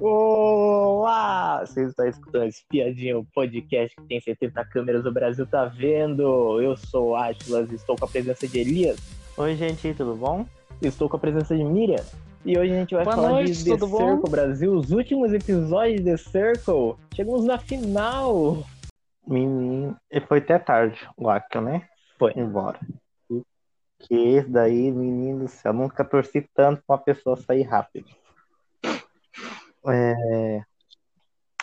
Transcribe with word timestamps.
Olá! 0.00 1.66
Você 1.66 1.86
está 1.86 2.06
escutando 2.06 2.44
esse 2.44 2.64
piadinho 2.68 3.26
podcast 3.34 3.96
que 3.96 4.02
tem 4.06 4.20
70 4.20 4.64
câmeras, 4.66 5.04
o 5.04 5.10
Brasil 5.10 5.44
tá 5.44 5.64
vendo. 5.64 6.62
Eu 6.62 6.76
sou 6.76 7.08
o 7.08 7.16
Atlas, 7.16 7.72
estou 7.72 7.96
com 7.96 8.04
a 8.04 8.08
presença 8.08 8.46
de 8.46 8.60
Elias. 8.60 8.96
Oi, 9.36 9.56
gente, 9.56 9.92
tudo 9.94 10.14
bom? 10.14 10.46
Estou 10.80 11.08
com 11.08 11.16
a 11.16 11.18
presença 11.18 11.56
de 11.56 11.64
Miriam. 11.64 12.04
E 12.44 12.56
hoje 12.56 12.72
a 12.72 12.76
gente 12.76 12.94
vai 12.94 13.02
Boa 13.02 13.16
falar 13.16 13.30
noite, 13.30 13.52
de 13.54 13.64
The 13.64 13.70
tudo 13.70 13.88
bom? 13.88 14.12
Circle 14.12 14.30
Brasil, 14.30 14.72
os 14.72 14.92
últimos 14.92 15.32
episódios 15.32 15.96
de 15.96 16.04
The 16.04 16.16
Circle. 16.16 16.94
Chegamos 17.12 17.44
na 17.44 17.58
final. 17.58 18.64
Menino, 19.26 19.96
e 20.12 20.20
foi 20.20 20.38
até 20.38 20.60
tarde 20.60 21.08
o 21.16 21.28
Akio, 21.28 21.60
né? 21.60 21.88
Foi. 22.16 22.32
Embora. 22.36 22.78
Que 23.98 24.14
esse 24.14 24.48
daí, 24.48 24.92
menino 24.92 25.40
do 25.40 25.48
céu, 25.48 25.72
nunca 25.72 26.04
torci 26.04 26.48
tanto 26.54 26.84
pra 26.86 26.94
uma 26.94 27.02
pessoa 27.02 27.36
sair 27.36 27.62
rápido. 27.62 28.06
É, 29.86 30.62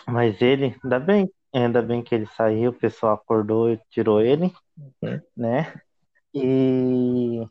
Mas 0.08 0.42
ele, 0.42 0.76
ainda 0.84 1.00
bem, 1.00 1.32
ainda 1.54 1.82
bem 1.82 2.04
que 2.04 2.14
ele 2.16 2.28
saiu, 2.28 2.72
o 2.72 2.74
pessoal 2.74 3.14
acordou 3.16 3.72
e 3.72 3.80
tirou 3.90 4.22
ele, 4.22 4.54
Uhum. 4.78 5.22
né? 5.36 5.74
E 6.34 7.48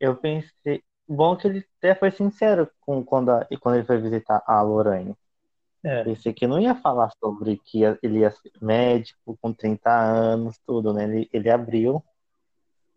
eu 0.00 0.16
pensei, 0.16 0.82
bom 1.08 1.36
que 1.36 1.46
ele 1.48 1.64
até 1.78 1.94
foi 1.94 2.10
sincero 2.10 2.70
com 2.80 3.04
quando, 3.04 3.30
a- 3.30 3.46
quando 3.60 3.76
ele 3.76 3.86
foi 3.86 3.98
visitar 3.98 4.42
a 4.46 4.60
Lorraine. 4.62 5.16
É. 5.84 6.04
Pensei 6.04 6.32
que 6.32 6.46
não 6.46 6.60
ia 6.60 6.74
falar 6.74 7.10
sobre 7.22 7.58
que 7.58 7.82
ele 8.02 8.20
ia 8.20 8.30
ser 8.30 8.52
médico 8.60 9.38
com 9.40 9.52
30 9.52 9.90
anos, 9.92 10.58
tudo, 10.66 10.92
né? 10.92 11.04
Ele, 11.04 11.30
ele 11.32 11.50
abriu 11.50 12.02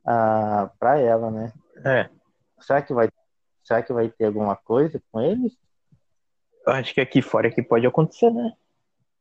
ah, 0.05 0.71
para 0.79 0.99
ela, 0.99 1.29
né? 1.31 1.53
É. 1.85 2.09
Será 2.59 2.81
que 2.81 2.93
vai, 2.93 3.09
será 3.63 3.83
que 3.83 3.93
vai 3.93 4.09
ter 4.09 4.25
alguma 4.25 4.55
coisa 4.55 5.01
com 5.11 5.21
ele? 5.21 5.51
Eu 6.65 6.73
acho 6.73 6.93
que 6.93 7.01
aqui 7.01 7.21
fora 7.21 7.51
que 7.51 7.61
pode 7.61 7.85
acontecer, 7.85 8.31
né? 8.31 8.53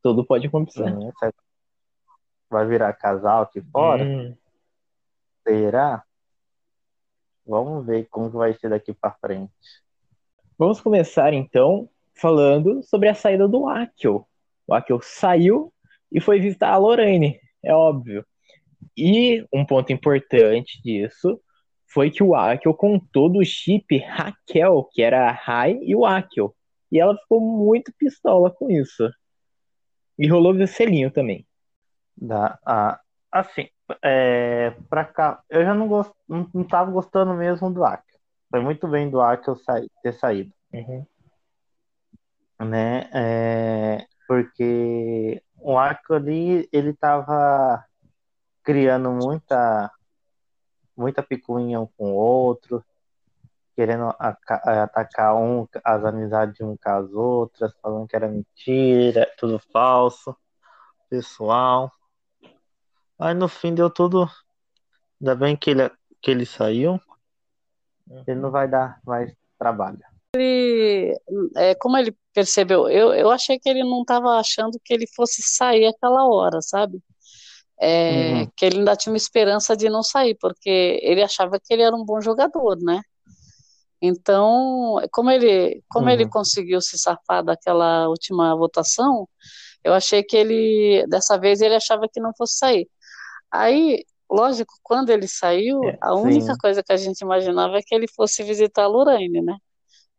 Tudo 0.03 0.25
pode 0.25 0.47
acontecer. 0.47 0.85
Que 0.85 1.33
vai 2.51 2.67
virar 2.67 2.93
casal 2.93 3.43
aqui 3.43 3.61
fora? 3.61 4.05
Hum. 4.05 4.37
Será? 5.47 6.05
Vamos 7.47 7.87
ver 7.87 8.07
como 8.11 8.31
vai 8.31 8.55
ser 8.55 8.71
daqui 8.71 8.93
para 8.93 9.13
frente. 9.13 9.53
Vamos 10.59 10.81
começar 10.81 11.33
então 11.33 11.89
falando 12.15 12.83
sobre 12.83 13.09
a 13.09 13.15
saída 13.15 13.49
do 13.49 13.67
Akio. 13.67 14.27
O 14.67 14.75
Akio 14.75 15.01
saiu 15.03 15.73
e 16.13 16.21
foi 16.21 16.39
visitar 16.39 16.73
a 16.73 16.77
Lorraine, 16.77 17.41
é 17.65 17.75
óbvio. 17.75 18.25
E 18.97 19.47
um 19.53 19.65
ponto 19.65 19.93
importante 19.93 20.81
disso 20.83 21.41
foi 21.87 22.11
que 22.11 22.23
o 22.23 22.35
Akio 22.35 22.75
contou 22.75 23.29
do 23.29 23.45
chip 23.45 23.97
Raquel, 23.99 24.89
que 24.93 25.03
era 25.03 25.29
a 25.29 25.33
Rai 25.33 25.79
e 25.83 25.97
o 25.97 26.05
Akio. 26.05 26.55
E 26.91 26.99
ela 26.99 27.17
ficou 27.17 27.41
muito 27.41 27.93
pistola 27.97 28.51
com 28.51 28.71
isso. 28.71 29.09
E 30.19 30.29
rolou 30.29 30.53
o 30.53 30.67
selinho 30.67 31.11
também. 31.11 31.47
Da, 32.17 32.59
ah, 32.67 33.01
assim, 33.31 33.69
é, 34.03 34.71
pra 34.89 35.05
cá, 35.05 35.43
eu 35.49 35.63
já 35.63 35.75
não, 35.75 35.89
gosto, 35.89 36.15
não, 36.29 36.49
não 36.53 36.65
tava 36.65 36.91
gostando 36.91 37.35
mesmo 37.35 37.73
do 37.73 37.85
Akio. 37.85 38.19
Foi 38.51 38.61
muito 38.61 38.89
bem 38.89 39.09
do 39.09 39.21
sair, 39.57 39.89
ter 40.03 40.13
saído. 40.15 40.53
Uhum. 40.73 41.07
né? 42.61 43.09
É, 43.13 44.07
porque 44.27 45.43
o 45.59 45.79
arco 45.79 46.15
ali 46.15 46.69
ele 46.73 46.93
tava 46.95 47.85
criando 48.63 49.11
muita 49.11 49.91
muita 50.97 51.23
picuinha 51.23 51.81
um 51.81 51.87
com 51.87 52.13
o 52.13 52.15
outro, 52.15 52.85
querendo 53.81 54.11
eh, 54.11 54.79
atacar 54.79 55.35
um 55.35 55.67
as 55.83 56.05
amizades 56.05 56.55
de 56.55 56.63
um 56.63 56.77
com 56.77 56.91
as 56.91 57.11
outras, 57.13 57.73
falando 57.81 58.07
que 58.07 58.15
era 58.15 58.29
mentira, 58.29 59.27
tudo 59.39 59.59
falso, 59.73 60.37
pessoal. 61.09 61.91
Aí 63.19 63.33
no 63.33 63.49
fim 63.49 63.75
deu 63.75 63.89
tudo. 63.89 64.29
Ainda 65.19 65.35
bem 65.35 65.57
que 65.57 65.71
ele 65.71 65.91
que 66.21 66.31
ele 66.31 66.45
saiu. 66.45 67.01
Ele 68.27 68.39
não 68.39 68.51
vai 68.51 68.69
dar 68.69 69.01
mais 69.07 69.33
trabalho. 69.59 69.99
ele, 70.35 71.19
é, 71.57 71.75
como 71.77 71.97
ele 71.97 72.15
percebeu, 72.35 72.87
eu, 72.87 73.15
eu 73.15 73.31
achei 73.31 73.59
que 73.59 73.67
ele 73.67 73.83
não 73.83 74.03
estava 74.03 74.39
achando 74.39 74.79
que 74.85 74.93
ele 74.93 75.07
fosse 75.17 75.41
sair 75.43 75.87
aquela 75.87 76.29
hora, 76.29 76.61
sabe? 76.61 77.03
É, 77.81 78.43
Uhum. 78.43 78.51
que 78.55 78.67
ele 78.67 78.81
ainda 78.81 78.95
tinha 78.95 79.11
uma 79.11 79.17
esperança 79.17 79.75
de 79.75 79.89
não 79.89 80.03
sair, 80.03 80.37
porque 80.39 81.01
ele 81.03 81.23
achava 81.23 81.59
que 81.59 81.73
ele 81.73 81.81
era 81.83 81.97
um 81.97 82.05
bom 82.05 82.21
jogador, 82.21 82.77
né? 82.83 83.01
Então, 84.03 84.97
como 85.13 85.31
ele, 85.31 85.83
como 85.89 86.09
ele 86.09 86.25
Uhum. 86.25 86.27
conseguiu 86.27 86.81
se 86.81 86.99
safar 86.99 87.45
daquela 87.45 88.09
última 88.09 88.57
votação, 88.57 89.29
eu 89.85 89.95
achei 89.95 90.23
que 90.25 90.37
ele, 90.37 91.07
dessa 91.09 91.39
vez, 91.39 91.61
ele 91.61 91.75
achava 91.77 92.09
que 92.13 92.21
não 92.21 92.33
fosse 92.37 92.59
sair. 92.59 92.89
Aí, 93.51 94.05
lógico, 94.31 94.73
quando 94.83 95.11
ele 95.11 95.29
saiu, 95.29 95.93
É, 95.93 95.99
a 96.01 96.15
única 96.15 96.55
sim. 96.55 96.61
coisa 96.61 96.83
que 96.83 96.93
a 96.93 96.97
gente 96.97 97.21
imaginava 97.23 97.79
é 97.79 97.83
que 97.83 97.95
ele 97.95 98.07
fosse 98.09 98.43
visitar 98.45 98.85
a 98.85 98.89
Lorraine, 98.89 99.43
né? 99.43 99.57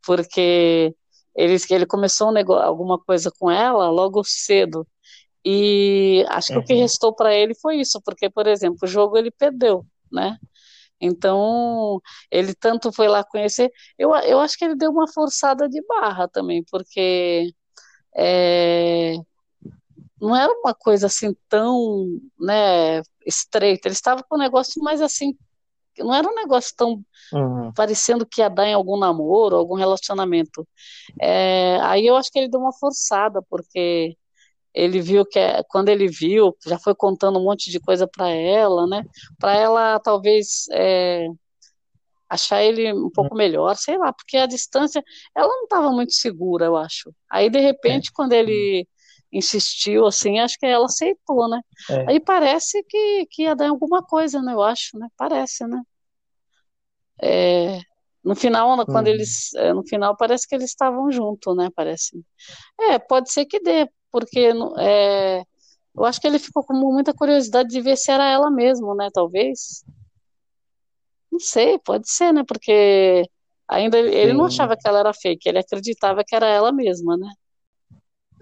Porque 0.06 0.96
ele, 1.36 1.58
ele 1.70 1.86
começou 1.86 2.30
um 2.30 2.32
negócio, 2.34 2.64
alguma 2.66 3.00
coisa 3.00 3.32
com 3.40 3.50
ela 3.52 3.90
logo 3.90 4.24
cedo. 4.24 4.88
E 5.46 6.26
acho 6.30 6.52
que 6.52 6.60
o 6.60 6.64
que 6.64 6.74
Uhum. 6.74 6.76
restou 6.76 7.14
para 7.16 7.34
ele 7.36 7.56
foi 7.56 7.78
isso, 7.80 8.02
porque, 8.06 8.30
por 8.30 8.48
exemplo, 8.48 8.80
o 8.84 8.88
jogo 8.88 9.18
ele 9.18 9.32
perdeu, 9.32 9.86
né? 10.12 10.38
Então, 11.02 12.00
ele 12.30 12.54
tanto 12.54 12.92
foi 12.92 13.08
lá 13.08 13.24
conhecer. 13.24 13.72
Eu, 13.98 14.16
eu 14.18 14.40
acho 14.40 14.58
que 14.58 14.66
ele 14.66 14.76
deu 14.76 14.92
uma 14.92 15.08
forçada 15.12 15.68
de 15.70 15.82
barra 15.88 16.28
também, 16.28 16.64
porque 16.70 17.52
é, 18.16 19.16
não 20.20 20.36
era 20.36 20.52
uma 20.54 20.74
coisa 20.74 21.08
assim 21.08 21.36
tão, 21.50 22.20
né, 22.40 23.02
estreita. 23.26 23.88
Ele 23.88 23.94
estava 23.96 24.24
com 24.24 24.36
um 24.36 24.40
negócio 24.40 24.82
mais 24.84 25.02
assim, 25.02 25.36
não 26.00 26.14
era 26.14 26.28
um 26.28 26.36
negócio 26.36 26.74
tão 26.78 27.04
Uhum. 27.34 27.72
parecendo 27.74 28.26
que 28.26 28.42
ia 28.42 28.50
dar 28.50 28.68
em 28.68 28.74
algum 28.74 28.98
namoro, 29.00 29.56
algum 29.56 29.76
relacionamento. 29.76 30.68
É, 31.22 31.80
aí 31.82 32.06
eu 32.06 32.16
acho 32.18 32.32
que 32.32 32.40
ele 32.40 32.50
deu 32.50 32.60
uma 32.60 32.74
forçada, 32.74 33.42
porque 33.50 34.18
ele 34.74 35.02
viu 35.02 35.26
que 35.26 35.40
é- 35.40 35.64
quando 35.70 35.90
ele 35.90 36.08
viu, 36.08 36.56
já 36.66 36.80
foi 36.80 36.96
contando 36.96 37.40
um 37.40 37.44
monte 37.44 37.70
de 37.72 37.80
coisa 37.80 38.08
para 38.08 38.30
ela, 38.30 38.88
né? 38.88 39.04
Para 39.40 39.54
ela 39.56 40.00
talvez 40.00 40.66
é, 40.72 41.28
achar 42.30 42.64
ele 42.64 42.94
um 42.94 43.10
pouco 43.10 43.36
melhor, 43.36 43.76
sei 43.76 43.98
lá, 43.98 44.14
porque 44.14 44.38
a 44.38 44.46
distância, 44.46 45.04
ela 45.36 45.48
não 45.48 45.64
estava 45.64 45.92
muito 45.92 46.14
segura, 46.14 46.66
eu 46.66 46.78
acho. 46.78 47.14
Aí 47.30 47.50
de 47.50 47.60
repente, 47.60 48.12
quando 48.14 48.34
ele 48.34 48.88
insistiu 49.32 50.06
assim, 50.06 50.40
acho 50.40 50.58
que 50.60 50.66
ela 50.66 50.86
aceitou, 50.86 51.50
né? 51.50 51.62
É. 51.90 52.06
Aí 52.12 52.20
parece 52.20 52.84
que, 52.84 53.26
que 53.30 53.44
ia 53.44 53.56
dar 53.56 53.70
alguma 53.70 54.02
coisa, 54.04 54.42
né? 54.42 54.54
Eu 54.54 54.62
acho, 54.62 54.98
né? 54.98 55.08
Parece, 55.18 55.66
né? 55.68 55.82
É, 57.22 57.80
no 58.24 58.36
final, 58.36 58.86
quando 58.88 59.08
Uhum. 59.08 59.14
eles, 59.14 59.54
é, 59.56 59.74
no 59.74 59.84
final 59.88 60.16
parece 60.18 60.48
que 60.48 60.56
eles 60.56 60.70
estavam 60.70 61.12
juntos, 61.12 61.56
né? 61.56 61.70
Parece. 61.76 62.24
É, 62.80 63.00
pode 63.00 63.32
ser 63.32 63.46
que 63.46 63.60
dê, 63.60 63.88
porque 64.12 64.52
é, 64.80 65.44
eu 65.96 66.06
acho 66.06 66.20
que 66.22 66.28
ele 66.28 66.40
ficou 66.40 66.64
com 66.64 66.74
muita 66.74 67.14
curiosidade 67.14 67.70
de 67.70 67.82
ver 67.82 67.98
se 67.98 68.12
era 68.12 68.30
ela 68.30 68.50
mesmo, 68.52 68.96
né? 68.96 69.10
Talvez. 69.14 69.84
Não 71.32 71.40
sei, 71.40 71.80
pode 71.80 72.10
ser, 72.10 72.34
né? 72.34 72.44
Porque 72.46 73.24
ainda 73.68 73.98
ele 73.98 74.14
ele 74.16 74.34
não 74.34 74.46
achava 74.46 74.76
que 74.76 74.88
ela 74.88 75.00
era 75.00 75.14
fake, 75.14 75.48
ele 75.48 75.60
acreditava 75.60 76.24
que 76.26 76.36
era 76.36 76.48
ela 76.48 76.72
mesma, 76.72 77.18
né? 77.18 77.32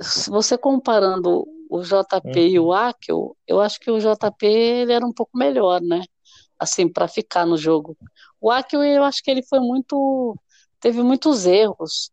Se 0.02 0.30
você 0.30 0.58
comparando 0.58 1.46
o 1.70 1.82
JP 1.84 2.40
e 2.40 2.60
o 2.60 2.74
Akio, 2.74 3.36
eu 3.48 3.62
acho 3.62 3.80
que 3.80 3.92
o 3.92 4.00
JP 4.00 4.46
ele 4.46 4.92
era 4.92 5.06
um 5.06 5.14
pouco 5.14 5.38
melhor, 5.38 5.82
né? 5.82 6.02
Assim, 6.58 6.92
para 6.92 7.08
ficar 7.08 7.46
no 7.46 7.58
jogo. 7.58 7.96
O 8.42 8.50
Akio, 8.50 8.84
eu 8.84 9.04
acho 9.04 9.24
que 9.24 9.30
ele 9.30 9.44
foi 9.44 9.60
muito. 9.60 10.36
Teve 10.80 11.04
muitos 11.04 11.46
erros, 11.46 12.12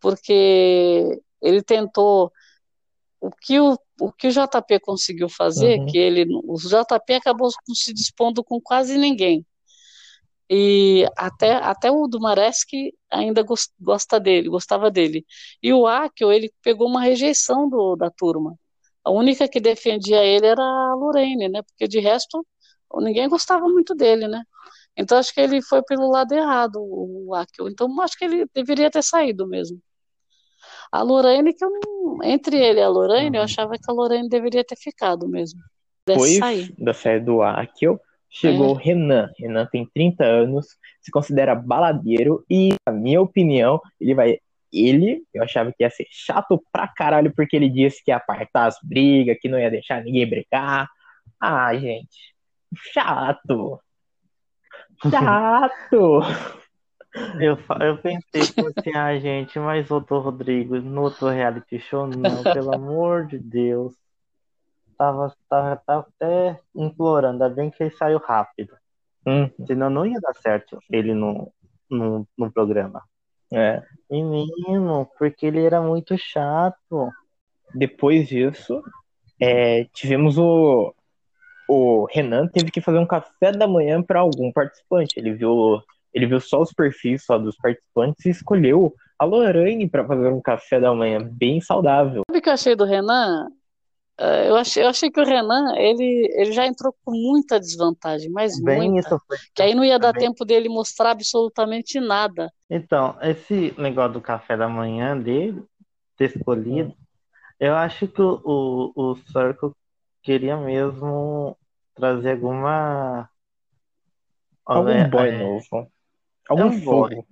porque 0.00 1.20
ele 1.40 1.62
tentou. 1.62 2.32
O 3.22 3.30
que 3.30 3.60
o, 3.60 3.78
o 4.00 4.12
que 4.12 4.28
o 4.28 4.32
JP 4.32 4.80
conseguiu 4.80 5.28
fazer, 5.28 5.78
Uhum. 5.78 5.86
que 5.86 5.96
ele. 5.98 6.26
O 6.44 6.56
JP 6.58 7.14
acabou 7.14 7.50
se 7.74 7.94
dispondo 7.94 8.44
com 8.44 8.60
quase 8.60 8.98
ninguém. 8.98 9.46
E 10.50 11.06
até, 11.16 11.54
até 11.54 11.90
o 11.90 12.06
Dumaresque 12.06 12.92
ainda 13.10 13.42
gos- 13.42 13.70
gosta 13.80 14.20
dele, 14.20 14.48
gostava 14.48 14.90
dele. 14.90 15.24
E 15.62 15.72
o 15.72 15.86
Akio, 15.86 16.30
ele 16.32 16.52
pegou 16.62 16.88
uma 16.88 17.00
rejeição 17.02 17.68
do, 17.68 17.96
da 17.96 18.10
turma. 18.10 18.54
A 19.04 19.10
única 19.10 19.48
que 19.48 19.60
defendia 19.60 20.22
ele 20.24 20.46
era 20.46 20.62
a 20.62 20.94
Lorraine, 20.94 21.48
né? 21.48 21.62
Porque 21.62 21.88
de 21.88 22.00
resto, 22.00 22.46
ninguém 23.00 23.28
gostava 23.28 23.66
muito 23.68 23.94
dele, 23.94 24.28
né? 24.28 24.42
Então 24.96 25.18
acho 25.18 25.34
que 25.34 25.40
ele 25.40 25.62
foi 25.62 25.82
pelo 25.82 26.10
lado 26.10 26.32
errado, 26.34 26.76
o 26.80 27.34
Akio. 27.34 27.68
Então 27.68 27.88
acho 28.02 28.18
que 28.18 28.24
ele 28.26 28.46
deveria 28.54 28.90
ter 28.90 29.02
saído 29.02 29.46
mesmo. 29.48 29.80
A 30.92 31.02
Lorraine, 31.02 31.54
que 31.54 31.64
eu 31.64 31.70
não... 31.70 32.18
entre 32.22 32.56
ele 32.56 32.78
e 32.78 32.82
a 32.82 32.88
Lorraine, 32.88 33.36
eu 33.36 33.40
Uhum. 33.40 33.44
achava 33.44 33.72
que 33.72 33.90
a 33.90 33.92
Lorraine 33.92 34.28
deveria 34.28 34.62
ter 34.62 34.76
ficado 34.76 35.26
mesmo. 35.26 35.58
Depois 36.06 36.36
sair. 36.36 36.74
da 36.78 36.92
saída 36.92 37.24
do 37.24 37.42
Akio, 37.42 37.98
chegou 38.28 38.70
o 38.70 38.74
Renan. 38.74 39.30
Renan 39.38 39.66
tem 39.66 39.88
30 39.94 40.24
anos, 40.24 40.66
se 41.00 41.10
considera 41.10 41.54
baladeiro 41.54 42.44
e, 42.50 42.74
na 42.86 42.92
minha 42.92 43.20
opinião, 43.22 43.80
ele 44.00 44.14
vai 44.14 44.38
ele, 44.72 45.22
eu 45.34 45.42
achava 45.42 45.70
que 45.70 45.82
ia 45.84 45.90
ser 45.90 46.06
chato 46.10 46.62
pra 46.72 46.88
caralho, 46.88 47.32
porque 47.34 47.54
ele 47.54 47.68
disse 47.68 48.02
que 48.02 48.10
ia 48.10 48.16
apartar 48.16 48.66
as 48.66 48.76
brigas, 48.82 49.36
que 49.38 49.48
não 49.48 49.58
ia 49.58 49.70
deixar 49.70 50.02
ninguém 50.02 50.26
brigar. 50.28 50.88
Ah, 51.38 51.74
gente, 51.76 52.34
chato. 52.92 53.78
Chato. 55.10 56.20
Eu, 57.38 57.58
eu 57.80 57.98
pensei 57.98 58.40
que 58.40 58.60
assim, 58.60 58.96
ah, 58.96 59.18
gente, 59.18 59.58
mas 59.58 59.90
outro 59.90 60.18
Rodrigo, 60.20 60.80
no 60.80 61.02
outro 61.02 61.28
reality 61.28 61.78
show, 61.78 62.06
não, 62.06 62.42
pelo 62.42 62.72
amor 62.74 63.26
de 63.26 63.38
Deus. 63.38 63.94
Tava, 64.96 65.34
tava, 65.48 65.76
tava 65.76 66.06
até 66.08 66.58
implorando, 66.74 67.42
ainda 67.42 67.54
bem 67.54 67.70
que 67.70 67.82
ele 67.82 67.90
saiu 67.90 68.18
rápido. 68.18 68.74
Hum, 69.26 69.50
Senão 69.66 69.90
não 69.90 70.06
ia 70.06 70.18
dar 70.20 70.34
certo 70.34 70.78
ele 70.90 71.14
no, 71.14 71.52
no, 71.90 72.26
no 72.36 72.52
programa. 72.52 73.02
é. 73.52 73.82
Menino, 74.10 75.08
porque 75.18 75.46
ele 75.46 75.64
era 75.64 75.80
muito 75.80 76.16
chato. 76.18 77.10
Depois 77.74 78.28
disso, 78.28 78.82
é, 79.40 79.84
tivemos 79.92 80.36
o, 80.38 80.94
o 81.68 82.06
Renan 82.10 82.46
teve 82.48 82.70
que 82.70 82.80
fazer 82.80 82.98
um 82.98 83.06
café 83.06 83.52
da 83.52 83.66
manhã 83.66 84.02
para 84.02 84.20
algum 84.20 84.52
participante. 84.52 85.18
Ele 85.18 85.32
viu, 85.32 85.82
ele 86.14 86.26
viu 86.26 86.40
só 86.40 86.60
os 86.60 86.72
perfis 86.72 87.24
só 87.24 87.38
dos 87.38 87.56
participantes 87.56 88.24
e 88.26 88.30
escolheu 88.30 88.94
a 89.18 89.24
Lorraine 89.24 89.88
para 89.88 90.06
fazer 90.06 90.28
um 90.28 90.40
café 90.40 90.80
da 90.80 90.92
manhã 90.94 91.18
bem 91.22 91.60
saudável. 91.60 92.22
Sabe 92.26 92.38
o 92.38 92.42
que 92.42 92.48
eu 92.48 92.52
achei 92.54 92.74
do 92.74 92.84
Renan? 92.84 93.48
Eh, 94.18 94.48
Eu 94.48 94.56
achei, 94.56 94.82
eu 94.82 94.88
achei 94.88 95.10
que 95.10 95.20
o 95.20 95.24
Renan, 95.24 95.74
ele, 95.76 96.28
ele 96.34 96.52
já 96.52 96.66
entrou 96.66 96.94
com 97.04 97.12
muita 97.12 97.58
desvantagem, 97.58 98.30
mas 98.30 98.60
Bem, 98.60 98.90
muita. 98.90 99.08
isso 99.08 99.20
foi. 99.26 99.36
Que 99.54 99.62
aí 99.62 99.74
não 99.74 99.84
ia 99.84 99.98
dar 99.98 100.12
Bem- 100.12 100.22
tempo 100.26 100.44
dele 100.44 100.68
mostrar 100.68 101.10
absolutamente 101.12 101.98
nada. 102.00 102.50
Então, 102.70 103.16
esse 103.20 103.74
negócio 103.78 104.14
do 104.14 104.20
café 104.20 104.56
da 104.56 104.68
manhã 104.68 105.18
dele, 105.18 105.62
ter 106.16 106.34
escolhido, 106.36 106.94
eu 107.60 107.74
acho 107.74 108.08
que 108.08 108.20
o, 108.22 108.40
o, 108.96 109.12
o 109.12 109.16
Circle 109.32 109.72
queria 110.22 110.56
mesmo 110.56 111.56
trazer 111.94 112.32
alguma. 112.32 113.28
Algum 114.64 114.90
é, 114.90 115.08
boy 115.08 115.28
é, 115.28 115.38
novo. 115.38 115.91
Algum 116.52 116.66
um 116.66 116.82
fogo. 116.82 117.26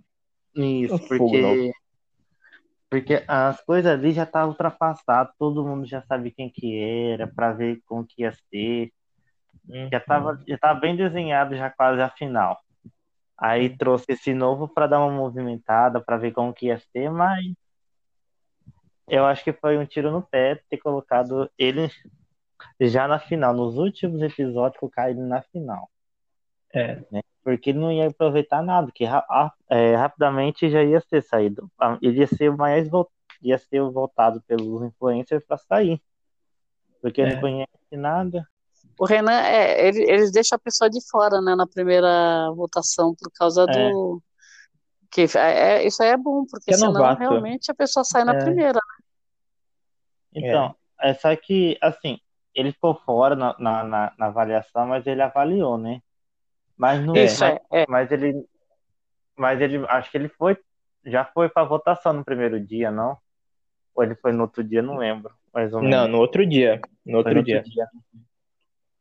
Isso, 0.54 0.94
Um 0.94 0.98
fogo 0.98 1.18
porque, 1.18 1.72
porque 2.88 3.24
as 3.28 3.60
coisas 3.62 3.92
ali 3.92 4.12
já 4.12 4.24
estavam 4.24 4.50
ultrapassadas, 4.50 5.34
todo 5.38 5.64
mundo 5.64 5.86
já 5.86 6.02
sabia 6.02 6.32
quem 6.32 6.50
que 6.50 6.78
era, 6.78 7.28
para 7.28 7.52
ver 7.52 7.80
como 7.86 8.06
que 8.06 8.22
ia 8.22 8.32
ser. 8.32 8.90
Já 9.90 9.98
estava 9.98 10.42
já 10.48 10.58
tava 10.58 10.80
bem 10.80 10.96
desenhado 10.96 11.54
já 11.54 11.70
quase 11.70 12.00
a 12.00 12.08
final. 12.08 12.58
Aí 13.38 13.76
trouxe 13.76 14.06
esse 14.08 14.34
novo 14.34 14.66
para 14.66 14.86
dar 14.86 15.00
uma 15.00 15.10
movimentada, 15.10 16.00
para 16.00 16.16
ver 16.16 16.32
como 16.32 16.52
que 16.52 16.66
ia 16.66 16.78
ser, 16.92 17.10
mas 17.10 17.44
eu 19.08 19.24
acho 19.24 19.42
que 19.44 19.52
foi 19.52 19.78
um 19.78 19.86
tiro 19.86 20.10
no 20.10 20.22
pé 20.22 20.60
ter 20.68 20.78
colocado 20.78 21.50
ele 21.58 21.90
já 22.80 23.08
na 23.08 23.18
final, 23.18 23.54
nos 23.54 23.76
últimos 23.76 24.20
episódios 24.22 24.78
colocar 24.78 25.10
ele 25.10 25.20
na 25.20 25.42
final, 25.42 25.88
É, 26.74 27.02
porque 27.56 27.70
ele 27.70 27.78
não 27.78 27.90
ia 27.90 28.08
aproveitar 28.08 28.62
nada, 28.62 28.90
que 28.94 29.04
ra- 29.04 29.52
é, 29.68 29.96
rapidamente 29.96 30.70
já 30.70 30.82
ia 30.82 31.00
ser 31.00 31.22
saído. 31.22 31.70
Ele 32.00 32.20
ia 32.20 32.26
ser 32.26 32.50
o 32.50 32.56
mais 32.56 32.88
ia 33.42 33.58
ser 33.58 33.80
o 33.80 33.90
voltado 33.90 34.40
pelos 34.42 34.82
influencers 34.82 35.42
para 35.44 35.56
sair. 35.56 36.00
Porque 37.00 37.20
ele 37.20 37.32
É. 37.32 37.34
não 37.34 37.40
conhece 37.40 37.96
nada. 37.96 38.46
O 38.98 39.06
Renan, 39.06 39.40
é, 39.40 39.88
ele, 39.88 40.02
eles 40.02 40.30
deixam 40.30 40.56
a 40.56 40.58
pessoa 40.58 40.88
de 40.90 41.00
fora, 41.10 41.40
né, 41.40 41.54
na 41.54 41.66
primeira 41.66 42.50
votação, 42.54 43.14
por 43.14 43.30
causa 43.32 43.66
do. 43.66 44.22
Que, 45.10 45.22
é, 45.36 45.38
é- 45.82 45.86
isso 45.86 46.02
aí 46.02 46.10
é 46.10 46.16
bom, 46.16 46.44
porque 46.44 46.66
Que 46.66 46.74
é 46.74 46.76
senão 46.76 46.92
novato. 46.92 47.18
realmente 47.18 47.70
a 47.70 47.74
pessoa 47.74 48.04
sai 48.04 48.24
na 48.24 48.34
É. 48.34 48.44
primeira. 48.44 48.78
Então, 50.34 50.74
é. 51.00 51.14
só 51.14 51.34
que, 51.34 51.76
assim, 51.80 52.18
ele 52.54 52.72
ficou 52.72 52.94
fora 52.94 53.34
na, 53.34 53.56
na, 53.58 53.82
na, 53.84 54.12
na 54.18 54.26
avaliação, 54.26 54.86
mas 54.86 55.06
ele 55.06 55.22
avaliou, 55.22 55.76
né? 55.78 56.00
Mas 56.80 57.04
não, 57.04 57.14
Isso, 57.14 57.44
mas, 57.44 57.58
é, 57.70 57.82
é. 57.82 57.86
mas 57.86 58.10
ele, 58.10 58.42
mas 59.36 59.60
ele, 59.60 59.84
acho 59.86 60.10
que 60.10 60.16
ele 60.16 60.30
foi, 60.30 60.56
já 61.04 61.26
foi 61.26 61.46
para 61.50 61.68
votação 61.68 62.14
no 62.14 62.24
primeiro 62.24 62.58
dia, 62.58 62.90
não? 62.90 63.18
Ou 63.94 64.02
ele 64.02 64.14
foi 64.14 64.32
no 64.32 64.44
outro 64.44 64.64
dia, 64.64 64.80
não 64.80 64.96
lembro, 64.96 65.30
mais 65.52 65.74
ou 65.74 65.82
menos. 65.82 65.94
Não, 65.94 66.08
no 66.08 66.18
outro 66.18 66.46
dia. 66.46 66.80
No 67.04 67.18
outro 67.18 67.34
no 67.34 67.42
dia. 67.42 67.62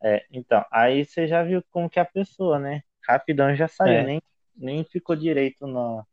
É, 0.03 0.25
então, 0.29 0.65
aí 0.69 1.05
você 1.05 1.25
já 1.25 1.41
viu 1.41 1.63
como 1.71 1.89
que 1.89 1.99
é 1.99 2.01
a 2.01 2.05
pessoa, 2.05 2.59
né? 2.59 2.83
Rapidão 3.07 3.55
já 3.55 3.69
saiu, 3.69 3.93
É. 3.93 4.03
nem, 4.03 4.21
nem 4.57 4.83
ficou 4.83 5.15
direito 5.15 5.65
no, 5.65 6.05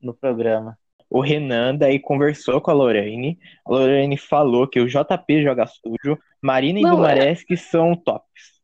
no 0.00 0.12
programa. 0.12 0.76
O 1.08 1.20
Renan 1.20 1.76
daí 1.76 2.00
conversou 2.00 2.60
com 2.60 2.72
a 2.72 2.74
Lorraine. 2.74 3.38
A 3.64 3.70
Lorraine 3.70 4.18
falou 4.18 4.66
que 4.66 4.80
o 4.80 4.88
JP 4.88 5.44
joga 5.44 5.64
sujo, 5.64 6.18
Marina 6.40 6.80
e 6.80 6.82
Não, 6.82 6.96
Guimarães 6.96 7.44
são 7.70 7.94
tops. 7.94 8.61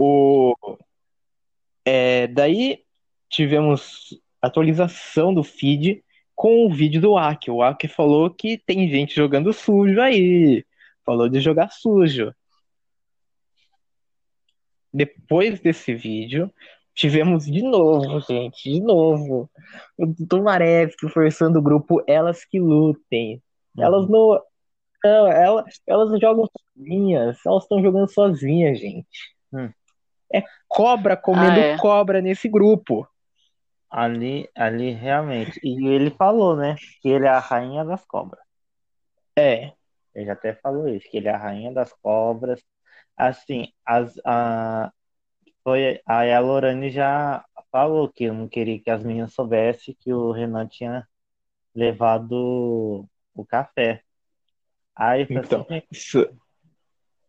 O, 0.00 0.54
é, 1.84 2.28
daí 2.28 2.84
tivemos 3.28 4.16
atualização 4.40 5.34
do 5.34 5.42
feed 5.42 6.04
com 6.36 6.64
o 6.64 6.72
vídeo 6.72 7.00
do 7.00 7.16
Aki. 7.16 7.50
O 7.50 7.62
Aki 7.64 7.88
falou 7.88 8.30
que 8.30 8.56
tem 8.58 8.88
gente 8.88 9.16
jogando 9.16 9.52
sujo 9.52 10.00
aí. 10.00 10.64
Falou 11.04 11.28
de 11.28 11.40
jogar 11.40 11.70
sujo. 11.70 12.32
Depois 14.94 15.60
desse 15.60 15.92
vídeo, 15.94 16.52
tivemos 16.94 17.44
de 17.44 17.60
novo, 17.62 18.20
gente, 18.20 18.70
de 18.70 18.80
novo, 18.80 19.50
o 19.96 20.06
Dumarevski 20.06 21.08
forçando 21.08 21.58
o 21.58 21.62
grupo 21.62 22.02
Elas 22.06 22.44
que 22.44 22.60
Lutem. 22.60 23.42
Elas 23.76 24.08
não. 24.08 24.40
Não, 25.04 25.28
ela, 25.28 25.64
elas 25.86 26.20
jogam 26.20 26.44
sozinhas, 26.76 27.38
elas 27.46 27.62
estão 27.62 27.82
jogando 27.82 28.10
sozinhas, 28.10 28.78
gente. 28.80 29.34
Hum. 29.52 29.70
É 30.32 30.42
cobra 30.66 31.16
comendo 31.16 31.60
Ah, 31.60 31.64
é. 31.64 31.76
cobra 31.78 32.20
nesse 32.20 32.48
grupo. 32.48 33.08
Ali, 33.90 34.48
ali 34.54 34.90
realmente. 34.92 35.58
E 35.62 35.88
ele 35.88 36.10
falou, 36.10 36.54
né? 36.54 36.76
Que 37.00 37.08
ele 37.08 37.26
é 37.26 37.30
a 37.30 37.38
rainha 37.38 37.84
das 37.84 38.04
cobras. 38.04 38.42
É, 39.36 39.72
Ele 40.14 40.26
já 40.26 40.32
até 40.32 40.52
falou 40.52 40.88
isso, 40.88 41.08
que 41.08 41.16
ele 41.16 41.28
é 41.28 41.32
a 41.32 41.38
rainha 41.38 41.72
das 41.72 41.92
cobras. 41.92 42.62
Assim, 43.16 43.72
as, 43.86 44.14
a, 44.24 44.92
foi, 45.62 46.00
aí 46.04 46.32
a 46.32 46.40
Lorane 46.40 46.90
já 46.90 47.44
falou 47.70 48.08
que 48.08 48.24
eu 48.24 48.34
não 48.34 48.48
queria 48.48 48.80
que 48.80 48.90
as 48.90 49.02
meninas 49.02 49.32
soubessem 49.32 49.96
que 49.98 50.12
o 50.12 50.32
Renan 50.32 50.66
tinha 50.66 51.06
levado 51.74 53.06
o 53.34 53.44
café. 53.46 54.02
Aí 54.94 55.26
foi 55.26 55.36
então, 55.36 55.62
assim, 55.62 55.82
isso, 55.90 56.28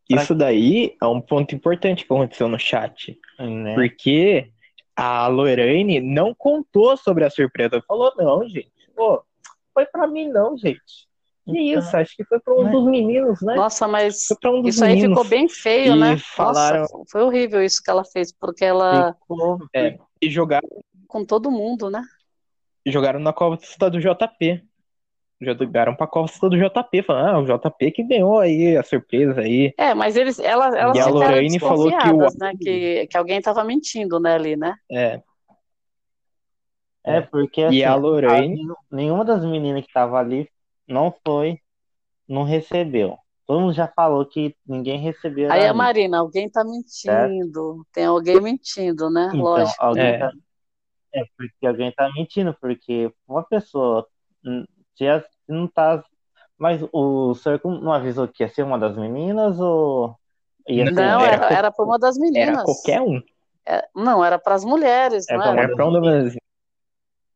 isso 0.10 0.34
daí 0.36 0.96
é 1.02 1.06
um 1.06 1.22
ponto 1.22 1.54
importante 1.56 2.06
que 2.06 2.12
aconteceu 2.14 2.48
no 2.48 2.58
chat. 2.60 3.18
né? 3.40 3.76
Porque 3.76 4.52
a 4.96 5.28
Lorraine 5.28 6.00
não 6.02 6.34
contou 6.34 6.98
sobre 6.98 7.24
a 7.24 7.30
surpresa. 7.30 7.82
Falou, 7.88 8.12
não, 8.18 8.48
gente. 8.48 8.72
Pô, 8.96 9.24
foi 9.74 9.86
pra 9.86 10.08
mim, 10.08 10.28
não, 10.30 10.58
gente. 10.58 11.08
Que 11.46 11.58
Então, 11.58 11.80
isso? 11.82 11.98
Acho 11.98 12.16
que 12.16 12.24
foi 12.26 12.40
pra 12.40 12.54
um 12.54 12.64
né? 12.64 12.72
dos 12.72 12.86
meninos, 12.86 13.42
né? 13.42 13.56
Nossa, 13.56 13.88
mas 13.88 14.26
Foi 14.28 14.38
pra 14.40 14.52
um 14.52 14.62
dos 14.62 14.76
isso 14.76 14.84
aí 14.86 15.00
ficou 15.00 15.24
bem 15.24 15.48
feio, 15.48 15.96
E 15.96 16.00
né? 16.00 16.18
falaram- 16.18 16.82
Nossa, 16.82 17.04
foi 17.10 17.22
horrível 17.24 17.64
isso 17.64 17.82
que 17.84 17.90
ela 17.90 18.04
fez, 18.04 18.32
porque 18.32 18.66
ela, 18.66 19.14
Ficou, 19.14 19.58
E 20.22 20.30
jogaram, 20.30 20.68
com 21.08 21.24
todo 21.26 21.50
mundo, 21.50 21.90
né? 21.90 22.04
jogaram 22.86 23.20
na 23.20 23.32
costa 23.34 23.90
do 23.90 24.00
JP. 24.00 24.64
Jogaram 25.42 25.96
pra 25.96 26.06
costa 26.06 26.50
do 26.50 26.58
JP. 26.58 27.02
Falando, 27.04 27.30
ah, 27.30 27.40
o 27.40 27.46
JP 27.46 27.92
que 27.92 28.04
ganhou 28.04 28.40
aí 28.40 28.76
a 28.76 28.84
surpresa 28.84 29.40
aí. 29.42 29.74
É, 29.78 29.94
mas 29.94 30.18
eles, 30.18 30.38
ela, 30.40 30.78
elas 30.78 30.98
E 30.98 31.00
a 31.00 31.08
Lorraine 31.08 31.60
falou 31.60 31.90
que 31.90 32.10
o- 32.10 32.28
né? 32.38 32.54
Que, 32.60 33.08
que 33.08 33.18
alguém 33.18 33.42
tava 33.42 33.64
mentindo, 33.64 34.20
né, 34.20 34.36
ali, 34.36 34.58
né? 34.58 34.76
É. 34.92 35.22
é 37.06 37.22
porque 37.22 37.62
E 37.62 37.66
assim, 37.66 37.84
a 37.84 37.96
Lorraine. 37.96 38.60
a- 38.70 38.96
nenhuma 38.96 39.24
das 39.24 39.44
meninas 39.46 39.86
que 39.86 39.94
tava 39.94 40.20
ali 40.20 40.50
não 40.88 41.14
foi, 41.26 41.58
não 42.28 42.44
recebeu. 42.44 43.18
Todo 43.48 43.62
mundo 43.62 43.74
já 43.74 43.88
falou 43.88 44.26
que 44.26 44.56
ninguém 44.68 45.00
recebeu 45.00 45.52
Aí 45.52 45.68
a. 45.68 45.74
Marina, 45.74 46.20
alguém 46.20 46.50
tá 46.50 46.64
mentindo, 46.64 47.86
tem 47.94 48.06
alguém 48.06 48.40
mentindo, 48.42 49.10
né? 49.10 49.32
Então, 49.34 49.44
Lógico. 49.44 49.84
alguém 49.84 50.06
É. 50.06 50.20
tá... 50.20 50.32
É 51.14 51.24
porque 51.38 51.66
alguém 51.66 51.92
tá 51.92 52.12
mentindo, 52.14 52.56
porque 52.62 53.12
uma 53.28 53.44
pessoa 53.44 54.06
hum, 55.04 55.06
se 55.06 55.08
as- 55.08 55.24
se 55.24 55.52
não 55.52 55.68
tá. 55.68 56.04
Mas 56.58 56.82
o 56.92 57.34
Circle 57.36 57.80
não 57.82 57.94
avisou 57.94 58.28
que 58.28 58.44
ia 58.44 58.50
ser 58.50 58.64
uma 58.64 58.78
das 58.78 58.98
meninas 58.98 59.60
ou 59.60 60.16
ia 60.68 60.86
ser 60.88 60.94
Não, 60.94 61.22
era 61.24 61.36
era, 61.36 61.54
era 61.54 61.72
pra 61.72 61.86
uma 61.86 61.98
das 61.98 62.18
Era 62.18 62.22
meninas. 62.22 62.64
qualquer 62.64 63.02
um. 63.02 63.22
É, 63.66 63.88
não, 63.96 64.24
era 64.24 64.38
para 64.38 64.56
as 64.56 64.66
mulheres, 64.66 65.26
É 65.30 65.38
não 65.38 65.44
era? 65.44 65.62
Era 65.64 65.76
pra 65.76 65.90
das. 66.02 66.36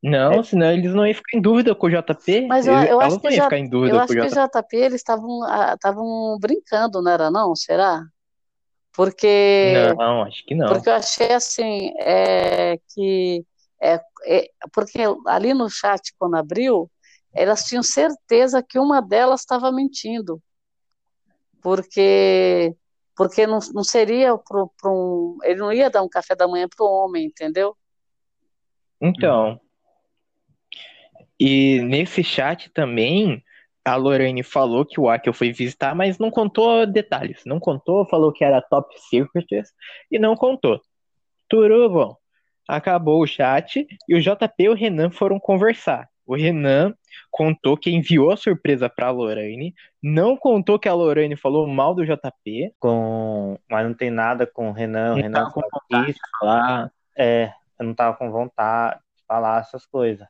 Não, 0.01 0.43
senão 0.43 0.69
eles 0.71 0.93
não 0.93 1.07
iam 1.07 1.15
ficar 1.15 1.37
em 1.37 1.41
dúvida 1.41 1.73
com 1.73 1.87
o 1.87 1.89
JP. 1.89 2.45
Mas 2.47 2.67
eu- 2.67 2.73
eu 2.73 2.99
acho 2.99 3.19
que 3.21 3.31
já- 3.31 3.43
ficar 3.45 3.57
em 3.57 3.69
dúvida 3.69 3.93
Eu 3.93 3.99
com 3.99 4.03
acho 4.03 4.13
o 4.13 4.15
que 4.15 4.21
o 4.21 4.25
JP. 4.25 4.35
JP, 4.35 4.77
eles 4.77 4.95
estavam 4.95 5.43
ah, 5.43 5.73
estavam 5.75 6.37
brincando, 6.41 7.01
não 7.01 7.11
era 7.11 7.31
não? 7.31 7.55
Será? 7.55 8.03
Porque 8.93 9.95
Não, 9.97 10.23
acho 10.23 10.45
que 10.45 10.55
não. 10.55 10.67
porque 10.67 10.89
eu 10.89 10.93
achei 10.93 11.31
assim 11.31 11.93
é, 11.99 12.77
que 12.93 13.45
É, 13.81 13.99
é, 14.25 14.49
porque 14.73 14.99
ali 15.27 15.53
no 15.53 15.69
chat, 15.69 16.13
quando 16.17 16.35
abriu, 16.35 16.89
elas 17.33 17.63
tinham 17.65 17.83
certeza 17.83 18.63
que 18.63 18.79
uma 18.79 19.01
delas 19.01 19.41
estava 19.41 19.71
mentindo. 19.71 20.41
Porque 21.61 22.75
porque 23.15 23.45
não, 23.45 23.59
não 23.73 23.83
seria 23.83 24.37
para 24.37 24.91
um. 24.91 25.37
Ele 25.43 25.59
não 25.59 25.71
ia 25.71 25.89
dar 25.89 26.01
um 26.01 26.09
café 26.09 26.35
da 26.35 26.47
manhã 26.47 26.67
para 26.67 26.85
o 26.85 26.89
homem, 26.89 27.25
entendeu? 27.25 27.75
Então. 28.99 29.59
E 31.39 31.81
nesse 31.81 32.23
chat 32.23 32.69
também, 32.69 33.43
a 33.85 33.95
Lorraine 33.95 34.43
falou 34.43 34.85
que 34.85 34.99
o 34.99 35.09
Akel 35.09 35.33
foi 35.33 35.51
visitar, 35.51 35.93
mas 35.93 36.17
não 36.17 36.31
contou 36.31 36.85
detalhes. 36.85 37.41
Não 37.45 37.59
contou, 37.59 38.07
falou 38.07 38.31
que 38.31 38.43
era 38.43 38.61
top 38.61 38.95
secret 39.09 39.45
e 40.09 40.17
não 40.17 40.35
contou. 40.35 40.81
Bom. 41.51 42.17
Acabou 42.67 43.21
o 43.21 43.27
chat 43.27 43.85
e 44.07 44.15
o 44.15 44.21
JP 44.21 44.53
e 44.57 44.69
o 44.69 44.73
Renan 44.73 45.11
foram 45.11 45.39
conversar. 45.39 46.09
O 46.25 46.35
Renan 46.35 46.93
contou 47.29 47.77
que 47.77 47.91
enviou 47.91 48.31
a 48.31 48.37
surpresa 48.37 48.89
pra 48.89 49.11
Lorraine, 49.11 49.73
não 50.01 50.37
contou 50.37 50.79
que 50.79 50.87
a 50.87 50.93
Lorraine 50.93 51.35
falou 51.35 51.67
mal 51.67 51.93
do 51.93 52.05
JP. 52.05 52.73
Com... 52.79 53.57
Mas 53.69 53.85
não 53.85 53.93
tem 53.93 54.09
nada 54.09 54.47
com 54.47 54.69
o 54.69 54.71
Renan. 54.71 55.13
O 55.13 55.15
Renan 55.15 55.49
com 55.51 55.61
vontade 55.61 56.13
de 56.13 56.19
falar. 56.39 56.91
É, 57.17 57.51
eu 57.79 57.85
não 57.85 57.93
tava 57.93 58.15
com 58.17 58.31
vontade 58.31 58.99
de 59.17 59.25
falar 59.27 59.61
essas 59.61 59.85
coisas. 59.85 60.27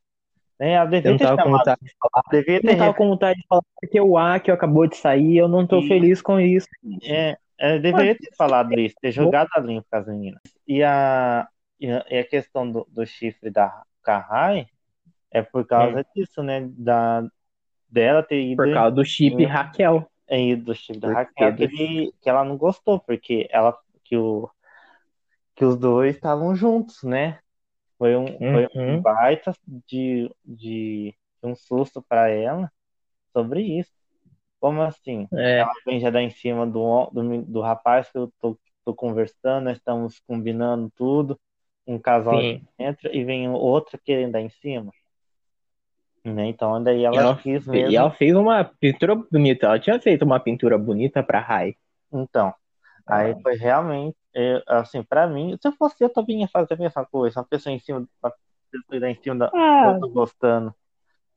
É, 0.59 0.79
eu 0.79 0.87
devia 0.87 1.09
eu 1.09 1.11
não 1.11 1.17
ter 1.17 1.25
tava 1.25 1.43
com 1.43 1.51
vontade 1.51 1.81
de 1.83 1.93
falar. 1.99 2.23
Devia 2.31 2.61
ter... 2.61 2.67
não 2.67 2.77
tava 2.77 2.93
com 2.93 3.09
vontade 3.09 3.39
de 3.39 3.47
falar 3.47 3.63
porque 3.81 4.01
o 4.01 4.17
Akio 4.17 4.53
acabou 4.53 4.87
de 4.87 4.95
sair 4.95 5.37
eu 5.37 5.47
não 5.47 5.67
tô 5.67 5.79
e... 5.79 5.87
feliz 5.87 6.21
com 6.21 6.39
isso. 6.39 6.67
É, 7.03 7.37
eu 7.59 7.81
deveria 7.81 8.15
ter 8.15 8.33
falado 8.35 8.71
isso, 8.79 8.95
ter 9.01 9.11
jogado 9.11 9.49
a 9.55 9.59
limpo 9.59 9.85
com 9.89 9.97
as 9.97 10.07
meninas. 10.07 10.41
E 10.67 10.83
a, 10.83 11.47
e 11.79 12.17
a 12.17 12.23
questão 12.23 12.69
do, 12.69 12.87
do 12.89 13.05
chifre 13.05 13.49
da 13.49 13.83
Kahai 14.01 14.67
é 15.33 15.41
por 15.41 15.65
causa 15.65 16.01
é. 16.01 16.05
disso, 16.15 16.43
né? 16.43 16.69
Da, 16.77 17.27
dela 17.89 18.23
ter 18.23 18.39
ido. 18.39 18.63
Por 18.63 18.71
causa 18.71 18.95
do 18.95 19.03
chip 19.03 19.35
né? 19.35 19.45
Raquel. 19.45 20.07
É, 20.27 20.55
do 20.55 20.73
chip 20.73 20.99
da 20.99 21.11
Raquel, 21.11 21.55
que, 21.55 21.63
ele, 21.63 22.13
que 22.21 22.29
ela 22.29 22.45
não 22.45 22.55
gostou, 22.55 22.99
porque 22.99 23.47
ela 23.51 23.77
que, 24.03 24.15
o, 24.15 24.49
que 25.55 25.65
os 25.65 25.77
dois 25.77 26.15
estavam 26.15 26.55
juntos, 26.55 27.03
né? 27.03 27.39
Foi 27.97 28.15
um, 28.15 28.25
uhum. 28.25 28.37
foi 28.37 28.69
um 28.75 29.01
baita 29.01 29.53
de, 29.87 30.29
de 30.45 31.15
um 31.41 31.55
susto 31.55 32.01
para 32.01 32.29
ela 32.29 32.71
sobre 33.33 33.61
isso. 33.61 33.91
Como 34.59 34.81
assim? 34.81 35.27
É. 35.33 35.59
Ela 35.59 35.71
vem 35.85 35.99
já 35.99 36.09
dar 36.09 36.21
em 36.21 36.29
cima 36.29 36.65
do, 36.65 37.09
do, 37.11 37.41
do 37.43 37.61
rapaz 37.61 38.09
que 38.09 38.17
eu 38.17 38.31
tô, 38.39 38.57
tô 38.85 38.93
conversando, 38.93 39.65
nós 39.65 39.77
estamos 39.77 40.19
combinando 40.21 40.91
tudo. 40.95 41.39
Um 41.85 41.99
casal 41.99 42.39
entra 42.79 43.13
e 43.13 43.25
vem 43.25 43.49
outra 43.49 43.99
querendo 44.01 44.31
dar 44.31 44.41
em 44.41 44.49
cima. 44.49 44.93
Né? 46.25 46.47
Então, 46.47 46.81
daí 46.81 47.03
ela, 47.03 47.17
ela 47.17 47.35
quis 47.35 47.67
mesmo. 47.67 47.91
E 47.91 47.95
ela 47.95 48.09
fez 48.11 48.33
uma 48.35 48.63
pintura 48.63 49.15
bonita. 49.15 49.65
Ela 49.65 49.79
tinha 49.79 49.99
feito 49.99 50.23
uma 50.23 50.39
pintura 50.39 50.77
bonita 50.77 51.21
pra 51.21 51.39
Rai. 51.39 51.75
Então, 52.11 52.53
aí 53.05 53.31
ah. 53.31 53.39
foi 53.41 53.55
realmente, 53.55 54.15
eu, 54.33 54.61
assim, 54.67 55.03
pra 55.03 55.27
mim, 55.27 55.57
se 55.61 55.67
eu 55.67 55.73
fosse 55.73 56.01
eu 56.01 56.09
também 56.09 56.41
ia 56.41 56.47
fazer 56.47 56.75
a 56.75 56.77
mesma 56.77 57.05
coisa. 57.05 57.39
Uma 57.39 57.45
pessoa 57.45 57.73
em 57.73 57.79
cima, 57.79 58.07
uma 58.21 58.33
pessoa 58.89 59.11
em 59.11 59.15
cima 59.21 59.35
da 59.35 59.51
ah. 59.53 59.99
gostando 60.13 60.73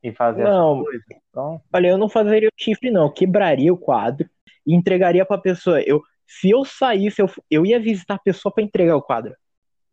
e 0.01 0.13
fazer 0.13 0.43
não, 0.43 0.75
essa 0.75 0.83
coisa. 0.83 1.03
Então... 1.29 1.61
Olha, 1.73 1.87
eu 1.87 1.97
não 1.97 2.07
fazeria 2.07 2.47
o 2.47 2.61
chifre, 2.61 2.89
não. 2.89 3.03
Eu 3.03 3.11
quebraria 3.11 3.73
o 3.73 3.77
quadro 3.77 4.29
e 4.65 4.73
entregaria 4.73 5.25
pra 5.25 5.37
pessoa. 5.37 5.81
Eu, 5.81 6.01
se 6.25 6.49
eu 6.49 6.63
saísse, 6.63 7.21
eu, 7.21 7.29
eu 7.51 7.65
ia 7.65 7.79
visitar 7.79 8.15
a 8.15 8.19
pessoa 8.19 8.53
para 8.53 8.63
entregar 8.63 8.95
o 8.95 9.01
quadro 9.01 9.35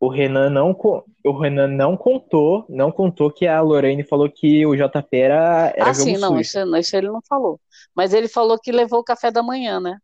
o 0.04 0.08
Renan 0.08 0.50
não 0.50 0.76
o 1.24 1.38
Renan 1.38 1.68
não 1.68 1.96
contou, 1.96 2.66
não 2.68 2.92
contou 2.92 3.30
que 3.30 3.46
a 3.46 3.62
Lorraine 3.62 4.04
falou 4.04 4.30
que 4.30 4.66
o 4.66 4.76
JP 4.76 5.16
era, 5.16 5.72
era 5.74 5.90
Ah, 5.90 5.94
sim, 5.94 6.18
não, 6.18 6.38
isso, 6.38 6.58
isso, 6.76 6.96
ele 6.96 7.08
não 7.08 7.22
falou. 7.26 7.58
Mas 7.94 8.12
ele 8.12 8.28
falou 8.28 8.58
que 8.58 8.70
levou 8.70 9.00
o 9.00 9.04
café 9.04 9.30
da 9.30 9.42
manhã, 9.42 9.80
né? 9.80 9.98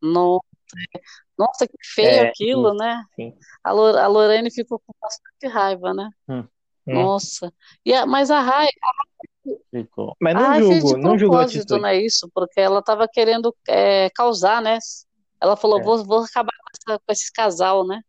No... 0.00 0.40
Nossa, 1.36 1.66
que 1.66 1.74
feio 1.82 2.08
é, 2.08 2.28
aquilo, 2.28 2.70
sim, 2.70 2.78
né? 2.78 3.04
Sim. 3.16 3.34
A, 3.64 3.70
a 3.70 4.06
Lorraine 4.06 4.52
ficou 4.52 4.78
com 4.78 4.94
bastante 5.00 5.52
raiva, 5.52 5.92
né? 5.92 6.08
Hum. 6.28 6.44
Nossa. 6.86 7.52
E 7.84 7.92
a, 7.92 8.06
mas 8.06 8.30
a 8.30 8.40
raiva. 8.40 8.70
Ficou. 9.70 10.16
Mas 10.20 10.34
não 10.34 10.60
julgo, 10.60 10.96
não 10.96 11.18
julgo 11.18 11.36
propósito, 11.36 11.78
né? 11.78 11.96
Isso, 12.00 12.30
porque 12.32 12.60
ela 12.60 12.78
estava 12.78 13.08
querendo 13.08 13.54
é, 13.68 14.08
causar, 14.10 14.62
né? 14.62 14.78
Ela 15.40 15.56
falou, 15.56 15.80
é. 15.80 15.82
vou, 15.82 16.04
vou 16.04 16.22
acabar 16.22 16.52
com, 16.86 17.12
esse 17.12 17.32
casal, 17.32 17.84
né? 17.84 18.00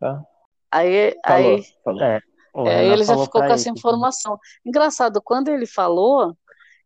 tá. 0.00 0.24
Aí, 0.72 1.14
falou, 1.26 1.54
aí, 1.54 1.64
falou. 1.84 2.02
É, 2.02 2.20
é, 2.56 2.86
ele 2.86 3.04
já 3.04 3.16
ficou 3.18 3.42
com 3.42 3.52
essa 3.52 3.68
informação. 3.68 4.38
Engraçado, 4.64 5.20
quando 5.22 5.48
ele 5.48 5.66
falou, 5.66 6.34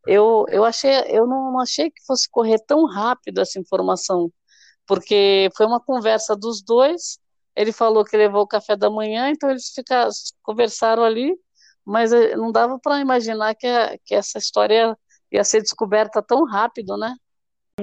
eu, 0.07 0.45
eu 0.49 0.65
achei, 0.65 0.91
eu 1.09 1.27
não 1.27 1.59
achei 1.61 1.91
que 1.91 2.05
fosse 2.05 2.29
correr 2.31 2.59
tão 2.67 2.85
rápido 2.85 3.41
essa 3.41 3.59
informação, 3.59 4.31
porque 4.87 5.49
foi 5.57 5.67
uma 5.67 5.81
conversa 5.81 6.37
dos 6.37 6.63
dois. 6.63 7.19
Ele 7.55 7.73
falou 7.73 8.05
que 8.05 8.17
levou 8.17 8.43
o 8.43 8.47
café 8.47 8.77
da 8.77 8.91
manhã, 8.91 9.31
então 9.31 9.51
eles 9.51 9.71
ficaram, 9.75 10.11
conversaram 10.43 11.03
ali, 11.03 11.35
mas 11.85 12.13
eh, 12.13 12.37
não 12.37 12.53
dava 12.53 12.79
para 12.79 13.01
imaginar 13.01 13.55
que, 13.55 13.67
a, 13.67 13.97
que 14.05 14.15
essa 14.15 14.39
história 14.39 14.97
ia 15.33 15.43
ser 15.43 15.63
descoberta 15.63 16.23
tão 16.23 16.45
rápido, 16.45 16.97
né? 16.97 17.15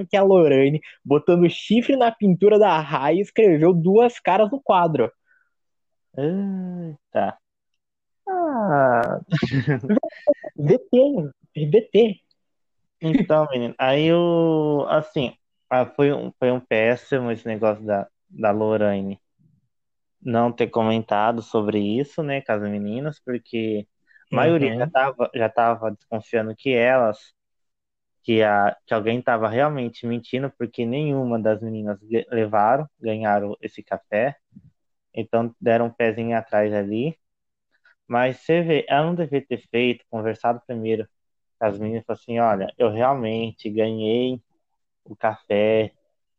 Que 0.09 0.17
a 0.17 0.23
Lorraine, 0.23 0.81
botando 1.03 1.49
chifre 1.49 1.95
na 1.95 2.11
pintura 2.11 2.59
da 2.59 2.79
Rai, 2.79 3.19
escreveu 3.19 3.73
duas 3.73 4.19
caras 4.19 4.49
no 4.51 4.61
quadro. 4.61 5.11
Eita. 6.17 7.37
Ah. 8.27 9.19
VT, 10.55 11.31
VT. 11.55 12.21
Então, 13.01 13.47
menino, 13.51 13.75
aí 13.77 14.13
o. 14.13 14.85
Assim, 14.89 15.35
ah, 15.69 15.85
foi, 15.85 16.13
um, 16.13 16.31
foi 16.39 16.51
um 16.51 16.59
péssimo 16.59 17.31
esse 17.31 17.45
negócio 17.47 17.83
da, 17.83 18.07
da 18.29 18.51
Lorraine 18.51 19.19
não 20.21 20.51
ter 20.51 20.67
comentado 20.67 21.41
sobre 21.41 21.79
isso, 21.79 22.23
né, 22.23 22.41
com 22.41 22.51
as 22.53 22.61
meninas, 22.61 23.19
porque 23.19 23.85
a 24.31 24.35
maioria 24.35 24.71
uhum. 24.71 24.79
já 24.79 24.89
tava, 24.89 25.31
já 25.35 25.49
tava 25.49 25.91
desconfiando 25.91 26.55
que 26.55 26.73
elas 26.73 27.33
que, 28.23 28.41
a, 28.41 28.75
que 28.85 28.93
alguém 28.93 29.19
estava 29.19 29.49
realmente 29.49 30.07
mentindo, 30.07 30.49
porque 30.57 30.85
nenhuma 30.85 31.37
das 31.37 31.61
meninas 31.61 31.99
levaram, 32.31 32.87
ganharam 32.99 33.55
esse 33.61 33.83
café. 33.83 34.37
Então 35.13 35.53
deram 35.59 35.87
um 35.87 35.91
pezinho 35.91 36.37
atrás 36.37 36.73
ali. 36.73 37.17
Mas 38.07 38.37
você 38.37 38.61
vê, 38.61 38.85
ela 38.87 39.05
não 39.05 39.15
devia 39.15 39.45
ter 39.45 39.57
feito, 39.69 40.05
conversado 40.09 40.61
primeiro 40.67 41.07
com 41.57 41.65
as 41.65 41.79
meninas, 41.79 42.03
assim, 42.07 42.39
olha, 42.39 42.67
eu 42.77 42.89
realmente 42.89 43.69
ganhei 43.69 44.41
o 45.05 45.15
café, 45.15 45.91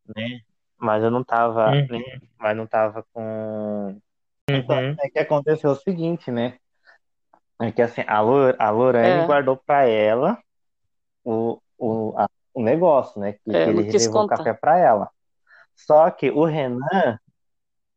né? 0.06 0.40
Mas 0.76 1.02
eu 1.02 1.10
não 1.10 1.24
tava, 1.24 1.70
uhum. 1.70 1.86
né? 1.88 2.20
Mas 2.38 2.56
não 2.56 2.66
tava 2.66 3.04
com. 3.12 3.98
Então, 4.48 4.76
uhum. 4.76 4.96
é 5.00 5.08
que 5.08 5.18
aconteceu 5.18 5.70
o 5.70 5.76
seguinte, 5.76 6.30
né? 6.30 6.58
É 7.60 7.72
que 7.72 7.80
assim, 7.80 8.02
a, 8.06 8.20
Lor 8.20 8.54
a 8.58 8.70
Lorane 8.70 9.22
é. 9.22 9.26
guardou 9.26 9.56
para 9.56 9.86
ela 9.86 10.38
o, 11.22 11.60
o, 11.78 12.14
a, 12.18 12.28
o 12.52 12.62
negócio, 12.62 13.20
né? 13.20 13.32
Que, 13.32 13.56
é, 13.56 13.64
que 13.64 13.70
ele 13.70 13.90
levou 13.90 14.24
o 14.24 14.26
café 14.26 14.52
para 14.52 14.78
ela. 14.78 15.10
Só 15.74 16.10
que 16.10 16.30
o 16.30 16.44
Renan, 16.44 17.18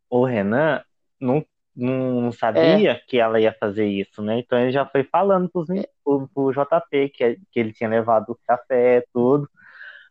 o 0.10 0.26
Renan 0.26 0.82
não, 1.20 1.46
não 1.76 2.32
sabia 2.32 2.92
é. 2.92 3.02
que 3.08 3.20
ela 3.20 3.40
ia 3.40 3.56
fazer 3.60 3.86
isso, 3.86 4.22
né? 4.22 4.40
Então 4.40 4.60
ele 4.60 4.72
já 4.72 4.86
foi 4.86 5.04
falando 5.04 5.50
pros, 5.50 5.68
pro, 6.04 6.30
pro 6.34 6.52
JP 6.52 7.10
que, 7.10 7.40
que 7.52 7.60
ele 7.60 7.74
tinha 7.74 7.90
levado 7.90 8.32
o 8.32 8.40
café, 8.48 9.04
tudo. 9.14 9.50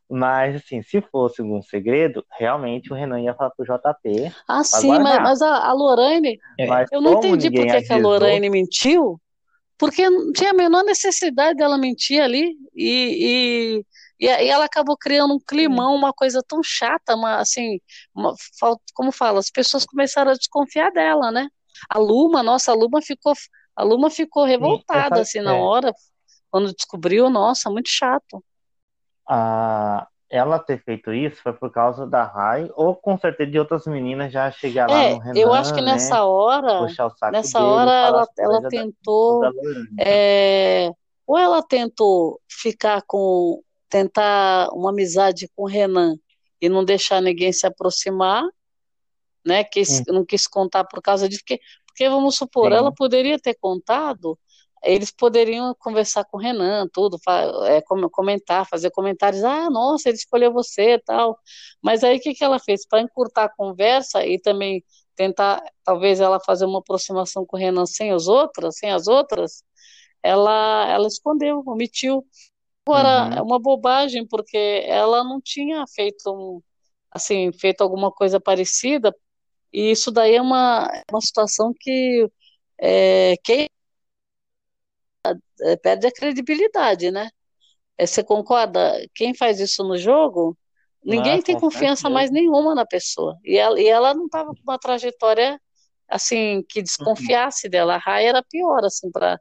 Mas, 0.08 0.54
assim, 0.54 0.82
se 0.82 1.00
fosse 1.00 1.40
algum 1.40 1.60
segredo, 1.60 2.24
realmente 2.38 2.92
o 2.92 2.94
Renan 2.94 3.20
ia 3.20 3.34
falar 3.34 3.50
pro 3.50 3.64
JP. 3.64 4.32
Ah, 4.46 4.62
sim, 4.62 4.86
mas, 4.86 5.20
mas, 5.20 5.42
a, 5.42 5.68
a 5.68 5.72
Lorraine. 5.72 6.38
Mas 6.68 6.88
eu 6.92 7.00
não 7.00 7.14
entendi 7.14 7.50
por 7.50 7.66
que, 7.66 7.92
a 7.92 7.96
Lorraine 7.96 8.48
mentiu 8.48 9.20
porque 9.78 10.08
não 10.08 10.32
tinha 10.32 10.50
a 10.50 10.54
menor 10.54 10.84
necessidade 10.84 11.58
dela 11.58 11.78
mentir 11.78 12.20
ali 12.20 12.56
e, 12.74 13.78
e, 13.78 13.84
e 14.18 14.26
ela 14.26 14.64
acabou 14.64 14.96
criando 14.96 15.34
um 15.34 15.40
climão, 15.40 15.94
uma 15.94 16.12
coisa 16.12 16.42
tão 16.46 16.62
chata, 16.62 17.14
uma, 17.14 17.36
assim, 17.36 17.80
uma, 18.14 18.34
como 18.94 19.12
fala, 19.12 19.38
as 19.38 19.50
pessoas 19.50 19.84
começaram 19.84 20.30
a 20.30 20.34
desconfiar 20.34 20.90
dela, 20.90 21.30
né? 21.30 21.48
A 21.88 21.98
Luma, 21.98 22.42
nossa, 22.42 22.72
a 22.72 22.74
Luma 22.74 23.02
ficou, 23.02 23.34
a 23.74 23.82
Luma 23.82 24.10
ficou 24.10 24.44
revoltada, 24.44 25.20
assim, 25.20 25.40
na 25.40 25.54
é. 25.54 25.60
hora, 25.60 25.92
quando 26.50 26.72
descobriu, 26.72 27.28
nossa, 27.28 27.68
muito 27.68 27.90
chato. 27.90 28.42
Ah, 29.28 30.06
ela 30.30 30.58
ter 30.58 30.82
feito 30.82 31.12
isso 31.12 31.42
foi 31.42 31.52
por 31.52 31.70
causa 31.70 32.06
da 32.06 32.24
Rai, 32.24 32.70
ou 32.74 32.94
com 32.94 33.16
certeza 33.18 33.50
de 33.50 33.58
outras 33.58 33.86
meninas 33.86 34.32
já 34.32 34.50
chegar 34.50 34.88
lá 34.88 35.02
é, 35.02 35.14
no 35.14 35.20
Renan, 35.20 35.38
Eu 35.38 35.52
acho 35.52 35.74
que 35.74 35.80
nessa 35.80 36.16
né, 36.16 36.20
hora, 36.22 36.86
nessa 37.30 37.58
dele, 37.58 37.70
hora 37.70 37.90
ela, 37.90 38.26
ela 38.38 38.68
tentou, 38.68 39.40
da, 39.40 39.50
da 39.50 39.56
é, 40.00 40.90
ou 41.26 41.38
ela 41.38 41.62
tentou 41.62 42.40
ficar 42.48 43.02
com, 43.06 43.60
tentar 43.88 44.68
uma 44.72 44.90
amizade 44.90 45.48
com 45.54 45.64
o 45.64 45.66
Renan 45.66 46.16
e 46.60 46.68
não 46.68 46.84
deixar 46.84 47.20
ninguém 47.20 47.52
se 47.52 47.66
aproximar, 47.66 48.42
né, 49.44 49.62
que 49.64 49.82
hum. 49.82 50.02
não 50.08 50.24
quis 50.24 50.46
contar 50.46 50.84
por 50.84 51.00
causa 51.00 51.28
de 51.28 51.42
que, 51.42 51.60
Porque, 51.86 52.08
vamos 52.08 52.36
supor, 52.36 52.72
ela 52.72 52.92
poderia 52.92 53.38
ter 53.38 53.54
contado, 53.54 54.38
eles 54.82 55.10
poderiam 55.10 55.74
conversar 55.78 56.24
com 56.24 56.36
o 56.36 56.40
Renan, 56.40 56.88
tudo, 56.92 57.18
é, 57.66 57.82
comentar, 58.10 58.66
fazer 58.68 58.90
comentários, 58.90 59.42
ah, 59.42 59.70
nossa, 59.70 60.08
ele 60.08 60.18
escolheu 60.18 60.52
você 60.52 60.98
tal. 61.04 61.38
Mas 61.82 62.04
aí 62.04 62.18
o 62.18 62.20
que, 62.20 62.34
que 62.34 62.44
ela 62.44 62.58
fez? 62.58 62.86
Para 62.86 63.00
encurtar 63.00 63.44
a 63.44 63.48
conversa 63.48 64.24
e 64.24 64.38
também 64.38 64.84
tentar, 65.16 65.62
talvez, 65.82 66.20
ela 66.20 66.38
fazer 66.38 66.66
uma 66.66 66.80
aproximação 66.80 67.44
com 67.46 67.56
o 67.56 67.58
Renan 67.58 67.86
sem 67.86 68.12
as 68.12 68.28
outras, 68.28 68.76
sem 68.78 68.90
as 68.92 69.08
outras, 69.08 69.64
ela, 70.22 70.86
ela 70.88 71.06
escondeu, 71.06 71.62
omitiu. 71.66 72.24
Agora, 72.86 73.26
uhum. 73.26 73.38
é 73.38 73.42
uma 73.42 73.58
bobagem, 73.58 74.24
porque 74.26 74.84
ela 74.86 75.24
não 75.24 75.40
tinha 75.40 75.84
feito, 75.88 76.30
um, 76.30 76.62
assim, 77.10 77.50
feito 77.52 77.80
alguma 77.80 78.12
coisa 78.12 78.40
parecida, 78.40 79.12
e 79.72 79.90
isso 79.90 80.12
daí 80.12 80.36
é 80.36 80.42
uma, 80.42 80.88
é 80.94 81.02
uma 81.10 81.20
situação 81.20 81.72
que 81.78 82.30
é, 82.80 83.34
quem 83.42 83.68
é, 85.62 85.76
perde 85.76 86.06
a 86.06 86.12
credibilidade, 86.12 87.10
né? 87.10 87.28
É, 87.98 88.06
você 88.06 88.22
concorda? 88.22 88.94
Quem 89.14 89.34
faz 89.34 89.58
isso 89.58 89.82
no 89.82 89.98
jogo, 89.98 90.56
ninguém 91.04 91.42
tem 91.42 91.58
confiança 91.58 92.08
mais 92.08 92.30
nenhuma 92.30 92.74
na 92.74 92.86
pessoa. 92.86 93.36
E 93.44 93.56
ela, 93.56 93.80
e 93.80 93.88
ela 93.88 94.14
não 94.14 94.26
estava 94.26 94.50
com 94.50 94.62
uma 94.62 94.78
trajetória 94.78 95.60
assim 96.08 96.62
que 96.68 96.82
desconfiasse 96.82 97.68
dela. 97.68 97.94
A 97.96 97.98
Rai 97.98 98.26
era 98.26 98.42
pior 98.42 98.84
assim 98.84 99.10
para 99.10 99.40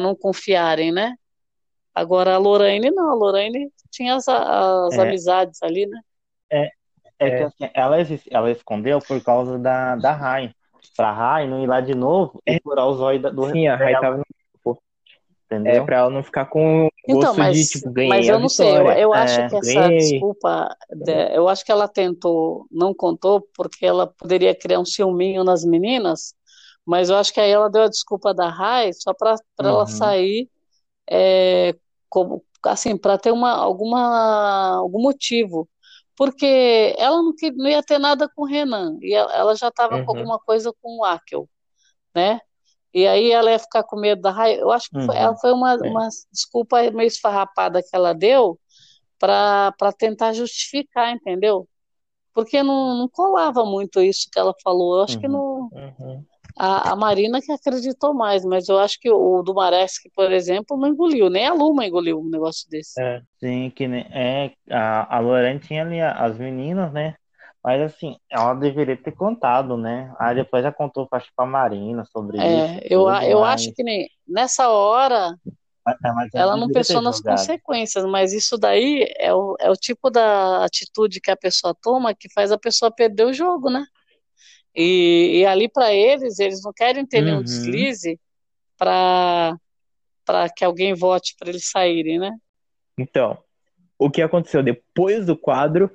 não 0.00 0.14
confiarem, 0.14 0.90
né? 0.92 1.14
Agora 1.96 2.34
a 2.34 2.38
Lorraine 2.38 2.90
não, 2.90 3.10
a 3.10 3.14
Lorraine 3.14 3.72
tinha 3.90 4.16
as, 4.16 4.28
as 4.28 4.98
é. 4.98 5.00
amizades 5.00 5.62
ali, 5.62 5.86
né? 5.86 6.00
É, 6.52 6.70
é, 7.18 7.30
que 7.30 7.42
assim, 7.44 7.70
ela, 7.72 7.96
ela 8.30 8.50
escondeu 8.50 8.98
por 8.98 9.18
causa 9.24 9.58
da, 9.58 9.96
da 9.96 10.12
Rai. 10.12 10.52
Pra 10.94 11.10
Rai 11.10 11.48
não 11.48 11.62
ir 11.62 11.66
lá 11.66 11.80
de 11.80 11.94
novo 11.94 12.38
e 12.46 12.60
furar 12.62 12.86
os 12.86 13.00
olhos 13.00 13.34
do 13.34 13.50
Sim, 13.50 13.66
a 13.66 13.76
Rai 13.76 13.98
tava 13.98 14.18
no 14.18 14.24
Entendeu? 15.46 15.82
É 15.82 15.84
pra 15.84 15.98
ela 15.98 16.10
não 16.10 16.24
ficar 16.24 16.46
com 16.46 16.88
então, 17.08 17.20
gosto 17.20 17.38
mas, 17.38 17.56
de, 17.56 17.68
tipo, 17.68 17.92
ganhar 17.92 18.08
Mas 18.08 18.28
eu 18.28 18.38
não 18.40 18.48
sei, 18.48 18.68
eu, 18.68 18.90
eu 18.90 19.14
acho 19.14 19.40
é, 19.40 19.48
que 19.48 19.56
essa 19.56 19.80
ganhei. 19.80 19.98
desculpa, 19.98 20.76
eu 21.32 21.48
acho 21.48 21.64
que 21.64 21.70
ela 21.70 21.86
tentou, 21.86 22.66
não 22.68 22.92
contou, 22.92 23.46
porque 23.56 23.86
ela 23.86 24.08
poderia 24.08 24.52
criar 24.56 24.80
um 24.80 24.84
ciúminho 24.84 25.44
nas 25.44 25.64
meninas, 25.64 26.34
mas 26.84 27.08
eu 27.08 27.16
acho 27.16 27.32
que 27.32 27.40
aí 27.40 27.50
ela 27.50 27.70
deu 27.70 27.82
a 27.82 27.88
desculpa 27.88 28.34
da 28.34 28.48
Rai 28.48 28.92
só 28.92 29.14
para 29.14 29.34
uhum. 29.60 29.66
ela 29.68 29.86
sair, 29.86 30.50
é, 31.08 31.76
como, 32.16 32.42
assim, 32.64 32.96
para 32.96 33.18
ter 33.18 33.30
uma, 33.30 33.50
alguma, 33.52 34.76
algum 34.78 35.02
motivo. 35.02 35.68
Porque 36.16 36.94
ela 36.96 37.16
não, 37.18 37.34
não 37.56 37.68
ia 37.68 37.82
ter 37.82 37.98
nada 37.98 38.26
com 38.26 38.42
o 38.42 38.46
Renan, 38.46 38.96
e 39.02 39.12
ela, 39.12 39.30
ela 39.34 39.54
já 39.54 39.68
estava 39.68 39.96
uhum. 39.96 40.06
com 40.06 40.16
alguma 40.16 40.38
coisa 40.38 40.72
com 40.80 41.00
o 41.00 41.04
Akel, 41.04 41.46
né? 42.14 42.40
E 42.94 43.06
aí 43.06 43.30
ela 43.30 43.50
ia 43.50 43.58
ficar 43.58 43.82
com 43.82 44.00
medo 44.00 44.22
da 44.22 44.30
raiva. 44.30 44.62
Eu 44.62 44.70
acho 44.72 44.88
que 44.88 44.96
uhum. 44.96 45.04
foi, 45.04 45.14
ela 45.14 45.36
foi 45.36 45.52
uma, 45.52 45.74
é. 45.74 45.90
uma 45.90 46.08
desculpa 46.32 46.90
meio 46.90 47.06
esfarrapada 47.06 47.82
que 47.82 47.90
ela 47.92 48.14
deu 48.14 48.58
para 49.18 49.92
tentar 49.98 50.32
justificar, 50.32 51.12
entendeu? 51.12 51.68
Porque 52.32 52.62
não, 52.62 52.96
não 52.96 53.08
colava 53.10 53.62
muito 53.66 54.00
isso 54.00 54.30
que 54.32 54.38
ela 54.38 54.54
falou. 54.64 54.96
Eu 54.96 55.04
acho 55.04 55.16
uhum. 55.16 55.20
que 55.20 55.28
não. 55.28 55.70
A, 56.58 56.92
a, 56.92 56.96
Marina 56.96 57.40
que 57.42 57.52
acreditou 57.52 58.14
mais, 58.14 58.44
mas 58.44 58.68
eu 58.68 58.78
acho 58.78 58.98
que 58.98 59.10
o 59.10 59.42
do 59.42 59.54
Maresk, 59.54 60.04
por 60.14 60.32
exemplo, 60.32 60.76
não 60.76 60.88
engoliu, 60.88 61.28
nem 61.28 61.46
a 61.46 61.52
Luma 61.52 61.84
engoliu 61.84 62.18
um 62.18 62.30
negócio 62.30 62.68
desse. 62.70 63.00
É, 63.00 63.20
sim, 63.38 63.70
que 63.70 63.84
é, 63.84 64.52
a, 64.70 65.16
a 65.16 65.18
Lorena 65.20 65.60
tinha 65.60 65.82
ali 65.82 66.00
as 66.00 66.38
meninas, 66.38 66.90
né? 66.92 67.14
Mas 67.62 67.82
assim, 67.82 68.16
ela 68.30 68.54
deveria 68.54 68.96
ter 68.96 69.12
contado, 69.12 69.76
né? 69.76 70.14
Aí 70.18 70.34
depois 70.36 70.64
ela 70.64 70.72
contou 70.72 71.06
acho, 71.12 71.28
pra 71.36 71.44
Marina 71.44 72.04
sobre 72.06 72.38
é, 72.38 72.76
isso. 72.76 72.80
Eu, 72.84 73.04
tudo, 73.04 73.22
eu 73.24 73.40
mas... 73.40 73.60
acho 73.60 73.74
que 73.74 73.82
nem 73.82 74.08
nessa 74.26 74.70
hora 74.70 75.36
mas, 75.86 75.96
é, 76.04 76.12
mas 76.12 76.34
ela 76.34 76.56
não 76.56 76.68
pensou 76.68 77.00
nas 77.00 77.20
consequências, 77.20 78.04
mas 78.04 78.32
isso 78.32 78.58
daí 78.58 79.06
é 79.18 79.32
o, 79.32 79.56
é 79.60 79.70
o 79.70 79.76
tipo 79.76 80.10
da 80.10 80.64
atitude 80.64 81.20
que 81.20 81.30
a 81.30 81.36
pessoa 81.36 81.72
toma 81.80 82.14
que 82.14 82.32
faz 82.32 82.50
a 82.50 82.58
pessoa 82.58 82.90
perder 82.90 83.24
o 83.24 83.32
jogo, 83.32 83.70
né? 83.70 83.86
E, 84.76 85.38
e 85.38 85.46
ali 85.46 85.68
para 85.68 85.92
eles, 85.92 86.38
eles 86.38 86.62
não 86.62 86.72
querem 86.72 87.06
ter 87.06 87.20
uhum. 87.20 87.24
nenhum 87.24 87.42
deslize 87.42 88.20
para 88.76 89.58
que 90.54 90.64
alguém 90.64 90.92
vote 90.92 91.34
para 91.38 91.48
eles 91.48 91.70
saírem, 91.70 92.18
né? 92.18 92.30
Então, 92.98 93.38
o 93.98 94.10
que 94.10 94.20
aconteceu 94.20 94.62
depois 94.62 95.24
do 95.24 95.36
quadro 95.36 95.90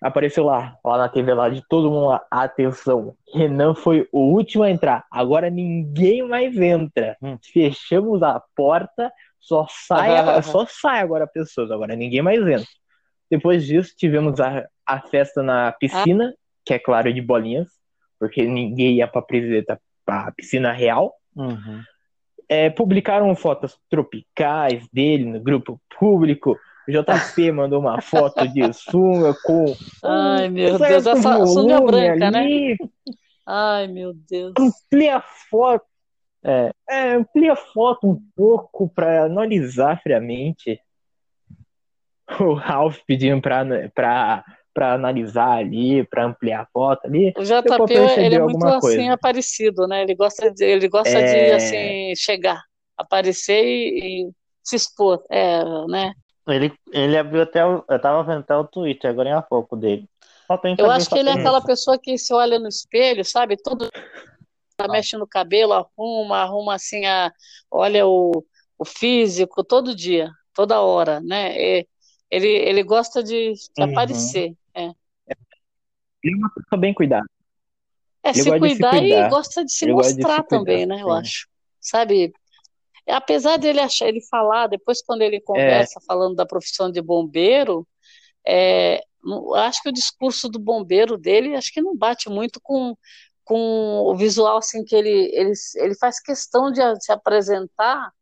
apareceu 0.00 0.44
lá, 0.44 0.78
lá 0.84 0.96
na 0.96 1.08
TV 1.08 1.34
lá 1.34 1.48
de 1.48 1.62
todo 1.68 1.90
mundo 1.90 2.06
lá, 2.06 2.24
atenção, 2.30 3.14
Renan 3.34 3.74
foi 3.74 4.08
o 4.12 4.20
último 4.32 4.62
a 4.64 4.70
entrar, 4.70 5.04
agora 5.10 5.50
ninguém 5.50 6.22
mais 6.22 6.56
entra. 6.56 7.16
Hum. 7.20 7.36
Fechamos 7.52 8.22
a 8.22 8.42
porta, 8.56 9.12
só 9.38 9.66
sai, 9.68 10.10
só 10.42 10.64
sai 10.66 11.00
agora 11.00 11.26
pessoas, 11.26 11.70
agora 11.70 11.94
ninguém 11.94 12.22
mais 12.22 12.40
entra. 12.40 12.68
Depois 13.30 13.66
disso, 13.66 13.94
tivemos 13.96 14.40
a, 14.40 14.66
a 14.86 15.00
festa 15.00 15.42
na 15.42 15.72
piscina, 15.72 16.34
que 16.64 16.74
é 16.74 16.78
claro 16.78 17.12
de 17.12 17.20
bolinhas, 17.20 17.79
porque 18.20 18.44
ninguém 18.44 18.96
ia 18.96 19.08
pra, 19.08 19.24
pra 20.04 20.32
piscina 20.32 20.70
real. 20.70 21.14
Uhum. 21.34 21.82
É, 22.46 22.68
publicaram 22.68 23.34
fotos 23.34 23.78
tropicais 23.88 24.86
dele 24.92 25.24
no 25.24 25.40
grupo 25.40 25.80
público, 25.98 26.58
o 26.86 26.90
JP 26.90 27.52
mandou 27.52 27.80
uma 27.80 28.00
foto 28.00 28.46
de 28.48 28.72
sunga 28.72 29.34
com. 29.44 29.74
Ai, 30.04 30.48
meu 30.48 30.78
Deus, 30.78 31.06
essa 31.06 31.46
sunga 31.46 31.80
branca, 31.80 32.26
ali. 32.26 32.70
né? 32.70 32.76
Ai, 33.46 33.86
meu 33.86 34.12
Deus. 34.12 34.52
Amplia 34.58 35.16
a 35.16 35.20
foto. 35.20 35.86
É, 36.42 36.72
é, 36.88 37.12
amplia 37.14 37.52
a 37.52 37.56
foto 37.56 38.08
um 38.08 38.20
pouco 38.34 38.88
para 38.88 39.24
analisar 39.24 40.00
friamente. 40.02 40.78
O 42.38 42.54
Ralph 42.54 43.00
pedindo 43.08 43.42
para 43.42 44.44
para 44.72 44.94
analisar 44.94 45.58
ali, 45.58 46.04
para 46.04 46.26
ampliar 46.26 46.62
a 46.62 46.66
foto 46.72 47.06
ali. 47.06 47.32
O 47.36 47.42
JP 47.42 47.92
ele 48.18 48.34
é 48.36 48.38
muito 48.40 48.66
assim 48.66 48.80
coisa. 48.80 49.12
aparecido, 49.12 49.86
né? 49.86 50.02
Ele 50.02 50.14
gosta 50.14 50.50
de 50.50 50.64
ele 50.64 50.88
gosta 50.88 51.18
é... 51.18 51.22
de 51.22 51.52
assim 51.52 52.14
chegar, 52.16 52.62
aparecer 52.96 53.64
e, 53.64 54.26
e 54.26 54.30
se 54.62 54.76
expor, 54.76 55.24
é, 55.30 55.64
né? 55.88 56.12
Ele, 56.48 56.72
ele 56.92 57.16
abriu 57.16 57.42
até 57.42 57.64
o. 57.64 57.84
Eu 57.88 58.00
tava 58.00 58.22
vendo 58.22 58.40
até 58.40 58.56
o 58.56 58.64
Twitter 58.64 59.10
agora 59.10 59.38
há 59.38 59.42
pouco 59.42 59.76
dele. 59.76 60.08
Eu 60.78 60.90
acho 60.90 61.08
que 61.08 61.18
ele 61.18 61.28
é 61.28 61.34
aquela 61.34 61.60
pessoa 61.60 61.96
que 61.96 62.18
se 62.18 62.34
olha 62.34 62.58
no 62.58 62.66
espelho, 62.66 63.24
sabe? 63.24 63.56
Todo 63.56 63.88
tá 64.76 64.88
mexe 64.88 65.16
no 65.16 65.26
cabelo, 65.26 65.72
arruma, 65.72 66.38
arruma 66.38 66.74
assim, 66.74 67.04
a, 67.06 67.30
olha 67.70 68.06
o, 68.06 68.44
o 68.78 68.84
físico 68.84 69.62
todo 69.62 69.94
dia, 69.94 70.30
toda 70.54 70.80
hora, 70.80 71.20
né? 71.20 71.54
E, 71.56 71.88
ele, 72.30 72.48
ele 72.48 72.82
gosta 72.82 73.22
de, 73.22 73.52
de 73.52 73.82
uhum. 73.82 73.90
aparecer. 73.90 74.54
É. 74.74 74.92
Ele 76.22 76.34
é 76.34 76.36
uma 76.36 76.50
pessoa 76.50 76.80
bem 76.80 76.94
cuidada. 76.94 77.26
É, 78.22 78.32
se 78.34 78.44
cuidar, 78.58 78.92
se 78.92 78.98
cuidar, 78.98 79.26
e 79.26 79.28
gosta 79.30 79.64
de 79.64 79.72
se 79.72 79.84
ele 79.86 79.94
mostrar 79.94 80.36
de 80.36 80.42
se 80.42 80.48
também, 80.48 80.86
né? 80.86 81.00
Eu 81.00 81.10
acho. 81.10 81.48
Sabe? 81.80 82.32
apesar 83.08 83.56
dele 83.56 83.80
achar, 83.80 84.06
ele 84.06 84.20
falar, 84.20 84.68
depois 84.68 85.02
quando 85.02 85.22
ele 85.22 85.40
conversa 85.40 85.98
é. 85.98 86.04
falando 86.06 86.36
da 86.36 86.46
profissão 86.46 86.90
de 86.90 87.00
bombeiro, 87.00 87.86
é, 88.46 89.02
acho 89.56 89.82
que 89.82 89.88
o 89.88 89.92
discurso 89.92 90.48
do 90.48 90.58
bombeiro 90.58 91.16
dele, 91.18 91.56
acho 91.56 91.72
que 91.72 91.80
não 91.80 91.96
bate 91.96 92.28
muito 92.28 92.60
com, 92.62 92.96
com 93.44 93.56
o 94.06 94.14
visual 94.14 94.58
assim 94.58 94.84
que 94.84 94.94
ele, 94.94 95.30
ele, 95.34 95.52
ele 95.76 95.94
faz 95.96 96.20
questão 96.20 96.70
de 96.70 96.80
se 97.00 97.10
apresentar, 97.10 98.12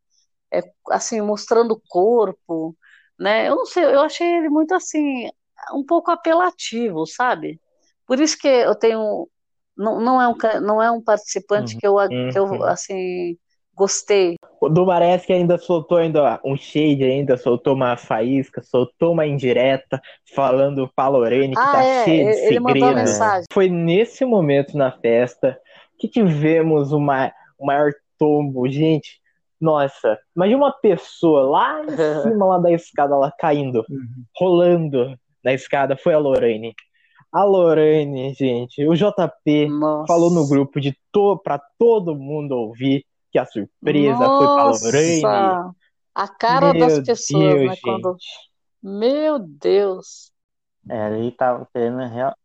é, 0.53 0.61
assim, 0.91 1.21
mostrando 1.21 1.73
o 1.73 1.83
corpo, 1.89 2.77
né? 3.19 3.49
Eu 3.49 3.57
não 3.57 3.67
sei, 3.67 3.85
eu 3.85 4.01
achei 4.01 4.27
ele 4.27 4.49
muito 4.49 4.75
assim, 4.75 5.29
um 5.75 5.85
pouco 5.85 6.11
apelativo, 6.11 7.07
sabe? 7.07 7.61
Por 8.07 8.21
isso 8.21 8.39
que 8.39 8.49
eu 8.49 8.75
tenho 8.75 9.29
não, 9.77 10.01
não, 10.01 10.21
é, 10.21 10.29
um, 10.29 10.61
não 10.61 10.83
é 10.83 10.91
um 10.91 11.03
participante 11.03 11.75
uhum. 11.75 11.81
que, 11.81 11.87
eu, 11.87 12.31
que 12.33 12.39
eu, 12.39 12.45
uhum. 12.45 12.65
assim, 12.65 13.37
Gostei. 13.79 14.35
O 14.61 14.69
do 14.69 14.85
que 15.25 15.33
ainda 15.33 15.57
soltou 15.57 15.99
ainda 15.99 16.41
um 16.45 16.57
shade, 16.57 17.05
ainda 17.05 17.37
soltou 17.37 17.75
uma 17.75 17.97
faísca, 17.97 18.61
soltou 18.61 19.13
uma 19.13 19.25
indireta, 19.25 20.03
falando 20.35 20.91
pra 20.97 21.07
Lorene 21.07 21.55
que 21.55 21.61
ah, 21.61 21.73
tá 21.73 21.85
é, 21.85 22.05
cheio 22.05 22.27
de 22.27 22.35
segredos. 22.35 23.19
Foi 23.53 23.69
nesse 23.69 24.25
momento 24.25 24.77
na 24.77 24.91
festa 24.91 25.57
que 25.97 26.09
tivemos 26.09 26.91
uma, 26.91 27.33
o 27.57 27.67
maior 27.67 27.93
tombo. 28.19 28.69
Gente, 28.69 29.21
nossa, 29.61 30.19
imagina 30.35 30.59
uma 30.59 30.73
pessoa 30.73 31.43
lá 31.43 31.83
em 31.85 31.89
cima 32.23 32.47
lá 32.47 32.59
da 32.59 32.73
escada, 32.73 33.17
lá 33.17 33.33
caindo, 33.39 33.85
uhum. 33.89 34.25
rolando 34.37 35.19
na 35.45 35.53
escada, 35.53 35.97
foi 35.97 36.15
a 36.15 36.19
Lorene. 36.19 36.75
A 37.33 37.45
Lorene, 37.45 38.33
gente, 38.35 38.87
o 38.87 38.95
JP 38.95 39.69
Nossa. 39.69 40.07
falou 40.07 40.31
no 40.31 40.49
grupo 40.49 40.81
de 40.81 40.97
to 41.13 41.39
pra 41.39 41.61
todo 41.79 42.15
mundo 42.15 42.53
ouvir 42.53 43.05
que 43.31 43.39
a 43.39 43.45
surpresa 43.45 44.19
Nossa, 44.19 44.91
foi 44.91 45.23
para 45.23 45.45
Lorraine. 45.45 45.75
A 46.15 46.29
cara 46.29 46.73
Meu 46.73 46.81
das 46.81 47.07
pessoas, 47.07 47.55
Deus, 47.55 47.71
né? 47.71 47.77
Quando... 47.83 48.17
Meu 48.83 49.39
Deus. 49.39 50.33
É, 50.89 51.03
ali 51.03 51.31
tava 51.33 51.69
querendo 51.73 52.01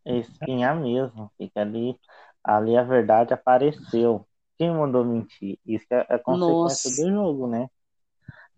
espinhar 0.06 0.76
mesmo. 0.76 1.32
Fica 1.38 1.62
ali, 1.62 1.96
ali 2.44 2.78
a 2.78 2.84
verdade 2.84 3.34
apareceu. 3.34 4.28
Quem 4.58 4.72
mandou 4.72 5.04
mentir? 5.04 5.58
Isso 5.66 5.86
é 5.92 6.06
a 6.10 6.20
consequência 6.20 6.90
Nossa. 6.90 6.90
do 6.90 7.10
jogo, 7.10 7.48
né? 7.48 7.68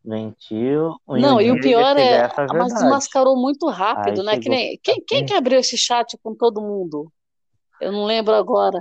Mentiu. 0.04 0.96
Não, 1.08 1.42
e 1.42 1.52
o 1.52 1.60
pior 1.60 1.98
é, 1.98 2.30
mas 2.54 2.74
desmascarou 2.74 3.36
muito 3.36 3.68
rápido, 3.68 4.22
Aí 4.22 4.26
né? 4.26 4.40
Que 4.40 4.50
nem, 4.50 4.80
quem, 4.84 5.04
quem 5.04 5.18
assim. 5.18 5.26
que 5.26 5.34
abriu 5.34 5.60
esse 5.60 5.78
chat 5.78 6.16
com 6.22 6.36
todo 6.36 6.62
mundo? 6.62 7.12
Eu 7.82 7.92
não 7.92 8.06
lembro 8.06 8.34
agora. 8.34 8.80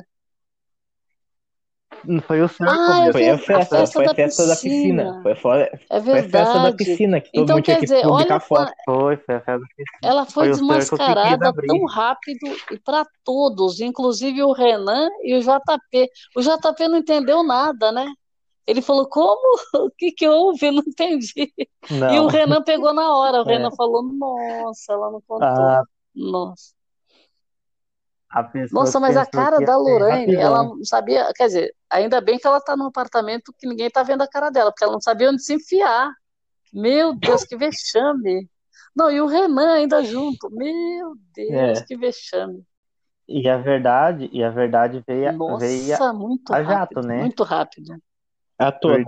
Não 2.04 2.20
Foi 2.22 2.42
o 2.42 2.48
cerco 2.48 2.72
Ah, 2.72 3.06
é. 3.08 3.12
Foi 3.12 3.28
a 3.28 3.34
ver- 3.34 3.34
a 3.34 3.38
festa, 3.38 3.76
festa 3.76 3.92
foi 3.92 4.04
da 4.06 4.12
a 4.12 4.14
festa 4.14 4.46
da 4.46 4.54
piscina. 4.54 5.02
piscina. 5.02 5.22
Foi, 5.22 5.34
foi, 5.36 5.60
É 5.62 6.00
foi 6.00 6.18
a 6.18 6.22
festa 6.28 6.58
da 6.60 6.72
piscina 6.72 7.20
que 7.20 7.30
todo 7.32 7.42
Então, 7.44 7.56
mundo 7.56 7.64
tinha 7.64 7.76
que 7.78 7.82
dizer, 7.86 8.02
publicar 8.02 8.34
olha 8.34 8.40
foto. 8.40 8.72
Foi, 8.84 9.16
foi 9.18 9.34
a 9.34 9.40
festa 9.40 9.58
da 9.60 9.66
piscina. 9.66 9.98
Ela 10.02 10.24
foi 10.26 10.32
Foi 10.44 10.52
desmascarada 10.52 11.52
tão 11.66 11.84
rápido 11.86 12.46
e 12.70 12.78
para 12.78 13.06
todos, 13.24 13.80
inclusive 13.80 14.42
o 14.42 14.52
Renan 14.52 15.08
e 15.22 15.34
o 15.36 15.40
JP. 15.40 16.08
O 16.36 16.40
JP 16.40 16.88
não 16.88 16.98
entendeu 16.98 17.42
nada, 17.42 17.90
né? 17.92 18.06
Ele 18.66 18.80
falou, 18.80 19.06
como? 19.06 19.40
O 19.86 19.90
que 19.90 20.10
que 20.12 20.26
houve? 20.28 20.66
Eu 20.66 20.72
não 20.72 20.82
entendi. 20.86 21.32
E 21.90 21.94
o 21.94 21.98
Não. 21.98 22.26
Renan 22.28 22.62
pegou 22.62 22.94
na 22.94 23.14
hora. 23.14 23.42
O 23.42 23.44
É. 23.48 23.52
Renan 23.52 23.70
falou, 23.72 24.02
nossa, 24.02 24.92
ela 24.92 25.10
não 25.10 25.20
contou. 25.26 25.46
A, 25.48 25.82
Nossa. 26.14 26.72
A 28.34 28.42
pessoa 28.42 28.82
Nossa, 28.82 28.98
mas 28.98 29.16
a 29.16 29.24
cara 29.24 29.60
da 29.60 29.76
Lorraine, 29.76 30.34
ela 30.34 30.64
não 30.64 30.84
sabia, 30.84 31.30
quer 31.36 31.46
dizer, 31.46 31.72
ainda 31.88 32.20
bem 32.20 32.36
que 32.36 32.44
ela 32.44 32.60
tá 32.60 32.76
num 32.76 32.86
apartamento 32.86 33.54
que 33.56 33.68
ninguém 33.68 33.88
tá 33.88 34.02
vendo 34.02 34.22
a 34.22 34.28
cara 34.28 34.50
dela, 34.50 34.72
porque 34.72 34.82
ela 34.82 34.92
não 34.92 35.00
sabia 35.00 35.30
onde 35.30 35.40
se 35.40 35.54
enfiar. 35.54 36.10
Meu 36.72 37.14
Deus, 37.14 37.44
que 37.44 37.56
vexame. 37.56 38.50
Não, 38.96 39.08
e 39.08 39.20
o 39.20 39.26
Renan 39.28 39.74
ainda 39.74 40.02
junto. 40.02 40.50
Meu 40.50 41.14
Deus, 41.32 41.78
É. 41.78 41.84
que 41.84 41.96
vexame. 41.96 42.64
E 43.28 43.48
a 43.48 43.56
verdade, 43.56 44.28
e 44.32 44.42
a 44.42 44.50
verdade 44.50 45.02
veio, 45.06 45.38
veio 45.58 45.88
Nossa, 45.88 46.12
muito 46.12 46.52
a 46.52 46.60
jato, 46.60 46.74
rápido, 46.74 47.06
né? 47.06 47.20
muito 47.20 47.44
rápido. 47.44 47.96
À 48.58 48.72
tona. 48.72 49.04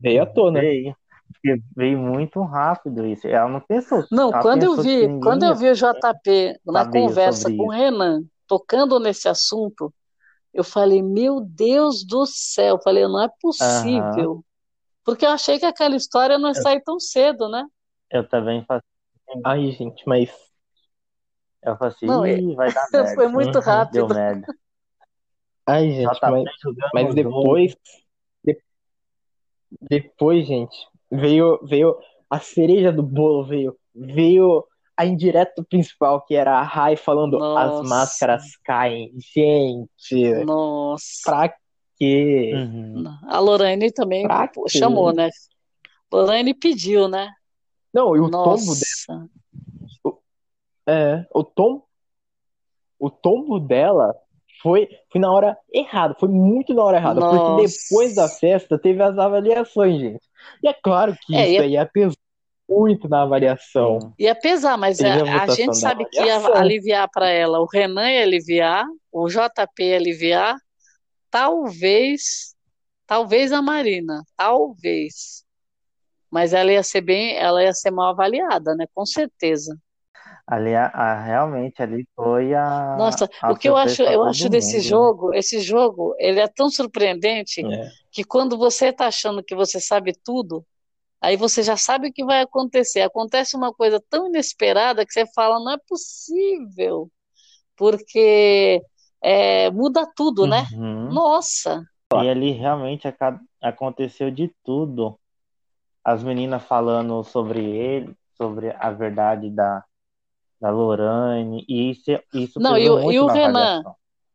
Veio 0.00 0.22
à 0.22 0.26
tona. 0.26 0.60
Veio. 0.60 0.96
Porque 1.26 1.62
veio 1.76 1.98
muito 1.98 2.40
rápido 2.42 3.06
isso. 3.06 3.26
Ela 3.28 3.48
não 3.50 3.60
pensou. 3.60 4.04
Não, 4.10 4.32
quando 4.32 4.62
eu 4.62 4.76
vi, 4.76 5.20
quando 5.20 5.44
eu 5.44 5.54
vi 5.54 5.70
o 5.70 5.74
JP 5.74 6.58
na 6.66 6.90
conversa 6.90 7.48
com 7.54 7.68
o 7.68 7.72
isso. 7.72 7.82
Renan, 7.82 8.22
tocando 8.46 8.98
nesse 9.00 9.28
assunto, 9.28 9.92
eu 10.52 10.64
falei, 10.64 11.02
meu 11.02 11.40
Deus 11.40 12.04
do 12.04 12.26
céu, 12.26 12.76
eu 12.76 12.82
falei, 12.82 13.04
não 13.04 13.22
é 13.22 13.28
possível. 13.40 14.44
Porque 15.04 15.26
eu 15.26 15.30
achei 15.30 15.58
que 15.58 15.66
aquela 15.66 15.96
história 15.96 16.38
não 16.38 16.48
ia 16.48 16.54
sair 16.54 16.80
tão 16.82 17.00
cedo, 17.00 17.48
né? 17.48 17.64
Eu 18.10 18.28
também 18.28 18.64
falei, 18.66 18.82
Ai, 19.44 19.70
gente, 19.72 20.02
mas. 20.06 20.30
eu 21.62 21.76
falei 21.76 21.94
assim, 21.94 22.06
Não, 22.06 22.24
é- 22.24 22.38
Ih, 22.38 22.54
vai 22.54 22.72
dar 22.72 22.86
Foi 23.14 23.28
merda. 23.28 23.32
muito 23.32 23.58
Uhum. 23.58 23.64
Deu 23.90 24.06
rápido. 24.06 24.08
merda. 24.08 24.46
Ai, 25.66 25.90
gente, 25.90 26.14
JP 26.14 26.30
mas, 26.30 26.44
mas 26.94 27.14
depois. 27.14 27.76
de- 28.44 28.62
depois, 29.88 30.46
gente, 30.46 30.76
veio, 31.10 31.58
veio 31.64 31.98
a 32.28 32.38
cereja 32.40 32.92
do 32.92 33.02
bolo, 33.02 33.44
veio. 33.46 33.76
Veio 33.94 34.64
a 34.96 35.06
indireta 35.06 35.64
principal, 35.68 36.20
que 36.24 36.34
era 36.34 36.58
a 36.58 36.62
Rai 36.62 36.96
falando 36.96 37.36
as 37.36 37.72
Nossa, 37.72 37.82
máscaras 37.88 38.42
caem. 38.64 39.12
Gente, 39.34 40.44
nossa. 40.44 41.22
pra 41.24 41.54
quê? 41.98 42.52
Uhum. 42.54 43.04
A 43.26 43.38
Lorraine 43.38 43.90
também 43.90 44.22
Pra 44.22 44.48
pô, 44.48 44.64
quê? 44.64 44.78
chamou, 44.78 45.12
né? 45.12 45.30
Lorraine 46.12 46.52
pediu, 46.54 47.08
né? 47.08 47.30
Não, 47.92 48.14
e 48.16 48.20
o 48.20 48.30
tombo 48.30 48.50
Nossa. 48.50 49.28
É, 50.86 51.24
o 51.32 51.44
tom, 51.44 51.82
o 52.98 53.08
tombo 53.08 53.60
dela 53.60 54.14
foi, 54.60 54.88
foi 55.10 55.20
na 55.20 55.30
hora 55.32 55.56
errada, 55.72 56.14
foi 56.18 56.28
muito 56.28 56.74
na 56.74 56.82
hora 56.82 56.96
errada, 56.98 57.20
porque 57.20 57.68
depois 57.68 58.14
da 58.14 58.22
Nossa. 58.22 58.38
festa 58.38 58.78
teve 58.78 59.02
as 59.02 59.16
avaliações, 59.16 60.00
gente. 60.00 60.24
E 60.62 60.68
é 60.68 60.72
claro 60.74 61.16
que 61.24 61.34
É, 61.36 61.48
e 61.48 61.52
isso 61.52 61.62
é- 61.62 61.64
aí 61.64 61.72
ia 61.72 61.86
pesar 61.86 62.16
muito 62.72 63.08
na 63.08 63.22
avaliação. 63.22 64.00
Sim. 64.00 64.12
Ia 64.18 64.34
pesar, 64.34 64.76
mas 64.76 64.98
Teve 64.98 65.28
a, 65.28 65.40
a 65.40 65.42
a 65.42 65.46
gente 65.48 65.76
sabe 65.76 66.04
que 66.06 66.20
ia 66.22 66.36
aliviar 66.56 67.08
para 67.10 67.28
ela. 67.28 67.60
O 67.60 67.66
Renan 67.66 68.10
ia 68.10 68.22
aliviar, 68.22 68.84
o 69.10 69.28
JP 69.28 69.82
ia 69.82 69.96
aliviar, 69.96 70.56
talvez, 71.30 72.54
talvez 73.06 73.52
a 73.52 73.60
Marina, 73.62 74.22
talvez. 74.36 75.44
Mas 76.30 76.52
ela 76.52 76.72
ia 76.72 76.82
ser 76.82 77.02
bem, 77.02 77.36
ela 77.36 77.62
ia 77.62 77.72
ser 77.72 77.90
mal 77.90 78.10
avaliada, 78.10 78.74
né? 78.74 78.86
Com 78.94 79.04
certeza. 79.04 79.76
Ali, 80.46 80.74
a, 80.74 81.22
realmente, 81.22 81.80
ali 81.82 82.06
foi 82.16 82.52
a, 82.52 82.96
Nossa, 82.98 83.28
a 83.40 83.52
o 83.52 83.56
que 83.56 83.68
eu 83.68 83.76
acho, 83.76 84.02
eu 84.02 84.24
acho 84.24 84.48
desse 84.48 84.74
mundo, 84.76 84.82
né? 84.82 84.88
jogo, 84.88 85.34
esse 85.34 85.60
jogo, 85.60 86.14
ele 86.18 86.40
é 86.40 86.48
tão 86.48 86.68
surpreendente 86.68 87.64
É. 87.64 87.88
que 88.10 88.24
quando 88.24 88.58
você 88.58 88.88
está 88.88 89.06
achando 89.06 89.42
que 89.42 89.54
você 89.54 89.80
sabe 89.80 90.12
tudo, 90.24 90.64
aí 91.22 91.36
você 91.36 91.62
já 91.62 91.76
sabe 91.76 92.08
o 92.08 92.12
que 92.12 92.24
vai 92.24 92.42
acontecer. 92.42 93.00
Acontece 93.02 93.56
uma 93.56 93.72
coisa 93.72 94.02
tão 94.10 94.26
inesperada 94.26 95.06
que 95.06 95.12
você 95.12 95.24
fala, 95.32 95.58
não 95.58 95.72
é 95.72 95.78
possível, 95.88 97.10
porque 97.76 98.82
é, 99.22 99.70
muda 99.70 100.06
tudo, 100.16 100.46
né? 100.46 100.66
Uhum. 100.72 101.14
Nossa, 101.14 101.82
E 102.14 102.28
ali 102.28 102.50
realmente 102.52 103.08
aconteceu 103.60 104.30
de 104.30 104.52
tudo. 104.62 105.18
As 106.04 106.22
meninas 106.22 106.62
falando 106.64 107.22
sobre 107.24 107.64
ele, 107.64 108.14
sobre 108.36 108.74
a 108.78 108.90
verdade 108.90 109.48
da, 109.50 109.84
da 110.60 110.70
Lorraine, 110.70 111.64
e 111.68 111.90
isso, 111.90 112.10
isso 112.34 112.60
Não, 112.60 112.76
e 112.76 112.88
o- 112.90 113.12
e 113.12 113.20
o 113.20 113.26
na 113.26 113.32
Renan? 113.32 113.82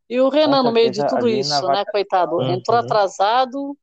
e 0.10 0.20
o 0.22 0.30
Renan 0.30 0.64
no 0.64 0.72
meio 0.72 0.90
de 0.92 1.06
tudo 1.06 1.28
isso, 1.28 1.68
né, 1.68 1.84
coitado, 1.86 2.42
entrou 2.44 2.78
Uhum. 2.78 2.86
atrasado, 2.86 3.78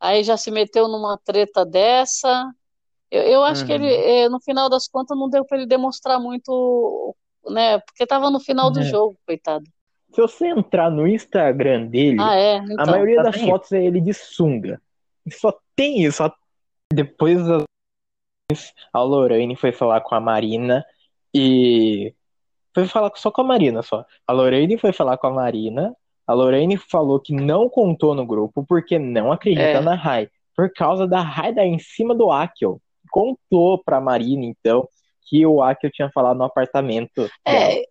aí 0.00 0.22
já 0.24 0.36
se 0.36 0.50
meteu 0.50 0.88
numa 0.88 1.18
treta 1.24 1.64
dessa. 1.64 2.50
Eu, 3.10 3.22
eu 3.22 3.42
acho 3.44 3.64
que 3.64 3.72
Uhum. 3.72 3.78
ele, 3.84 3.94
eh, 3.94 4.28
no 4.28 4.40
final 4.40 4.68
das 4.68 4.86
contas, 4.86 5.16
não 5.18 5.28
deu 5.30 5.44
para 5.44 5.58
ele 5.58 5.66
demonstrar 5.66 6.20
muito, 6.20 7.14
né? 7.48 7.78
Porque 7.78 8.02
estava 8.02 8.30
no 8.30 8.38
final 8.40 8.70
do 8.70 8.80
É. 8.80 8.84
jogo, 8.84 9.18
coitado. 9.26 9.64
Se 10.12 10.20
você 10.20 10.46
entrar 10.48 10.90
no 10.90 11.06
Instagram 11.06 11.86
dele, 11.86 12.20
Ah, 12.20 12.34
é? 12.34 12.58
a 12.58 12.64
Então. 12.64 12.86
maioria 12.86 13.16
tá 13.16 13.22
das 13.24 13.36
bem. 13.36 13.46
fotos 13.50 13.72
é 13.72 13.84
ele 13.84 14.00
de 14.00 14.12
sunga. 14.14 14.80
E 15.26 15.30
Só 15.32 15.58
tem 15.76 16.02
isso. 16.02 16.22
Depois 16.92 17.38
a- 17.50 17.64
a 18.92 19.02
Lorraine 19.02 19.54
foi 19.56 19.72
falar 19.72 20.00
com 20.00 20.14
a 20.14 20.20
Marina 20.20 20.84
e 21.34 22.14
foi 22.74 22.86
falar 22.86 23.10
só 23.16 23.30
com 23.30 23.42
a 23.42 23.44
Marina 23.44 23.82
só. 23.82 24.04
A 24.26 24.32
Lorraine 24.32 24.78
foi 24.78 24.92
falar 24.92 25.18
com 25.18 25.26
a 25.26 25.30
Marina. 25.30 25.94
A 26.28 26.34
Lorraine 26.34 26.76
falou 26.76 27.18
que 27.18 27.32
não 27.34 27.70
contou 27.70 28.14
no 28.14 28.26
grupo 28.26 28.62
porque 28.68 28.98
não 28.98 29.32
acredita 29.32 29.78
É. 29.78 29.80
na 29.80 29.94
Rai. 29.94 30.28
Por 30.54 30.70
causa 30.72 31.06
da 31.06 31.22
Rai 31.22 31.54
dar 31.54 31.64
em 31.64 31.78
cima 31.78 32.14
do 32.14 32.30
Akel. 32.30 32.80
Contou 33.10 33.82
pra 33.82 33.98
Marina, 34.00 34.44
então, 34.44 34.86
que 35.22 35.46
o 35.46 35.62
Akel 35.62 35.90
tinha 35.90 36.10
falado 36.10 36.36
no 36.36 36.44
apartamento 36.44 37.22
dela. 37.46 37.72
É, 37.72 37.82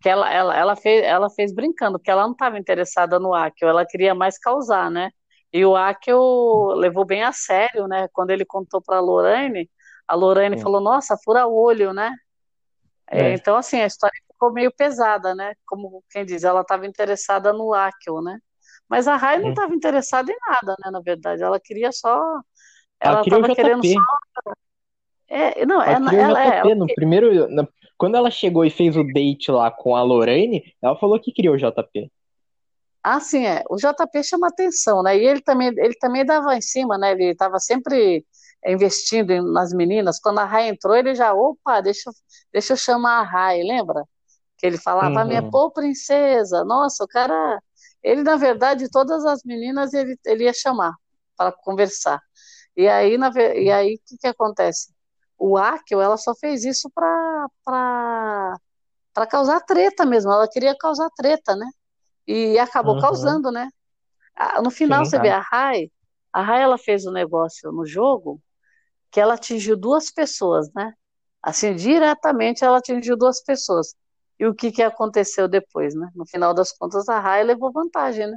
que 0.00 0.08
ela, 0.08 0.32
ela, 0.32 0.56
ela 0.56 0.74
fez, 0.76 1.04
ela 1.04 1.28
fez 1.28 1.54
brincando, 1.54 1.98
porque 1.98 2.10
ela 2.10 2.22
não 2.22 2.32
estava 2.32 2.58
interessada 2.58 3.18
no 3.20 3.34
Akel, 3.34 3.68
ela 3.68 3.84
queria 3.84 4.14
mais 4.14 4.38
causar, 4.38 4.90
né? 4.90 5.10
E 5.52 5.62
o 5.62 5.76
Akel 5.76 6.72
levou 6.76 7.04
bem 7.04 7.22
a 7.22 7.32
sério, 7.32 7.86
né? 7.86 8.08
Quando 8.14 8.30
ele 8.30 8.46
contou 8.46 8.80
para 8.80 8.96
a 8.96 9.00
Lorraine, 9.00 9.68
a 10.08 10.14
Lorraine 10.14 10.56
Sim. 10.56 10.62
falou, 10.62 10.80
nossa, 10.80 11.18
fura 11.22 11.46
olho, 11.46 11.92
né? 11.92 12.10
É, 13.10 13.32
É. 13.32 13.34
então, 13.34 13.56
assim, 13.56 13.82
a 13.82 13.86
história 13.86 14.16
ficou 14.40 14.52
meio 14.52 14.72
pesada, 14.74 15.34
né? 15.34 15.54
Como 15.66 16.02
quem 16.10 16.24
diz, 16.24 16.44
ela 16.44 16.62
estava 16.62 16.86
interessada 16.86 17.52
no 17.52 17.74
Akel, 17.74 18.22
né? 18.22 18.38
Mas 18.88 19.06
a 19.08 19.16
Rai 19.16 19.38
não 19.40 19.50
estava 19.50 19.74
interessada 19.74 20.32
em 20.32 20.36
nada, 20.48 20.74
né? 20.84 20.90
Na 20.90 21.00
verdade, 21.00 21.42
ela 21.42 21.60
queria 21.60 21.92
só. 21.92 22.18
Ela 23.00 23.16
Ela 23.16 23.22
estava 23.22 23.50
querendo 23.50 23.84
só. 23.84 24.00
É, 25.28 25.64
não, 25.64 25.80
Ela 25.84 25.96
ela, 25.96 26.04
queria 26.04 26.24
o 26.24 26.24
ela, 26.24 26.40
é, 26.42 26.58
ela 26.58 26.74
no 26.74 26.92
primeiro. 26.92 27.48
na- 27.48 27.68
Quando 27.98 28.16
ela 28.16 28.30
chegou 28.30 28.64
e 28.64 28.70
fez 28.70 28.96
o 28.96 29.04
date 29.04 29.50
lá 29.50 29.70
com 29.70 29.94
a 29.94 30.02
Lorraine, 30.02 30.62
ela 30.82 30.96
falou 30.98 31.20
que 31.20 31.32
queria 31.32 31.52
o 31.52 31.56
JP. 31.58 32.10
Ah, 33.02 33.18
sim, 33.20 33.46
é. 33.46 33.62
O 33.70 33.76
JP 33.76 34.22
chama 34.22 34.48
atenção, 34.48 35.02
né? 35.02 35.16
E 35.16 35.26
ele 35.26 35.40
também, 35.40 35.68
ele 35.68 35.94
também 35.98 36.24
dava 36.24 36.54
em 36.56 36.60
cima, 36.60 36.98
né? 36.98 37.12
Ele 37.12 37.30
estava 37.32 37.58
sempre 37.58 38.24
investindo 38.66 39.42
nas 39.52 39.72
meninas. 39.72 40.20
Quando 40.20 40.38
a 40.40 40.44
Rai 40.44 40.68
entrou, 40.68 40.94
ele 40.94 41.14
já, 41.14 41.32
opa, 41.32 41.80
deixa, 41.80 42.10
deixa 42.52 42.74
eu 42.74 42.76
chamar 42.76 43.20
a 43.20 43.22
Rai, 43.22 43.62
lembra? 43.62 44.04
Que 44.60 44.66
ele 44.66 44.78
falava, 44.78 45.24
minha 45.24 45.42
Uhum. 45.42 45.50
pô, 45.50 45.70
princesa. 45.72 46.64
Nossa, 46.64 47.04
o 47.04 47.08
cara. 47.08 47.60
Ele, 48.02 48.22
na 48.22 48.36
verdade, 48.36 48.90
todas 48.90 49.24
as 49.26 49.42
meninas 49.44 49.94
ele, 49.94 50.18
ele 50.26 50.44
ia 50.44 50.54
chamar 50.54 50.94
para 51.36 51.52
conversar. 51.52 52.20
E 52.76 52.88
aí, 52.88 53.18
na, 53.18 53.30
e 53.56 53.70
aí, 53.72 53.96
o 53.96 54.00
que, 54.06 54.18
que 54.18 54.26
acontece? 54.28 54.92
O 55.38 55.56
Akel, 55.58 56.00
ela 56.02 56.16
só 56.18 56.34
fez 56.36 56.64
isso 56.64 56.90
para 56.94 57.48
para 59.14 59.26
causar 59.28 59.60
treta 59.62 60.06
mesmo. 60.06 60.32
Ela 60.32 60.48
queria 60.48 60.76
causar 60.78 61.10
treta, 61.16 61.56
né? 61.56 61.66
E 62.26 62.58
acabou 62.58 62.96
Uhum. 62.96 62.96
causando, 62.96 63.50
né? 63.52 63.70
No 64.62 64.70
final, 64.70 65.04
Sim, 65.04 65.06
você 65.06 65.18
tá. 65.18 65.20
vê 65.20 65.28
a 65.30 65.40
Rai, 65.40 65.90
a 66.32 66.42
Rai 66.42 66.62
ela 66.62 66.78
fez 66.78 67.06
um 67.06 67.12
negócio 67.12 67.70
no 67.72 67.86
jogo 67.86 68.40
que 69.10 69.20
ela 69.20 69.34
atingiu 69.34 69.76
duas 69.76 70.10
pessoas, 70.12 70.72
né? 70.74 70.92
Assim, 71.42 71.74
diretamente 71.76 72.64
ela 72.64 72.78
atingiu 72.78 73.16
duas 73.16 73.42
pessoas. 73.44 73.94
E 74.40 74.46
o 74.46 74.54
que 74.54 74.72
que 74.72 74.82
aconteceu 74.82 75.46
depois, 75.46 75.94
né? 75.94 76.10
No 76.16 76.26
final 76.26 76.52
das 76.52 76.72
contas, 76.72 77.08
a 77.08 77.20
Rai 77.20 77.44
levou 77.44 77.70
vantagem, 77.70 78.26
né? 78.26 78.36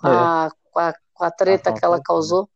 com, 0.00 0.08
a, 0.08 0.50
com, 0.70 0.80
a, 0.80 0.94
com 1.12 1.24
a 1.24 1.30
treta 1.30 1.72
que 1.72 1.84
ela 1.84 2.00
causou. 2.00 2.48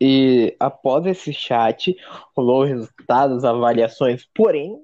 E 0.00 0.54
após 0.60 1.06
esse 1.06 1.32
chat, 1.32 1.96
rolou 2.36 2.64
resultados, 2.64 3.44
avaliações, 3.44 4.28
porém, 4.32 4.78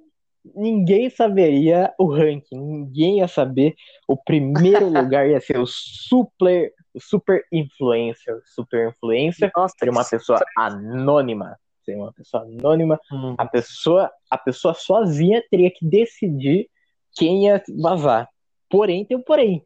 ninguém 0.56 1.08
saberia 1.08 1.94
o 1.98 2.12
ranking, 2.12 2.58
ninguém 2.58 3.18
ia 3.18 3.28
saber. 3.28 3.74
O 4.08 4.16
primeiro 4.16 4.88
lugar 4.90 5.28
ia 5.28 5.40
ser 5.40 5.58
o 5.58 5.66
super, 5.66 6.72
o 6.92 7.00
super 7.00 7.44
influencer. 7.52 8.40
Super 8.44 8.88
influencer 8.88 9.52
Nossa, 9.54 9.74
seria 9.78 9.92
uma 9.92 10.04
pessoa 10.04 10.40
anônima. 10.56 11.56
Seria 11.84 12.00
uma 12.02 12.12
pessoa 12.12 12.42
anônima. 12.44 12.98
Hum. 13.12 13.34
A 13.36 13.46
pessoa, 13.46 14.10
a 14.30 14.38
pessoa 14.38 14.74
sozinha 14.74 15.42
teria 15.50 15.70
que 15.70 15.86
decidir 15.86 16.68
quem 17.14 17.46
ia 17.46 17.62
vazar. 17.80 18.28
Porém, 18.70 19.04
tem 19.04 19.16
um 19.16 19.22
porém. 19.22 19.64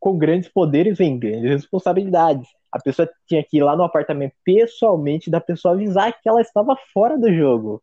Com 0.00 0.16
grandes 0.16 0.48
poderes 0.48 0.98
vem 0.98 1.18
grandes 1.18 1.50
responsabilidades. 1.50 2.48
A 2.70 2.80
pessoa 2.80 3.08
tinha 3.26 3.42
que 3.42 3.58
ir 3.58 3.62
lá 3.62 3.76
no 3.76 3.84
apartamento 3.84 4.34
pessoalmente 4.44 5.30
da 5.30 5.40
pessoa 5.40 5.74
avisar 5.74 6.12
que 6.12 6.28
ela 6.28 6.40
estava 6.40 6.76
fora 6.92 7.18
do 7.18 7.32
jogo. 7.32 7.82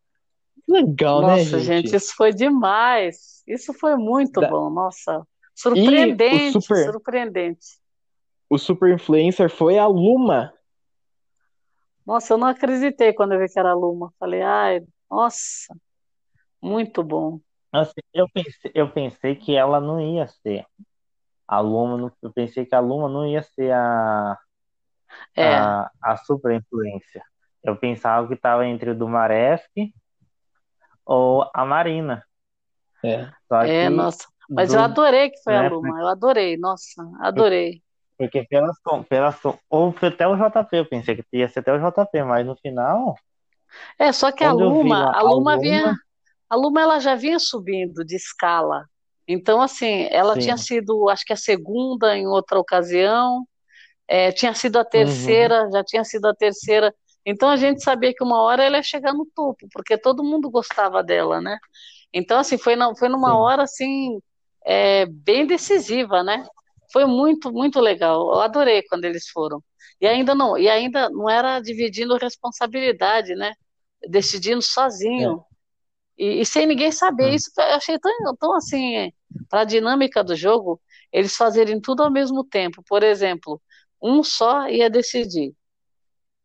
Que 0.64 0.72
legal, 0.72 1.22
né, 1.22 1.28
Nossa, 1.36 1.58
gente, 1.60 1.94
isso 1.94 2.14
foi 2.16 2.32
demais. 2.32 3.42
Isso 3.46 3.72
foi 3.72 3.96
muito 3.96 4.40
Da- 4.40 4.48
bom. 4.48 4.70
Nossa, 4.70 5.26
surpreendente, 5.54 6.52
super- 6.52 6.84
surpreendente. 6.92 7.66
O 8.48 8.58
super 8.58 8.92
influencer 8.92 9.50
foi 9.50 9.78
a 9.78 9.86
Luma. 9.86 10.52
Nossa, 12.06 12.32
eu 12.34 12.38
não 12.38 12.48
acreditei 12.48 13.12
quando 13.12 13.32
eu 13.34 13.38
vi 13.40 13.48
que 13.48 13.58
era 13.58 13.70
a 13.70 13.74
Luma. 13.74 14.12
Falei, 14.18 14.42
ai, 14.42 14.80
nossa, 15.10 15.74
muito 16.62 17.02
bom. 17.04 17.40
Assim, 17.72 18.00
eu 18.12 18.28
pensei, 18.32 18.70
eu 18.74 18.92
pensei 18.92 19.34
que 19.36 19.54
ela 19.56 19.80
não 19.80 20.00
ia 20.00 20.26
ser 20.28 20.66
a 21.48 21.60
Luma, 21.60 21.98
não- 21.98 22.12
eu 22.22 22.32
pensei 22.32 22.66
que 22.66 22.74
a 22.74 22.80
Luma 22.80 23.08
não 23.08 23.26
ia 23.26 23.42
ser 23.42 23.72
a, 23.72 24.38
É, 25.36 25.72
a, 25.80 25.90
a 26.02 26.16
super 26.16 26.52
influência. 26.52 27.22
Eu 27.62 27.76
pensava 27.76 28.26
que 28.28 28.34
estava 28.34 28.66
entre 28.66 28.90
o 28.90 28.94
Dumaresque 28.98 29.92
ou 31.04 31.50
a 31.54 31.64
Marina. 31.64 32.24
É. 33.04 33.30
Só 33.48 33.56
é, 33.60 33.90
nossa. 33.90 34.26
Mas 34.54 34.72
do- 34.72 34.74
eu 34.74 34.80
adorei 34.80 35.30
que 35.30 35.42
foi 35.42 35.54
a 35.56 35.60
né, 35.60 35.62
Luma. 35.62 35.98
Eu 36.00 36.08
adorei, 36.08 36.56
nossa, 36.56 37.02
adorei. 37.20 37.82
Porque 38.22 38.44
pela, 38.52 38.72
som- 38.82 39.02
pela, 39.04 39.32
som- 39.32 39.58
ou 39.70 39.94
até 40.02 40.26
o 40.28 40.36
JP, 40.36 40.76
eu 40.78 40.86
pensei 40.88 41.16
que 41.16 41.24
ia 41.32 41.48
ser 41.48 41.60
até 41.60 41.72
o 41.72 41.78
JP, 41.80 42.22
mas 42.24 42.46
no 42.46 42.56
final, 42.56 43.16
É, 43.98 44.12
só 44.12 44.30
que 44.32 44.44
a 44.44 44.52
Luma, 44.52 45.08
a 45.12 45.22
a 45.22 45.22
Luma 45.22 45.56
Luma- 45.56 45.58
vinha, 45.58 45.94
a 46.50 46.56
Luma 46.56 46.80
ela 46.82 47.00
já 47.00 47.14
vinha 47.14 47.38
subindo 47.38 48.04
de 48.04 48.16
escala. 48.16 48.86
Então, 49.28 49.62
assim, 49.62 50.08
ela 50.10 50.34
Sim. 50.34 50.40
tinha 50.42 50.56
sido, 50.56 51.08
acho 51.08 51.24
que 51.24 51.32
a 51.32 51.36
segunda 51.36 52.16
em 52.16 52.26
outra 52.26 52.58
ocasião, 52.58 53.46
é, 54.08 54.32
tinha 54.32 54.54
sido 54.54 54.78
a 54.78 54.84
terceira, 54.84 55.68
já 55.72 55.84
tinha 55.84 56.04
sido 56.04 56.26
a 56.28 56.34
terceira. 56.34 56.94
Então 57.26 57.48
a 57.50 57.56
gente 57.56 57.82
sabia 57.84 58.14
que 58.14 58.24
uma 58.24 58.42
hora 58.42 58.64
ela 58.64 58.78
ia 58.78 58.82
chegar 58.82 59.14
no 59.14 59.26
topo, 59.34 59.68
porque 59.72 59.98
todo 59.98 60.24
mundo 60.24 60.50
gostava 60.50 61.02
dela, 61.02 61.40
né? 61.40 61.58
Então, 62.12 62.38
assim, 62.40 62.58
foi, 62.58 62.76
na- 62.76 62.94
foi 62.96 63.08
numa 63.08 63.28
Sim. 63.30 63.38
hora, 63.38 63.64
assim, 63.64 64.20
é, 64.66 65.06
bem 65.06 65.46
decisiva, 65.46 66.22
né? 66.24 66.44
Foi 66.92 67.06
muito, 67.06 67.52
muito 67.52 67.80
legal. 67.80 68.34
Eu 68.34 68.40
adorei 68.40 68.82
quando 68.82 69.04
eles 69.04 69.28
foram. 69.28 69.62
E 70.00 70.06
ainda 70.06 70.34
não, 70.34 70.58
e 70.58 70.68
ainda 70.68 71.08
não 71.10 71.28
era 71.30 71.60
dividindo 71.60 72.16
responsabilidade, 72.16 73.34
né? 73.34 73.54
Decidindo 74.08 74.62
sozinho. 74.62 75.44
E, 76.18 76.40
e 76.40 76.46
sem 76.46 76.66
ninguém 76.66 76.92
saber. 76.92 77.30
Hum. 77.30 77.34
Isso 77.34 77.50
eu 77.56 77.64
achei 77.64 77.98
tão, 77.98 78.36
tão 78.36 78.54
assim, 78.54 79.12
para 79.48 79.60
a 79.60 79.64
dinâmica 79.64 80.22
do 80.22 80.36
jogo, 80.36 80.80
eles 81.12 81.36
fazerem 81.36 81.80
tudo 81.80 82.02
ao 82.02 82.10
mesmo 82.10 82.44
tempo. 82.44 82.82
Por 82.86 83.02
exemplo, 83.02 83.60
um 84.02 84.22
só 84.22 84.68
ia 84.68 84.90
decidir. 84.90 85.54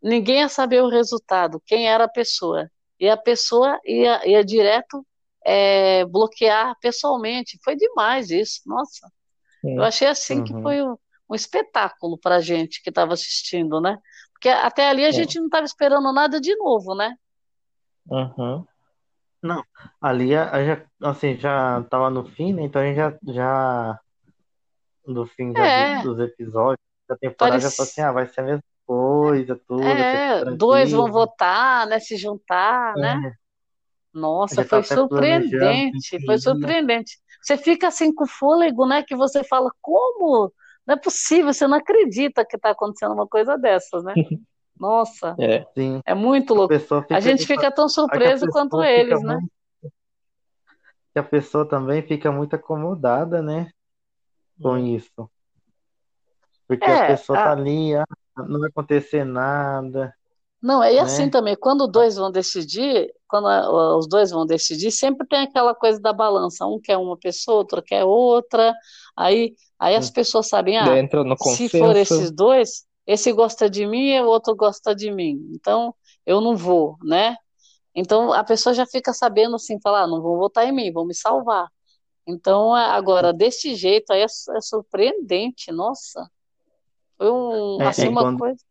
Ninguém 0.02 0.40
ia 0.40 0.50
saber 0.50 0.82
o 0.82 0.90
resultado, 0.90 1.62
quem 1.66 1.88
era 1.90 2.06
a 2.06 2.10
pessoa. 2.10 2.70
E 3.00 3.10
a 3.10 3.18
pessoa 3.18 3.80
ia, 3.86 4.28
ia 4.28 4.44
direto 4.44 5.06
é, 5.46 6.06
bloquear 6.06 6.76
pessoalmente. 6.82 7.60
Foi 7.64 7.76
demais 7.76 8.30
isso, 8.30 8.62
nossa. 8.66 9.12
Eu 9.64 9.84
achei 9.84 10.08
assim 10.08 10.44
que 10.44 10.54
Uhum. 10.54 10.62
foi 10.62 10.82
um, 10.82 10.96
um 11.30 11.36
espetáculo 11.36 12.18
para 12.18 12.36
a 12.38 12.42
gente 12.42 12.82
que 12.82 12.90
estava 12.90 13.14
assistindo, 13.14 13.82
né? 13.82 13.98
Porque 14.34 14.50
até 14.50 14.88
ali 14.90 15.04
a 15.04 15.10
É. 15.10 15.12
gente 15.12 15.38
não 15.40 15.46
estava 15.48 15.66
esperando 15.66 16.12
nada 16.14 16.40
de 16.40 16.56
novo, 16.56 16.94
né? 16.96 17.16
Uhum. 18.10 18.66
ali 20.02 20.36
a, 20.36 20.52
a 20.52 20.64
já, 20.66 20.86
assim, 21.04 21.38
já 21.38 21.84
tava 21.90 22.10
no 22.10 22.26
fim, 22.26 22.54
né? 22.54 22.64
Então 22.64 22.82
a 22.82 22.86
gente 22.86 22.96
já, 22.98 23.18
já 23.34 24.00
no 25.06 25.26
fim 25.26 25.54
já 25.54 25.66
É. 25.66 26.02
do- 26.02 26.16
dos 26.16 26.20
episódios 26.30 26.78
da 27.08 27.16
temporada 27.18 27.60
já 27.60 27.68
Parece- 27.68 27.76
falou 27.78 27.90
assim, 27.90 28.02
ah, 28.02 28.12
vai 28.12 28.28
ser 28.28 28.42
a 28.42 28.44
mesma 28.44 28.64
coisa, 28.86 29.56
tudo, 29.68 29.84
É, 29.84 30.46
dois 30.56 30.92
vão 30.92 31.12
votar, 31.12 31.88
né? 31.88 32.00
Se 32.00 32.18
juntar, 32.18 32.98
É. 32.98 33.02
né? 33.02 33.34
Nossa, 34.14 34.56
Já 34.56 34.64
tá 34.64 34.70
foi 34.70 34.80
até 34.80 34.96
planejando 34.96 35.10
surpreendente, 35.10 36.10
quem 36.10 36.26
foi 36.26 36.36
ia. 36.36 36.40
surpreendente. 36.40 37.18
Você 37.48 37.56
fica 37.58 37.88
assim 37.88 38.14
com 38.14 38.28
fôlego, 38.28 38.86
né? 38.86 39.04
Que 39.04 39.16
você 39.16 39.42
fala, 39.42 39.72
como? 39.82 40.52
Não 40.86 40.96
é 40.96 41.00
possível, 41.00 41.54
você 41.54 41.66
não 41.66 41.78
acredita 41.78 42.44
que 42.46 42.58
está 42.58 42.72
acontecendo 42.72 43.14
uma 43.14 43.26
coisa 43.26 43.58
dessas, 43.58 44.04
né? 44.04 44.14
Nossa, 44.78 45.34
É. 45.40 45.66
Sim, 45.74 46.02
é 46.06 46.14
muito 46.14 46.54
a 46.54 46.58
louco. 46.58 46.74
fica 46.78 47.16
A 47.16 47.20
gente 47.22 47.40
de- 47.40 47.48
fica 47.48 47.72
tão 47.72 47.86
a 47.86 47.88
a 47.88 47.90
surpreso 47.90 48.48
quanto 48.52 48.84
eles, 48.84 49.24
né? 49.24 49.36
muito- 49.36 49.52
que 51.14 51.20
a 51.20 51.24
pessoa 51.24 51.66
também 51.66 52.02
fica 52.06 52.30
muito 52.34 52.54
acomodada, 52.54 53.42
né? 53.42 53.70
Com 54.62 54.78
isso. 54.78 55.30
Porque 56.68 56.84
É, 56.84 56.94
a 56.96 57.08
pessoa 57.08 57.38
tá 57.38 57.46
a- 57.46 57.54
ali, 57.54 57.96
ah, 57.96 58.06
não 58.36 58.60
vai 58.60 58.68
acontecer 58.70 59.24
nada. 59.24 60.14
Não, 60.68 60.84
é 60.84 60.92
né? 60.94 61.00
assim 61.00 61.30
também, 61.30 61.56
quando 61.56 61.88
dois 61.88 62.16
vão 62.18 62.32
decidir, 62.32 63.14
quando 63.28 63.48
os 63.98 64.08
dois 64.08 64.32
vão 64.32 64.46
decidir, 64.46 64.92
sempre 64.92 65.26
tem 65.28 65.40
aquela 65.42 65.74
coisa 65.74 66.00
da 66.00 66.12
balança, 66.14 66.66
um 66.66 66.80
quer 66.80 66.98
uma 66.98 67.18
pessoa, 67.18 67.58
outro 67.60 67.82
quer 67.82 68.04
outra, 68.04 68.76
aí, 69.16 69.56
aí 69.80 69.96
as 69.96 70.08
Sim. 70.08 70.14
pessoas 70.14 70.48
sabem, 70.50 70.78
ah, 70.78 71.00
entra 71.00 71.24
no 71.24 71.36
se 71.38 71.70
for 71.70 71.96
esses 71.96 72.32
dois, 72.32 72.86
esse 73.06 73.32
gosta 73.32 73.70
de 73.70 73.86
mim 73.86 74.10
e 74.12 74.22
o 74.22 74.28
outro 74.28 74.56
gosta 74.56 74.94
de 74.94 75.10
mim, 75.12 75.40
então 75.54 75.96
eu 76.26 76.42
não 76.42 76.56
vou, 76.58 76.98
né? 77.04 77.38
Então 77.96 78.34
a 78.34 78.44
pessoa 78.44 78.74
já 78.74 78.86
fica 78.86 79.14
sabendo 79.14 79.56
assim, 79.56 79.80
falar, 79.82 80.04
ah, 80.04 80.08
não 80.08 80.22
vão 80.22 80.38
votar 80.38 80.66
em 80.68 80.74
mim, 80.74 80.92
vão 80.92 81.06
me 81.06 81.16
salvar. 81.16 81.68
Então, 82.28 82.76
agora, 82.76 83.34
desse 83.34 83.76
jeito 83.76 84.12
aí 84.12 84.22
é, 84.22 84.26
é 84.26 84.62
surpreendente, 84.62 85.72
nossa. 85.72 86.30
Foi 87.18 87.32
um, 87.32 87.82
É, 87.82 87.88
assim, 87.88 88.10
uma 88.10 88.24
quando- 88.24 88.40
coisa. 88.40 88.64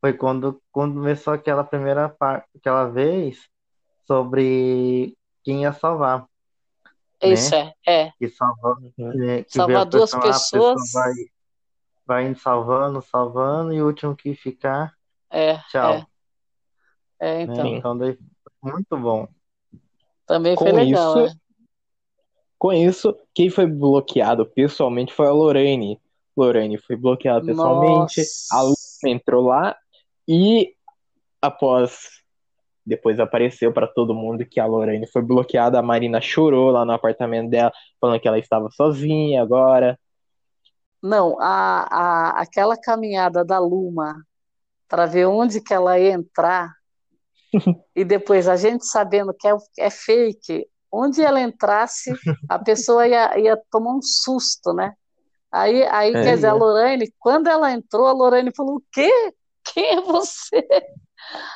Foi 0.00 0.12
quando, 0.14 0.60
quando 0.72 0.94
começou 0.94 1.32
aquela 1.34 1.62
primeira 1.62 2.08
parte, 2.08 2.48
aquela 2.56 2.86
vez 2.86 3.48
sobre 4.06 5.16
quem 5.44 5.62
ia 5.62 5.72
salvar, 5.72 6.20
né? 7.22 7.32
Isso 7.32 7.54
é, 7.54 7.74
é. 7.86 8.12
Que 8.18 8.28
salva, 8.28 8.76
Uhum. 8.98 9.28
é, 9.30 9.44
que 9.44 9.52
Salvar 9.52 9.82
a 9.82 9.84
duas 9.84 10.10
pessoa, 10.10 10.22
a 10.22 10.32
pessoa 10.32 10.74
pessoas. 10.74 10.92
vai, 10.92 11.12
vai 12.06 12.26
indo 12.26 12.38
salvando, 12.38 13.02
salvando, 13.02 13.72
e 13.74 13.82
o 13.82 13.86
último 13.86 14.16
que 14.16 14.34
ficar, 14.34 14.94
É, 15.30 15.58
tchau. 15.70 15.94
é, 15.94 17.42
é, 17.42 17.46
né? 17.46 17.52
então. 17.52 17.66
Então 17.66 17.98
daí 17.98 18.18
muito 18.62 18.96
bom. 18.96 19.28
Também 20.26 20.56
foi 20.56 20.70
Com 20.70 20.76
legal, 20.76 21.26
isso, 21.26 21.36
com 22.58 22.72
isso, 22.72 23.18
quem 23.34 23.50
foi 23.50 23.66
bloqueado 23.66 24.46
pessoalmente 24.46 25.12
foi 25.12 25.26
a 25.26 25.32
Lorraine. 25.32 26.00
Lorraine 26.36 26.78
foi 26.78 26.96
bloqueada 26.96 27.44
pessoalmente, 27.44 28.22
a 28.50 28.62
Lu 28.62 28.68
Nossa. 28.70 29.08
entrou 29.08 29.44
lá 29.46 29.76
e 30.28 30.74
após 31.40 32.20
depois 32.84 33.20
apareceu 33.20 33.72
para 33.72 33.86
todo 33.86 34.14
mundo 34.14 34.44
que 34.44 34.58
a 34.58 34.66
Lorraine 34.66 35.06
foi 35.06 35.22
bloqueada, 35.22 35.78
a 35.78 35.82
Marina 35.82 36.20
chorou 36.20 36.70
lá 36.70 36.84
no 36.84 36.92
apartamento 36.92 37.50
dela, 37.50 37.72
falando 38.00 38.20
que 38.20 38.26
ela 38.26 38.38
estava 38.38 38.68
sozinha 38.70 39.42
agora. 39.42 39.98
Não, 41.02 41.40
a, 41.40 41.86
a, 41.90 42.40
aquela 42.40 42.76
caminhada 42.76 43.44
da 43.44 43.58
Luma 43.58 44.16
para 44.88 45.06
ver 45.06 45.26
onde 45.26 45.60
que 45.60 45.72
ela 45.72 45.98
ia 45.98 46.12
entrar 46.12 46.72
e 47.94 48.04
depois 48.04 48.48
a 48.48 48.56
gente 48.56 48.84
sabendo 48.84 49.32
que 49.32 49.46
é, 49.46 49.56
é 49.78 49.90
fake, 49.90 50.66
onde 50.90 51.22
ela 51.22 51.40
entrasse, 51.40 52.12
a 52.48 52.58
pessoa 52.58 53.06
ia, 53.06 53.38
ia 53.38 53.56
tomar 53.70 53.92
um 53.92 54.02
susto, 54.02 54.72
né? 54.72 54.92
Aí, 55.52 55.82
aí 55.84 56.10
É. 56.14 56.22
quer 56.22 56.34
dizer, 56.34 56.48
a 56.48 56.54
Lorraine, 56.54 57.12
quando 57.18 57.48
ela 57.48 57.72
entrou, 57.72 58.06
a 58.06 58.12
Lorraine 58.12 58.52
falou: 58.54 58.76
O 58.76 58.82
quê? 58.92 59.10
Quem 59.74 59.86
é 59.98 60.00
você? 60.00 60.66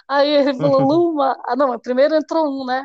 Aí 0.09 0.29
ele 0.31 0.55
falou: 0.55 0.81
Luma. 0.81 1.37
Ah, 1.47 1.57
não, 1.57 1.79
primeiro 1.79 2.15
entrou 2.15 2.47
um, 2.47 2.65
né? 2.67 2.85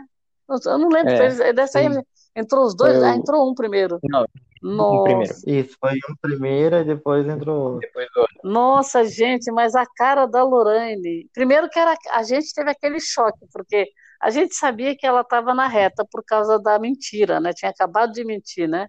Eu 0.66 0.78
não 0.80 0.90
lembro, 0.90 1.12
É, 1.12 1.16
foi- 1.16 1.54
dessa 1.54 1.80
aí 1.80 1.88
entrou 2.36 2.66
os 2.66 2.76
dois, 2.76 2.98
Foi 2.98 3.00
o- 3.00 3.06
ah, 3.06 3.16
entrou 3.16 3.50
um 3.50 3.54
primeiro. 3.54 4.00
Não, 4.04 4.26
Nossa. 4.62 5.02
primeiro. 5.02 5.36
Isso, 5.46 5.78
foi 5.80 5.94
um 6.10 6.16
primeiro 6.22 6.78
e 6.78 6.84
depois 6.84 7.28
entrou 7.28 7.76
outro. 7.76 7.82
Depois 7.82 8.08
do... 8.16 8.28
Nossa, 8.44 9.04
gente, 9.06 9.52
mas 9.52 9.76
a 9.76 9.86
cara 9.96 10.26
da 10.26 10.44
Lorraine. 10.44 11.30
Primeiro 11.34 11.70
que 11.70 11.78
era, 11.80 11.96
a 12.12 12.24
gente 12.24 12.54
teve 12.54 12.72
aquele 12.72 13.00
choque, 13.00 13.46
porque 13.52 13.88
a 14.22 14.30
gente 14.30 14.56
sabia 14.56 14.96
que 14.98 15.06
ela 15.06 15.22
estava 15.22 15.54
na 15.54 15.68
reta 15.68 16.06
por 16.10 16.24
causa 16.26 16.58
da 16.60 16.80
mentira, 16.80 17.40
né? 17.40 17.54
Tinha 17.54 17.72
acabado 17.72 18.12
de 18.14 18.24
mentir, 18.26 18.68
né? 18.68 18.88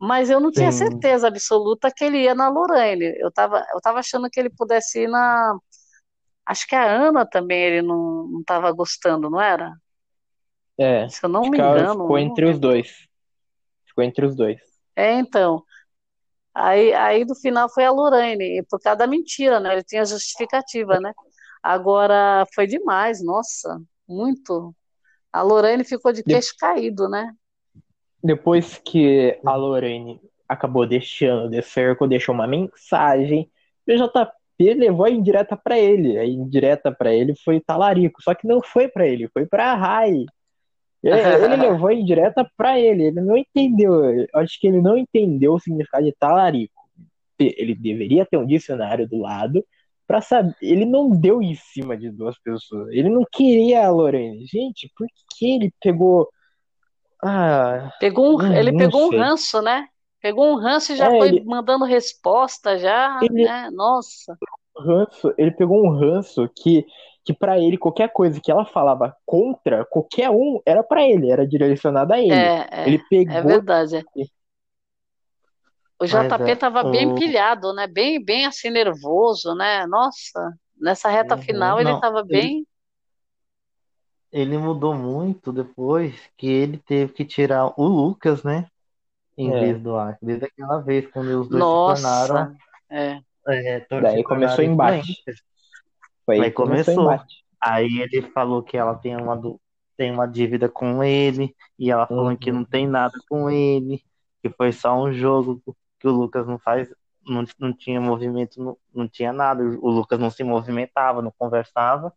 Mas 0.00 0.30
eu 0.30 0.40
não 0.40 0.50
tinha 0.52 0.70
Sim. 0.72 0.78
certeza 0.78 1.28
absoluta 1.28 1.90
que 1.94 2.04
ele 2.04 2.22
ia 2.24 2.34
na 2.34 2.48
Lorraine. 2.48 3.14
Eu 3.18 3.32
tava, 3.32 3.64
eu 3.74 3.80
tava 3.80 3.98
achando 4.00 4.30
que 4.30 4.40
ele 4.40 4.50
pudesse 4.50 5.02
ir 5.02 5.08
na. 5.08 5.56
Acho 6.48 6.66
que 6.68 6.74
a 6.76 6.84
Ana 7.08 7.26
também 7.26 7.60
ele 7.62 7.82
não, 7.82 8.26
não 8.28 8.44
tava 8.44 8.72
gostando, 8.72 9.30
não 9.30 9.40
era? 9.40 9.72
É, 10.78 11.08
Se 11.08 11.24
eu 11.24 11.28
não 11.28 11.46
me 11.50 11.58
engano. 11.58 12.04
ficou 12.04 12.18
entre 12.18 12.46
os 12.46 12.58
dois. 12.58 12.88
Ficou 13.86 14.04
entre 14.04 14.26
os 14.26 14.36
dois. 14.36 14.60
É, 14.96 15.12
então. 15.18 15.62
Aí, 16.54 16.92
aí 16.94 17.24
do 17.24 17.34
final 17.36 17.68
foi 17.72 17.84
a 17.84 17.90
Lorraine, 17.92 18.64
por 18.70 18.80
causa 18.80 18.98
da 18.98 19.06
mentira, 19.06 19.60
né? 19.60 19.74
Ele 19.74 19.84
tinha 19.84 20.04
justificativa, 20.04 21.00
né? 21.00 21.12
Agora 21.62 22.46
foi 22.54 22.66
demais, 22.66 23.24
nossa, 23.24 23.80
muito. 24.08 24.74
A 25.32 25.42
Lorraine 25.42 25.84
ficou 25.84 26.12
de 26.12 26.24
De- 26.24 26.24
queixo 26.24 26.54
caído, 26.58 27.08
né? 27.08 27.32
Depois 28.22 28.78
que 28.78 29.38
a 29.44 29.54
Lorraine 29.54 30.20
acabou 30.48 30.86
deixando 30.86 31.48
de 31.50 31.62
cerco, 31.62 32.06
deixou 32.06 32.34
uma 32.34 32.46
mensagem, 32.46 33.50
o 33.86 34.08
JP 34.60 34.74
levou 34.74 35.06
a 35.06 35.10
indireta 35.10 35.56
pra 35.56 35.78
ele. 35.78 36.18
A 36.18 36.24
indireta 36.26 36.90
pra 36.92 37.12
ele 37.12 37.34
foi 37.44 37.60
talarico, 37.60 38.22
só 38.22 38.34
que 38.34 38.46
não 38.46 38.60
foi 38.62 38.88
pra 38.88 39.06
ele, 39.06 39.28
foi 39.28 39.46
pra 39.46 39.74
Rai. 39.74 40.24
Ele, 41.02 41.20
ele 41.44 41.56
levou 41.56 41.88
a 41.88 41.94
indireta 41.94 42.48
pra 42.56 42.78
ele, 42.78 43.04
ele 43.04 43.20
não 43.20 43.36
entendeu. 43.36 44.04
Eu 44.04 44.26
acho 44.34 44.58
que 44.60 44.66
ele 44.66 44.80
não 44.80 44.96
entendeu 44.96 45.54
o 45.54 45.60
significado 45.60 46.04
de 46.04 46.12
talarico. 46.12 46.74
Ele 47.38 47.74
deveria 47.74 48.26
ter 48.26 48.36
um 48.36 48.46
dicionário 48.46 49.08
do 49.08 49.18
lado 49.18 49.64
pra 50.08 50.20
saber. 50.20 50.56
Ele 50.60 50.84
não 50.84 51.08
deu 51.10 51.40
em 51.40 51.54
cima 51.54 51.96
de 51.96 52.10
duas 52.10 52.36
pessoas. 52.40 52.88
Ele 52.90 53.08
não 53.08 53.24
queria 53.30 53.86
a 53.86 53.90
Lorraine. 53.90 54.44
Gente, 54.46 54.90
por 54.96 55.06
que 55.36 55.54
ele 55.54 55.72
pegou. 55.80 56.28
Ah, 57.22 57.92
Pegou 58.00 58.40
um, 58.40 58.52
ele 58.52 58.76
pegou 58.76 59.06
um 59.06 59.10
sei. 59.10 59.18
ranço, 59.18 59.62
né? 59.62 59.86
Pegou 60.20 60.46
um 60.52 60.56
ranço 60.56 60.92
e 60.92 60.96
já 60.96 61.06
É, 61.06 61.18
foi 61.18 61.28
ele- 61.28 61.44
mandando 61.44 61.84
resposta 61.84 62.76
já, 62.78 63.20
Ele- 63.22 63.44
né? 63.44 63.70
Nossa. 63.70 64.36
ranço, 64.76 65.34
ele 65.36 65.50
pegou 65.50 65.84
um 65.84 65.90
ranço 65.98 66.48
que, 66.56 66.86
que 67.24 67.32
para 67.32 67.58
ele, 67.58 67.76
qualquer 67.78 68.12
coisa 68.12 68.40
que 68.40 68.50
ela 68.50 68.64
falava 68.64 69.16
contra, 69.26 69.84
qualquer 69.86 70.30
um, 70.30 70.60
era 70.64 70.82
pra 70.82 71.02
ele, 71.02 71.30
era 71.30 71.46
direcionado 71.46 72.12
a 72.12 72.18
ele. 72.20 72.32
É, 72.32 72.88
é, 72.88 72.88
ele 72.88 72.98
é 72.98 73.04
pegou. 73.08 73.42
verdade. 73.42 73.96
é. 73.96 74.02
O 76.00 76.06
Mas 76.10 76.12
JP 76.30 76.50
é, 76.50 76.56
tava 76.56 76.84
bem 76.84 77.08
o- 77.08 77.14
pilhado, 77.14 77.72
né? 77.72 77.86
Bem, 77.86 78.22
bem 78.24 78.46
assim 78.46 78.70
nervoso, 78.70 79.54
né? 79.54 79.86
Nossa, 79.86 80.52
nessa 80.76 81.08
reta 81.08 81.36
Uhum. 81.36 81.42
final 81.42 81.80
ele 81.80 81.92
Não, 81.92 82.00
tava 82.00 82.24
ele- 82.28 82.28
bem. 82.30 82.66
ele 84.32 84.56
mudou 84.58 84.94
muito 84.94 85.52
depois 85.52 86.14
que 86.36 86.46
ele 86.46 86.78
teve 86.78 87.12
que 87.12 87.24
tirar 87.26 87.72
o 87.78 87.86
Lucas, 87.86 88.42
né? 88.42 88.66
Em 89.38 89.50
É. 89.54 89.60
vez 89.60 89.80
do 89.80 89.96
Arthur. 89.96 90.26
Desde 90.26 90.44
aquela 90.46 90.80
vez, 90.80 91.06
quando 91.12 91.28
os 91.40 91.48
dois 91.48 91.62
se 91.62 91.70
Nossa, 91.70 92.26
tornaram. 92.26 92.56
é. 92.90 93.20
é, 93.48 93.86
Daí 93.88 94.16
se 94.18 94.24
começou 94.24 94.64
o 94.64 94.68
embate. 94.68 95.14
Foi 96.26 96.40
aí 96.40 96.50
começou 96.50 96.94
começou. 96.94 97.26
Aí 97.60 97.98
ele 98.00 98.22
falou 98.32 98.62
que 98.62 98.76
ela 98.76 98.94
tem 98.96 99.16
uma, 99.16 99.40
tem 99.96 100.10
uma 100.12 100.26
dívida 100.26 100.68
com 100.68 101.02
ele, 101.02 101.54
e 101.78 101.90
ela 101.90 102.06
falou 102.06 102.36
que 102.36 102.50
Uhum. 102.50 102.58
não 102.58 102.64
tem 102.64 102.86
nada 102.86 103.14
com 103.28 103.48
ele, 103.50 104.02
que 104.42 104.50
foi 104.50 104.72
só 104.72 104.94
um 104.96 105.12
jogo, 105.12 105.62
que 105.98 106.06
o 106.06 106.12
Lucas 106.12 106.46
não 106.46 106.58
faz, 106.58 106.88
não, 107.26 107.44
não 107.58 107.72
tinha 107.72 108.00
movimento, 108.00 108.62
não, 108.62 108.76
não 108.94 109.08
tinha 109.08 109.32
nada, 109.32 109.62
o 109.62 109.90
Lucas 109.90 110.18
não 110.18 110.30
se 110.30 110.44
movimentava, 110.44 111.22
não 111.22 111.32
conversava, 111.36 112.12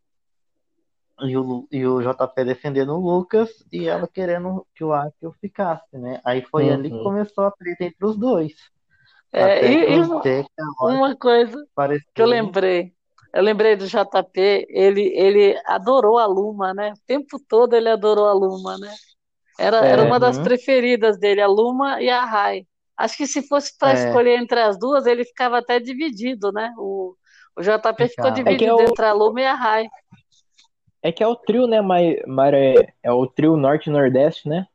e 1.28 1.38
o, 1.38 1.68
e 1.72 1.86
o 1.86 2.02
JP 2.02 2.44
defendendo 2.46 2.94
o 2.94 3.00
Lucas, 3.00 3.50
e 3.72 3.88
ela 3.88 4.08
querendo 4.08 4.66
que 4.76 4.84
o 4.84 4.94
Akio 4.94 5.34
ficasse, 5.42 5.98
né? 5.98 6.22
Aí 6.26 6.42
foi 6.44 6.72
ali 6.72 6.92
que 6.92 6.96
Uhum. 6.96 7.04
começou 7.04 7.46
a 7.46 7.52
treta 7.52 7.84
entre 7.86 8.06
os 8.06 8.18
dois. 8.18 8.54
É, 9.34 9.66
e, 9.72 9.78
que, 9.78 9.92
e 9.92 10.00
até 10.00 10.44
que 10.44 10.50
a 10.62 10.84
hora 10.86 10.98
uma 10.98 11.16
coisa 11.16 11.58
que 12.14 12.22
eu 12.22 12.26
lembrei, 12.28 12.94
eu 13.34 13.42
lembrei 13.44 13.76
do 13.76 13.88
JP, 13.88 14.68
ele, 14.70 15.04
ele 15.16 15.60
adorou 15.66 16.18
a 16.20 16.26
Luma, 16.26 16.74
né? 16.74 16.92
O 16.94 17.02
tempo 17.08 17.40
todo 17.48 17.76
ele 17.76 17.90
adorou 17.90 18.28
a 18.28 18.34
Luma, 18.34 18.78
né? 18.78 18.94
Era, 19.60 19.78
era 19.88 20.02
É. 20.02 20.06
uma 20.06 20.20
das 20.20 20.38
Uhum. 20.38 20.44
preferidas 20.44 21.18
dele, 21.20 21.42
a 21.42 21.48
Luma 21.48 22.02
e 22.02 22.10
a 22.10 22.26
Rai. 22.26 22.66
Acho 22.98 23.18
que 23.18 23.28
se 23.28 23.48
fosse 23.48 23.78
para 23.78 23.94
É. 23.94 23.96
escolher 23.96 24.40
entre 24.40 24.60
as 24.62 24.78
duas, 24.80 25.06
ele 25.06 25.26
ficava 25.26 25.60
até 25.60 25.80
dividido, 25.80 26.52
né? 26.52 26.74
O, 26.78 27.16
o 27.58 27.62
JP 27.64 28.08
ficou 28.10 28.32
Ficava. 28.32 28.38
É 28.50 28.54
dividido 28.54 28.82
é 28.82 28.86
o- 28.86 28.94
entre 28.94 29.06
a 29.06 29.14
Luma 29.14 29.42
e 29.42 29.46
a 29.46 29.56
Rai. 29.56 29.88
É 31.04 31.12
que 31.12 31.24
é 31.24 31.28
o 31.28 31.36
trio, 31.36 31.66
né, 31.68 31.82
Mara? 31.82 32.58
É 33.04 33.12
o 33.12 33.26
trio 33.28 33.58
Norte 33.58 33.90
e 33.90 33.94
Nordeste, 33.94 34.48
né? 34.48 34.68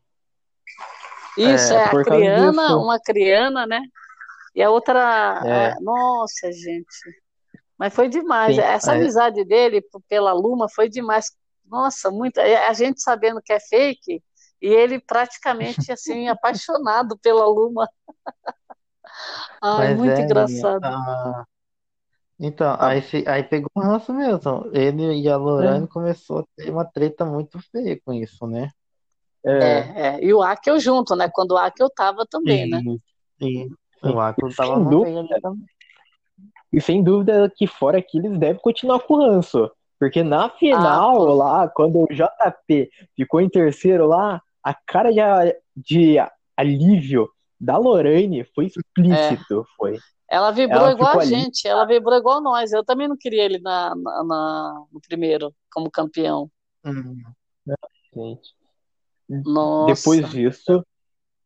Isso, 1.36 1.72
É, 1.72 1.76
é, 1.76 1.84
a 1.84 1.90
Criana, 2.04 2.62
disso. 2.62 2.78
uma 2.82 2.98
Criana, 3.00 3.66
né? 3.66 3.80
E 4.54 4.62
a 4.62 4.70
outra, 4.70 5.40
É. 5.44 5.80
nossa, 5.80 6.50
gente. 6.50 6.86
Mas 7.78 7.94
foi 7.94 8.08
demais. 8.08 8.56
Sim, 8.56 8.62
Essa 8.62 8.92
é. 8.94 8.96
amizade 8.96 9.44
dele 9.44 9.82
pela 10.08 10.32
Luma 10.32 10.66
foi 10.68 10.88
demais. 10.88 11.26
Nossa, 11.66 12.10
muito. 12.10 12.38
A 12.40 12.72
gente 12.72 13.02
sabendo 13.02 13.40
que 13.42 13.52
é 13.52 13.60
fake 13.60 14.22
e 14.62 14.66
ele 14.68 14.98
praticamente 14.98 15.92
assim 15.92 16.26
apaixonado 16.28 17.18
pela 17.18 17.46
Luma. 17.46 17.86
Ai, 19.62 19.88
Mas 19.88 19.98
muito 19.98 20.18
é, 20.18 20.22
engraçado. 20.22 20.84
ah, 20.84 21.44
Então, 22.38 22.76
aí, 22.78 23.00
se- 23.02 23.24
aí 23.26 23.42
pegou 23.42 23.70
um 23.76 23.80
ranço 23.80 24.12
mesmo. 24.12 24.68
Ele 24.72 25.20
e 25.22 25.28
a 25.28 25.36
Lorane 25.36 25.88
começou 25.88 26.40
a 26.40 26.44
ter 26.56 26.70
uma 26.70 26.84
treta 26.84 27.24
muito 27.24 27.58
feia 27.70 27.98
com 28.04 28.12
isso, 28.12 28.46
né? 28.46 28.70
É, 29.44 29.50
É, 29.52 30.16
é. 30.18 30.24
E 30.24 30.34
o 30.34 30.42
Akel 30.42 30.78
junto, 30.78 31.14
né? 31.16 31.28
Quando 31.32 31.52
o 31.52 31.56
Akel 31.56 31.88
tava 31.90 32.26
também, 32.26 32.68
né? 32.68 32.82
E, 32.82 33.00
e 33.40 33.42
Sim. 33.42 33.70
o 34.02 34.20
Akio 34.20 34.54
tava 34.54 34.74
Sem 34.74 34.84
no 34.84 34.90
dúvida. 34.90 35.10
meio 35.10 35.18
ali 35.20 35.40
também. 35.40 35.66
E 36.72 36.80
sem 36.80 37.02
dúvida 37.02 37.50
que 37.56 37.66
fora 37.66 38.02
que 38.02 38.18
eles 38.18 38.38
devem 38.38 38.60
continuar 38.60 39.00
com 39.00 39.14
o 39.14 39.18
ranço. 39.18 39.70
Porque 39.98 40.22
na 40.22 40.50
final, 40.50 41.16
pô. 41.16 41.34
lá, 41.34 41.68
quando 41.68 42.02
o 42.02 42.06
JP 42.12 42.90
ficou 43.16 43.40
em 43.40 43.48
terceiro 43.48 44.06
lá, 44.06 44.42
a 44.62 44.74
cara 44.74 45.10
de, 45.10 45.20
de 45.76 46.16
alívio 46.56 47.28
da 47.58 47.78
Lorraine 47.78 48.44
foi 48.54 48.66
explícito, 48.66 49.64
foi. 49.76 49.98
Ela 50.28 50.50
vibrou 50.50 50.80
Ela 50.82 50.92
igual 50.92 51.18
a 51.18 51.22
ali. 51.22 51.26
gente, 51.26 51.68
ela 51.68 51.84
vibrou 51.84 52.16
igual 52.16 52.40
nós. 52.40 52.72
Eu 52.72 52.84
também 52.84 53.06
não 53.06 53.16
queria 53.16 53.44
ele 53.44 53.58
na, 53.60 53.94
na- 53.94 54.24
na- 54.24 54.84
no 54.92 55.00
primeiro, 55.00 55.54
como 55.72 55.90
campeão. 55.90 56.50
Hum. 56.84 57.16
Gente. 58.14 58.54
Nossa. 59.28 59.94
Depois 59.94 60.30
disso, 60.30 60.84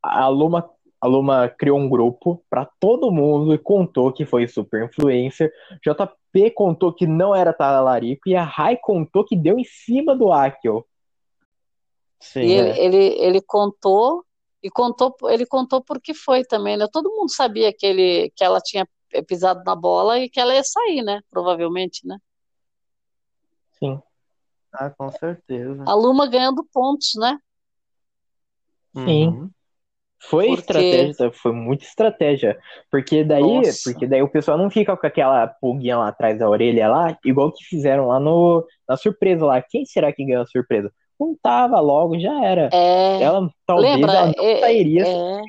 a 0.03 0.29
Luma, 0.29 0.69
a 1.01 1.07
Luma 1.07 1.49
criou 1.49 1.79
um 1.79 1.89
grupo 1.89 2.43
pra 2.49 2.67
todo 2.79 3.11
mundo 3.11 3.53
e 3.55 3.59
contou 3.59 4.13
que 4.13 4.25
foi 4.25 4.47
super 4.49 4.85
influencer. 4.85 5.53
JP 5.85 6.51
contou 6.55 6.93
que 6.93 7.07
não 7.07 7.35
era 7.35 7.53
talarico 7.53 8.29
e 8.29 8.37
a 8.37 8.43
Rai 8.45 8.77
contou 8.77 9.25
que 9.25 9.35
deu 9.37 9.59
em 9.59 9.65
cima 9.65 10.15
do 10.17 10.33
Akel. 10.33 10.87
Sim, 12.21 12.41
E 12.41 12.53
ele, 12.53 12.69
é. 12.71 12.85
ele, 12.85 12.97
ele 12.97 13.41
contou, 13.43 14.25
e 14.63 14.71
contou, 14.71 15.15
ele 15.29 15.47
contou 15.47 15.83
porque 15.83 16.13
foi 16.15 16.45
também, 16.45 16.77
né? 16.77 16.87
Todo 16.93 17.11
mundo 17.11 17.31
sabia 17.31 17.73
que, 17.73 17.87
ele, 17.87 18.31
que 18.37 18.45
ela 18.45 18.61
tinha 18.61 18.87
pisado 19.27 19.63
na 19.65 19.75
bola 19.75 20.19
e 20.19 20.29
que 20.29 20.39
ela 20.39 20.55
ia 20.55 20.63
sair, 20.63 21.03
né? 21.03 21.21
Provavelmente, 21.31 22.07
né? 22.07 22.19
Sim. 23.79 24.01
Ah, 24.73 24.91
com 24.91 25.11
certeza. 25.11 25.83
A 25.87 25.95
Luma 25.95 26.27
ganhando 26.29 26.65
pontos, 26.73 27.13
né? 27.17 27.39
Sim. 28.97 29.29
Uhum. 29.29 29.51
Foi 30.23 30.49
Porque- 30.49 30.61
estratégia, 30.61 31.33
foi 31.33 31.53
muita 31.53 31.85
estratégia. 31.85 32.61
Porque 32.91 33.25
daí, 33.25 33.43
Nossa. 33.43 33.91
porque 33.91 34.07
daí 34.07 34.23
o 34.23 34.29
pessoal 34.31 34.59
não 34.59 34.71
fica 34.71 34.95
com 34.95 35.07
aquela 35.07 35.47
pulguinha 35.49 35.97
lá 35.97 36.09
atrás 36.09 36.39
da 36.39 36.49
orelha 36.49 36.89
lá, 36.89 37.19
igual 37.25 37.51
que 37.51 37.65
fizeram 37.65 38.09
lá 38.09 38.21
no, 38.21 38.67
na 38.87 38.97
surpresa 38.99 39.47
lá. 39.47 39.63
Quem 39.63 39.87
será 39.87 40.13
que 40.13 40.25
ganhou 40.25 40.43
a 40.43 40.47
surpresa? 40.47 40.93
Não 41.21 41.37
tava 41.43 41.79
logo, 41.81 42.19
já 42.19 42.45
era. 42.45 42.71
É, 42.73 43.21
Ela 43.23 43.51
talvez 43.67 43.93
lembra? 43.93 44.13
ela 44.13 44.27
não 44.29 44.35
É, 44.45 44.61
sairia 44.61 45.05
é. 45.05 45.43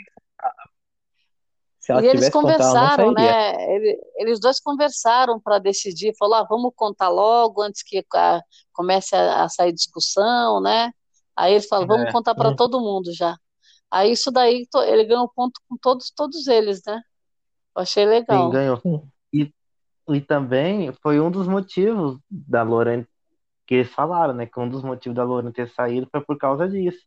se 1.79 1.91
ela 1.91 2.01
E 2.01 2.05
eles 2.07 2.29
contado, 2.29 2.77
conversaram, 2.77 3.11
né? 3.13 3.73
Ele- 3.75 3.99
Eles 4.17 4.39
dois 4.39 4.59
conversaram 4.59 5.39
para 5.39 5.59
decidir, 5.59 6.15
falou, 6.17 6.35
ah, 6.35 6.43
vamos 6.47 6.71
contar 6.75 7.09
logo 7.09 7.61
antes 7.61 7.83
que 7.83 8.05
ah, 8.13 8.41
comece 8.73 9.15
a, 9.15 9.43
a 9.45 9.49
sair 9.49 9.73
discussão, 9.73 10.61
né? 10.61 10.91
Aí 11.35 11.53
ele 11.55 11.63
falou, 11.67 11.87
vamos 11.87 12.09
É. 12.09 12.11
contar 12.11 12.35
para 12.35 12.51
Hum. 12.51 12.55
todo 12.55 12.79
mundo 12.79 13.11
já. 13.13 13.35
Aí 13.91 14.11
isso 14.13 14.31
daí 14.31 14.67
ele 14.87 15.05
ganhou 15.05 15.29
ponto 15.35 15.59
com 15.69 15.77
todos, 15.77 16.11
todos 16.11 16.47
eles, 16.47 16.81
né? 16.85 17.01
Eu 17.75 17.81
achei 17.83 18.05
Sim, 18.05 18.09
legal. 18.09 18.49
ganhou. 18.49 18.77
Sim. 18.81 19.01
E, 19.33 19.53
e 20.09 20.21
também 20.21 20.93
foi 21.01 21.19
um 21.19 21.31
dos 21.31 21.47
motivos 21.47 22.19
da 22.29 22.63
Lorane 22.63 23.05
que 23.71 23.75
eles 23.77 23.91
falaram, 23.93 24.33
né? 24.33 24.45
Que 24.47 24.59
um 24.59 24.69
dos 24.69 24.83
motivos 24.83 25.15
da 25.15 25.23
Lorane 25.23 25.53
ter 25.53 25.69
saído 25.69 26.07
foi 26.11 26.21
por 26.21 26.37
causa 26.37 26.67
disso. 26.69 27.05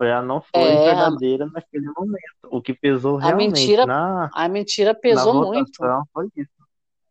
Ela 0.00 0.22
não 0.22 0.42
foi 0.42 0.76
É, 0.76 0.90
a- 0.92 1.10
verdadeira 1.10 1.46
naquele 1.48 1.86
momento. 1.96 2.22
O 2.50 2.62
que 2.62 2.74
pesou 2.74 3.16
A 3.20 3.30
realmente 3.30 3.78
mentira 3.80 3.84
na, 3.84 4.32
A 4.32 4.48
mentira 4.48 4.92
pesou 4.92 5.34
muito. 5.34 5.94
foi 6.12 6.28
isso. 6.36 6.50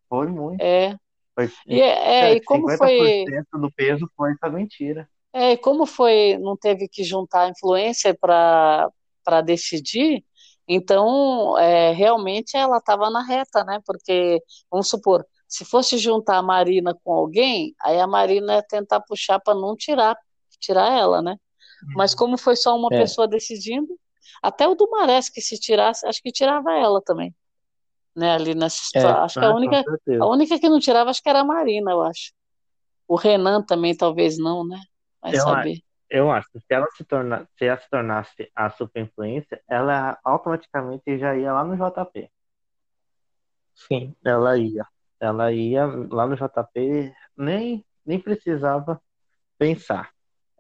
Foi 0.10 0.28
muito. 0.30 0.66
É. 0.66 0.96
Foi, 1.36 1.52
E, 1.68 1.82
é, 1.82 2.34
e 2.36 2.42
como 2.42 2.70
foi, 2.70 3.32
50% 3.32 3.60
do 3.60 3.72
peso 3.74 4.10
foi 4.18 4.34
essa 4.34 4.50
mentira. 4.52 5.10
é, 5.34 5.54
e 5.54 5.58
como 5.58 5.86
foi, 5.86 6.38
não 6.40 6.58
teve 6.58 6.88
que 6.88 7.04
juntar 7.04 7.50
influencer 7.50 8.18
para 8.20 8.90
para 9.24 9.42
decidir, 9.42 10.24
Então, 10.68 11.58
é, 11.60 11.92
realmente 11.92 12.56
ela 12.58 12.78
estava 12.78 13.10
na 13.10 13.22
reta, 13.26 13.62
né? 13.66 13.80
Porque, 13.86 14.42
vamos 14.72 14.90
supor, 14.90 15.26
se 15.48 15.66
fosse 15.66 15.98
juntar 15.98 16.38
a 16.38 16.44
Marina 16.44 16.94
com 17.04 17.14
alguém, 17.14 17.76
aí 17.82 18.00
a 18.00 18.08
Marina 18.08 18.56
ia 18.56 18.64
tentar 18.64 19.02
puxar 19.02 19.40
para 19.40 19.56
não 19.56 19.76
tirar, 19.76 20.18
tirar 20.60 20.92
ela, 20.92 21.22
né? 21.22 21.38
Mas 21.96 22.14
como 22.16 22.38
foi 22.38 22.56
só 22.56 22.76
uma 22.76 22.90
É. 22.94 23.00
pessoa 23.02 23.28
decidindo, 23.28 23.98
até 24.42 24.68
o 24.68 24.76
Dumarés 24.76 25.30
que 25.30 25.42
se 25.42 25.60
tirasse, 25.60 26.06
acho 26.08 26.22
que 26.22 26.32
tirava 26.32 26.72
ela 26.74 27.02
também, 27.02 27.34
né? 28.16 28.34
Ali 28.34 28.56
nessa 28.56 28.78
É, 28.96 29.00
situação. 29.00 29.24
Acho 29.24 29.40
que 29.40 29.46
a 29.46 29.50
Ah, 29.50 29.56
única, 29.56 29.84
a 30.22 30.28
única 30.28 30.60
que 30.60 30.70
não 30.70 30.80
tirava, 30.80 31.10
acho 31.10 31.22
que 31.24 31.30
era 31.30 31.42
a 31.42 31.46
Marina, 31.46 31.92
eu 31.92 32.02
acho. 32.02 32.34
O 33.08 33.16
Renan 33.16 33.64
também, 33.64 33.96
talvez 33.96 34.38
não, 34.38 34.66
né? 34.68 34.80
Vai 35.22 35.34
Eu 35.36 35.44
saber. 35.44 35.80
Eu 36.10 36.32
acho 36.32 36.50
que 36.52 36.60
se 36.60 36.66
ela 36.74 36.88
se 36.96 37.04
tornar, 37.04 37.48
se 37.58 37.66
ela 37.66 37.78
se 37.78 37.90
tornasse 37.90 38.52
a 38.56 38.70
super 38.70 39.02
influência, 39.04 39.62
ela 39.70 40.18
automaticamente 40.24 41.18
já 41.20 41.36
ia 41.36 41.52
lá 41.54 41.64
no 41.66 41.76
JP. 41.76 42.30
Sim. 43.74 44.16
Ela 44.26 44.58
ia. 44.58 44.86
Ela 45.20 45.52
ia 45.52 45.86
lá 46.10 46.28
no 46.28 46.36
JP, 46.36 47.14
nem, 47.36 47.86
nem 48.06 48.20
precisava 48.20 49.02
pensar. 49.58 50.12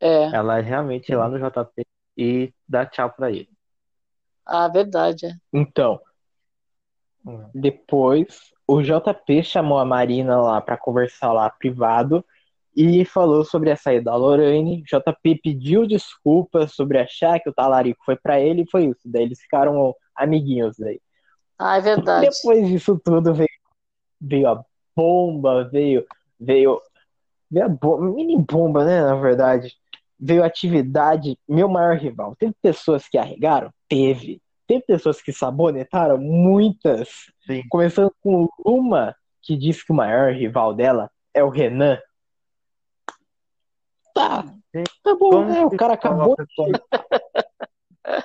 É, 0.01 0.25
Ela 0.25 0.59
realmente 0.59 1.09
ia 1.09 1.17
lá 1.17 1.29
no 1.29 1.37
JP 1.37 1.85
e 2.17 2.53
dar 2.67 2.87
tchau 2.87 3.11
pra 3.11 3.31
ele. 3.31 3.49
a 4.45 4.67
verdade, 4.67 5.27
é. 5.27 5.33
Então, 5.53 5.99
depois 7.53 8.39
o 8.67 8.81
JP 8.81 9.43
chamou 9.43 9.77
a 9.77 9.85
Marina 9.85 10.41
lá 10.41 10.61
pra 10.61 10.77
conversar 10.77 11.31
lá 11.31 11.49
privado 11.49 12.23
e 12.75 13.03
falou 13.05 13.43
sobre 13.43 13.71
a 13.71 13.75
saída 13.75 14.05
da 14.11 14.15
Lorraine. 14.15 14.83
JP 14.83 15.39
pediu 15.41 15.87
desculpas 15.87 16.73
sobre 16.73 16.99
achar 16.99 17.39
que 17.39 17.49
o 17.49 17.53
talarico 17.53 18.03
foi 18.05 18.15
pra 18.15 18.39
ele 18.39 18.61
e 18.63 18.69
foi 18.69 18.85
isso. 18.85 19.01
Daí 19.05 19.23
eles 19.23 19.39
ficaram 19.39 19.95
amiguinhos 20.15 20.75
daí. 20.77 21.01
Ah, 21.57 21.77
é 21.77 21.81
verdade. 21.81 22.29
Depois 22.29 22.67
disso 22.67 22.99
tudo 23.03 23.33
veio, 23.33 23.49
veio 24.19 24.49
a 24.49 24.63
bomba, 24.95 25.63
veio, 25.69 26.05
veio, 26.39 26.81
veio 27.49 27.65
a 27.65 28.01
mini 28.01 28.37
bomba, 28.41 28.83
né? 28.85 29.01
Na 29.01 29.15
verdade, 29.15 29.75
veio 30.19 30.43
a 30.43 30.47
atividade 30.47 31.37
meu 31.47 31.69
maior 31.69 31.95
rival. 31.97 32.35
Teve 32.35 32.53
pessoas 32.61 33.07
que 33.07 33.17
arregaram? 33.17 33.71
Teve. 33.87 34.41
Teve 34.65 34.83
pessoas 34.85 35.21
que 35.21 35.31
sabonetaram? 35.31 36.17
Muitas. 36.17 37.09
Sim. 37.45 37.63
Começando 37.69 38.11
com 38.21 38.47
uma 38.65 39.15
que 39.41 39.55
disse 39.55 39.85
que 39.85 39.93
o 39.93 39.95
maior 39.95 40.33
rival 40.33 40.73
dela 40.73 41.09
é 41.33 41.43
o 41.43 41.49
Renan. 41.49 41.97
Tá, 44.13 44.43
tá 45.03 45.15
bom, 45.15 45.29
Como 45.29 45.45
né? 45.45 45.65
O 45.65 45.69
cara 45.77 45.93
acabou 45.93 46.35
coloca 46.35 46.45
de 46.45 46.55
como- 46.55 46.71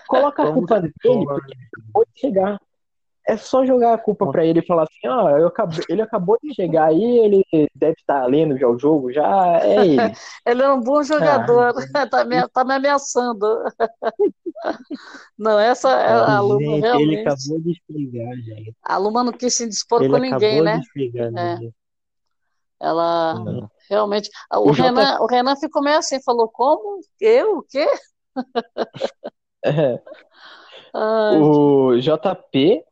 coloca 0.09 0.43
a 0.43 0.53
culpa 0.53 0.80
dele, 0.80 0.93
porque 1.03 1.55
acabou 1.76 2.07
de 2.14 2.20
chegar. 2.20 2.61
É 3.26 3.36
só 3.36 3.64
jogar 3.64 3.94
a 3.94 3.98
culpa 3.98 4.28
pra 4.30 4.44
ele 4.44 4.58
e 4.60 4.66
falar 4.66 4.82
assim, 4.82 5.06
ó, 5.08 5.46
acabei- 5.46 5.84
ele 5.88 6.02
acabou 6.02 6.36
de 6.42 6.52
chegar 6.54 6.86
aí, 6.88 7.02
ele 7.18 7.44
deve 7.74 7.94
estar 7.98 8.26
lendo 8.26 8.58
já 8.58 8.66
o 8.68 8.76
jogo, 8.78 9.12
já 9.12 9.60
é 9.62 9.84
ele. 9.86 9.96
Ele 10.44 10.62
é 10.62 10.72
um 10.72 10.80
bom 10.80 11.02
jogador, 11.04 11.72
Ah, 11.94 12.06
tá 12.08 12.24
me, 12.24 12.48
tá 12.48 12.64
me 12.64 12.74
ameaçando. 12.74 13.46
Não, 15.38 15.58
essa 15.58 15.90
é 15.90 16.12
a 16.12 16.40
Luma 16.40 16.58
Gente, 16.58 16.74
ele 16.74 16.80
realmente. 17.16 17.28
acabou 17.28 17.60
de 17.60 17.82
chegar, 17.86 18.34
gente. 18.36 18.76
A 18.82 18.96
Luma 18.96 19.24
não 19.24 19.32
quis 19.32 19.56
se 19.56 19.68
dispor 19.68 20.02
Ele 20.02 20.12
com 20.12 20.18
ninguém, 20.18 20.62
né? 20.62 20.80
chegar, 20.92 21.32
É. 21.36 21.56
gente. 21.58 21.74
Ela 22.80 23.34
não. 23.34 23.70
realmente. 23.88 24.28
O, 24.52 24.70
O 24.70 24.72
J- 24.72 24.82
Renan, 24.82 25.20
o 25.20 25.26
Renan 25.26 25.56
ficou 25.56 25.82
meio 25.82 25.98
assim, 25.98 26.20
falou: 26.22 26.48
Como? 26.48 27.00
Eu? 27.20 27.58
O 27.58 27.62
quê? 27.62 27.86
É. 29.64 30.00
Ai, 30.92 31.40
O 31.40 31.96
JP, 32.00 32.82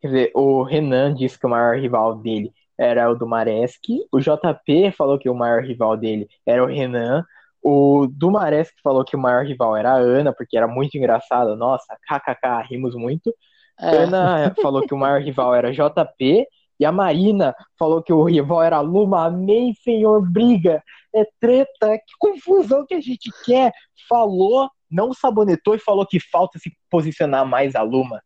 quer 0.00 0.08
dizer, 0.08 0.32
o 0.34 0.62
Renan 0.62 1.14
disse 1.14 1.38
que 1.38 1.46
o 1.46 1.50
maior 1.50 1.76
rival 1.76 2.16
dele 2.16 2.52
era 2.78 3.10
o 3.10 3.14
Dumaresque. 3.14 4.06
O 4.10 4.18
JP 4.18 4.92
falou 4.96 5.18
que 5.18 5.28
o 5.28 5.34
maior 5.34 5.62
rival 5.62 5.96
dele 5.96 6.28
era 6.46 6.64
o 6.64 6.66
Renan. 6.66 7.24
O 7.62 8.06
Dumaresque 8.10 8.80
falou 8.82 9.04
que 9.04 9.14
o 9.14 9.18
maior 9.18 9.44
rival 9.44 9.76
era 9.76 9.92
a 9.92 9.96
Ana, 9.96 10.32
porque 10.32 10.56
era 10.56 10.66
muito 10.66 10.96
engraçado. 10.96 11.54
Nossa, 11.56 11.94
kkk, 12.08 12.66
rimos 12.70 12.94
muito. 12.94 13.34
é. 13.78 13.96
Ana 14.04 14.54
falou 14.62 14.86
que 14.86 14.94
o 14.94 14.98
maior 14.98 15.20
rival 15.20 15.54
era 15.54 15.72
JP. 15.72 16.46
E 16.78 16.84
a 16.86 16.90
Marina 16.90 17.54
falou 17.78 18.02
que 18.02 18.12
o 18.12 18.24
rival 18.24 18.62
era 18.62 18.78
a 18.78 18.80
Luma. 18.80 19.26
Amém, 19.26 19.74
senhor, 19.84 20.26
briga. 20.26 20.82
É 21.14 21.26
treta, 21.38 21.98
que 21.98 22.14
confusão 22.18 22.86
que 22.86 22.94
a 22.94 23.00
gente 23.00 23.30
quer. 23.44 23.70
Falou, 24.08 24.70
não 24.90 25.12
sabonetou 25.12 25.74
e 25.74 25.78
falou 25.78 26.06
que 26.06 26.18
falta 26.18 26.58
se 26.58 26.72
posicionar 26.90 27.44
mais 27.44 27.74
a 27.74 27.82
Luma. 27.82 28.22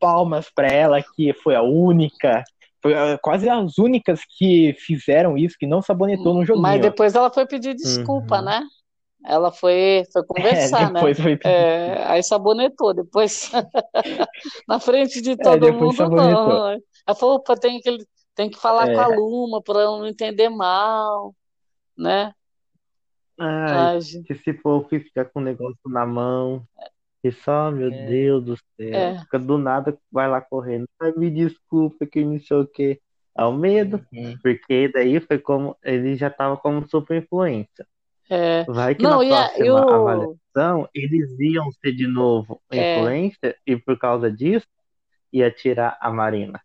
Palmas 0.00 0.50
pra 0.52 0.66
ela, 0.68 1.02
que 1.14 1.32
foi 1.34 1.54
a 1.54 1.62
única, 1.62 2.42
foi 2.82 2.94
ah, 2.94 3.18
quase 3.22 3.48
as 3.48 3.78
únicas 3.78 4.20
que 4.38 4.74
fizeram 4.78 5.36
isso, 5.36 5.56
que 5.58 5.66
não 5.66 5.82
sabonetou 5.82 6.34
no 6.34 6.44
joguinho. 6.44 6.62
Mas 6.62 6.80
depois 6.80 7.14
ela 7.14 7.30
foi 7.30 7.46
pedir 7.46 7.74
desculpa, 7.74 8.38
Uhum. 8.38 8.44
né? 8.44 8.62
Ela 9.24 9.52
foi, 9.52 10.02
foi 10.12 10.22
É, 10.22 10.26
conversar, 10.26 10.90
né? 10.90 11.00
depois 11.00 11.20
foi 11.20 11.38
É, 11.44 12.02
aí 12.06 12.22
sabonetou, 12.22 12.94
depois 12.94 13.50
na 14.66 14.80
frente 14.80 15.20
de 15.20 15.36
todo 15.36 15.60
depois 15.60 15.94
mundo, 15.94 15.96
sabonetou. 15.96 16.46
não. 16.46 16.68
Ela 17.06 17.16
falou, 17.18 17.36
"Opa, 17.36 17.54
tem 17.56 17.80
que, 17.80 17.98
tem 18.34 18.48
que 18.50 18.58
falar 18.58 18.88
É. 18.88 18.94
com 18.94 19.00
a 19.00 19.06
Luma 19.08 19.62
para 19.62 19.84
não 19.84 20.06
entender 20.06 20.48
mal, 20.48 21.34
né? 21.96 22.32
Ai, 23.38 23.90
Ai, 23.94 24.00
se 24.00 24.54
for 24.62 24.86
ficar 24.88 25.24
com 25.26 25.40
o 25.40 25.42
negócio 25.42 25.78
na 25.86 26.06
mão. 26.06 26.62
E 27.22 27.30
só, 27.32 27.70
meu 27.70 27.92
É. 27.92 28.06
Deus 28.06 28.44
do 28.44 28.56
céu. 28.56 28.94
É. 28.94 29.18
Fica 29.20 29.38
do 29.38 29.58
nada, 29.58 29.96
vai 30.10 30.28
lá 30.28 30.40
correndo. 30.40 30.86
Ai, 31.00 31.12
me 31.16 31.30
desculpa, 31.30 32.06
que 32.06 32.24
não 32.24 32.40
sei 32.40 32.56
o 32.56 32.66
quê. 32.66 33.00
Ao 33.34 33.52
medo, 33.52 34.04
Uhum. 34.12 34.36
porque 34.42 34.88
daí 34.92 35.20
foi 35.20 35.38
como. 35.38 35.76
Ele 35.84 36.16
já 36.16 36.28
tava 36.30 36.56
como 36.56 36.86
super 36.88 37.22
influência. 37.22 37.86
é. 38.28 38.64
Vai 38.64 38.94
que 38.94 39.02
Não, 39.02 39.18
na 39.18 39.24
e, 39.24 39.32
a, 39.32 39.44
e 39.58 39.64
próxima 39.64 39.86
o. 39.86 40.08
avaliação 40.08 40.88
eles 40.94 41.38
iam 41.40 41.70
ser 41.72 41.92
de 41.92 42.06
novo 42.06 42.60
É. 42.70 42.96
influência 42.98 43.56
e 43.66 43.76
por 43.76 43.98
causa 43.98 44.30
disso 44.30 44.66
ia 45.32 45.50
tirar 45.50 45.96
a 46.00 46.10
Marina. 46.10 46.60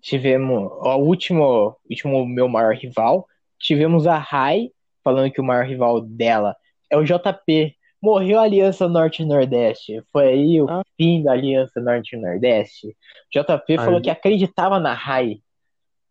Tivemos 0.00 0.70
o 0.72 0.96
último, 0.98 1.76
último 1.90 2.24
meu 2.26 2.48
maior 2.48 2.74
rival. 2.74 3.26
Tivemos 3.58 4.06
a 4.06 4.16
Rai 4.16 4.70
falando 5.02 5.32
que 5.32 5.40
o 5.40 5.44
maior 5.44 5.64
rival 5.66 6.00
dela 6.00 6.54
é 6.90 6.96
o 6.96 7.02
JP. 7.04 7.74
Morreu 8.00 8.38
a 8.38 8.42
Aliança 8.42 8.88
Norte 8.88 9.22
e 9.22 9.26
Nordeste. 9.26 10.02
Foi 10.12 10.28
aí 10.28 10.62
o 10.62 10.68
Ah. 10.70 10.82
fim 10.96 11.22
da 11.22 11.32
Aliança 11.32 11.80
Norte 11.80 12.14
e 12.14 12.18
Nordeste. 12.18 12.96
JP 13.32 13.76
falou 13.76 14.00
que 14.00 14.10
acreditava 14.10 14.78
na 14.78 14.92
Rai. 14.94 15.40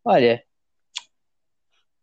Olha, 0.04 0.44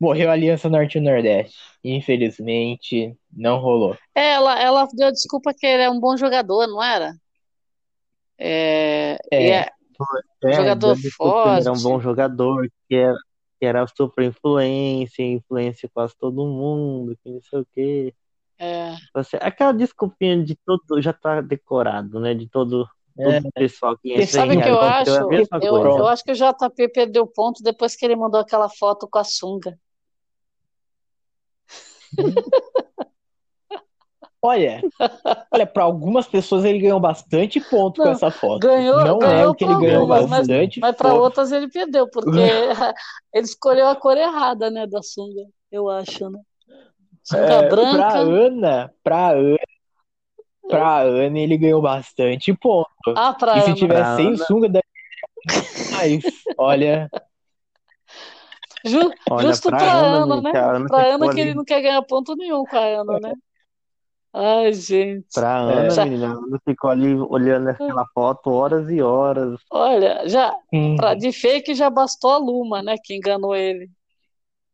morreu 0.00 0.30
a 0.30 0.32
Aliança 0.32 0.68
Norte 0.70 0.96
e 0.98 1.00
Nordeste. 1.00 1.56
Infelizmente, 1.82 3.14
não 3.30 3.58
rolou. 3.58 3.96
É, 4.14 4.32
ela, 4.32 4.58
ela 4.60 4.88
deu 4.94 5.10
desculpa 5.12 5.52
que 5.52 5.66
ele 5.66 5.82
é 5.82 5.90
um 5.90 6.00
bom 6.00 6.16
jogador, 6.16 6.66
não 6.66 6.82
era? 6.82 7.12
É, 8.38 9.18
É. 9.30 9.46
é- 9.50 9.68
É, 10.42 10.52
Jogador 10.54 10.96
ele 10.96 11.06
era 11.06 11.72
um 11.72 11.76
forte. 11.76 11.82
bom 11.82 12.00
jogador, 12.00 12.68
que 12.88 12.94
era, 12.96 13.14
que 13.60 13.64
era 13.64 13.86
super 13.86 14.24
influência, 14.24 15.22
influência 15.22 15.88
quase 15.94 16.14
todo 16.18 16.44
mundo, 16.46 17.16
que 17.22 17.30
não 17.30 17.40
sei 17.40 17.60
o 17.60 17.66
quê. 17.72 18.14
É, 18.58 18.94
Você, 19.14 19.36
aquela 19.40 19.72
desculpinha 19.72 20.42
de 20.44 20.56
todo 20.64 21.00
já 21.00 21.12
tá 21.12 21.40
decorado, 21.40 22.20
né? 22.20 22.34
De 22.34 22.48
todo, 22.48 22.88
É. 23.18 23.40
todo 23.40 23.52
pessoal 23.52 23.96
que 23.98 24.12
entra 24.12 24.26
sabe 24.26 24.54
em 24.54 24.58
o 24.58 24.62
que 24.62 24.68
eu 24.68 24.80
acho? 24.80 25.10
é 25.10 25.68
Eu, 25.68 25.76
eu 25.98 26.06
acho 26.08 26.24
que 26.24 26.32
o 26.32 26.34
JP 26.34 26.88
perdeu 26.88 27.26
ponto 27.26 27.62
depois 27.62 27.96
que 27.96 28.04
ele 28.04 28.16
mandou 28.16 28.40
aquela 28.40 28.68
foto 28.68 29.08
com 29.08 29.18
a 29.18 29.24
sunga. 29.24 29.78
Olha, 34.46 34.82
olha, 35.50 35.66
para 35.66 35.84
algumas 35.84 36.26
pessoas 36.26 36.66
ele 36.66 36.78
ganhou 36.78 37.00
bastante 37.00 37.58
ponto 37.62 37.96
com 37.96 38.04
Não, 38.04 38.12
essa 38.12 38.30
foto. 38.30 38.60
ganhou- 38.60 39.02
Não 39.02 39.18
ganhou 39.18 39.38
nego 39.38 39.54
que 39.54 39.64
ele 39.64 39.74
ganhou 39.76 40.00
algumas, 40.02 40.26
mas- 40.28 40.46
bastante 40.46 40.80
Mas 40.80 40.96
para 40.96 41.08
ponto. 41.08 41.22
outras 41.22 41.50
ele 41.50 41.66
perdeu, 41.70 42.06
porque 42.10 42.28
ele 43.32 43.44
escolheu 43.46 43.88
a 43.88 43.96
cor 43.96 44.18
errada, 44.18 44.70
né, 44.70 44.86
da 44.86 45.00
sunga, 45.02 45.40
eu 45.72 45.88
acho, 45.88 46.28
né? 46.28 46.38
Sunga 47.24 47.42
É, 47.42 47.68
pra 47.68 47.92
branca. 47.92 48.18
Ana, 48.18 48.92
pra 49.02 49.30
Ana, 49.30 49.58
pra 50.68 50.98
Ana 51.00 51.38
ele 51.38 51.56
ganhou 51.56 51.80
bastante 51.82 52.52
ponto. 52.54 52.88
Ah, 53.16 53.32
pra 53.32 53.56
E 53.58 53.60
se 53.62 53.66
Ana. 53.68 53.74
tiver 53.76 53.94
Pra 54.02 54.16
sem 54.16 54.26
Ana. 54.28 54.36
sunga, 54.44 54.68
daí. 54.68 56.20
Olha, 56.58 57.08
Ju- 58.86 59.10
Olha, 59.30 59.48
justo 59.48 59.70
pra 59.70 59.78
pra 59.78 59.92
Ana, 59.94 60.34
Ana, 60.34 60.40
né? 60.42 60.50
a 60.54 60.70
Ana 60.72 60.86
Pra 60.88 61.06
Ana 61.14 61.24
que 61.26 61.30
ali- 61.32 61.40
ele 61.40 61.54
não 61.54 61.64
quer 61.64 61.80
ganhar 61.80 62.02
ponto 62.02 62.36
nenhum 62.36 62.64
com 62.64 62.76
a 62.76 62.80
Ana, 63.00 63.18
né? 63.18 63.32
Ai, 64.36 64.72
gente. 64.74 65.26
Pra 65.32 65.56
Ana, 65.60 65.88
Já- 65.90 66.04
menina, 66.04 66.28
a 66.28 66.32
Ana 66.32 66.60
ficou 66.68 66.90
ali 66.90 67.14
olhando 67.14 67.68
aquela 67.70 68.04
foto 68.12 68.50
horas 68.50 68.90
e 68.90 69.00
horas. 69.00 69.58
Olha, 69.70 70.28
já 70.28 70.54
hum, 70.72 70.96
pra, 70.96 71.14
de 71.14 71.32
fake 71.32 71.74
já 71.74 71.88
bastou 71.88 72.32
a 72.32 72.36
Luma, 72.36 72.82
né? 72.82 72.96
Que 73.02 73.14
enganou 73.16 73.56
ele. 73.56 73.88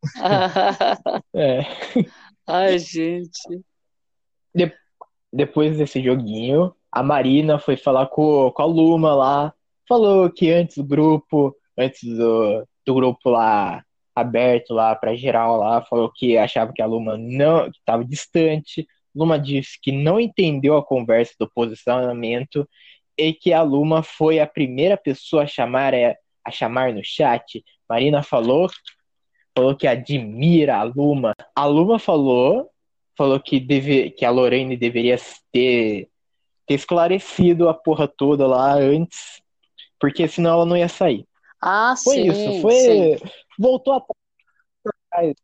é. 1.34 1.60
Ai, 2.46 2.78
gente. 2.78 3.62
Depois 5.32 5.78
desse 5.78 6.02
joguinho, 6.02 6.74
a 6.90 7.02
Marina 7.02 7.58
foi 7.58 7.76
falar 7.76 8.06
com, 8.06 8.50
com 8.50 8.62
a 8.62 8.66
Luma 8.66 9.14
lá, 9.14 9.54
falou 9.88 10.28
que 10.30 10.50
antes 10.50 10.76
do 10.76 10.84
grupo, 10.84 11.54
antes 11.78 12.02
do, 12.02 12.66
do 12.84 12.94
grupo 12.94 13.30
lá 13.30 13.84
aberto 14.14 14.74
lá 14.74 14.94
para 14.94 15.14
geral 15.14 15.56
lá, 15.58 15.82
falou 15.82 16.10
que 16.12 16.36
achava 16.36 16.72
que 16.72 16.82
a 16.82 16.86
Luma 16.86 17.16
não 17.16 17.68
estava 17.68 18.04
distante. 18.04 18.86
Luma 19.14 19.38
disse 19.38 19.78
que 19.80 19.92
não 19.92 20.20
entendeu 20.20 20.76
a 20.76 20.84
conversa 20.84 21.34
do 21.38 21.50
posicionamento 21.50 22.68
e 23.16 23.32
que 23.32 23.52
a 23.52 23.62
Luma 23.62 24.02
foi 24.02 24.40
a 24.40 24.46
primeira 24.46 24.96
pessoa 24.96 25.44
a 25.44 25.46
chamar 25.46 25.94
é, 25.94 26.16
a 26.44 26.50
chamar 26.50 26.92
no 26.92 27.04
chat. 27.04 27.62
Marina 27.88 28.22
falou 28.22 28.68
falou 29.60 29.76
que 29.76 29.86
admira 29.86 30.78
a 30.78 30.82
Luma. 30.82 31.34
A 31.54 31.66
Luma 31.66 31.98
falou 31.98 32.70
falou 33.16 33.38
que 33.38 33.60
deve, 33.60 34.10
que 34.10 34.24
a 34.24 34.30
Lorraine 34.30 34.78
deveria 34.78 35.16
ter, 35.52 36.08
ter 36.66 36.74
esclarecido 36.74 37.68
a 37.68 37.74
porra 37.74 38.08
toda 38.08 38.46
lá 38.46 38.72
antes, 38.72 39.42
porque 40.00 40.26
senão 40.26 40.52
ela 40.52 40.64
não 40.64 40.74
ia 40.76 40.88
sair. 40.88 41.26
Ah, 41.60 41.94
Foi 42.02 42.14
sim, 42.14 42.30
isso, 42.30 42.62
foi. 42.62 42.72
sim. 42.72 43.18
Voltou 43.58 43.92
atrás. 43.92 45.34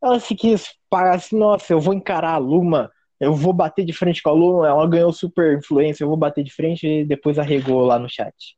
Ela 0.00 0.20
se 0.20 0.36
quis 0.36 0.72
parar 0.88 1.16
assim, 1.16 1.36
nossa, 1.36 1.72
eu 1.72 1.80
vou 1.80 1.92
encarar 1.92 2.34
a 2.34 2.38
Luma, 2.38 2.92
eu 3.18 3.34
vou 3.34 3.52
bater 3.52 3.84
de 3.84 3.92
frente 3.92 4.22
com 4.22 4.28
a 4.30 4.32
Luma, 4.32 4.68
ela 4.68 4.86
ganhou 4.86 5.12
super 5.12 5.58
influência, 5.58 6.04
eu 6.04 6.08
vou 6.08 6.16
bater 6.16 6.44
de 6.44 6.52
frente 6.52 6.86
e 6.86 7.04
depois 7.04 7.40
arregou 7.40 7.84
lá 7.84 7.98
no 7.98 8.08
chat. 8.08 8.56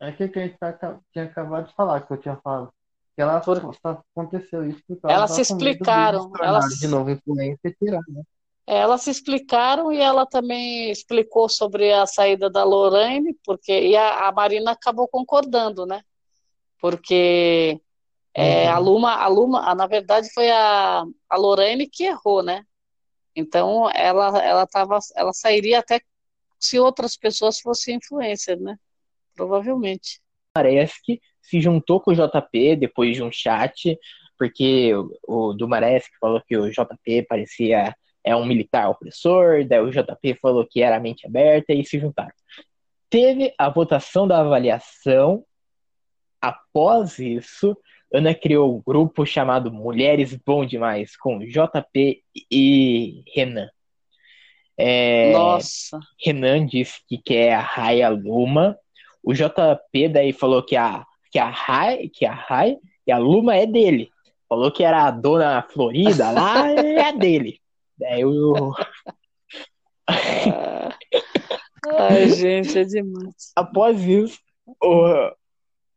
É 0.00 0.08
aquilo 0.10 0.30
que 0.30 0.38
a 0.38 0.46
gente 0.46 0.56
tá- 0.58 1.00
tinha 1.12 1.24
acabado 1.24 1.66
de 1.66 1.74
falar, 1.74 2.00
que 2.02 2.12
eu 2.12 2.20
tinha 2.20 2.36
falado. 2.36 2.72
Que 3.14 3.22
ela 3.22 3.42
só 3.42 3.52
aconteceu 4.14 4.66
isso 4.68 4.82
por 4.86 5.00
causa 5.00 5.16
Elas 5.16 5.30
da 5.30 5.36
se 5.36 5.42
explicaram, 5.42 6.32
elas- 6.42 6.78
de 6.78 6.88
novo 6.88 7.10
influência 7.10 7.68
e 7.68 7.74
tirar, 7.74 8.02
né? 8.08 8.22
Elas 8.66 9.02
se 9.02 9.10
explicaram 9.10 9.92
e 9.92 9.98
ela 9.98 10.24
também 10.26 10.90
explicou 10.90 11.48
sobre 11.48 11.92
a 11.92 12.06
saída 12.06 12.48
da 12.48 12.64
Lorraine, 12.64 13.34
porque 13.44 13.72
e 13.72 13.96
a, 13.96 14.28
a 14.28 14.32
Marina 14.32 14.70
acabou 14.72 15.08
concordando, 15.08 15.84
né? 15.84 16.02
Porque 16.80 17.80
é, 18.34 18.68
Uhum. 18.68 18.76
a 18.76 18.78
Luma, 18.78 19.14
a 19.16 19.28
Luma, 19.28 19.74
na 19.76 19.86
verdade 19.88 20.32
foi 20.34 20.50
a, 20.50 21.04
a 21.30 21.36
Lorraine 21.38 21.88
que 21.90 22.04
errou, 22.04 22.42
né? 22.44 22.64
Então 23.36 23.90
ela 23.94 24.38
ela 24.44 24.66
tava, 24.68 24.98
ela 25.16 25.32
sairia 25.34 25.80
até 25.80 26.00
se 26.60 26.78
outras 26.80 27.16
pessoas 27.18 27.60
fossem 27.60 27.96
influencer, 27.98 28.60
né? 28.60 28.76
Provavelmente. 29.36 30.21
Dumaresque 30.54 31.20
se 31.40 31.60
juntou 31.60 32.00
com 32.00 32.12
o 32.12 32.14
JP 32.14 32.76
depois 32.76 33.16
de 33.16 33.22
um 33.22 33.32
chat, 33.32 33.98
porque 34.38 34.94
o, 34.94 35.10
o 35.26 35.52
Dumaresque 35.54 36.16
falou 36.20 36.42
que 36.46 36.56
o 36.56 36.70
JP 36.70 37.22
parecia 37.28 37.94
é 38.24 38.36
um 38.36 38.44
militar 38.44 38.88
opressor, 38.88 39.66
daí 39.66 39.80
o 39.80 39.90
JP 39.90 40.38
falou 40.40 40.64
que 40.64 40.80
era 40.80 41.00
mente 41.00 41.26
aberta 41.26 41.72
e 41.72 41.84
se 41.84 41.98
juntaram. 41.98 42.32
Teve 43.10 43.52
a 43.58 43.68
votação 43.68 44.28
da 44.28 44.40
avaliação. 44.40 45.44
Após 46.40 47.18
isso, 47.18 47.76
Ana 48.12 48.32
criou 48.32 48.76
um 48.76 48.82
grupo 48.82 49.26
chamado 49.26 49.72
Mulheres 49.72 50.34
Bom 50.46 50.64
Demais, 50.64 51.16
com 51.16 51.40
JP 51.40 52.22
e 52.50 53.24
Renan. 53.34 53.68
É, 54.78 55.32
Nossa, 55.32 55.98
Renan 56.24 56.64
disse 56.64 57.00
que 57.08 57.18
quer 57.18 57.54
a 57.54 57.60
Raya 57.60 58.08
Luma. 58.08 58.78
O 59.22 59.32
JP 59.32 60.08
daí 60.08 60.32
falou 60.32 60.62
que 60.62 60.76
a, 60.76 61.04
que 61.30 61.38
a 61.38 61.48
Rai, 61.48 62.08
que 62.12 62.26
a 62.26 62.32
Rai 62.34 62.76
e 63.06 63.12
a 63.12 63.18
Luma 63.18 63.54
é 63.56 63.66
dele. 63.66 64.10
Falou 64.48 64.70
que 64.70 64.82
era 64.84 65.04
a 65.06 65.10
dona 65.10 65.62
Florida 65.62 66.30
lá, 66.30 66.68
é 66.72 67.08
a 67.08 67.12
dele. 67.12 67.58
Daí 67.98 68.24
o, 68.24 68.72
Ah. 70.08 70.96
ai 71.98 72.28
gente, 72.30 72.78
é 72.78 72.84
demais. 72.84 73.52
após 73.56 74.00
isso, 74.02 74.38
o- 74.82 75.32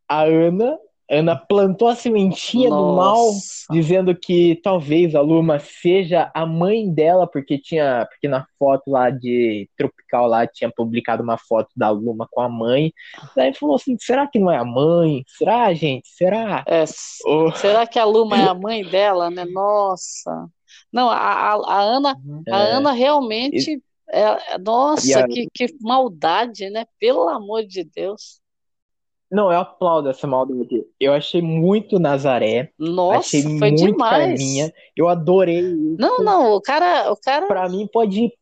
a 0.08 0.22
Ana, 0.24 0.78
Ana 1.10 1.36
plantou 1.36 1.88
a 1.88 1.96
sementinha 1.96 2.70
do 2.70 2.76
mal, 2.76 3.26
Nossa. 3.28 3.66
dizendo 3.72 4.16
que 4.16 4.60
talvez 4.64 5.14
a 5.14 5.22
Luma 5.22 5.60
seja 5.60 6.32
a 6.34 6.46
mãe 6.46 6.92
dela, 6.92 7.28
porque 7.28 7.58
tinha, 7.60 8.08
porque 8.10 8.28
na 8.28 8.46
foto 8.58 8.90
lá 8.90 9.10
de 9.10 9.70
Tropical 9.78 10.28
lá 10.28 10.48
tinha 10.48 10.72
publicado 10.76 11.22
uma 11.22 11.38
foto 11.38 11.70
da 11.76 11.90
Luma 11.90 12.28
com 12.32 12.42
a 12.42 12.50
mãe. 12.50 12.92
Daí 13.36 13.54
falou 13.54 13.76
assim, 13.76 13.96
será 14.00 14.28
que 14.28 14.40
não 14.40 14.50
é 14.52 14.58
a 14.58 14.66
mãe? 14.66 15.24
Será, 15.28 15.74
gente? 15.74 16.08
Será? 16.10 16.64
É, 16.68 16.84
Ô, 17.26 17.52
será 17.52 17.86
que 17.86 18.00
a 18.00 18.06
Luma 18.06 18.38
é 18.38 18.48
a 18.48 18.54
mãe 18.54 18.84
dela, 18.84 19.30
né? 19.30 19.46
Nossa. 19.46 20.48
Não, 20.92 21.10
a, 21.10 21.18
a, 21.18 21.54
a 21.54 21.82
Ana, 21.82 22.18
a 22.50 22.58
É. 22.60 22.72
Ana 22.72 22.92
realmente, 22.92 23.82
é, 24.10 24.22
é- 24.22 24.58
nossa, 24.58 25.08
E 25.08 25.14
a- 25.14 25.28
que, 25.28 25.48
que 25.54 25.68
maldade, 25.82 26.70
né? 26.70 26.86
Pelo 27.00 27.28
amor 27.30 27.64
de 27.66 27.84
Deus. 27.84 28.40
Não, 29.36 29.52
eu 29.52 29.60
aplaudo 29.60 30.10
essa 30.10 30.26
maldade. 30.26 30.86
Eu 30.98 31.12
achei 31.14 31.42
muito 31.42 32.00
Nazaré, 32.00 32.72
Nossa, 32.80 33.20
achei 33.20 33.42
foi 33.42 33.72
muito 33.72 33.76
demais. 33.76 34.40
Carminha. 34.40 34.74
Eu 34.96 35.10
adorei 35.10 35.60
isso. 35.60 35.98
Não, 36.00 36.20
não, 36.20 36.54
o 36.56 36.62
cara, 36.62 37.12
o 37.12 37.18
cara, 37.18 37.46
Pra 37.48 37.68
mim 37.68 37.86
pode 37.92 38.22
ir. 38.22 38.34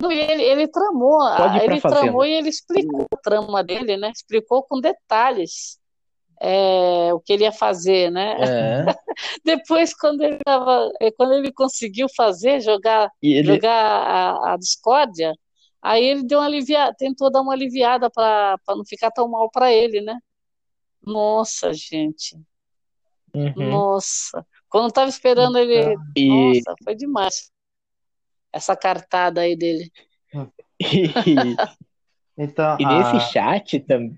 não, 0.00 0.12
ele, 0.12 0.42
ele 0.42 0.68
tramou, 0.68 1.20
ele 1.62 1.80
fazenda. 1.80 2.02
tramou 2.02 2.24
e 2.26 2.32
ele 2.34 2.50
explicou 2.50 3.06
a 3.10 3.16
trama 3.16 3.64
dele, 3.64 3.96
né? 3.96 4.12
Explicou 4.14 4.62
com 4.62 4.78
detalhes 4.78 5.78
é, 6.40 7.12
o 7.12 7.20
que 7.20 7.32
ele 7.32 7.44
ia 7.44 7.52
fazer, 7.52 8.10
né? 8.10 8.36
É. 8.38 8.84
Depois, 9.44 9.94
quando 9.94 10.22
ele 10.22 10.38
tava, 10.44 10.90
eh, 11.00 11.10
quando 11.12 11.32
ele 11.32 11.52
conseguiu 11.52 12.06
fazer, 12.16 12.60
jogar, 12.60 13.10
ele, 13.22 13.42
jogar 13.54 13.72
a, 13.72 14.52
a 14.52 14.56
discórdia, 14.56 15.34
aí 15.82 16.04
ele 16.04 16.22
deu 16.24 16.38
uma 16.38 16.46
aliviada, 16.46 16.94
tentou 16.96 17.30
dar 17.30 17.40
uma 17.42 17.52
aliviada 17.52 18.10
para 18.10 18.58
não 18.68 18.84
ficar 18.84 19.10
tão 19.10 19.28
mal 19.28 19.50
para 19.50 19.72
ele, 19.72 20.00
né? 20.00 20.18
Nossa, 21.02 21.72
gente. 21.72 22.36
Uhum. 23.34 23.70
Nossa. 23.70 24.46
Quando 24.68 24.92
tava 24.92 25.08
esperando 25.08 25.58
ele, 25.58 25.96
E, 26.16 26.28
nossa, 26.28 26.74
foi 26.84 26.94
demais. 26.94 27.50
Essa 28.52 28.76
cartada 28.76 29.40
aí 29.42 29.56
dele. 29.56 29.90
e, 30.80 31.56
Então, 32.38 32.76
e 32.78 32.84
nesse 32.84 33.16
a- 33.16 33.20
chat 33.20 33.80
também. 33.80 34.16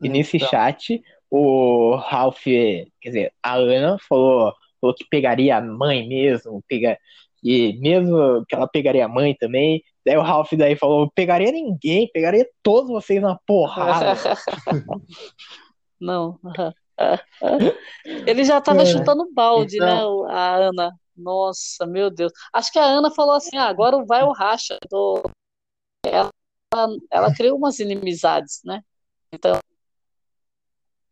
E 0.00 0.08
nesse 0.08 0.36
então, 0.36 0.48
chat, 0.48 1.02
o 1.30 1.96
Ralph, 1.96 2.44
quer 2.44 2.86
dizer, 3.02 3.32
a 3.42 3.54
Ana 3.54 3.98
falou, 4.08 4.52
falou 4.80 4.94
que 4.94 5.04
pegaria 5.08 5.56
a 5.56 5.60
mãe 5.62 6.06
mesmo, 6.06 6.62
pega, 6.68 6.98
e 7.42 7.72
mesmo 7.80 8.44
que 8.46 8.54
ela 8.54 8.68
pegaria 8.68 9.04
a 9.06 9.08
mãe 9.08 9.34
também. 9.34 9.82
Daí 10.04 10.16
o 10.16 10.22
Ralph 10.22 10.52
daí 10.52 10.76
falou, 10.76 11.10
pegaria 11.14 11.50
ninguém, 11.50 12.10
pegaria 12.12 12.48
todos 12.62 12.90
vocês 12.90 13.22
na 13.22 13.38
porrada. 13.46 14.14
Não. 16.00 16.38
Ele 18.26 18.44
já 18.44 18.58
estava 18.58 18.82
É. 18.82 18.86
chutando 18.86 19.32
balde, 19.32 19.76
Então- 19.76 19.86
né, 19.88 20.04
o- 20.04 20.24
a 20.24 20.56
Ana. 20.56 20.92
Nossa, 21.16 21.86
meu 21.86 22.10
Deus. 22.10 22.32
Acho 22.52 22.72
que 22.72 22.78
a 22.78 22.84
Ana 22.84 23.10
falou 23.10 23.34
assim: 23.34 23.56
ah, 23.56 23.68
agora 23.68 24.04
vai 24.04 24.22
o 24.24 24.32
racha. 24.32 24.76
do- 24.90 25.22
Ela, 26.04 26.30
ela 27.10 27.34
criou 27.34 27.56
umas 27.56 27.78
inimizades, 27.78 28.60
né? 28.64 28.82
Então, 29.32 29.58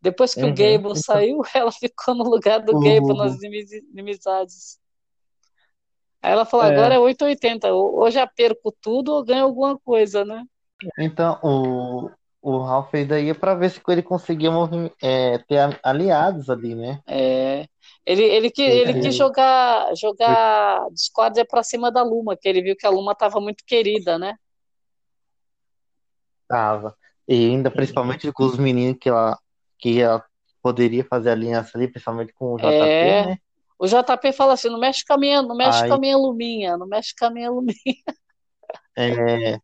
depois 0.01 0.35
que 0.35 0.43
o 0.43 0.47
Uhum. 0.49 0.55
Gable 0.55 0.97
saiu, 0.99 1.41
ela 1.55 1.71
ficou 1.73 2.15
no 2.17 2.25
lugar 2.25 2.61
do 2.61 2.75
Uhum. 2.75 2.81
Gable 2.81 3.17
nas 3.17 3.37
inimiz- 3.37 3.73
inimizades. 3.73 4.79
Aí 6.23 6.33
ela 6.33 6.47
falou: 6.47 6.67
É. 6.67 6.69
agora 6.71 6.95
é 6.95 6.99
880, 6.99 7.73
ou 7.73 8.11
já 8.11 8.27
perco 8.27 8.75
tudo 8.81 9.13
ou 9.13 9.25
ganho 9.25 9.45
alguma 9.45 9.79
coisa, 9.79 10.25
né? 10.25 10.45
então 10.99 11.39
o, 11.43 12.11
o 12.41 12.59
Ralph 12.59 12.93
ainda 12.95 13.21
ia 13.21 13.35
pra 13.35 13.55
ver 13.55 13.71
se 13.71 13.81
ele 13.89 14.03
conseguia 14.03 14.51
é, 15.01 15.39
ter 15.39 15.79
aliados 15.83 16.51
ali, 16.51 16.75
né? 16.75 17.01
É, 17.07 17.67
ele, 18.05 18.23
ele, 18.23 18.51
que, 18.51 18.63
ele 18.63 19.01
quis 19.01 19.15
jogar, 19.15 19.95
jogar 19.95 20.89
discórdia 20.91 21.45
pra 21.45 21.63
cima 21.63 21.91
da 21.91 22.03
Luma, 22.03 22.37
que 22.37 22.49
ele 22.49 22.63
viu 22.63 22.77
que 22.77 22.87
a 22.87 22.91
Luma 22.91 23.13
estava 23.13 23.41
muito 23.41 23.65
querida, 23.65 24.19
né? 24.19 24.35
Tava. 26.49 26.97
E 27.29 27.47
ainda 27.47 27.71
principalmente 27.71 28.31
com 28.33 28.45
os 28.45 28.59
meninos 28.59 28.99
que 29.01 29.09
ela, 29.09 29.39
que 29.79 30.01
ela 30.01 30.25
poderia 30.61 31.05
fazer 31.05 31.31
aliança 31.31 31.79
ali, 31.79 31.89
principalmente 31.89 32.33
com 32.33 32.55
o 32.55 32.59
JP, 32.59 32.67
É. 32.67 33.27
né? 33.27 33.39
O 33.83 33.87
JP 33.89 34.33
fala 34.33 34.53
assim: 34.53 34.69
não 34.69 34.79
mexe 34.79 35.05
com 35.05 35.15
a 35.15 35.19
minha, 35.19 35.43
não 35.43 35.57
mexe 35.57 35.83
Aí- 35.83 35.89
com 35.89 35.97
a 35.97 35.99
minha 35.99 36.17
Luminha, 36.17 36.77
não 36.77 36.87
mexe 36.87 37.13
com 37.19 37.25
a 37.25 37.31
minha 37.31 37.51
Luminha. 37.51 37.75
É. 38.97 39.59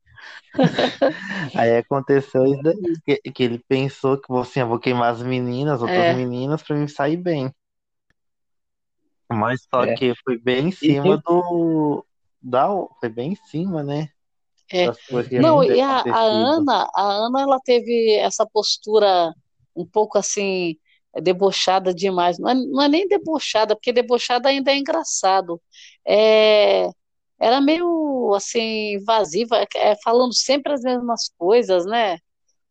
Aí 1.55 1.77
aconteceu 1.77 2.45
isso 2.47 2.63
daí, 2.63 2.77
que, 3.07 3.31
que 3.31 3.43
ele 3.43 3.59
pensou 3.69 4.19
que 4.19 4.33
assim, 4.33 4.61
eu 4.61 4.67
vou 4.67 4.79
queimar 4.81 5.13
as 5.13 5.23
meninas, 5.23 5.81
outras 5.81 5.99
É. 5.99 6.15
meninas, 6.15 6.63
pra 6.63 6.75
mim 6.75 6.89
sair 6.89 7.17
bem. 7.17 7.55
Mas 9.31 9.67
só 9.73 9.85
É. 9.85 9.95
que 9.95 10.15
foi 10.25 10.37
bem 10.39 10.69
em 10.69 10.73
cima 10.73 11.19
do. 11.19 12.05
Da, 12.41 12.69
foi 12.99 13.09
bem 13.09 13.33
em 13.33 13.37
cima, 13.37 13.83
né? 13.85 14.09
É. 14.73 14.87
Não, 15.41 15.63
e 15.63 15.81
a, 15.81 15.99
a. 16.01 16.21
Ana, 16.23 16.89
a 16.95 17.03
Ana, 17.03 17.43
ela 17.43 17.61
teve 17.65 18.15
essa 18.17 18.45
postura 18.47 19.33
um 19.77 19.87
pouco 19.87 20.19
assim, 20.19 20.77
debochada 21.21 21.95
demais. 21.95 22.39
Não 22.39 22.49
é, 22.51 22.55
não 22.55 22.83
é 22.83 22.89
nem 22.89 23.09
debochada, 23.09 23.75
porque 23.77 23.93
debochada 23.93 24.49
ainda 24.49 24.73
é 24.73 24.77
engraçado. 24.79 25.61
É, 26.07 26.89
era 27.41 27.61
meio 27.61 28.33
assim 28.35 28.95
invasiva, 28.97 29.65
é, 29.77 29.97
falando 30.05 30.35
sempre 30.35 30.73
as 30.73 30.83
mesmas 30.83 31.31
coisas, 31.39 31.87
né? 31.87 32.19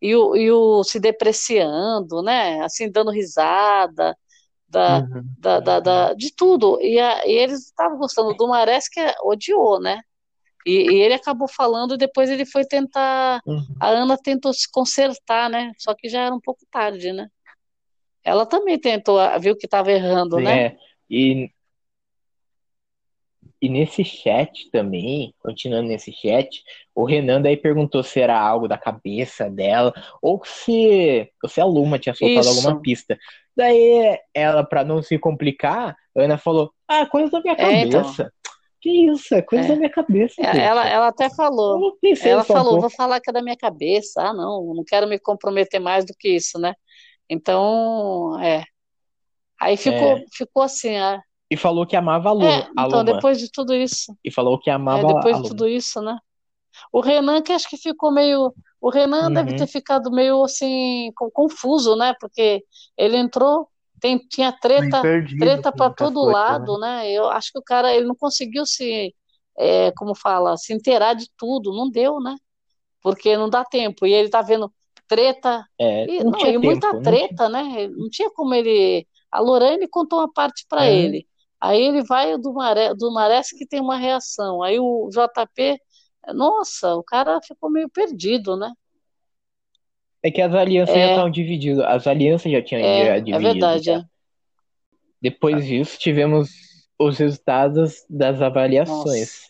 E 0.02 0.16
o, 0.16 0.36
e 0.36 0.52
o 0.52 0.84
se 0.84 1.00
depreciando, 1.00 2.22
né? 2.24 2.62
Assim, 2.64 2.92
dando 2.92 3.12
risada, 3.12 4.18
da, 4.70 5.00
Uhum. 5.02 5.24
da, 5.38 5.60
da, 5.60 5.80
da- 5.80 6.14
de 6.14 6.34
tudo. 6.36 6.80
E, 6.82 7.00
a- 7.00 7.26
e 7.28 7.32
eles 7.32 7.66
estavam 7.68 7.98
gostando 7.98 8.34
do 8.36 8.48
Mares, 8.48 8.88
que 8.90 9.00
odiou, 9.24 9.80
né? 9.82 10.02
E, 10.66 10.72
e 10.98 11.02
ele 11.02 11.14
acabou 11.16 11.48
falando, 11.48 11.96
e 11.96 11.98
depois 11.98 12.30
ele 12.30 12.46
foi 12.46 12.66
tentar. 12.66 13.42
Uhum. 13.46 13.66
A 13.80 13.90
Ana 13.90 14.18
tentou 14.18 14.54
se 14.54 14.70
consertar, 14.72 15.50
né? 15.50 15.72
Só 15.78 15.94
que 15.96 16.10
já 16.10 16.22
era 16.26 16.36
um 16.36 16.42
pouco 16.42 16.66
tarde, 16.72 17.14
né? 17.14 17.28
Ela 18.28 18.46
também 18.46 18.78
tentou, 18.78 19.18
viu 19.40 19.56
que 19.56 19.68
estava 19.68 19.90
errando, 19.90 20.38
né? 20.38 20.66
É, 20.66 20.78
e, 21.10 21.50
e 23.62 23.70
nesse 23.70 24.04
chat 24.04 24.70
também, 24.70 25.34
continuando 25.40 25.88
nesse 25.88 26.12
chat, 26.12 26.62
o 26.94 27.06
Renan 27.06 27.42
daí 27.42 27.56
perguntou 27.56 28.04
se 28.04 28.20
era 28.20 28.38
algo 28.38 28.68
da 28.68 28.78
cabeça 28.78 29.50
dela 29.50 29.94
ou 30.22 30.42
se, 30.44 31.32
ou 31.42 31.50
se 31.50 31.62
a 31.62 31.66
Luma 31.66 31.98
tinha 31.98 32.14
soltado 32.14 32.42
Isso. 32.42 32.50
alguma 32.50 32.82
pista. 32.82 33.18
Daí 33.56 34.20
ela, 34.34 34.62
pra 34.62 34.84
não 34.84 35.02
se 35.02 35.18
complicar, 35.18 35.96
a 36.14 36.22
Ana 36.22 36.38
falou: 36.38 36.70
Ah, 36.86 37.06
coisa 37.06 37.32
da 37.32 37.40
minha 37.40 37.56
É, 37.58 37.84
então. 37.84 38.02
cabeça. 38.02 38.30
Que 38.82 38.90
isso? 39.10 39.34
É 39.34 39.42
coisa 39.42 39.64
É. 39.64 39.68
da 39.70 39.76
minha 39.78 39.90
cabeça. 39.90 40.36
É. 40.42 40.58
Ela, 40.58 40.86
ela 40.88 41.08
até 41.08 41.30
falou. 41.30 41.98
Ela 42.22 42.44
falou, 42.44 42.82
vou 42.82 42.90
falar 42.90 43.22
que 43.22 43.30
é 43.30 43.34
da 43.34 43.42
minha 43.42 43.58
cabeça. 43.58 44.22
Ah, 44.22 44.34
não, 44.34 44.74
não 44.76 44.84
quero 44.84 45.08
me 45.08 45.18
comprometer 45.18 45.80
mais 45.80 46.06
do 46.06 46.14
que 46.14 46.28
isso, 46.30 46.60
né? 46.60 46.76
Então, 47.30 48.40
é. 48.42 48.64
Aí 49.60 49.78
ficou, 49.78 50.18
É. 50.18 50.26
ficou 50.34 50.64
assim, 50.64 50.96
ah, 50.98 51.22
E 51.50 51.56
falou 51.58 51.86
que 51.88 51.96
amava 51.96 52.30
a 52.30 52.34
Luma. 52.34 52.48
é, 52.48 52.68
a 52.78 52.86
então, 52.86 53.00
Luma. 53.00 53.04
depois 53.04 53.40
de 53.40 53.50
tudo 53.52 53.74
isso, 53.74 54.16
E 54.24 54.32
falou 54.32 54.60
que 54.60 54.70
é, 54.70 54.74
amava 54.74 55.08
depois 55.08 55.36
a 55.36 55.38
de 55.38 55.44
Luma. 55.44 55.50
tudo 55.50 55.68
isso, 55.68 56.02
né? 56.02 56.18
O 56.92 57.02
Renan 57.02 57.42
que 57.42 57.54
acho 57.54 57.70
que 57.70 57.78
ficou 57.78 58.12
meio, 58.12 58.54
o 58.82 58.90
Renan 58.90 59.32
deve 59.34 59.52
Uhum. 59.52 59.58
ter 59.58 59.68
ficado 59.68 60.12
meio 60.12 60.44
assim, 60.44 61.12
confuso, 61.34 61.96
né? 61.96 62.14
Porque 62.20 62.64
ele 62.98 63.18
entrou, 63.18 63.70
tem, 64.02 64.20
tinha 64.20 64.52
treta, 64.54 65.02
treta 65.40 65.72
para 65.72 65.90
muitas 65.90 65.96
todo 66.10 66.20
coisas, 66.20 66.34
lado, 66.34 66.80
né? 66.80 67.12
Eu 67.12 67.30
acho 67.30 67.52
que 67.52 67.60
o 67.60 67.64
cara, 67.64 67.94
ele 67.96 68.06
não 68.08 68.16
conseguiu 68.16 68.66
se, 68.66 69.16
é, 69.58 69.92
como 69.94 70.16
fala, 70.16 70.58
se 70.58 70.74
inteirar 70.74 71.14
de 71.16 71.28
tudo, 71.38 71.74
não 71.76 71.90
deu, 71.90 72.20
né? 72.22 72.36
Porque 73.02 73.38
não 73.38 73.50
dá 73.50 73.64
tempo. 73.66 74.06
E 74.06 74.14
ele 74.14 74.30
tá 74.30 74.42
vendo 74.42 74.74
treta, 75.08 75.66
É, 75.80 76.06
e, 76.06 76.24
não 76.24 76.32
e 76.40 76.58
muita 76.58 76.92
tempo. 76.92 76.96
não 76.96 77.02
tinha- 77.02 77.02
treta, 77.04 77.50
né? 77.50 77.88
Não 77.90 78.10
tinha 78.10 78.30
como 78.32 78.54
ele. 78.54 79.08
A 79.32 79.40
Lorraine 79.40 79.88
contou 79.88 80.20
uma 80.20 80.32
parte 80.32 80.66
para 80.70 80.86
É. 80.86 80.94
ele. 80.96 81.28
Aí 81.60 81.82
ele 81.82 82.04
vai 82.04 82.38
do 82.38 82.54
Maré, 82.54 82.94
do 82.94 83.12
Marés 83.12 83.50
que 83.50 83.66
tem 83.66 83.82
uma 83.82 83.98
reação. 83.98 84.62
Aí 84.62 84.80
o 84.80 85.10
JP, 85.12 85.80
nossa, 86.34 86.96
o 86.96 87.04
cara 87.04 87.40
ficou 87.42 87.70
meio 87.72 87.90
perdido, 87.90 88.56
né? 88.56 88.72
É 90.24 90.32
que 90.32 90.42
as 90.42 90.54
alianças 90.54 90.96
É. 90.96 91.00
já 91.06 91.10
estavam 91.12 91.32
divididas. 91.32 91.86
As 91.86 92.06
alianças 92.08 92.52
já 92.52 92.62
tinham 92.62 92.82
É, 92.82 93.06
já 93.06 93.16
é 93.16 93.20
dividido. 93.22 93.52
verdade, 93.54 93.84
já. 93.86 93.98
é. 94.00 94.04
Depois 95.22 95.66
disso, 95.66 95.98
tivemos 95.98 96.50
os 97.00 97.18
resultados 97.18 98.06
das 98.10 98.42
avaliações. 98.42 99.06
Nossa. 99.06 99.48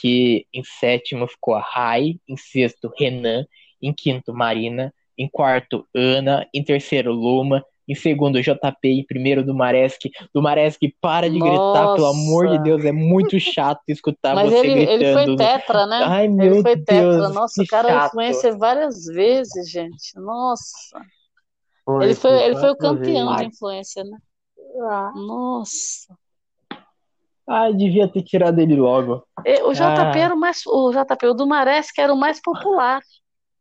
Que 0.00 0.46
em 0.52 0.62
sétimo 0.62 1.26
ficou 1.26 1.54
a 1.54 1.60
Rai, 1.60 2.20
em 2.28 2.36
sexto, 2.36 2.90
Renan, 2.96 3.44
em 3.82 3.92
quinto, 3.92 4.32
Marina, 4.34 4.92
em 5.16 5.28
quarto, 5.28 5.86
Ana, 5.94 6.46
em 6.54 6.62
terceiro, 6.62 7.12
Luma, 7.12 7.64
em 7.88 7.94
segundo, 7.94 8.40
JP, 8.40 8.88
em 8.88 9.04
primeiro, 9.06 9.42
Dumaresque. 9.42 10.10
Dumaresque, 10.34 10.94
para 11.00 11.28
de 11.28 11.38
gritar, 11.38 11.94
pelo 11.94 12.06
amor 12.06 12.46
de 12.46 12.52
Nossa. 12.58 12.62
Deus, 12.62 12.84
é 12.84 12.92
muito 12.92 13.40
chato 13.40 13.80
escutar 13.88 14.34
Mas 14.34 14.50
você 14.50 14.58
ele, 14.58 14.80
ele 14.82 15.04
foi 15.14 15.24
gritando. 15.24 15.36
tetra, 15.36 15.86
né? 15.86 16.00
Ai, 16.06 16.24
Ele 16.26 16.34
meu 16.34 16.62
foi 16.62 16.76
tetra. 16.76 17.10
Deus, 17.18 17.34
Nossa, 17.34 17.54
que 17.54 17.62
o 17.62 17.66
cara 17.66 17.88
é 17.88 17.92
chato. 17.92 18.08
influencer 18.08 18.58
várias 18.58 19.04
vezes, 19.06 19.70
gente. 19.70 20.14
Nossa. 20.20 21.00
Foi, 21.84 22.04
Ele 22.04 22.14
foi, 22.14 22.30
foi 22.30 22.42
ele 22.44 22.56
foi 22.56 22.70
o 22.70 22.76
campeão 22.76 23.36
de 23.36 23.44
influencer, 23.46 24.04
né? 24.04 24.18
Nossa. 25.14 26.14
Ai, 27.48 27.72
devia 27.72 28.06
ter 28.06 28.22
tirado 28.22 28.58
ele 28.60 28.76
logo. 28.76 29.24
O 29.64 29.72
JP 29.72 29.82
Ah. 29.82 30.12
era 30.18 30.34
o 30.34 30.38
mais, 30.38 30.60
o 30.66 30.90
JP, 30.92 31.26
o 31.28 31.32
Dumares 31.34 31.90
que 31.90 32.00
era 32.02 32.12
o 32.12 32.16
mais 32.16 32.38
popular. 32.42 33.00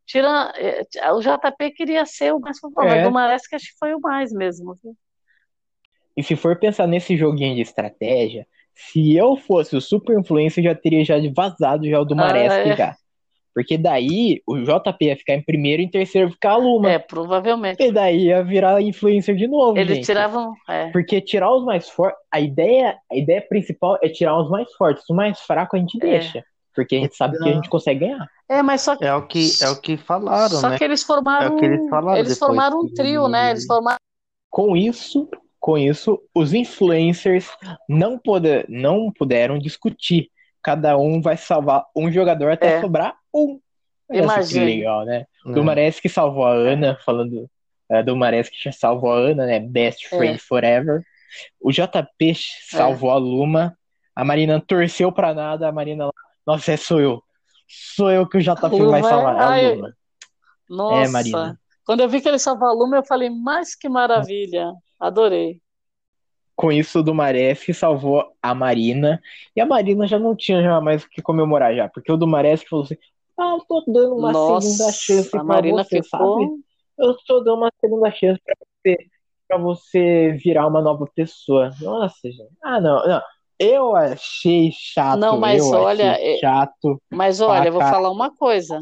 Tira, 0.08 0.54
eh, 0.58 0.84
o 1.12 1.20
JP 1.20 1.72
queria 1.72 2.06
ser 2.06 2.34
o 2.34 2.40
mais 2.40 2.60
popular, 2.62 2.86
mas 2.88 2.98
É. 3.00 3.02
o 3.02 3.08
Dumares 3.10 3.46
que 3.48 3.56
acho 3.56 3.66
que 3.74 3.78
foi 3.78 3.94
o 3.94 4.00
mais 4.00 4.32
mesmo. 4.32 4.76
viu? 4.82 4.96
E 6.16 6.24
se 6.24 6.36
for 6.36 6.58
pensar 6.58 6.88
nesse 6.88 7.16
joguinho 7.18 7.56
de 7.56 7.62
estratégia, 7.62 8.48
se 8.74 9.16
eu 9.16 9.36
fosse 9.36 9.76
o 9.76 9.82
super 9.82 10.18
influencer, 10.18 10.64
eu 10.64 10.70
já 10.72 10.76
teria 10.76 11.04
já 11.04 11.16
vazado 11.36 11.88
já 11.88 12.00
o 12.00 12.06
do 12.06 12.16
Maresque 12.16 12.60
Ah, 12.70 12.74
é. 12.74 12.76
já. 12.76 12.96
Porque 13.54 13.76
daí 13.78 14.42
o 14.48 14.56
JP 14.64 15.06
ia 15.06 15.18
ficar 15.18 15.34
em 15.34 15.42
primeiro 15.42 15.82
e 15.82 15.86
em 15.86 15.90
terceiro 15.90 16.30
ficar 16.32 16.52
a 16.52 16.58
Luma. 16.58 16.92
É, 16.92 17.00
provavelmente. 17.00 17.82
E 17.84 17.92
daí 17.92 18.26
ia 18.28 18.44
virar 18.44 18.80
influencer 18.82 19.36
de 19.36 19.48
novo, 19.48 19.78
Eles 19.80 19.96
gente. 19.98 20.06
tiravam. 20.06 20.54
É, 20.70 20.90
Porque 20.92 21.20
tirar 21.20 21.52
os 21.52 21.66
mais 21.66 21.90
fortes, 21.90 22.20
a 22.32 22.40
ideia, 22.40 22.98
a 23.12 23.16
ideia 23.16 23.42
principal 23.42 23.98
é 24.04 24.10
tirar 24.10 24.40
os 24.40 24.50
mais 24.50 24.72
fortes. 24.76 25.04
Os 25.10 25.16
mais 25.16 25.40
fracos 25.42 25.78
a 25.78 25.82
gente 25.82 25.98
É. 25.98 26.10
deixa. 26.12 26.44
Porque 26.78 26.96
a 26.96 27.00
gente 27.00 27.16
sabe 27.16 27.40
que 27.40 27.50
a 27.50 27.54
gente 27.54 27.70
consegue 27.70 28.02
ganhar. 28.02 28.30
é 28.48 28.62
mas 28.62 28.82
só 28.82 28.96
que, 28.96 29.04
É 29.04 29.16
o 29.16 29.26
que, 29.26 29.50
é 29.64 29.70
o 29.70 29.82
que 29.82 29.98
falaram, 29.98 30.60
só 30.60 30.70
né? 30.70 30.78
que 30.78 30.84
eles 30.84 31.02
formaram. 31.02 31.48
É 31.48 31.50
o 31.50 31.58
que 31.58 31.66
eles 31.66 31.90
falaram 31.90 32.20
eles 32.20 32.38
formaram 32.38 32.80
um 32.82 32.94
trio, 32.94 33.28
né? 33.28 33.50
Eles 33.50 33.66
formaram. 33.66 33.98
Com 34.48 34.78
isso, 34.78 35.28
com 35.60 35.76
isso, 35.76 36.22
os 36.36 36.54
influencers 36.54 37.50
não, 37.90 38.20
puder, 38.20 38.64
não 38.70 39.12
puderam 39.12 39.58
discutir. 39.58 40.30
Cada 40.62 40.96
um 40.98 41.20
vai 41.20 41.36
salvar 41.36 41.84
um 41.96 42.12
jogador 42.12 42.52
até 42.52 42.76
É. 42.78 42.82
sobrar 42.82 43.16
um. 43.34 43.60
Só 44.10 44.48
que 44.48 44.60
legal, 44.60 45.04
né? 45.04 45.26
né? 45.46 45.54
Do 45.54 45.64
Mares 45.64 46.00
que 46.00 46.08
salvou 46.08 46.46
a 46.46 46.52
Ana, 46.54 46.96
falando 47.04 47.50
é, 47.90 48.04
do 48.04 48.16
Mares 48.16 48.50
que 48.50 48.64
já 48.64 48.72
salvou 48.72 49.12
a 49.12 49.18
Ana, 49.18 49.48
né? 49.48 49.60
Best 49.60 50.08
friend 50.08 50.36
É. 50.36 50.38
forever. 50.38 51.04
O 51.60 51.72
JP 51.72 52.36
salvou 52.70 53.10
a 53.10 53.18
Luma. 53.18 53.76
A 54.16 54.24
Marina 54.24 54.60
torceu 54.66 55.12
pra 55.12 55.34
nada. 55.34 55.68
A 55.68 55.72
Marina, 55.72 56.10
nossa, 56.48 56.72
é 56.72 56.78
sou 56.78 57.02
eu. 57.02 57.22
Sou 57.68 58.10
eu 58.10 58.26
que 58.28 58.38
o 58.38 58.42
JP 58.42 58.56
vai 58.86 59.02
é- 59.02 59.04
salvar. 59.04 59.36
É 59.36 59.40
a 59.40 59.48
ai, 59.50 59.76
Luma. 59.76 59.94
Nossa. 60.70 61.12
Marina. 61.12 61.60
Quando 61.86 62.00
eu 62.02 62.10
vi 62.10 62.22
que 62.22 62.28
ele 62.28 62.40
salvou 62.40 62.68
a 62.68 62.74
Luma, 62.74 62.98
eu 62.98 63.04
falei, 63.04 63.30
mas 63.30 63.76
que 63.76 63.88
maravilha. 63.90 64.74
Adorei. 65.00 65.62
Com 66.56 66.72
isso, 66.72 67.00
o 67.00 67.04
Dumaresque 67.04 67.74
salvou 67.74 68.34
a 68.42 68.56
Marina. 68.56 69.22
E 69.56 69.62
a 69.62 69.66
Marina 69.66 70.08
já 70.08 70.18
não 70.18 70.36
tinha 70.36 70.62
já 70.64 70.82
mais 70.82 71.04
o 71.04 71.10
que 71.10 71.22
comemorar 71.22 71.76
já. 71.76 71.88
Porque 71.88 72.12
o 72.12 72.18
Dumaresque 72.18 72.68
falou 72.68 72.86
assim: 72.86 72.98
Ah, 73.40 73.56
eu 73.58 73.66
tô 73.68 73.84
dando 73.88 74.16
uma 74.16 74.32
Nossa, 74.32 74.62
segunda 74.62 74.92
chance 74.92 75.30
pra 75.30 75.44
Marina 75.44 75.84
você, 75.84 76.02
ficou. 76.02 76.40
sabe? 76.42 76.52
Eu 76.98 77.16
tô 77.28 77.40
dando 77.42 77.58
uma 77.58 77.72
segunda 77.80 78.10
chance 78.12 78.42
pra 78.44 78.56
você, 78.60 78.98
pra 79.48 79.58
você 79.60 80.32
virar 80.44 80.66
uma 80.66 80.82
nova 80.82 81.06
pessoa. 81.14 81.70
Nossa, 81.80 82.32
gente. 82.32 82.50
Ah, 82.64 82.82
não, 82.82 83.08
não. 83.08 83.22
Eu 83.60 83.96
achei 83.96 84.72
chato. 84.72 85.18
Não, 85.20 85.38
mas 85.38 85.64
eu 85.66 85.80
olha, 85.80 86.18
é- 86.20 86.38
chato. 86.38 87.02
Mas 87.10 87.42
olha, 87.42 87.68
eu 87.70 87.74
vou 87.74 87.82
falar 87.82 88.12
uma 88.12 88.36
coisa. 88.36 88.80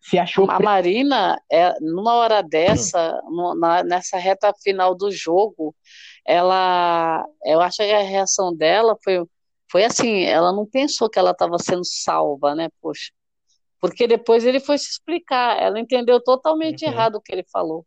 Se 0.00 0.18
achou. 0.18 0.50
A 0.50 0.58
Marina, 0.60 1.40
é, 1.50 1.78
numa 1.80 2.14
hora 2.14 2.42
dessa, 2.42 3.20
no- 3.26 3.54
na- 3.54 3.82
nessa 3.82 4.16
reta 4.18 4.52
final 4.62 4.94
do 4.94 5.10
jogo, 5.10 5.74
ela, 6.26 7.24
eu 7.44 7.60
acho 7.60 7.78
que 7.78 7.82
a 7.90 8.02
reação 8.02 8.54
dela 8.54 8.96
foi, 9.02 9.24
foi 9.70 9.84
assim, 9.84 10.24
ela 10.24 10.52
não 10.52 10.66
pensou 10.66 11.08
que 11.08 11.18
ela 11.18 11.30
estava 11.32 11.58
sendo 11.58 11.84
salva, 11.84 12.54
né? 12.54 12.68
Poxa, 12.80 13.10
porque 13.80 14.06
depois 14.06 14.44
ele 14.44 14.60
foi 14.60 14.76
se 14.78 14.90
explicar, 14.90 15.60
ela 15.60 15.78
entendeu 15.80 16.22
totalmente 16.22 16.84
Uhum. 16.84 16.92
errado 16.92 17.14
o 17.16 17.20
que 17.20 17.32
ele 17.32 17.44
falou. 17.50 17.84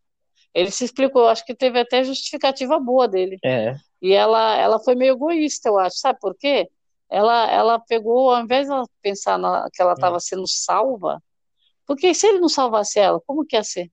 Ele 0.54 0.72
se 0.72 0.84
explicou, 0.86 1.28
acho 1.28 1.46
que 1.46 1.56
teve 1.56 1.80
até 1.80 2.04
justificativa 2.04 2.80
boa 2.80 3.08
dele. 3.08 3.40
É. 3.44 3.76
E 4.02 4.14
ela, 4.14 4.56
ela 4.58 4.80
foi 4.80 4.96
meio 4.96 5.14
egoísta, 5.14 5.70
eu 5.70 5.78
acho. 5.80 5.98
Sabe 5.98 6.20
por 6.20 6.36
quê? 6.36 6.70
Ela, 7.10 7.50
ela 7.52 7.80
pegou, 7.80 8.32
ao 8.32 8.42
invés 8.44 8.68
de 8.68 8.74
ela 8.74 8.86
pensar 9.02 9.38
na- 9.38 9.68
que 9.74 9.82
ela 9.82 9.94
estava 9.94 10.20
sendo 10.20 10.48
salva, 10.48 11.22
porque 11.86 12.14
se 12.14 12.28
ele 12.28 12.40
não 12.40 12.50
salvasse 12.50 13.00
ela, 13.00 13.20
como 13.26 13.46
que 13.46 13.56
ia 13.56 13.64
ser? 13.64 13.90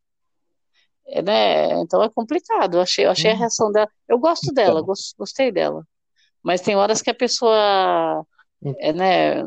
É, 1.06 1.22
né? 1.22 1.80
Então 1.80 2.02
é 2.02 2.08
complicado. 2.10 2.76
Eu 2.76 2.80
achei, 2.82 3.06
eu 3.06 3.10
achei 3.10 3.30
a 3.30 3.34
Hum. 3.34 3.38
reação 3.38 3.72
dela. 3.72 3.88
Eu 4.08 4.18
gosto 4.18 4.52
dela, 4.52 4.74
Então. 4.80 4.86
gos- 4.86 5.14
gostei 5.18 5.50
dela. 5.50 5.84
Mas 6.42 6.60
tem 6.60 6.76
horas 6.76 7.02
que 7.02 7.10
a 7.10 7.14
pessoa, 7.14 8.24
é, 8.78 8.92
né, 8.92 9.42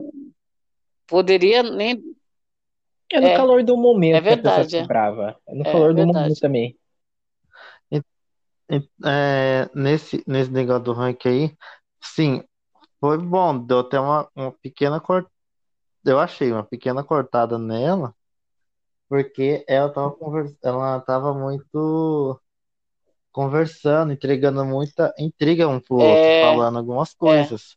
poderia 1.08 1.64
nem. 1.64 2.02
É 3.12 3.20
no 3.20 3.28
É. 3.28 3.36
calor 3.36 3.64
do 3.64 3.76
momento 3.78 4.16
É 4.18 4.22
que 4.22 4.30
a 4.30 4.38
pessoa 4.38 4.54
verdade, 4.54 4.72
fica 4.72 4.84
é. 4.84 4.88
brava. 4.88 5.38
É 5.48 5.54
no 5.54 5.62
É 5.66 5.72
calor 5.72 5.90
do 5.94 5.98
verdade. 5.98 6.18
momento 6.20 6.40
também. 6.40 6.78
É, 9.06 9.70
nesse, 9.76 10.24
nesse 10.26 10.50
negócio 10.52 10.84
do 10.84 10.94
ranking 10.94 11.30
aí, 11.30 11.58
sim, 12.02 12.44
foi 13.00 13.18
bom, 13.18 13.58
deu 13.58 13.80
até 13.80 14.00
uma, 14.00 14.30
uma 14.36 14.52
pequena 14.52 15.00
cortada, 15.00 15.32
eu 16.06 16.20
achei 16.20 16.52
uma 16.52 16.64
pequena 16.64 17.04
cortada 17.04 17.58
nela, 17.58 18.16
porque 19.10 19.66
ela 19.68 19.92
tava, 19.92 20.12
convers... 20.12 20.56
ela 20.64 21.00
tava 21.02 21.34
muito 21.34 22.40
conversando, 23.32 24.14
entregando 24.14 24.64
muita 24.66 25.14
intriga 25.18 25.68
um 25.68 25.80
pro 25.80 25.96
outro, 25.98 26.24
É, 26.24 26.42
falando 26.42 26.78
algumas 26.78 27.14
coisas, 27.14 27.76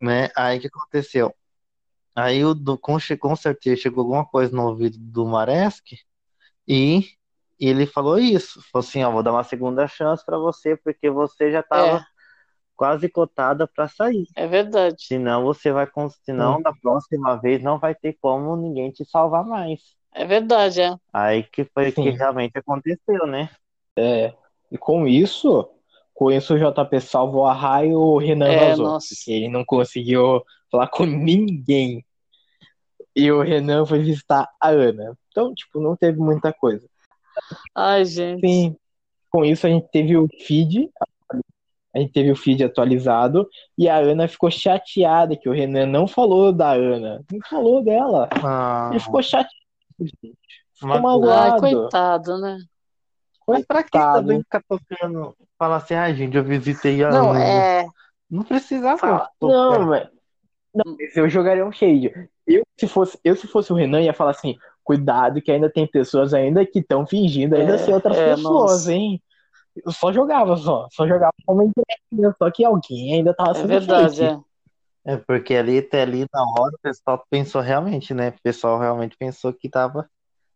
né? 0.00 0.28
Aí 0.36 0.58
o 0.58 0.60
que 0.60 0.66
aconteceu? 0.66 1.34
Aí 2.14 2.44
o 2.44 2.54
do, 2.54 2.78
com, 2.78 2.98
com 3.18 3.36
certeza 3.36 3.82
chegou 3.82 4.02
alguma 4.02 4.26
coisa 4.26 4.54
no 4.54 4.66
ouvido 4.66 4.98
do 4.98 5.26
Maresk 5.26 5.86
e 6.66 7.08
ele 7.68 7.86
falou 7.86 8.18
isso. 8.18 8.60
Falou 8.72 8.86
assim, 8.86 9.02
ó, 9.04 9.10
vou 9.10 9.22
dar 9.22 9.32
uma 9.32 9.44
segunda 9.44 9.86
chance 9.86 10.24
para 10.24 10.38
você, 10.38 10.76
porque 10.76 11.10
você 11.10 11.52
já 11.52 11.60
estava 11.60 11.98
É. 11.98 12.04
quase 12.76 13.08
cotada 13.08 13.66
para 13.66 13.88
sair. 13.88 14.26
É 14.34 14.46
verdade. 14.46 14.96
Senão 15.04 15.42
você 15.44 15.70
vai, 15.72 15.86
senão 16.24 16.58
Hum. 16.58 16.62
da 16.62 16.72
próxima 16.72 17.36
vez 17.36 17.62
não 17.62 17.78
vai 17.78 17.94
ter 17.94 18.16
como 18.20 18.56
ninguém 18.56 18.90
te 18.90 19.04
salvar 19.04 19.44
mais. 19.44 19.80
É 20.12 20.24
verdade, 20.24 20.80
é. 20.80 20.96
Aí 21.12 21.42
que 21.44 21.64
foi 21.64 21.92
que 21.92 22.10
realmente 22.10 22.56
aconteceu, 22.58 23.26
né? 23.26 23.48
E 24.72 24.78
com 24.78 25.06
isso, 25.06 25.68
com 26.14 26.30
isso 26.30 26.54
o 26.54 26.58
JP 26.58 27.00
salvou 27.00 27.46
a 27.46 27.52
Rai 27.52 27.88
e 27.88 27.94
o 27.94 28.16
Renan 28.18 28.48
É, 28.48 28.70
vazou. 28.70 28.86
nossa. 28.86 29.08
Porque 29.14 29.30
ele 29.32 29.48
não 29.48 29.64
conseguiu 29.64 30.42
falar 30.70 30.88
com 30.88 31.04
ninguém. 31.04 32.04
E 33.14 33.30
o 33.30 33.42
Renan 33.42 33.84
foi 33.84 33.98
visitar 33.98 34.48
a 34.60 34.68
Ana. 34.68 35.16
Então, 35.28 35.52
tipo, 35.54 35.80
não 35.80 35.96
teve 35.96 36.18
muita 36.18 36.52
coisa. 36.52 36.88
Ai, 37.74 38.04
gente. 38.04 38.40
Sim, 38.46 38.76
com 39.30 39.44
isso 39.44 39.66
a 39.66 39.70
gente 39.70 39.88
teve 39.90 40.16
o 40.16 40.26
feed, 40.46 40.88
a 41.94 41.98
gente 41.98 42.12
teve 42.12 42.30
o 42.30 42.36
feed 42.36 42.62
atualizado 42.64 43.48
e 43.76 43.88
a 43.88 43.96
Ana 43.96 44.28
ficou 44.28 44.50
chateada 44.50 45.36
que 45.36 45.48
o 45.48 45.52
Renan 45.52 45.86
não 45.86 46.06
falou 46.06 46.52
da 46.52 46.70
Ana, 46.72 47.22
não 47.30 47.40
falou 47.48 47.82
dela. 47.82 48.28
Ah, 48.44 48.88
Ele 48.90 49.00
ficou 49.00 49.22
chateado, 49.22 49.50
gente. 50.00 50.36
Ficou 50.74 51.00
Mas- 51.00 51.28
Ai, 51.52 51.60
coitado, 51.60 52.38
né? 52.38 52.58
mas 53.46 53.66
pra 53.66 53.82
que 53.82 53.90
também 53.90 54.38
ficar 54.42 54.62
tocando? 54.68 55.34
Falar 55.58 55.76
assim, 55.76 55.94
ai, 55.94 56.14
gente, 56.14 56.36
eu 56.36 56.44
visitei 56.44 57.02
a 57.04 57.10
Não, 57.10 57.30
Ana. 57.30 57.44
é. 57.44 57.86
Não 58.30 58.44
precisava 58.44 58.96
Fala. 58.96 59.28
Não, 59.42 59.86
mas 59.86 60.08
não, 60.72 60.96
mas 60.96 61.16
eu 61.16 61.28
jogaria 61.28 61.66
um 61.66 61.72
shade. 61.72 62.12
Eu 62.46 62.62
se 62.78 62.86
fosse, 62.86 63.18
eu 63.24 63.34
se 63.34 63.48
fosse 63.48 63.72
o 63.72 63.76
Renan 63.76 64.00
ia 64.02 64.14
falar 64.14 64.30
assim, 64.30 64.56
cuidado 64.90 65.40
que 65.40 65.52
ainda 65.52 65.70
tem 65.70 65.86
pessoas 65.86 66.34
ainda 66.34 66.66
que 66.66 66.80
estão 66.80 67.06
fingindo 67.06 67.54
ainda 67.56 67.74
É, 67.74 67.78
ser 67.78 67.92
outras 67.94 68.16
é, 68.16 68.34
pessoas, 68.34 68.70
nossa. 68.72 68.92
hein? 68.92 69.22
Eu 69.84 69.92
só 69.92 70.12
jogava 70.12 70.56
só, 70.56 70.88
só 70.92 71.06
jogava 71.06 71.32
como 71.46 71.62
indiretinha, 71.62 72.34
só 72.38 72.50
que 72.50 72.64
alguém 72.64 73.14
ainda 73.14 73.32
tava 73.34 73.50
É 73.50 73.54
sendo 73.54 73.68
verdade, 73.68 74.16
fake. 74.16 74.34
é. 75.06 75.12
É 75.12 75.16
porque 75.16 75.54
ali 75.54 75.78
até 75.78 76.02
ali 76.02 76.26
na 76.32 76.42
hora 76.42 76.74
o 76.74 76.78
pessoal 76.82 77.24
pensou 77.30 77.60
realmente, 77.62 78.12
né? 78.12 78.28
O 78.30 78.42
pessoal 78.42 78.78
realmente 78.78 79.16
pensou 79.16 79.52
que 79.52 79.68
tava, 79.68 80.10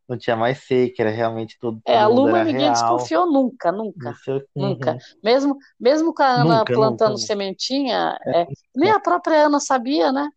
não 0.06 0.18
tinha 0.18 0.36
mais 0.36 0.58
fake, 0.58 1.00
era 1.00 1.10
realmente 1.10 1.56
tudo, 1.58 1.80
É, 1.86 1.96
a 1.98 2.06
Luma 2.06 2.44
ninguém 2.44 2.70
real. 2.70 2.72
desconfiou 2.72 3.26
nunca, 3.32 3.72
nunca. 3.72 4.12
Nunca. 4.54 4.92
Uhum. 4.92 4.98
Mesmo, 5.22 5.56
mesmo 5.80 6.12
com 6.12 6.22
a 6.22 6.26
Ana 6.26 6.58
Nunca, 6.58 6.74
plantando 6.74 7.12
nunca. 7.12 7.26
sementinha, 7.26 8.18
é, 8.26 8.46
nem 8.76 8.90
a 8.90 9.00
própria 9.00 9.46
Ana 9.46 9.60
sabia, 9.60 10.12
né? 10.12 10.28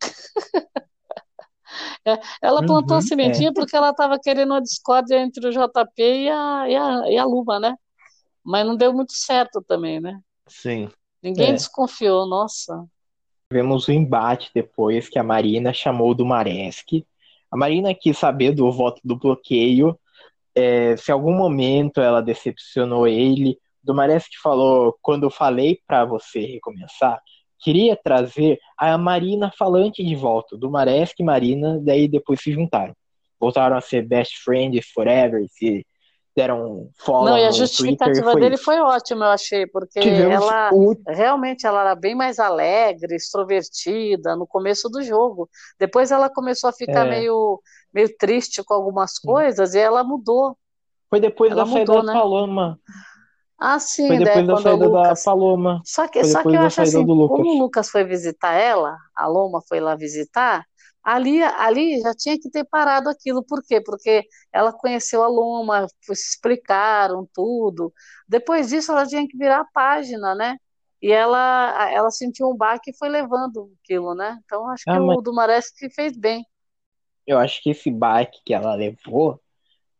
É, 2.06 2.18
ela 2.42 2.64
plantou 2.64 2.96
a 2.96 3.00
Uhum, 3.00 3.02
sementinha 3.02 3.52
porque 3.52 3.76
ela 3.76 3.90
estava 3.90 4.18
querendo 4.20 4.50
uma 4.52 4.62
discórdia 4.62 5.18
entre 5.20 5.46
o 5.48 5.50
JP 5.52 6.02
e 6.02 6.28
a, 6.30 6.68
e 6.68 6.76
a, 6.76 7.10
e 7.12 7.18
a 7.18 7.24
Luma, 7.24 7.60
né? 7.60 7.74
Mas 8.44 8.66
não 8.66 8.76
deu 8.76 8.92
muito 8.94 9.12
certo 9.14 9.62
também, 9.62 10.00
né? 10.00 10.20
Sim. 10.48 10.88
Ninguém 11.22 11.52
É. 11.52 11.56
desconfiou, 11.56 12.26
nossa. 12.28 12.86
Tivemos 13.50 13.86
o 13.88 13.92
embate 13.92 14.50
depois 14.54 15.08
que 15.08 15.18
a 15.18 15.22
Marina 15.22 15.72
chamou 15.72 16.14
do 16.14 16.24
Maresk. 16.24 16.88
A 17.50 17.56
Marina 17.56 17.94
quis 17.94 18.16
saber 18.18 18.52
do 18.52 18.70
voto 18.72 19.00
do 19.04 19.16
bloqueio, 19.18 19.98
é, 20.54 20.96
se 20.96 21.10
em 21.10 21.14
algum 21.14 21.34
momento 21.36 22.00
ela 22.00 22.22
decepcionou 22.22 23.06
ele. 23.08 23.58
Do 23.82 23.94
Maresk 23.94 24.30
falou: 24.42 24.96
quando 25.02 25.24
eu 25.24 25.30
falei 25.30 25.80
pra 25.86 26.04
você 26.04 26.40
recomeçar, 26.46 27.20
queria 27.62 27.96
trazer 27.96 28.58
a 28.76 28.98
Marina 28.98 29.52
falante 29.56 30.02
de 30.04 30.14
volta. 30.14 30.56
Do 30.56 30.70
Maresk 30.70 31.18
e 31.20 31.24
Marina, 31.24 31.78
daí 31.82 32.08
depois 32.08 32.40
se 32.42 32.52
juntaram. 32.52 32.94
Voltaram 33.40 33.76
a 33.76 33.80
ser 33.80 34.02
best 34.02 34.42
friends 34.42 34.86
forever, 34.92 35.44
se 35.48 35.84
deram 36.34 36.88
follow 36.96 37.26
Não, 37.26 37.38
e 37.38 37.44
a 37.44 37.50
justificativa 37.50 38.34
dele 38.36 38.54
isso. 38.54 38.64
foi 38.64 38.80
ótima, 38.80 39.26
eu 39.26 39.30
achei, 39.32 39.66
porque 39.66 40.00
Tivemos 40.00 40.34
ela 40.34 40.70
o 40.72 40.96
realmente 41.06 41.66
ela 41.66 41.82
era 41.82 41.94
bem 41.94 42.14
mais 42.14 42.38
alegre, 42.38 43.14
extrovertida 43.16 44.34
no 44.34 44.46
começo 44.46 44.88
do 44.88 45.02
jogo. 45.02 45.48
Depois 45.78 46.10
ela 46.10 46.30
começou 46.30 46.70
a 46.70 46.72
ficar 46.72 47.06
É. 47.06 47.10
meio, 47.10 47.60
meio 47.92 48.08
triste 48.16 48.62
com 48.64 48.72
algumas 48.74 49.18
coisas 49.18 49.74
e 49.74 49.78
ela 49.78 50.02
mudou. 50.02 50.56
Foi 51.10 51.20
depois 51.20 51.52
Ela 51.52 51.64
da 51.64 51.70
saída 51.70 51.92
mudou, 51.92 52.06
da 52.06 52.12
né? 52.12 52.18
Paloma. 52.18 52.78
Ah, 53.64 53.78
sim, 53.78 54.08
Foi 54.08 54.16
daí 54.22 54.42
depois 54.42 54.46
da 54.46 54.56
saída 54.56 54.88
da 54.88 55.14
Lucas. 55.14 55.20
Paloma. 55.24 55.84
Só 55.84 56.08
que, 56.08 56.24
só 56.24 56.44
que 56.44 56.56
eu 56.56 56.60
da 56.60 56.66
acho 56.66 56.82
assim, 56.82 57.06
como 57.26 57.50
o 57.50 57.58
Lucas 57.58 57.90
foi 57.90 58.04
visitar 58.04 58.52
ela, 58.54 58.96
a 59.16 59.26
Loma 59.26 59.60
foi 59.68 59.80
lá 59.80 59.96
visitar, 59.96 60.64
ali, 61.02 61.42
ali 61.42 62.00
já 62.00 62.14
tinha 62.14 62.38
que 62.40 62.50
ter 62.50 62.64
parado 62.64 63.08
aquilo. 63.08 63.44
Por 63.44 63.62
quê? 63.64 63.80
Porque 63.80 64.24
ela 64.52 64.72
conheceu 64.72 65.22
a 65.22 65.28
Loma, 65.28 65.86
se 66.02 66.12
explicaram 66.12 67.28
tudo. 67.34 67.92
Depois 68.28 68.68
disso, 68.70 68.92
ela 68.92 69.06
tinha 69.06 69.26
que 69.28 69.36
virar 69.36 69.60
a 69.60 69.64
página, 69.72 70.34
né? 70.34 70.56
E 71.02 71.10
ela, 71.12 71.90
ela 71.92 72.10
sentiu 72.10 72.48
um 72.48 72.56
baque 72.56 72.90
e 72.92 72.96
foi 72.96 73.08
levando 73.08 73.72
aquilo, 73.82 74.14
né? 74.14 74.38
Então, 74.44 74.68
acho 74.70 74.86
que 74.88 74.96
Ah, 74.96 75.00
mas- 75.00 75.18
o 75.18 75.22
Dumaresque 75.22 75.90
fez 75.94 76.16
bem. 76.16 76.44
Eu 77.26 77.38
acho 77.38 77.62
que 77.62 77.70
esse 77.70 77.90
baque 77.90 78.40
que 78.44 78.52
ela 78.54 78.74
levou 78.74 79.40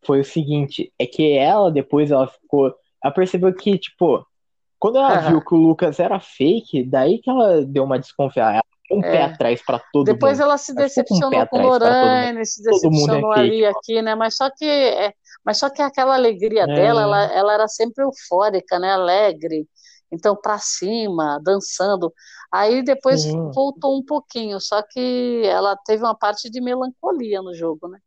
foi 0.04 0.20
o 0.20 0.24
seguinte, 0.24 0.92
é 0.98 1.06
que 1.06 1.32
ela 1.36 1.70
depois 1.72 2.10
ela 2.10 2.28
ficou, 2.28 2.74
ela 3.03 3.12
percebeu 3.14 3.53
que, 3.55 3.78
tipo, 3.78 4.24
quando 4.78 4.98
ela 4.98 5.18
viu 5.20 5.40
que 5.44 5.55
o 5.55 5.59
Lucas 5.59 5.98
era 6.00 6.18
fake, 6.20 6.84
daí 6.84 7.18
que 7.20 7.30
ela 7.30 7.64
deu 7.64 7.84
uma 7.84 7.98
desconfiada, 7.98 8.55
ela 8.55 8.62
deu 8.90 8.98
um 8.98 9.05
É. 9.05 9.11
pé 9.11 9.22
atrás 9.22 9.62
pra 9.64 9.80
todo 9.92 10.05
Depois 10.05 10.38
mundo. 10.38 10.42
ela 10.48 10.59
se 10.59 10.72
Ela 10.76 10.88
ficou 10.88 11.05
com 11.07 11.14
um 11.26 11.30
pé 11.30 11.36
decepcionou 11.38 11.46
com 11.48 11.57
pra 11.57 11.62
todo 11.62 11.62
mundo. 11.62 12.03
Lorraine, 12.05 12.46
se 12.46 12.61
é 12.61 12.70
decepcionou 12.72 13.32
fake. 13.34 13.40
ali 13.40 13.66
aqui, 13.66 14.03
né? 14.03 14.14
Mas 14.14 14.36
só 14.36 14.50
que, 14.50 14.64
é, 14.64 15.12
mas 15.44 15.59
só 15.59 15.70
que 15.70 15.80
aquela 15.82 16.14
alegria 16.14 16.62
É. 16.64 16.66
dela, 16.66 17.03
ela, 17.03 17.24
ela 17.32 17.55
era 17.55 17.68
sempre 17.68 18.05
eufórica, 18.05 18.78
né? 18.78 18.92
Alegre. 18.92 19.66
Então, 20.11 20.36
pra 20.36 20.59
cima, 20.59 21.40
dançando. 21.42 22.12
Aí 22.53 22.82
depois 22.82 23.22
Sim. 23.22 23.50
voltou 23.55 23.96
um 23.98 24.05
pouquinho, 24.05 24.61
só 24.61 24.82
que 24.82 25.42
ela 25.46 25.74
teve 25.86 26.03
uma 26.05 26.14
parte 26.14 26.50
de 26.50 26.61
melancolia 26.61 27.40
no 27.40 27.55
jogo, 27.55 27.88
né? 27.88 27.98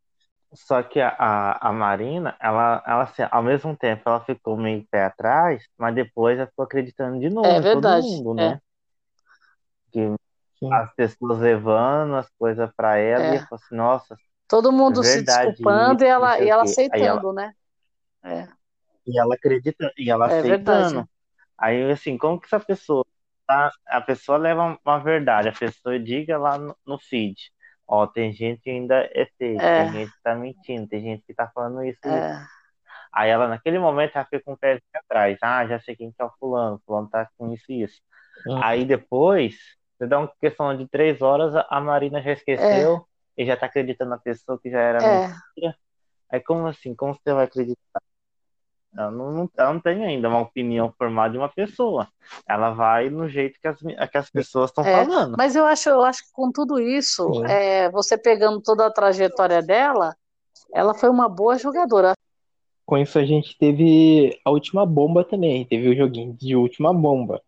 Só 0.55 0.81
que 0.83 0.99
a, 1.01 1.09
a, 1.09 1.69
a 1.69 1.73
Marina, 1.73 2.35
ela, 2.39 2.81
ela 2.87 3.03
assim, 3.03 3.23
ao 3.31 3.43
mesmo 3.43 3.75
tempo, 3.77 4.03
ela 4.07 4.21
ficou 4.25 4.57
meio 4.57 4.85
pé 4.89 5.05
atrás, 5.05 5.67
mas 5.77 5.93
depois 5.95 6.37
ela 6.39 6.47
ficou 6.47 6.65
acreditando 6.65 7.19
de 7.19 7.29
novo 7.29 7.49
É 7.49 7.59
em 7.59 7.65
todo 7.65 7.71
verdade, 7.73 8.07
mundo, 8.07 8.33
é. 8.37 8.49
né? 8.53 8.61
Que 9.91 10.13
Sim. 10.59 10.69
as 10.71 10.93
pessoas 10.95 11.39
levando 11.39 12.15
as 12.15 12.29
coisas 12.39 12.69
pra 12.75 12.97
ela 12.97 13.25
e 13.25 13.35
É. 13.35 13.37
ela 13.37 13.47
falou 13.47 13.61
assim, 13.63 13.75
nossa, 13.75 14.17
Todo 14.47 14.71
mundo 14.71 15.03
se 15.03 15.21
verdade 15.21 15.23
desculpando 15.23 16.03
isso, 16.03 16.03
e 16.03 16.07
ela, 16.07 16.39
e 16.39 16.49
ela. 16.49 16.63
Aí 16.91 17.05
ela, 17.05 17.21
aceitando, 17.21 17.33
né? 17.33 17.53
É, 18.23 18.47
e 19.05 19.19
ela 19.19 19.35
acredita, 19.35 19.91
e 19.97 20.09
ela 20.09 20.27
é 20.27 20.43
verdade. 20.43 20.89
aceitando. 20.91 21.09
Aí, 21.57 21.91
assim, 21.91 22.17
como 22.17 22.39
que 22.39 22.47
essa 22.47 22.59
pessoa, 22.59 23.05
tá? 23.47 23.71
A 23.87 24.01
pessoa 24.01 24.37
leva 24.37 24.79
uma 24.85 24.99
verdade, 24.99 25.49
a 25.49 25.53
pessoa 25.53 25.99
diga 25.99 26.37
lá 26.37 26.57
no, 26.57 26.75
no 26.85 26.99
feed, 26.99 27.35
ó, 27.87 28.07
tem 28.07 28.33
gente 28.33 28.61
que 28.61 28.69
ainda 28.69 28.95
é 29.13 29.25
fake, 29.37 29.63
É. 29.63 29.71
tem 29.73 29.91
gente 29.91 30.11
que 30.13 30.21
tá 30.23 30.35
mentindo, 30.35 30.87
tem 30.87 31.01
gente 31.01 31.23
que 31.25 31.33
tá 31.33 31.49
falando 31.53 31.83
isso, 31.83 31.99
isso. 32.09 32.27
É, 32.27 32.45
Aí 33.13 33.29
ela, 33.29 33.47
naquele 33.47 33.79
momento, 33.79 34.15
ela 34.15 34.25
fica 34.25 34.41
com 34.43 34.53
o 34.53 34.57
pé 34.57 34.81
atrás. 34.95 35.37
Ah, 35.41 35.65
já 35.67 35.79
sei 35.79 35.95
quem 35.95 36.11
que 36.11 36.21
é 36.21 36.25
o 36.25 36.31
fulano, 36.39 36.77
o 36.77 36.81
fulano 36.85 37.09
tá 37.09 37.29
com 37.37 37.53
isso 37.53 37.71
e 37.71 37.83
isso. 37.83 38.01
Hum. 38.47 38.59
Aí 38.63 38.85
depois, 38.85 39.55
você 39.97 40.07
dá 40.07 40.19
uma 40.19 40.31
questão 40.41 40.75
de 40.77 40.87
três 40.89 41.21
horas, 41.21 41.55
a- 41.69 41.81
Marina 41.81 42.21
já 42.21 42.33
esqueceu 42.33 43.07
e 43.37 43.45
já 43.45 43.57
tá 43.57 43.65
acreditando 43.67 44.11
na 44.11 44.19
pessoa 44.19 44.59
que 44.61 44.69
já 44.69 44.79
era 44.81 45.01
é. 45.01 45.35
mentira. 45.55 45.77
Aí 46.31 46.41
como 46.41 46.67
assim? 46.67 46.95
Como 46.95 47.13
você 47.15 47.33
vai 47.33 47.45
acreditar? 47.45 48.01
Ela 48.97 49.11
não, 49.11 49.31
não- 49.31 49.49
ela 49.57 49.73
não 49.73 49.79
tem 49.79 50.05
ainda 50.05 50.29
uma 50.29 50.39
opinião 50.39 50.93
formada 50.97 51.33
de 51.33 51.37
uma 51.37 51.49
pessoa. 51.49 52.07
Ela 52.47 52.71
vai 52.71 53.09
no 53.09 53.27
jeito 53.27 53.59
que 53.59 53.67
as, 53.67 53.77
que 53.79 54.17
as 54.17 54.29
pessoas 54.29 54.69
estão 54.69 54.85
É, 54.85 55.05
falando. 55.05 55.35
mas 55.37 55.55
eu 55.55 55.65
acho, 55.65 55.89
eu 55.89 56.01
acho 56.01 56.23
que 56.23 56.31
com 56.31 56.51
tudo 56.51 56.79
isso, 56.79 57.43
é, 57.45 57.89
você 57.91 58.17
pegando 58.17 58.61
toda 58.61 58.85
a 58.85 58.91
trajetória 58.91 59.61
dela, 59.61 60.15
ela 60.73 60.93
foi 60.93 61.09
uma 61.09 61.27
boa 61.27 61.57
jogadora. 61.57 62.13
Com 62.85 62.97
isso 62.97 63.17
a 63.19 63.25
gente 63.25 63.57
teve 63.57 64.39
a 64.45 64.51
última 64.51 64.85
bomba 64.85 65.23
também, 65.23 65.65
teve 65.65 65.89
o 65.89 65.95
joguinho 65.95 66.33
de 66.33 66.55
última 66.55 66.93
bomba. 66.93 67.41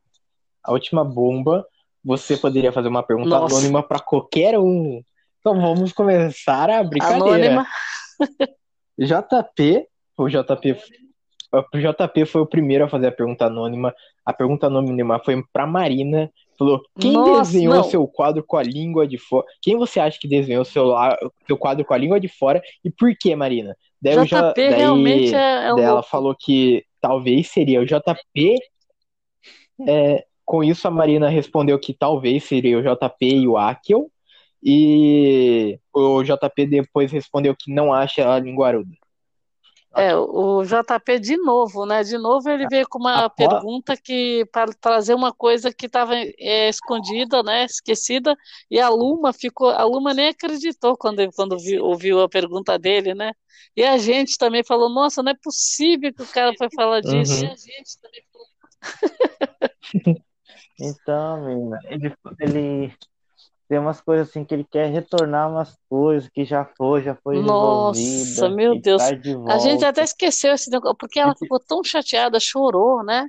A 0.64 0.72
última 0.74 1.06
bomba, 1.06 1.66
você 2.04 2.36
poderia 2.36 2.72
fazer 2.74 2.88
uma 2.90 3.04
pergunta 3.04 3.30
Nossa. 3.30 3.56
anônima 3.56 3.82
pra 3.82 4.00
qualquer 4.00 4.58
um. 4.60 5.02
Então 5.40 5.62
vamos 5.62 5.94
começar 5.94 6.70
a 6.70 6.84
brincadeira. 6.84 7.24
Anônima. 7.24 7.66
JP, 9.00 9.88
o 10.18 10.28
JP, 10.28 10.76
o 11.52 11.78
JP 11.78 12.26
foi 12.26 12.42
o 12.42 12.46
primeiro 12.46 12.86
a 12.86 12.90
fazer 12.90 13.08
a 13.08 13.12
pergunta 13.12 13.46
anônima. 13.46 13.94
A 14.26 14.34
pergunta 14.34 14.68
anônima 14.68 15.20
foi 15.24 15.42
pra 15.54 15.66
Marina. 15.66 16.32
Falou: 16.58 16.82
quem 17.00 17.14
Nossa, 17.14 17.52
desenhou 17.52 17.76
não. 17.76 17.84
seu 17.84 18.08
quadro 18.08 18.44
com 18.44 18.58
a 18.58 18.64
língua 18.64 19.08
de 19.08 19.18
fora? 19.18 19.46
Quem 19.62 19.78
você 19.78 20.00
acha 20.00 20.18
que 20.20 20.28
desenhou 20.28 20.64
o 20.64 20.66
seu, 20.66 20.92
seu 21.46 21.58
quadro 21.58 21.86
com 21.86 21.94
a 21.94 21.98
língua 21.98 22.20
de 22.20 22.28
fora? 22.28 22.62
E 22.84 22.90
por 22.90 23.16
que, 23.16 23.36
Marina? 23.36 23.76
Daí, 24.02 24.16
eu 24.16 24.26
já, 24.26 24.50
JP 24.50 24.56
daí 24.56 24.74
realmente 24.74 25.34
é, 25.34 25.68
é 25.68 25.74
um 25.74 25.80
ela 25.80 26.04
falou 26.04 26.36
que 26.38 26.84
talvez 27.00 27.48
seria 27.48 27.82
o 27.82 27.86
JP. 27.86 28.58
É, 29.88 30.26
com 30.44 30.64
isso, 30.64 30.88
a 30.88 30.92
Marina 30.92 31.30
respondeu 31.30 31.80
que 31.80 31.94
talvez 31.94 32.44
seria 32.44 32.80
o 32.80 32.82
JP 32.82 33.26
e 33.26 33.48
o 33.48 33.58
Akel. 33.58 34.10
E 34.64 35.80
o 35.94 36.24
JP 36.24 36.66
depois 36.66 37.12
respondeu 37.12 37.56
que 37.58 37.72
não 37.72 37.94
acha 37.94 38.34
a 38.34 38.40
linguaruda. 38.40 38.92
É, 39.96 40.16
o 40.16 40.64
JP 40.64 41.20
de 41.20 41.38
novo, 41.38 41.86
né? 41.86 42.04
De 42.04 42.18
novo 42.18 42.48
ele 42.50 42.68
veio 42.68 42.88
com 42.88 43.00
uma 43.00 43.26
Após- 43.26 43.50
pergunta 43.50 43.96
que 43.98 44.46
para 44.52 44.72
trazer 44.74 45.14
uma 45.16 45.34
coisa 45.34 45.74
que 45.74 45.86
estava 45.88 46.14
escondida, 46.38 47.42
né? 47.42 47.66
Esquecida, 47.66 48.36
e 48.70 48.80
a 48.80 48.90
Luma 48.90 49.34
ficou, 49.34 49.70
a 49.70 49.84
Luma 49.84 50.14
nem 50.14 50.28
acreditou 50.30 50.96
quando, 50.98 51.28
quando 51.34 51.58
viu- 51.58 51.84
ouviu 51.86 52.22
a 52.22 52.30
pergunta 52.30 52.78
dele, 52.78 53.16
né? 53.16 53.32
E 53.76 53.84
a 53.84 53.98
gente 53.98 54.38
também 54.38 54.64
falou, 54.64 54.90
nossa, 54.90 55.24
não 55.24 55.32
é 55.32 55.36
possível 55.42 56.14
que 56.14 56.22
o 56.22 56.28
cara 56.28 56.52
foi 56.58 56.68
falar 56.76 57.02
disso. 57.02 57.34
Uhum. 57.34 57.44
E 57.44 57.52
a 57.52 57.56
gente 57.56 58.00
também 58.02 58.22
falou, 58.32 58.48
Então, 60.80 61.44
menina, 61.46 61.80
ele, 61.86 62.14
ele 62.40 62.94
tem 63.68 63.78
umas 63.80 64.00
coisas 64.00 64.30
assim 64.30 64.46
que 64.46 64.54
ele 64.54 64.64
quer 64.64 64.90
retornar 64.90 65.52
umas 65.52 65.78
coisas 65.90 66.30
que 66.30 66.46
já 66.46 66.64
foi, 66.64 67.04
já 67.04 67.16
foi 67.16 67.42
Nossa, 67.42 68.50
meu 68.50 68.80
Deus. 68.80 69.02
A 69.50 69.58
gente 69.58 69.84
até 69.84 70.04
esqueceu 70.04 70.54
esse 70.54 70.70
negócio, 70.72 70.96
porque 70.98 71.20
ela 71.20 71.36
ficou 71.36 71.60
tão 71.60 71.84
chateada, 71.84 72.40
chorou, 72.40 73.04
né? 73.04 73.28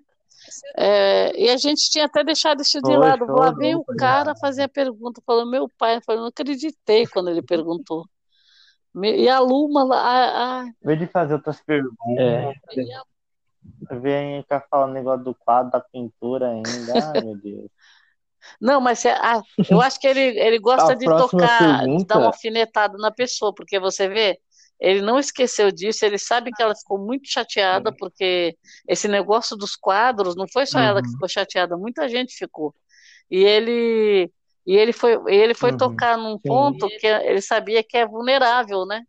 É, 0.77 1.37
e 1.39 1.51
a 1.51 1.57
gente 1.57 1.91
tinha 1.91 2.07
até 2.07 2.23
deixado 2.23 2.63
isso 2.63 2.81
de 2.81 2.87
Foi, 2.87 2.97
lado. 2.97 3.27
Lá 3.27 3.49
chorou, 3.49 3.57
veio 3.57 3.79
o 3.81 3.97
cara 3.97 4.35
fazer 4.37 4.63
a 4.63 4.69
pergunta, 4.69 5.21
falou, 5.27 5.45
meu 5.45 5.69
pai, 5.77 5.97
eu 5.97 6.03
falei, 6.03 6.21
não 6.21 6.29
acreditei 6.29 7.07
quando 7.07 7.31
ele 7.31 7.43
perguntou. 7.43 8.07
E 9.03 9.29
a 9.29 9.41
Luma 9.41 9.85
lá, 9.85 10.65
Em 10.65 10.87
vez 10.87 10.99
de 10.99 11.07
fazer 11.07 11.35
outras 11.35 11.61
perguntas, 11.61 11.99
É. 12.19 12.53
vem 13.99 14.43
cá 14.45 14.65
falando 14.71 14.95
negócio 14.95 15.25
do 15.25 15.35
quadro, 15.35 15.73
da 15.73 15.81
pintura 15.81 16.49
ainda. 16.49 17.13
Ai, 17.13 17.23
meu 17.23 17.37
Deus. 17.37 17.71
Não, 18.61 18.81
mas 18.81 19.05
é- 19.05 19.13
ah, 19.21 19.41
eu 19.71 19.81
acho 19.81 19.99
que 20.01 20.07
ele, 20.07 20.21
ele 20.39 20.59
gosta 20.61 20.95
de 20.97 21.05
tocar, 21.05 21.73
de 21.75 21.79
pergunta- 21.85 22.07
dar 22.07 22.19
uma 22.19 22.27
alfinetada 22.29 22.97
na 22.99 23.11
pessoa, 23.11 23.53
porque 23.55 23.79
você 23.79 24.09
vê, 24.09 24.39
ele 24.81 25.03
não 25.03 25.19
esqueceu 25.19 25.71
disso, 25.73 26.05
ele 26.05 26.19
sabe 26.19 26.53
que 26.53 26.63
ela 26.63 26.75
ficou 26.75 26.99
muito 26.99 27.29
chateada, 27.29 27.93
porque 27.93 28.57
esse 28.87 29.09
negócio 29.09 29.57
dos 29.57 29.75
quadros, 29.75 30.37
não 30.37 30.47
foi 30.53 30.67
só 30.67 30.79
ela 30.81 31.01
que 31.03 31.09
Uhum. 31.09 31.13
ficou 31.15 31.29
chateada, 31.29 31.77
muita 31.77 32.09
gente 32.09 32.37
ficou. 32.37 32.73
E 33.31 33.43
ele, 33.45 34.31
e 34.67 34.77
ele 34.77 34.93
foi, 34.93 35.19
ele 35.27 35.53
foi 35.55 35.73
Uhum. 35.73 35.77
tocar 35.79 36.17
num 36.17 36.35
Sim. 36.39 36.47
ponto 36.47 36.89
que 36.99 37.07
ele 37.07 37.41
sabia 37.41 37.83
que 37.83 37.97
é 37.97 38.07
vulnerável, 38.07 38.87
né? 38.87 39.03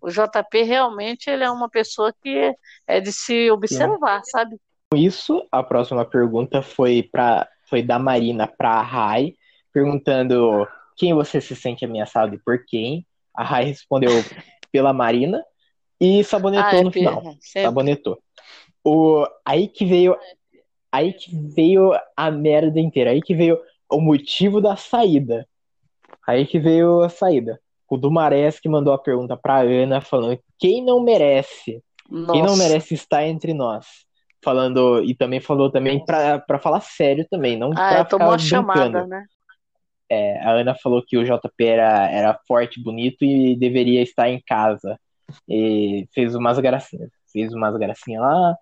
O 0.00 0.08
JP 0.08 0.62
realmente 0.62 1.28
ele 1.28 1.42
é 1.42 1.50
uma 1.50 1.68
pessoa 1.68 2.14
que 2.22 2.28
é, 2.28 2.54
é 2.86 3.00
de 3.00 3.12
se 3.12 3.50
observar, 3.50 4.22
sabe? 4.24 4.56
Com 4.92 4.96
isso, 4.96 5.44
a 5.50 5.62
próxima 5.62 6.04
pergunta 6.04 6.62
foi 6.62 7.02
para 7.02 7.48
foi 7.68 7.82
da 7.82 7.98
Marina 7.98 8.46
para 8.46 8.70
a 8.70 8.82
Rai, 8.82 9.34
perguntando 9.72 10.66
quem 10.96 11.14
você 11.14 11.40
se 11.40 11.54
sente 11.54 11.84
ameaçado 11.84 12.34
e 12.34 12.38
por 12.38 12.64
quem. 12.66 13.06
A 13.34 13.44
Rai 13.44 13.64
respondeu 13.64 14.10
pela 14.72 14.92
Marina 14.92 15.44
e 16.00 16.22
sabonetou 16.24 16.64
Ah, 16.66 16.76
é, 16.76 16.82
no 16.82 16.92
final. 16.92 17.22
sempre. 17.40 17.62
Sabonetou. 17.62 18.18
O, 18.84 19.26
aí 19.44 19.68
que 19.68 19.84
veio 19.84 20.16
aí 20.90 21.12
que 21.12 21.30
veio 21.54 21.92
a 22.16 22.30
merda 22.30 22.80
inteira. 22.80 23.10
Aí 23.10 23.20
que 23.20 23.34
veio 23.34 23.60
o 23.90 24.00
motivo 24.00 24.60
da 24.60 24.76
saída. 24.76 25.46
Aí 26.26 26.46
que 26.46 26.58
veio 26.58 27.02
a 27.02 27.08
saída. 27.08 27.60
O 27.88 27.96
Dumares 27.96 28.60
que 28.60 28.68
mandou 28.68 28.92
a 28.92 28.98
pergunta 28.98 29.36
pra 29.36 29.60
Ana 29.60 30.00
falando 30.00 30.38
quem 30.58 30.84
não 30.84 31.00
merece 31.00 31.82
quem 32.10 32.42
não 32.42 32.56
Nossa. 32.56 32.62
merece 32.62 32.94
estar 32.94 33.26
entre 33.26 33.52
nós. 33.52 33.86
Falando, 34.42 35.02
e 35.02 35.14
também 35.16 35.40
falou 35.40 35.70
também 35.70 36.04
pra, 36.04 36.38
pra 36.38 36.58
falar 36.58 36.80
sério 36.80 37.26
também, 37.28 37.56
não 37.58 37.70
Ah, 37.72 37.74
pra 37.88 38.04
tomou 38.04 38.30
a 38.32 38.38
chamada, 38.38 39.06
né? 39.06 39.24
É, 40.10 40.38
a 40.40 40.52
Ana 40.52 40.74
falou 40.74 41.02
que 41.06 41.18
o 41.18 41.24
JP 41.24 41.64
era, 41.64 42.08
era 42.10 42.38
forte, 42.46 42.82
bonito 42.82 43.24
e 43.24 43.56
deveria 43.56 44.00
estar 44.00 44.28
em 44.30 44.40
casa. 44.46 44.98
E 45.46 46.06
fez 46.14 46.34
umas 46.34 46.58
gracinhas. 46.58 47.10
Fez 47.30 47.52
umas 47.52 47.76
gracinhas 47.76 48.22
lá. 48.22 48.52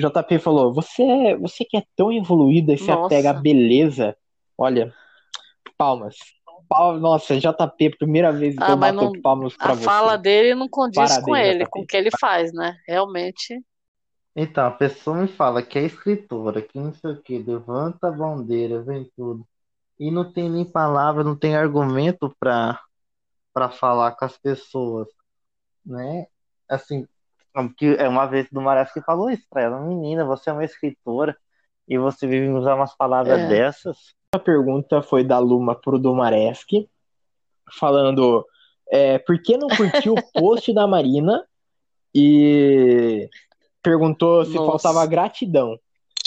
O 0.00 0.02
JP 0.02 0.38
falou: 0.40 0.72
Você, 0.74 1.36
você 1.36 1.64
que 1.64 1.76
é 1.76 1.82
tão 1.94 2.12
evoluída 2.12 2.72
e 2.72 2.78
se 2.78 2.88
Nossa. 2.88 3.06
apega 3.06 3.30
à 3.30 3.34
beleza. 3.34 4.16
Olha, 4.58 4.92
palmas. 5.78 6.16
Pal- 6.68 6.98
Nossa, 6.98 7.38
JP, 7.38 7.96
primeira 7.98 8.32
vez 8.32 8.56
que 8.56 8.62
Ah, 8.64 8.70
eu 8.70 8.76
bato 8.76 8.94
não- 8.94 9.12
palmas 9.22 9.56
pra 9.56 9.70
A 9.70 9.74
você. 9.74 9.84
fala 9.84 10.16
dele 10.16 10.54
não 10.56 10.68
condiz 10.68 10.96
Parabéns, 10.96 11.24
com 11.24 11.36
ele, 11.36 11.58
JP. 11.64 11.70
com 11.70 11.80
o 11.82 11.86
que 11.86 11.96
ele 11.96 12.10
faz, 12.18 12.52
né? 12.52 12.76
Realmente. 12.88 13.60
Então, 14.38 14.66
a 14.66 14.70
pessoa 14.70 15.16
me 15.16 15.28
fala 15.28 15.62
que 15.62 15.78
é 15.78 15.82
escritora, 15.84 16.60
que 16.60 16.78
não 16.78 16.92
sei 16.92 17.12
o 17.12 17.22
que, 17.22 17.38
levanta 17.38 18.08
a 18.08 18.12
bandeira, 18.12 18.82
vem 18.82 19.10
tudo. 19.16 19.48
E 19.98 20.10
não 20.10 20.30
tem 20.30 20.50
nem 20.50 20.62
palavra, 20.62 21.24
não 21.24 21.34
tem 21.34 21.56
argumento 21.56 22.34
para 22.38 22.78
para 23.54 23.70
falar 23.70 24.12
com 24.12 24.26
as 24.26 24.36
pessoas, 24.36 25.08
né? 25.84 26.26
Assim, 26.68 27.06
que 27.78 27.96
é 27.98 28.06
uma 28.06 28.26
vez 28.26 28.46
do 28.52 28.60
Maras 28.60 28.92
que 28.92 29.00
falou 29.00 29.30
isso 29.30 29.46
pra 29.48 29.62
ela, 29.62 29.80
menina, 29.80 30.26
você 30.26 30.50
é 30.50 30.52
uma 30.52 30.64
escritora 30.64 31.34
e 31.88 31.96
você 31.96 32.26
vive 32.26 32.50
usar 32.50 32.74
umas 32.74 32.94
palavras 32.94 33.40
É. 33.40 33.48
dessas. 33.48 34.14
A 34.34 34.38
pergunta 34.38 35.00
foi 35.00 35.24
da 35.24 35.38
Luma 35.38 35.74
pro 35.74 35.98
Domareski, 35.98 36.86
falando 37.78 38.44
é, 38.90 39.18
por 39.18 39.40
que 39.40 39.56
não 39.56 39.68
curtiu 39.68 40.12
o 40.12 40.16
post 40.34 40.70
da 40.74 40.86
Marina 40.86 41.42
e 42.14 43.30
perguntou 43.90 44.44
se 44.44 44.54
Nossa. 44.54 44.66
faltava 44.66 45.06
gratidão. 45.06 45.78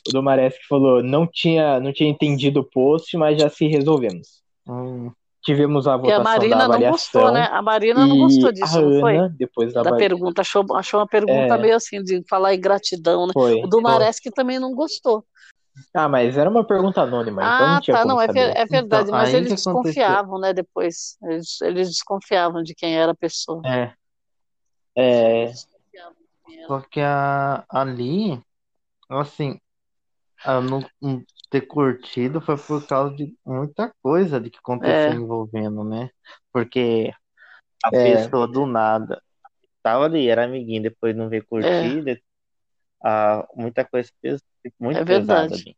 O 0.07 0.11
Domareski 0.13 0.65
falou 0.67 1.03
não 1.03 1.27
tinha, 1.27 1.77
não 1.81 1.91
tinha 1.91 2.09
entendido 2.09 2.61
o 2.61 2.63
post, 2.63 3.17
mas 3.17 3.37
já 3.37 3.49
se 3.49 3.67
resolvemos. 3.67 4.41
Hum, 4.65 5.11
Tivemos 5.43 5.87
a 5.87 5.97
Porque 5.97 6.11
a 6.11 6.17
votação 6.19 6.23
da 6.23 6.37
Marina 6.37 6.55
não 6.57 6.65
avaliação 6.65 6.91
gostou, 7.21 7.31
né? 7.31 7.47
A 7.51 7.61
Marina 7.61 8.05
não 8.07 8.15
e 8.15 8.19
gostou 8.19 8.49
a 8.49 8.51
disso, 8.51 8.81
não 8.81 8.99
foi? 9.01 9.17
Ana, 9.17 9.33
depois 9.37 9.73
da, 9.73 9.83
Da 9.83 9.95
pergunta, 9.95 10.41
achou, 10.41 10.65
achou 10.75 10.99
uma 11.01 11.07
pergunta 11.07 11.55
É. 11.55 11.57
meio 11.57 11.75
assim, 11.75 12.01
de 12.03 12.21
falar 12.29 12.53
em 12.53 12.59
gratidão, 12.59 13.25
né? 13.27 13.33
foi. 13.33 13.61
O 13.63 13.67
do 13.67 13.81
Mareschi 13.81 14.31
também 14.33 14.57
não 14.59 14.73
gostou. 14.73 15.23
Ah, 15.93 16.09
mas 16.09 16.37
era 16.37 16.49
uma 16.49 16.63
pergunta 16.65 17.01
anônima, 17.01 17.41
então 17.41 17.51
Ah, 17.67 17.73
não 17.75 17.81
tinha 17.81 17.97
tá, 17.97 18.05
não, 18.05 18.19
é, 18.21 18.27
ver- 18.27 18.55
é 18.57 18.65
verdade, 18.65 19.07
Então, 19.09 19.17
mas 19.19 19.33
eles 19.33 19.47
que 19.63 19.69
aconteceu? 19.69 19.93
desconfiavam, 19.93 20.39
né, 20.39 20.53
depois. 20.53 21.17
Eles, 21.23 21.61
eles 21.61 21.87
desconfiavam 21.89 22.61
de 22.63 22.75
quem 22.75 22.97
era 22.97 23.11
a 23.13 23.15
pessoa. 23.15 23.61
É. 23.65 23.93
É, 24.97 25.51
Só 26.67 26.81
que 26.81 26.99
a, 27.01 27.65
ali, 27.69 28.41
assim, 29.09 29.59
a 30.43 30.61
não, 30.61 30.81
não 31.01 31.23
ter 31.49 31.61
curtido 31.61 32.41
foi 32.41 32.57
por 32.57 32.85
causa 32.87 33.15
de 33.15 33.35
muita 33.45 33.93
coisa 34.01 34.39
de 34.39 34.49
que 34.49 34.59
aconteceu 34.59 35.13
É. 35.13 35.15
envolvendo, 35.15 35.83
né? 35.83 36.09
Porque 36.51 37.11
a 37.83 37.91
É. 37.91 38.15
pessoa 38.15 38.47
do 38.47 38.65
nada 38.65 39.21
tava 39.83 40.05
ali, 40.05 40.27
era 40.29 40.45
amiguinho, 40.45 40.83
depois 40.83 41.15
não 41.15 41.29
veio 41.29 41.45
curtir, 41.47 42.03
de- 42.03 42.21
ah, 43.03 43.47
muita 43.55 43.85
coisa 43.85 44.11
muito 44.79 44.99
É 44.99 45.05
pesada 45.05 45.55
ali. 45.55 45.75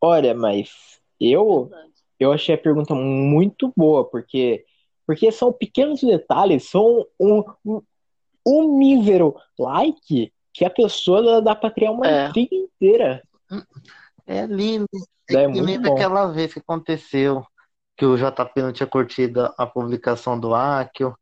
olha, 0.00 0.34
mas 0.34 1.00
eu 1.20 1.70
eu 2.18 2.32
achei 2.32 2.54
a 2.54 2.58
pergunta 2.58 2.94
muito 2.94 3.72
boa, 3.76 4.04
porque, 4.08 4.64
porque 5.06 5.30
são 5.30 5.52
pequenos 5.52 6.00
detalhes, 6.00 6.68
são 6.68 7.06
um, 7.18 7.44
um, 7.64 7.80
um 8.46 8.76
mísero 8.78 9.34
like 9.58 10.32
que 10.52 10.64
a 10.64 10.70
pessoa 10.70 11.40
dá, 11.40 11.54
pra 11.54 11.70
criar 11.70 11.92
uma 11.92 12.06
É. 12.06 12.28
intriga 12.28 12.54
inteira. 12.56 13.22
É 14.26 14.46
lindo. 14.46 14.86
É 15.30 15.34
É 15.34 15.52
que 15.52 15.60
nem 15.60 15.76
bom. 15.78 15.82
daquela 15.82 16.26
vez 16.32 16.52
que 16.52 16.58
aconteceu 16.60 17.44
que 17.96 18.04
o 18.04 18.16
JP 18.16 18.62
não 18.62 18.72
tinha 18.72 18.86
curtido 18.86 19.52
a 19.58 19.66
publicação 19.66 20.38
do 20.38 20.54
Akio, 20.54 21.14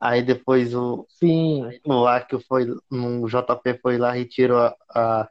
aí 0.00 0.22
depois 0.22 0.74
o, 0.74 1.06
Sim, 1.08 1.62
o 1.86 2.06
Akio 2.06 2.40
foi, 2.40 2.66
o 2.90 3.28
JP 3.28 3.78
foi 3.80 3.98
lá 3.98 4.16
e 4.16 4.20
retirou 4.20 4.58
a, 4.58 4.74
a, 4.90 5.28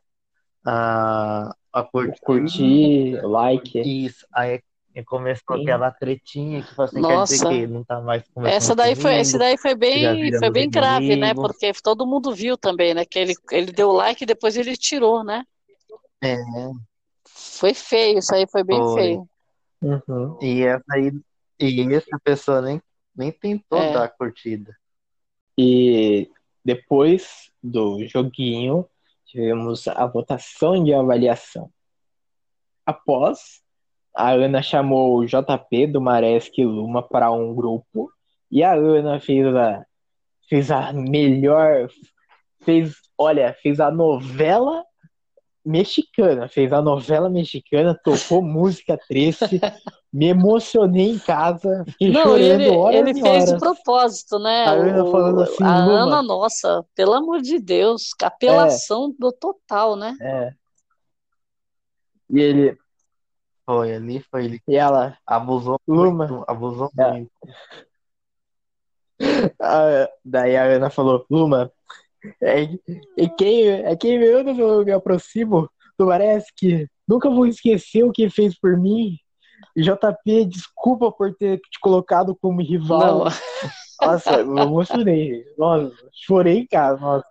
a, 0.66 1.56
a 1.74 1.84
curtida. 1.84 2.20
curtir, 2.26 3.22
like. 3.24 3.80
Isso, 3.80 4.26
aí 4.34 4.62
começou 5.02 5.56
Sim. 5.56 5.64
aquela 5.64 5.90
tretinha 5.90 6.62
que 6.62 6.76
você 6.76 6.94
quer 7.02 7.24
dizer 7.24 7.44
Nossa. 7.44 7.50
que 7.50 7.66
não 7.68 7.84
tá 7.84 8.00
mais 8.02 8.24
conversando 8.34 8.58
Essa 8.58 8.76
daí 8.76 8.96
foi, 8.96 9.16
esse 9.16 9.32
comigo. 9.32 9.50
daí 9.50 9.58
foi 9.58 9.76
bem, 9.76 10.38
foi 10.38 10.50
bem 10.52 10.70
grave, 10.70 11.16
né? 11.16 11.34
Porque 11.34 11.72
todo 11.82 12.06
mundo 12.06 12.34
viu 12.36 12.56
também, 12.58 12.94
né? 12.94 13.04
Que 13.06 13.18
ele, 13.18 13.34
ele 13.52 13.72
deu 13.72 13.92
like 13.92 14.24
e 14.24 14.28
depois 14.28 14.56
ele 14.58 14.76
tirou, 14.78 15.24
né? 15.24 15.44
É, 16.24 16.38
Foi 17.26 17.74
feio, 17.74 18.20
isso 18.20 18.36
aí 18.36 18.46
foi 18.52 18.64
bem 18.64 18.78
Foi. 18.80 19.02
feio. 19.02 19.28
Uhum. 19.82 20.38
e 20.42 20.62
essa 20.64 20.84
aí, 20.92 21.12
e 21.60 21.94
essa 21.94 22.18
pessoa 22.24 22.62
nem, 22.62 22.82
nem 23.16 23.32
tentou 23.32 23.80
É. 23.80 23.94
dar 23.94 24.08
curtida. 24.10 24.74
E 25.58 26.30
depois 26.64 27.52
do 27.62 28.06
joguinho, 28.08 28.88
tivemos 29.26 29.88
a 29.88 30.06
votação 30.06 30.82
de 30.84 30.94
avaliação. 30.94 31.70
Após, 32.86 33.63
a 34.16 34.32
Ana 34.32 34.62
chamou 34.62 35.18
o 35.18 35.26
JP 35.26 35.88
do 35.88 36.02
Maresque 36.02 36.62
e 36.62 36.66
Luma 36.66 37.02
para 37.02 37.32
um 37.32 37.54
grupo, 37.54 38.12
e 38.52 38.64
a 38.64 38.74
Ana 38.74 39.20
fez 39.20 39.56
a, 39.56 39.86
fez 40.48 40.72
a 40.72 40.94
melhor, 40.94 41.88
fez, 42.62 42.96
olha, 43.18 43.56
fez 43.62 43.80
a 43.80 43.90
novela 43.90 44.84
mexicana, 45.66 46.48
fez 46.48 46.74
a 46.74 46.82
novela 46.82 47.30
mexicana, 47.30 47.98
tocou 48.04 48.42
música 48.44 48.98
triste, 49.08 49.60
Me 50.12 50.28
emocionei 50.28 51.10
em 51.10 51.18
casa, 51.18 51.84
fiquei 51.88 52.12
Não, 52.12 52.22
chorando 52.22 52.44
ele, 52.44 52.70
horas 52.70 53.00
ele 53.00 53.14
fez 53.20 53.46
de 53.46 53.58
propósito, 53.58 54.38
né? 54.38 54.66
A 54.66 54.72
Ana 54.72 55.04
O- 55.04 55.12
falando 55.12 55.42
assim, 55.42 55.64
a 55.64 55.86
Luma. 55.86 56.04
Ana, 56.04 56.22
nossa, 56.22 56.86
pelo 56.94 57.14
amor 57.14 57.42
de 57.42 57.60
Deus, 57.60 58.12
apelação 58.22 59.12
do 59.18 59.32
total, 59.32 59.96
né? 59.96 60.16
É. 60.22 60.54
E 62.30 62.40
ele, 62.40 62.78
Foi 63.66 63.96
ali, 63.96 64.20
foi 64.30 64.46
ele 64.46 64.62
e 64.68 64.76
ela, 64.76 65.18
abusou 65.26 65.80
Luma. 65.88 66.28
muito, 66.28 66.46
abusou 66.48 66.92
É. 66.98 67.12
muito. 67.12 67.32
a- 69.62 70.10
daí 70.24 70.56
a 70.58 70.64
Ana 70.66 70.90
falou, 70.90 71.26
Luma, 71.30 71.72
é, 72.42 72.64
é 73.18 73.30
quem, 73.38 73.68
é 73.70 73.96
quem 73.96 74.16
eu 74.22 74.44
não 74.44 74.84
me 74.84 74.92
aproximo 74.92 75.70
do 75.98 76.08
Maresk, 76.08 76.58
nunca 77.08 77.30
vou 77.30 77.46
esquecer 77.46 78.04
o 78.04 78.12
que 78.12 78.30
fez 78.30 78.58
por 78.60 78.78
mim. 78.78 79.18
JP, 79.78 80.46
desculpa 80.46 81.12
por 81.12 81.34
ter 81.36 81.58
te 81.60 81.80
colocado 81.80 82.36
como 82.36 82.62
rival. 82.62 83.26
Não, 83.26 83.32
Nossa, 84.02 84.40
eu 84.42 84.58
emocionei. 84.58 85.46
Nossa, 85.58 85.96
chorei 86.12 86.60
em 86.60 86.68
casa. 86.68 87.00
Nossa. 87.00 87.26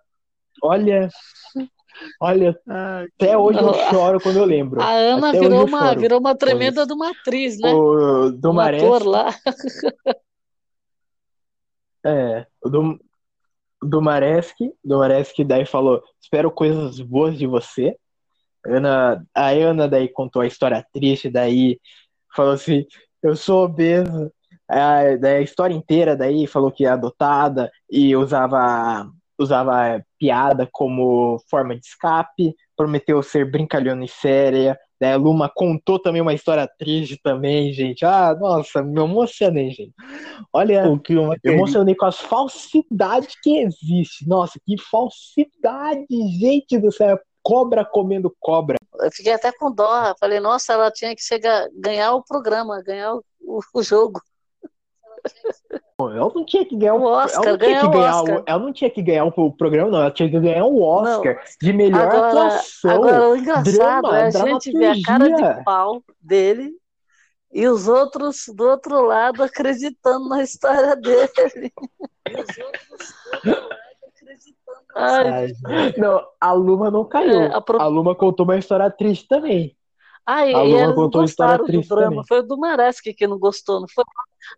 Olha, 0.63 1.09
olha, 2.19 2.57
até 3.15 3.37
hoje 3.37 3.59
eu 3.59 3.73
choro 3.89 4.19
quando 4.19 4.37
eu 4.37 4.45
lembro. 4.45 4.81
a 4.81 4.89
Ana 4.91 5.29
Até 5.29 5.39
virou 5.39 5.65
uma, 5.65 5.95
virou 5.95 6.19
uma 6.19 6.35
tremenda 6.35 6.85
de 6.85 6.93
uma 6.93 7.11
atriz, 7.11 7.59
né? 7.59 7.73
O 7.73 8.31
do 8.31 8.51
Um 8.51 8.59
ator 8.59 9.05
lá. 9.05 9.33
é, 12.05 12.45
o 12.63 12.69
do, 12.69 12.99
o 13.81 13.85
do 13.85 14.01
Maresk, 14.01 14.57
do 14.83 14.99
Maresk 14.99 15.39
daí 15.45 15.65
falou, 15.65 16.01
espero 16.21 16.51
coisas 16.51 16.99
boas 16.99 17.37
de 17.37 17.47
você. 17.47 17.95
Ana, 18.65 19.25
a 19.35 19.49
Ana 19.49 19.87
daí 19.87 20.07
contou 20.07 20.41
a 20.41 20.47
história 20.47 20.85
triste, 20.93 21.29
daí 21.29 21.79
falou 22.33 22.53
assim, 22.53 22.85
eu 23.21 23.35
sou 23.35 23.65
obesa. 23.65 24.31
A, 24.67 25.15
daí 25.19 25.37
a 25.37 25.41
história 25.41 25.73
inteira 25.73 26.15
daí 26.15 26.47
falou 26.47 26.71
que 26.71 26.85
é 26.85 26.89
adotada 26.89 27.71
e 27.89 28.15
usava 28.15 29.09
usava 29.43 30.03
piada 30.19 30.67
como 30.71 31.39
forma 31.49 31.75
de 31.75 31.85
escape, 31.85 32.55
prometeu 32.75 33.21
ser 33.21 33.49
brincalhona 33.49 34.05
e 34.05 34.07
séria. 34.09 34.77
Daí 34.99 35.11
a 35.11 35.17
Luma 35.17 35.51
contou 35.53 35.99
também 35.99 36.21
uma 36.21 36.33
história 36.33 36.67
triste 36.79 37.19
também, 37.21 37.73
gente. 37.73 38.05
Ah, 38.05 38.33
nossa, 38.39 38.81
me 38.81 39.01
emocionei, 39.01 39.69
gente. 39.71 39.93
Olha, 40.53 40.87
O 40.89 40.97
que 40.97 41.17
uma 41.17 41.35
eu 41.43 41.53
emocionei 41.53 41.93
com 41.93 42.05
as 42.05 42.19
falsidades 42.19 43.35
que 43.43 43.57
existem. 43.57 44.27
Nossa, 44.27 44.59
que 44.65 44.75
falsidade, 44.81 46.05
gente 46.39 46.77
do 46.77 46.91
céu. 46.91 47.19
Cobra 47.41 47.83
comendo 47.83 48.33
cobra. 48.39 48.77
Eu 49.01 49.11
fiquei 49.11 49.33
até 49.33 49.51
com 49.51 49.69
dó. 49.69 50.15
Falei, 50.17 50.39
nossa, 50.39 50.71
ela 50.71 50.89
tinha 50.89 51.13
que 51.13 51.21
chegar, 51.21 51.67
ganhar 51.73 52.13
o 52.13 52.23
programa, 52.23 52.81
ganhar 52.81 53.13
o, 53.13 53.59
o 53.73 53.83
jogo. 53.83 54.21
Ela 55.99 56.31
não 56.35 56.45
tinha 56.45 56.65
que 56.65 56.75
ganhar 56.75 56.95
O 56.95 57.03
Oscar, 57.03 57.43
ela 57.43 57.51
não 57.51 57.57
tinha 57.57 57.69
ganhar 57.69 57.81
que 57.81 57.87
ganhar 57.97 58.21
Oscar. 58.21 58.43
ela 58.45 58.59
não 58.63 58.73
tinha 58.73 58.89
que 58.89 59.01
ganhar 59.01 59.25
o 59.25 59.51
programa, 59.51 59.91
não. 59.91 59.99
Ela 60.01 60.11
tinha 60.11 60.29
que 60.29 60.39
ganhar 60.39 60.65
o 60.65 60.81
Oscar 60.81 61.43
de 61.61 61.73
melhor 61.73 62.01
Agora, 62.07 62.27
atuação. 62.27 62.91
agora 62.91 63.29
o 63.29 63.35
engraçado 63.37 63.71
drama, 63.71 64.17
é 64.17 64.25
a 64.27 64.31
gente 64.31 64.71
ver 64.71 64.85
a 64.85 64.95
cara 65.05 65.29
de 65.29 65.63
pau 65.63 66.03
dele 66.21 66.73
e 67.53 67.67
os 67.67 67.87
outros 67.87 68.45
do 68.53 68.67
outro 68.67 69.01
lado 69.05 69.43
acreditando 69.43 70.27
na 70.27 70.41
história 70.43 70.95
dele. 70.95 71.29
E 72.27 72.33
os 72.35 72.57
outros 72.57 73.13
do 73.43 73.49
outro 73.51 73.61
lado 73.61 73.69
acreditando 74.07 74.81
na 74.95 75.43
gente, 75.87 75.99
Não, 75.99 76.25
a 76.41 76.51
Luma 76.53 76.91
não 76.91 77.05
caiu. 77.05 77.39
É, 77.39 77.53
a 77.55 77.61
pro- 77.61 77.79
A 77.81 77.87
Luma 77.87 78.15
contou 78.15 78.45
uma 78.45 78.57
história 78.57 78.89
triste 78.89 79.27
também. 79.27 79.77
Ah, 80.25 80.47
e, 80.47 80.53
A 80.55 80.63
e 80.63 80.67
Luma 80.67 80.75
eles 80.75 80.87
não 80.87 80.95
contou 80.95 81.21
uma 81.21 81.25
história 81.25 81.57
gostaram 81.57 81.65
do 81.65 81.71
triste 81.71 81.89
drama. 81.89 82.09
também. 82.09 82.25
Foi 82.27 82.39
o 82.39 82.43
do 82.43 82.57
Maresk 82.57 83.03
que 83.15 83.27
não 83.27 83.37
gostou, 83.37 83.79
não 83.81 83.87
foi? 83.87 84.03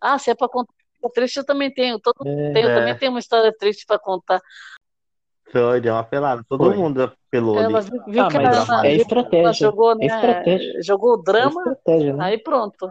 Ah, 0.00 0.18
se 0.18 0.30
é 0.30 0.34
pra 0.34 0.48
contar 0.48 0.72
história 0.94 1.12
triste, 1.14 1.36
eu 1.38 1.44
também 1.46 1.72
tenho. 1.72 1.98
Todo 2.00 2.24
mundo 2.24 2.52
tem, 2.52 2.62
eu 2.62 2.70
É. 2.70 2.74
também 2.74 2.96
tenho 2.96 3.12
uma 3.12 3.18
história 3.20 3.52
triste 3.56 3.84
pra 3.86 3.98
contar. 3.98 4.40
foi, 5.52 5.80
deu 5.80 5.94
uma 5.94 6.04
pelada. 6.04 6.44
Todo 6.48 6.64
Foi. 6.64 6.76
mundo 6.76 7.02
apelou 7.02 7.58
Ela 7.58 7.80
viu, 7.80 8.02
viu 8.06 8.22
Ah, 8.24 8.28
que 8.28 8.36
mas 8.38 8.70
a 8.70 8.86
é 8.86 8.88
é 8.88 8.94
estratégia. 8.96 9.44
ela 9.44 9.52
jogou, 9.52 9.94
né? 9.94 10.04
É 10.04 10.06
estratégia. 10.06 10.82
Jogou 10.82 11.12
o 11.12 11.16
Foi 11.16 11.24
drama, 11.24 11.60
estratégia, 11.60 12.12
né? 12.14 12.24
aí 12.24 12.38
pronto. 12.38 12.90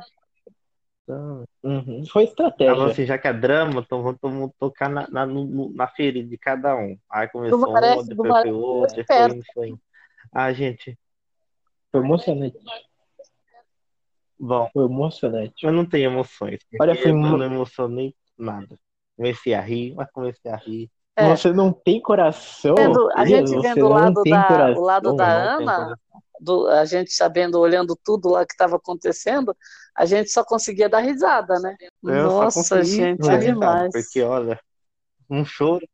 Uhum, 1.08 2.03
Foi 2.12 2.24
Ela 2.24 2.32
falou 2.32 2.49
estratégia. 2.49 2.86
assim, 2.88 3.06
já 3.06 3.18
que 3.18 3.28
é 3.28 3.34
drama, 3.34 3.82
então 3.82 4.01
vamos, 4.01 4.51
tocar 4.60 4.89
na, 4.89 5.08
na, 5.10 5.26
no- 5.26 5.72
na 5.74 5.88
ferida 5.88 6.28
de 6.28 6.38
cada 6.38 6.76
um. 6.76 6.97
Aí 7.10 7.28
começou 7.28 7.60
Do 7.60 7.66
um, 7.66 8.03
do 8.03 8.16
depois 8.16 8.41
foi 8.41 8.51
outro, 8.51 8.95
depois 8.95 9.45
foi. 9.53 9.76
Ah, 10.34 10.51
gente, 10.53 10.97
Foi 11.91 12.01
emocionante. 12.01 12.58
Bom, 14.39 14.69
Foi 14.73 14.86
emocionante. 14.86 15.65
eu 15.65 15.71
não 15.71 15.88
tenho 15.88 16.11
emoções. 16.11 16.59
Olha, 16.79 16.95
foi 16.95 17.11
eu 17.11 17.38
não 17.38 17.43
emocionei 17.43 18.15
nada. 18.38 18.77
Comecei 19.15 19.53
a 19.53 19.61
rir, 19.61 19.93
mas 19.95 20.11
comecei 20.11 20.51
a 20.51 20.57
rir. 20.57 20.89
É. 21.17 21.38
Você 21.38 21.51
não 21.53 21.71
tem 21.73 22.01
coração. 22.01 22.75
Vendo- 22.77 23.09
a 23.15 23.25
gente 23.25 23.55
você 23.55 23.57
vendo 23.57 23.86
o 23.86 23.89
lado 23.89 24.25
da, 24.25 24.69
coração. 24.69 24.75
o 24.75 24.81
lado 24.81 25.13
da 25.13 25.27
Ana, 25.27 25.97
do, 26.39 26.67
a 26.67 26.83
gente 26.86 27.11
sabendo, 27.13 27.59
olhando 27.59 27.97
tudo 28.03 28.29
lá 28.29 28.45
que 28.45 28.53
estava 28.53 28.75
acontecendo, 28.75 29.55
a 29.95 30.05
gente 30.05 30.29
só 30.29 30.43
conseguia 30.43 30.89
dar 30.89 30.99
risada, 30.99 31.59
né? 31.59 31.75
Eu 32.05 32.29
só 32.29 32.47
Nossa, 32.47 32.49
consegui 32.49 33.07
gente, 33.07 33.31
é 33.31 33.38
demais. 33.38 33.93
Porque, 33.93 34.21
olha, 34.21 34.59
um 35.29 35.45
choro. 35.45 35.86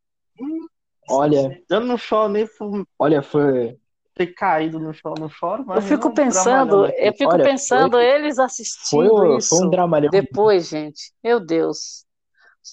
Olha, 1.08 1.62
Eu 1.68 1.80
não 1.80 1.96
choro 1.98 2.32
nem 2.32 2.46
por 2.46 2.86
olha, 2.98 3.22
foi. 3.22 3.78
Ter 4.14 4.28
caído 4.28 4.78
no 4.78 4.92
choro, 4.92 5.20
não 5.20 5.28
choro, 5.28 5.64
mas 5.66 5.76
Eu 5.84 5.88
fico 5.88 6.08
um 6.08 6.14
pensando, 6.14 6.86
eu 6.86 7.12
fico 7.12 7.30
Olha, 7.32 7.44
pensando 7.44 7.92
foi- 7.92 8.04
eles 8.06 8.36
Foi, 8.36 8.44
assistindo 8.44 9.08
foi 9.16 9.36
isso 9.36 9.64
um 9.66 9.70
dramalhão. 9.70 10.10
depois, 10.10 10.68
gente. 10.68 11.12
Meu 11.22 11.40
Deus. 11.40 12.04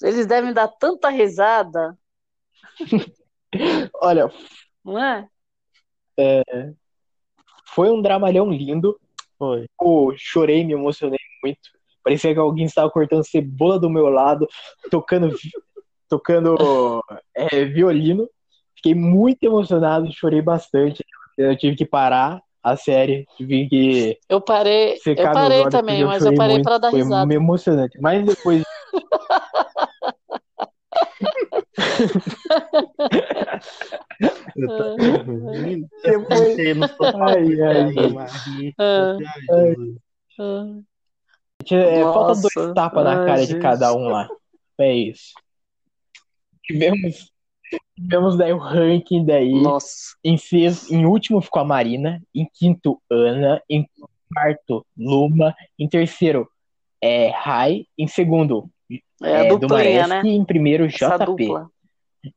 Eles 0.04 0.28
devem 0.28 0.54
dar 0.54 0.68
tanta 0.68 1.10
risada, 1.10 1.98
Olha, 4.02 4.32
não 4.84 4.98
é? 5.04 5.28
foi 7.66 7.90
um 7.90 8.02
dramalhão 8.02 8.52
lindo. 8.52 9.00
Foi. 9.38 9.68
Eu 9.82 10.14
chorei, 10.18 10.64
me 10.64 10.74
emocionei 10.74 11.20
muito. 11.44 11.60
Parecia 12.04 12.34
que 12.34 12.40
alguém 12.40 12.66
estava 12.66 12.90
cortando 12.90 13.26
cebola 13.26 13.80
do 13.80 13.90
meu 13.90 14.10
lado, 14.10 14.48
tocando, 14.92 15.34
tocando 16.08 16.56
é, 17.36 17.66
violino. 17.66 18.30
Fiquei 18.76 18.94
muito 18.96 19.44
emocionado, 19.44 20.12
chorei 20.14 20.42
bastante. 20.42 21.04
Eu 21.40 21.58
tive 21.58 21.76
que 21.78 21.86
parar 21.86 22.42
a 22.62 22.76
série, 22.76 23.26
tive 23.38 23.70
que 23.70 24.20
Eu 24.28 24.42
parei, 24.42 24.98
eu 25.06 25.32
parei 25.32 25.62
olhos, 25.62 25.72
também, 25.72 26.04
mas 26.04 26.26
eu 26.26 26.36
parei 26.36 26.62
para 26.62 26.78
dar 26.78 26.92
Foi 26.92 27.00
risada. 27.00 27.34
emocionante. 27.34 27.98
Mas 28.02 28.26
depois 28.26 28.62
falta 42.12 42.42
dois 42.42 42.74
tapas 42.76 43.06
na 43.06 43.26
cara 43.26 43.48
de 43.48 43.58
cada 43.60 43.94
um 43.94 44.10
lá. 44.10 44.28
É 44.78 44.94
isso. 44.94 45.32
Tivemos, 46.64 47.32
tivemos 48.02 48.38
daí 48.38 48.54
o 48.54 48.58
ranking 48.58 49.26
daí. 49.26 49.54
Nossa. 49.62 50.16
Em, 50.24 50.38
sexto, 50.38 50.94
em 50.94 51.06
último 51.06 51.42
ficou 51.42 51.62
a 51.62 51.66
Marina. 51.66 52.22
Em 52.34 52.48
quinto, 52.54 53.02
Ana. 53.10 53.62
Em 53.70 53.88
quarto, 54.34 54.86
Luma. 54.98 55.56
Em 55.78 55.88
terceiro, 55.88 56.50
é, 57.02 57.30
Rai. 57.30 57.86
Em 57.98 58.08
segundo, 58.08 58.70
É 59.22 59.48
é, 59.48 59.50
duplinha, 59.50 60.08
né? 60.08 60.22
E 60.24 60.30
em 60.30 60.46
primeiro, 60.46 60.86
Essa 60.86 61.18
JP. 61.18 61.26
dupla. 61.26 61.70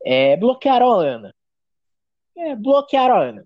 É, 0.05 0.37
bloquearam 0.37 0.93
a 0.93 1.05
Ana. 1.05 1.35
É, 2.37 2.55
bloquearam 2.57 3.15
a 3.17 3.21
Ana. 3.23 3.45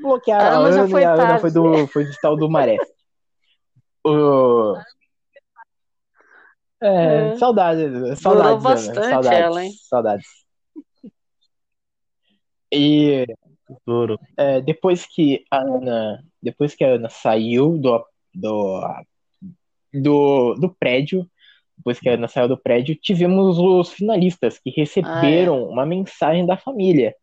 Bloquearam 0.00 0.44
A 0.44 0.48
a 0.48 0.56
Ana 0.58 0.72
já 0.72 0.80
Ana 0.80 0.88
foi 0.90 1.00
e 1.00 1.04
a 1.04 1.12
Ana 1.12 1.38
foi 1.38 1.50
do, 1.50 1.86
foi 1.88 2.04
do 2.04 2.12
tal 2.20 2.36
do. 2.36 2.48
O... 4.08 4.76
É, 6.80 7.32
É. 7.32 7.36
saudades, 7.38 8.20
saudades, 8.20 8.52
Ana, 8.52 8.60
bastante 8.60 9.08
saudades, 9.08 9.40
ela, 9.40 9.64
hein? 9.64 9.72
saudades. 9.82 10.45
E 12.76 13.26
Duro. 13.86 14.18
é, 14.36 14.60
depois 14.60 15.06
que 15.06 15.44
a 15.50 15.58
Ana, 15.58 16.24
depois 16.42 16.74
que 16.74 16.84
a 16.84 16.94
Ana 16.94 17.08
saiu 17.08 17.76
do, 17.78 18.06
do, 18.34 19.04
do, 19.92 20.54
do 20.54 20.74
prédio, 20.74 21.28
depois 21.76 21.98
que 21.98 22.08
a 22.08 22.14
Ana 22.14 22.28
saiu 22.28 22.48
do 22.48 22.56
prédio, 22.56 22.94
tivemos 22.94 23.58
os 23.58 23.92
finalistas 23.92 24.58
que 24.58 24.70
receberam 24.70 25.68
uma 25.68 25.84
mensagem 25.84 26.46
da 26.46 26.56
família. 26.56 27.14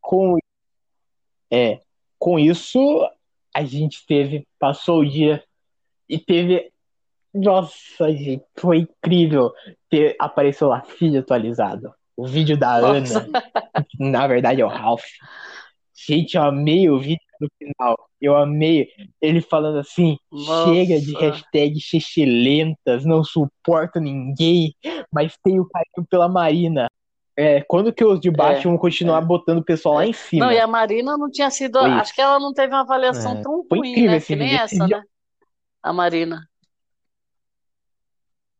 Com, 0.00 0.36
é, 1.50 1.80
com 2.18 2.38
isso, 2.38 2.78
a 3.54 3.64
gente 3.64 4.04
teve, 4.06 4.46
passou 4.58 5.00
o 5.00 5.08
dia 5.08 5.42
e 6.08 6.18
teve. 6.18 6.72
Nossa, 7.32 8.10
gente, 8.10 8.44
foi 8.56 8.78
incrível 8.78 9.52
ter 9.90 10.16
apareceu 10.18 10.68
lá 10.68 10.82
vídeo 10.98 11.20
atualizado. 11.20 11.94
O 12.18 12.26
vídeo 12.26 12.58
da 12.58 12.80
Nossa. 12.80 13.20
Ana, 13.20 13.46
na 14.00 14.26
verdade 14.26 14.60
é 14.60 14.64
o 14.64 14.68
Ralph. 14.68 15.04
Gente, 15.94 16.36
eu 16.36 16.42
amei 16.42 16.90
o 16.90 16.98
vídeo 16.98 17.20
no 17.40 17.48
final. 17.56 17.96
Eu 18.20 18.36
amei 18.36 18.88
ele 19.20 19.40
falando 19.40 19.78
assim: 19.78 20.18
Nossa. 20.32 20.68
chega 20.74 21.00
de 21.00 21.12
hashtag 21.16 21.80
xixelentas, 21.80 23.04
não 23.04 23.22
suporto 23.22 24.00
ninguém, 24.00 24.74
mas 25.12 25.36
tenho 25.44 25.64
carinho 25.68 26.06
pela 26.10 26.28
Marina. 26.28 26.90
É, 27.36 27.60
quando 27.62 27.92
que 27.92 28.04
os 28.04 28.18
de 28.18 28.32
baixo 28.32 28.62
É, 28.66 28.70
vão 28.70 28.76
continuar 28.76 29.22
é. 29.22 29.24
botando 29.24 29.58
o 29.58 29.64
pessoal 29.64 29.94
lá 29.94 30.06
em 30.06 30.12
cima? 30.12 30.46
Não, 30.46 30.52
e 30.52 30.58
a 30.58 30.66
Marina 30.66 31.16
não 31.16 31.30
tinha 31.30 31.48
sido. 31.52 31.78
Foi 31.78 31.88
Acho 31.88 32.12
que 32.12 32.20
ela 32.20 32.40
não 32.40 32.52
teve 32.52 32.72
uma 32.74 32.80
avaliação 32.80 33.38
É. 33.38 33.42
tão 33.42 33.64
Foi 33.68 33.78
ruim, 33.78 33.90
incrível 33.92 34.10
né? 34.10 34.16
esse 34.16 34.26
Que 34.26 34.36
nem 34.36 34.48
vídeo. 34.48 34.62
essa, 34.64 34.86
né? 34.88 35.02
A 35.80 35.92
Marina. 35.92 36.48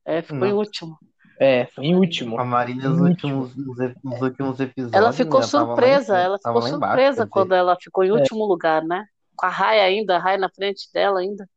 É, 0.04 0.22
ficou 0.22 0.46
em 0.46 0.50
Não. 0.50 0.59
último. 0.59 0.96
É, 1.41 1.66
foi 1.66 1.84
em 1.86 1.95
último. 1.95 2.39
A 2.39 2.45
Marina, 2.45 2.89
nos 2.89 3.01
Último. 3.01 3.43
últimos, 3.43 3.95
nos, 4.03 4.20
últimos 4.22 4.61
episódios, 4.61 4.93
Ela 4.93 5.12
ficou 5.12 5.39
lá 5.41 5.47
em 5.47 5.49
surpresa, 5.49 6.05
cima, 6.07 6.18
ela 6.18 6.39
ficou 6.39 6.53
embaixo, 6.53 6.76
surpresa 6.78 7.24
quer 7.24 7.30
quando 7.30 7.55
ela 7.55 7.76
ficou 7.80 8.05
em 8.05 8.09
É. 8.09 8.12
último 8.12 8.45
lugar, 8.45 8.82
né? 8.82 9.07
Com 9.36 9.47
a 9.47 9.49
Rai 9.49 9.80
ainda, 9.80 10.16
a 10.16 10.18
Rai 10.18 10.36
na 10.36 10.49
frente 10.49 10.89
dela 10.93 11.20
ainda. 11.20 11.49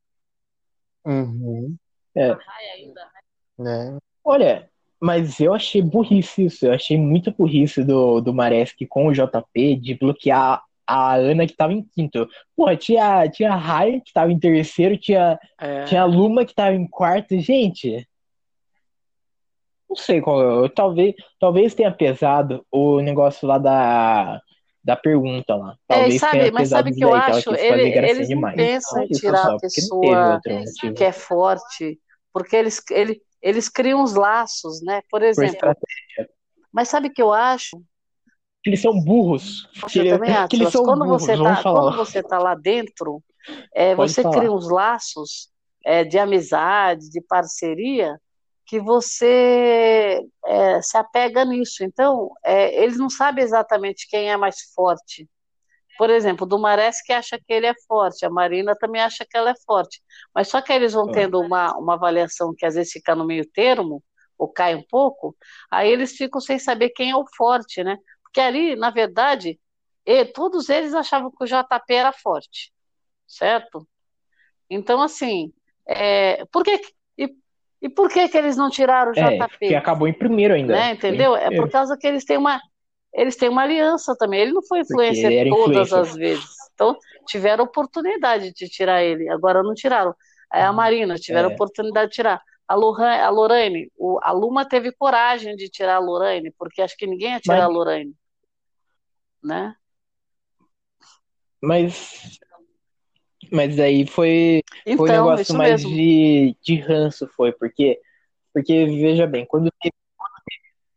Uhum. 1.05 1.75
É. 2.15 2.29
A 2.31 2.33
Rai 2.35 2.65
ainda. 2.75 3.01
É. 3.67 3.97
Olha, 4.23 4.69
mas 4.99 5.39
eu 5.39 5.53
achei 5.53 5.81
burrice 5.81 6.45
isso. 6.45 6.65
Eu 6.65 6.73
achei 6.73 6.97
muita 6.97 7.31
burrice 7.31 7.83
do, 7.83 8.21
do 8.21 8.33
Maresk 8.33 8.77
com 8.87 9.07
o 9.07 9.13
JP 9.13 9.75
de 9.77 9.95
bloquear 9.95 10.61
a 10.85 11.15
Ana 11.15 11.47
que 11.47 11.55
tava 11.55 11.73
em 11.73 11.83
quinto. 11.83 12.27
Pô, 12.55 12.75
tinha, 12.75 13.27
tinha 13.29 13.53
a 13.53 13.55
Rai 13.55 14.01
que 14.01 14.13
tava 14.13 14.31
em 14.31 14.37
terceiro, 14.39 14.97
tinha, 14.97 15.39
É. 15.59 15.85
tinha 15.85 16.01
a 16.01 16.05
Luma 16.05 16.45
que 16.45 16.53
tava 16.53 16.75
em 16.75 16.87
quarto. 16.87 17.39
Gente, 17.39 18.07
não 19.91 19.95
sei 19.95 20.21
qual. 20.21 20.69
Talvez, 20.69 21.13
talvez 21.39 21.73
tenha 21.75 21.91
pesado 21.95 22.65
o 22.71 23.01
negócio 23.01 23.47
lá 23.47 23.57
da, 23.57 24.41
da 24.83 24.95
pergunta 24.95 25.55
lá. 25.55 25.75
É, 25.89 26.09
Talvez 26.09 26.19
sabe, 26.19 26.49
tenha 26.49 26.51
mas 26.51 26.69
sabe 26.69 26.91
o 26.91 26.95
que 26.95 27.03
eu 27.03 27.13
daí, 27.13 27.21
que 27.21 27.31
acho? 27.33 27.53
quis 27.57 27.59
Ele- 27.59 27.99
eles 28.03 28.31
não 28.31 28.43
demais. 28.43 28.55
pensam 28.55 29.03
em 29.03 29.09
tirar 29.09 29.47
só, 29.47 29.49
a 29.49 29.59
pessoa 29.61 30.41
que 30.95 31.03
é 31.03 31.11
forte, 31.11 31.99
porque 32.33 32.55
eles, 32.55 32.81
ele, 32.91 33.21
eles 33.41 33.67
criam 33.69 34.03
os 34.03 34.13
laços, 34.13 34.81
né? 34.83 35.01
Por 35.09 35.21
Por 35.35 35.43
exemplo, 35.43 35.45
estratégia. 35.45 36.29
mas 36.71 36.89
sabe 36.89 37.07
o 37.09 37.13
que 37.13 37.21
eu 37.21 37.33
acho? 37.33 37.81
Que 38.63 38.69
eles 38.69 38.81
são 38.81 38.99
burros. 38.99 39.67
Que, 39.87 39.99
Eu 39.99 40.07
também, 40.07 40.31
que 40.47 40.55
eles 40.55 40.69
são 40.71 40.83
quando 40.83 41.05
burros, 41.05 41.29
você 41.29 41.37
tá, 41.37 41.65
quando 41.69 41.91
você 41.93 42.21
tá 42.23 42.37
lá 42.39 42.55
dentro, 42.55 43.23
é, 43.75 43.95
você 43.95 44.23
falar. 44.23 44.31
cria 44.33 44.51
uns 44.51 44.69
laços 44.69 45.49
é, 45.85 46.03
de 46.03 46.17
amizade, 46.19 47.09
de 47.09 47.21
parceria, 47.21 48.19
que 48.65 48.79
você 48.79 50.21
é, 50.45 50.81
se 50.81 50.97
apega 50.97 51.43
nisso. 51.45 51.83
Então, 51.83 52.31
é, 52.43 52.83
eles 52.83 52.97
não 52.97 53.09
sabem 53.09 53.43
exatamente 53.43 54.07
quem 54.09 54.31
é 54.31 54.37
mais 54.37 54.61
forte. 54.75 55.27
Por 55.97 56.09
exemplo, 56.09 56.45
o 56.45 56.49
Dumares 56.49 57.01
que 57.01 57.13
acha 57.13 57.37
que 57.37 57.53
ele 57.53 57.67
é 57.67 57.73
forte, 57.87 58.25
a 58.25 58.29
Marina 58.29 58.75
também 58.75 59.01
acha 59.01 59.25
que 59.29 59.37
ela 59.37 59.51
é 59.51 59.55
forte. 59.65 60.01
Mas 60.33 60.47
só 60.47 60.61
que 60.61 60.73
eles 60.73 60.93
vão 60.93 61.09
É. 61.09 61.13
tendo 61.13 61.39
uma, 61.39 61.77
uma 61.77 61.93
avaliação 61.93 62.53
que 62.57 62.65
às 62.65 62.75
vezes 62.75 62.91
fica 62.93 63.15
no 63.15 63.25
meio 63.25 63.45
termo, 63.51 64.03
ou 64.37 64.47
cai 64.51 64.73
um 64.75 64.83
pouco, 64.89 65.35
aí 65.69 65.91
eles 65.91 66.13
ficam 66.17 66.41
sem 66.41 66.57
saber 66.57 66.89
quem 66.89 67.11
é 67.11 67.15
o 67.15 67.25
forte, 67.37 67.83
né? 67.83 67.97
Porque 68.23 68.41
ali, 68.41 68.75
na 68.75 68.89
verdade, 68.89 69.59
todos 70.33 70.69
eles 70.69 70.93
achavam 70.95 71.29
que 71.31 71.43
o 71.43 71.47
JP 71.47 71.93
era 71.93 72.11
forte, 72.11 72.73
certo? 73.27 73.87
Então, 74.69 75.01
assim, 75.01 75.53
é, 75.87 76.45
por 76.47 76.63
que- 76.63 76.81
e, 77.81 77.89
por 77.89 78.09
que 78.09 78.27
que 78.29 78.37
eles 78.37 78.55
não 78.55 78.69
tiraram 78.69 79.11
o 79.11 79.19
É, 79.19 79.37
JP? 79.37 79.47
porque 79.49 79.75
acabou 79.75 80.07
em 80.07 80.13
primeiro 80.13 80.53
ainda. 80.53 80.73
né? 80.73 80.91
Entendeu? 80.91 81.35
É 81.35 81.49
por 81.55 81.69
causa 81.69 81.97
que 81.97 82.05
eles 82.07 82.23
têm 82.25 82.37
uma 82.37 82.59
eles 83.13 83.35
têm 83.35 83.49
uma 83.49 83.63
aliança 83.63 84.15
também. 84.17 84.39
Ele 84.39 84.53
não 84.53 84.63
foi 84.63 84.79
influencer 84.79 85.49
todas 85.49 85.87
influencer. 85.89 85.97
as 85.99 86.15
vezes. 86.15 86.45
Então, 86.73 86.97
tiveram 87.27 87.65
oportunidade 87.65 88.53
de 88.53 88.69
tirar 88.69 89.03
ele. 89.03 89.27
Agora 89.29 89.61
não 89.61 89.73
tiraram. 89.73 90.15
É 90.53 90.63
a 90.63 90.71
Marina, 90.71 91.15
tiveram 91.15 91.49
É. 91.49 91.53
oportunidade 91.53 92.09
de 92.11 92.15
tirar. 92.15 92.41
A, 92.65 92.73
Lohan, 92.73 93.09
a 93.17 93.29
Lorraine, 93.29 93.91
o, 93.97 94.17
a 94.23 94.31
Luma 94.31 94.63
teve 94.63 94.93
coragem 94.93 95.57
de 95.57 95.67
tirar 95.69 95.95
a 95.95 95.99
Lorraine, 95.99 96.53
porque 96.57 96.81
acho 96.81 96.95
que 96.95 97.05
ninguém 97.05 97.31
ia 97.33 97.39
tirar 97.41 97.55
Mas- 97.57 97.65
a 97.65 97.67
Lorraine. 97.67 98.13
Né? 99.43 99.75
Mas. 101.61 102.39
Mas 103.51 103.79
aí 103.79 104.05
foi, 104.07 104.61
foi 104.95 105.09
um 105.09 105.13
Então, 105.13 105.25
negócio 105.25 105.53
mais 105.55 105.81
mesmo. 105.81 105.89
de, 105.89 106.55
de 106.61 106.75
ranço, 106.79 107.27
foi, 107.35 107.51
porque, 107.51 107.99
porque 108.53 108.85
veja 108.85 109.27
bem, 109.27 109.45
quando 109.45 109.69
teve, 109.81 109.93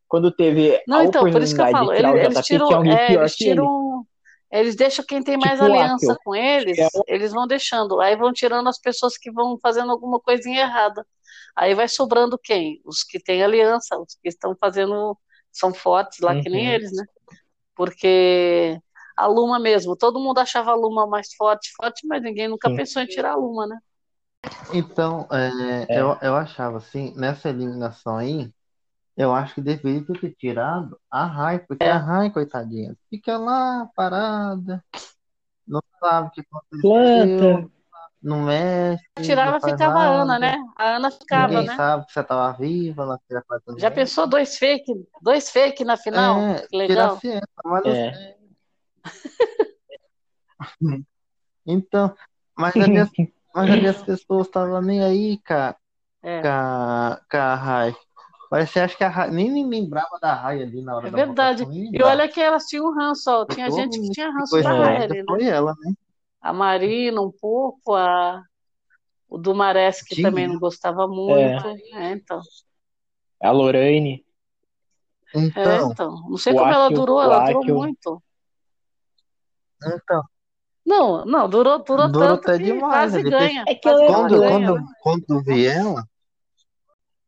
quando 0.09 0.31
teve 0.31 0.77
Não, 0.87 1.01
a 1.01 1.05
então, 1.05 1.31
por 1.31 1.43
isso 1.43 1.55
que 1.55 1.61
eu 1.63 1.67
falo, 1.67 1.93
eles, 1.93 2.13
o 2.13 2.19
eles 2.19 2.39
JP, 2.39 2.45
tiram, 2.47 2.85
é, 2.87 3.15
eles 3.15 3.35
que 3.37 3.45
ele. 3.45 3.61
tiram, 3.61 4.07
eles 4.53 4.77
deixam 4.77 5.05
quem 5.05 5.23
tem 5.23 5.37
mais 5.37 5.61
Tipo 5.61 5.65
aliança 5.65 6.15
Akel. 6.15 6.21
com 6.25 6.35
eles, 6.35 6.79
É 6.79 7.05
eles 7.09 7.33
vão 7.33 7.47
deixando, 7.47 8.01
aí 8.01 8.17
vão 8.17 8.33
tirando 8.33 8.69
as 8.69 8.79
pessoas 8.79 9.19
que 9.19 9.31
vão 9.33 9.59
fazendo 9.61 9.91
alguma 9.91 10.21
coisinha 10.21 10.61
errada. 10.63 11.05
Aí 11.57 11.75
vai 11.75 11.89
sobrando 11.89 12.39
quem? 12.39 12.81
Os 12.85 13.03
que 13.03 13.19
têm 13.21 13.43
aliança, 13.43 13.99
os 13.99 14.15
que 14.23 14.29
estão 14.29 14.57
fazendo, 14.61 15.17
são 15.53 15.73
fortes 15.75 16.21
lá, 16.21 16.35
que 16.37 16.49
nem 16.51 16.67
Uhum. 16.67 16.75
eles, 16.75 16.93
né? 16.93 17.05
Porque 17.77 18.79
a 19.17 19.27
Luma 19.27 19.59
mesmo, 19.61 19.97
todo 19.97 20.21
mundo 20.21 20.39
achava 20.39 20.73
a 20.73 20.75
Luma 20.75 21.07
mais 21.07 21.35
forte, 21.35 21.73
forte, 21.77 22.07
mas 22.07 22.23
ninguém 22.23 22.49
nunca 22.49 22.71
Sim. 22.71 22.77
pensou 22.77 23.03
em 23.03 23.07
tirar 23.07 23.33
a 23.33 23.37
Luma, 23.37 23.67
né? 23.67 23.79
Então, 24.73 25.27
é, 25.33 25.87
É. 25.89 26.01
Eu, 26.01 26.19
eu 26.23 26.35
achava 26.37 26.79
assim, 26.79 27.15
nessa 27.17 27.49
eliminação 27.49 28.17
aí, 28.17 28.53
eu 29.17 29.35
acho 29.35 29.55
que 29.57 29.61
deveria 29.63 30.05
ter 30.21 30.35
tirado 30.37 31.01
a 31.11 31.27
Rai, 31.27 31.61
porque 31.61 31.85
É. 31.85 31.91
a 31.91 31.99
Rai, 31.99 32.31
coitadinha, 32.33 32.97
fica 33.11 33.39
lá 33.39 33.87
parada, 33.97 34.85
não 35.67 35.83
sabe 36.01 36.29
o 36.29 36.31
que 36.33 36.43
aconteceu, 36.43 36.91
Planta. 37.39 37.71
não 38.23 38.45
mexe, 38.47 39.05
Tirava, 39.23 39.59
não 39.59 39.61
ficava 39.61 39.99
a 40.01 40.07
Ana, 40.23 40.39
nada, 40.41 40.55
né? 40.55 40.57
A 40.77 40.97
Ana 40.97 41.11
ficava, 41.11 41.53
ninguém 41.53 41.65
né? 41.65 41.77
sabe 41.77 42.07
que 42.07 42.13
você 42.13 42.21
estava 42.21 42.57
viva, 42.59 43.03
ela 43.03 43.21
queria 43.29 43.45
fazer 43.49 43.73
Já 43.77 43.91
pensou 43.91 44.27
dois 44.29 44.57
fake, 44.59 44.93
dois 45.23 45.51
fake 45.51 45.85
na 45.85 45.97
final? 45.97 46.51
É, 46.53 46.69
Que 46.69 46.77
legal. 46.77 47.19
tirasse 47.19 47.29
ela, 47.29 47.43
mas 47.65 47.85
É. 47.87 48.34
Então, 51.67 52.15
mas 52.57 52.77
ali 52.77 52.99
as, 52.99 53.11
mas 53.55 53.71
ali 53.71 53.89
as 53.89 54.03
pessoas 54.03 54.47
estavam 54.47 54.81
nem 54.83 55.03
aí, 55.03 55.39
cara, 55.39 55.77
É. 56.23 56.43
com 56.43 57.37
a, 57.39 57.55
Rai. 57.55 57.97
Mas 58.51 58.71
você 58.71 58.81
acha 58.81 58.97
que 58.97 59.05
a 59.05 59.09
Rai, 59.09 59.31
nem, 59.31 59.51
nem 59.51 59.67
lembrava 59.67 60.19
da 60.21 60.35
Rai 60.35 60.63
ali 60.63 60.83
na 60.83 60.97
hora 60.97 61.09
É 61.09 61.11
da 61.11 61.17
verdade. 61.17 61.65
votação, 61.65 61.91
E 61.93 62.03
olha 62.03 62.29
que 62.29 62.41
elas 62.41 62.67
tinham 62.67 62.95
ranço, 62.95 63.31
ó. 63.31 63.47
Tinha 63.47 63.69
Todo 63.71 63.81
gente 63.81 63.99
que 64.01 64.11
tinha 64.11 64.31
ranço 64.31 64.63
da. 64.63 64.73
Rai 64.75 65.09
né? 65.09 65.25
foi 65.27 65.45
ela, 65.45 65.75
né? 65.81 65.95
A 66.41 66.53
Marina 66.53 67.23
um 67.23 67.33
pouco, 67.33 67.95
a... 67.95 68.43
o 69.27 69.39
Dumares 69.39 70.03
que 70.03 70.15
Tinha. 70.17 70.29
também 70.29 70.47
não 70.47 70.59
gostava 70.59 71.09
muito. 71.09 71.67
É, 71.95 72.13
então. 72.13 72.41
A 73.43 73.51
Lorraine. 73.51 74.25
É, 75.35 75.39
Então, 75.41 75.93
então. 75.93 76.11
Não 76.29 76.37
sei 76.37 76.53
como 76.53 76.71
ela 76.71 76.87
Akel- 76.87 76.99
durou, 76.99 77.23
ela 77.23 77.47
durou 77.47 77.63
Akel- 77.65 77.75
muito. 77.75 78.23
Então, 79.87 80.23
Não, 80.87 81.25
não, 81.25 81.49
durou, 81.49 81.79
durou 81.83 82.09
Durou 82.11 82.29
tanto 82.37 82.49
até 82.51 82.59
que 82.59 82.65
demais, 82.65 83.11
quase? 83.13 83.23
Depois- 83.25 83.39
ganha. 83.51 83.65
É 83.67 83.75
que 83.75 83.81
Quase 83.81 84.07
quando, 84.07 84.41
ganha, 84.41 84.51
quando, 84.51 84.87
quando 85.03 85.43
vi 85.45 85.67
ela, 85.67 86.05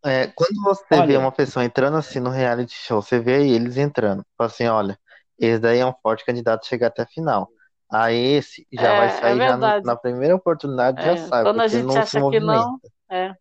é, 0.04 0.26
quando 0.28 0.62
você 0.62 0.84
vê 0.88 1.00
Olha. 1.00 1.18
uma 1.18 1.32
pessoa 1.32 1.64
entrando 1.64 1.96
assim 1.96 2.20
no 2.20 2.30
reality 2.30 2.74
show, 2.74 3.02
você 3.02 3.18
vê 3.18 3.36
aí 3.36 3.50
eles 3.50 3.76
entrando, 3.76 4.24
fala 4.38 4.50
assim, 4.50 4.66
olha, 4.66 4.98
esse 5.38 5.58
daí 5.58 5.78
é 5.80 5.86
um 5.86 5.94
forte 6.02 6.24
candidato 6.24 6.64
a 6.64 6.68
chegar 6.68 6.88
até 6.88 7.02
a 7.02 7.06
final. 7.06 7.48
Aí 7.90 8.16
esse 8.34 8.66
já 8.72 8.92
É, 8.92 8.96
vai 8.96 9.06
é 9.06 9.10
sair 9.10 9.38
já 9.38 9.56
no- 9.56 9.60
verdade. 9.60 9.86
na 9.86 9.96
primeira 9.96 10.34
oportunidade, 10.36 11.02
já 11.04 11.12
É, 11.12 11.16
sai, 11.16 11.42
quando 11.44 11.60
a 11.60 11.68
gente 11.68 11.84
não 11.86 11.96
acha 11.96 12.30
que 12.30 12.40
não, 12.40 12.80
é. 13.10 13.34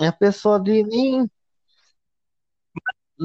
E 0.00 0.06
a 0.06 0.12
pessoa 0.12 0.56
ali 0.56 0.82
nem. 0.84 1.30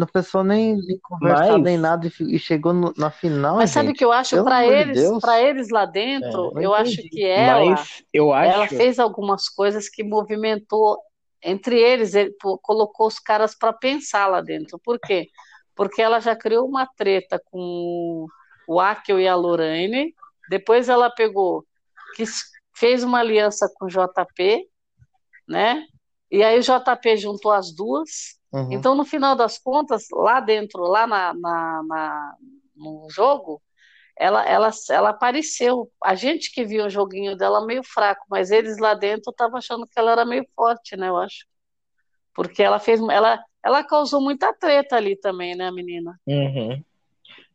A 0.02 0.06
pessoa 0.08 0.44
nem, 0.44 0.76
nem 0.76 1.00
conversar 1.00 1.54
Mas- 1.54 1.64
nem 1.64 1.78
nada 1.78 2.08
e, 2.08 2.36
e 2.36 2.40
chegou 2.40 2.74
no- 2.74 2.94
na 2.98 3.10
final, 3.10 3.56
Mas 3.56 3.72
sabe 3.72 3.86
o 3.86 3.90
gente. 3.90 3.98
que 4.00 4.06
eu 4.06 4.12
acho 4.12 4.44
para 4.44 4.62
de 4.64 4.74
eles, 4.74 4.98
Deus. 5.00 5.22
para 5.22 5.42
eles 5.42 5.70
lá 5.70 5.86
dentro, 5.86 6.50
É, 6.52 6.54
não 6.56 6.62
eu 6.62 6.74
acho 6.74 7.02
que 7.10 7.24
ela, 7.24 7.66
Mas 7.72 8.04
eu 8.14 8.34
ela 8.34 8.64
acho. 8.66 8.76
fez 8.76 9.00
algumas 9.00 9.48
coisas 9.48 9.88
que 9.90 10.04
movimentou 10.04 10.98
entre 11.42 11.80
eles, 11.80 12.14
ele 12.16 12.32
pô- 12.42 12.58
colocou 12.58 13.08
os 13.08 13.20
caras 13.20 13.56
para 13.56 13.72
pensar 13.72 14.28
lá 14.28 14.42
dentro. 14.42 14.80
Por 14.80 15.00
quê? 15.00 15.30
Porque 15.76 16.02
ela 16.02 16.20
já 16.20 16.36
criou 16.36 16.68
uma 16.68 16.86
treta 16.88 17.40
com 17.52 18.26
o 18.68 18.80
Akel 18.80 19.20
e 19.20 19.28
a 19.28 19.36
Lorraine, 19.36 20.14
depois 20.50 20.90
ela 20.90 21.10
pegou, 21.10 21.64
quis, 22.16 22.44
fez 22.76 23.04
uma 23.04 23.20
aliança 23.20 23.70
com 23.78 23.86
o 23.86 23.90
JP, 23.90 24.68
né? 25.48 25.86
E 26.32 26.44
aí 26.44 26.58
o 26.60 26.64
JP 26.64 27.18
juntou 27.18 27.52
as 27.52 27.74
duas. 27.74 28.35
Uhum. 28.52 28.74
Então, 28.74 28.96
no 28.96 29.06
final 29.06 29.36
das 29.36 29.58
contas, 29.58 30.06
lá 30.12 30.40
dentro, 30.40 30.82
lá 30.84 31.06
na, 31.08 31.34
na- 31.34 31.84
na- 31.84 32.36
no 32.76 33.08
jogo, 33.10 33.62
ela, 34.18 34.46
ela, 34.48 34.72
ela 34.90 35.10
apareceu. 35.10 35.92
A 36.04 36.16
gente 36.16 36.52
que 36.54 36.66
viu 36.66 36.86
o 36.86 36.90
joguinho 36.90 37.36
dela 37.38 37.66
meio 37.66 37.84
fraco, 37.84 38.26
mas 38.30 38.52
eles 38.52 38.78
lá 38.80 38.94
dentro 38.94 39.32
estavam 39.32 39.58
achando 39.58 39.88
que 39.88 40.00
ela 40.00 40.12
era 40.12 40.26
meio 40.26 40.46
forte, 40.56 40.96
né? 40.98 41.10
Eu 41.10 41.18
acho. 41.18 41.46
Porque 42.34 42.62
ela 42.64 42.80
fez, 42.80 43.00
ela, 43.02 43.44
ela 43.64 43.84
causou 43.84 44.22
muita 44.22 44.54
treta 44.54 44.96
ali 44.98 45.16
também, 45.18 45.56
né, 45.56 45.68
a 45.68 45.72
menina? 45.72 46.20
Uhum. 46.28 46.84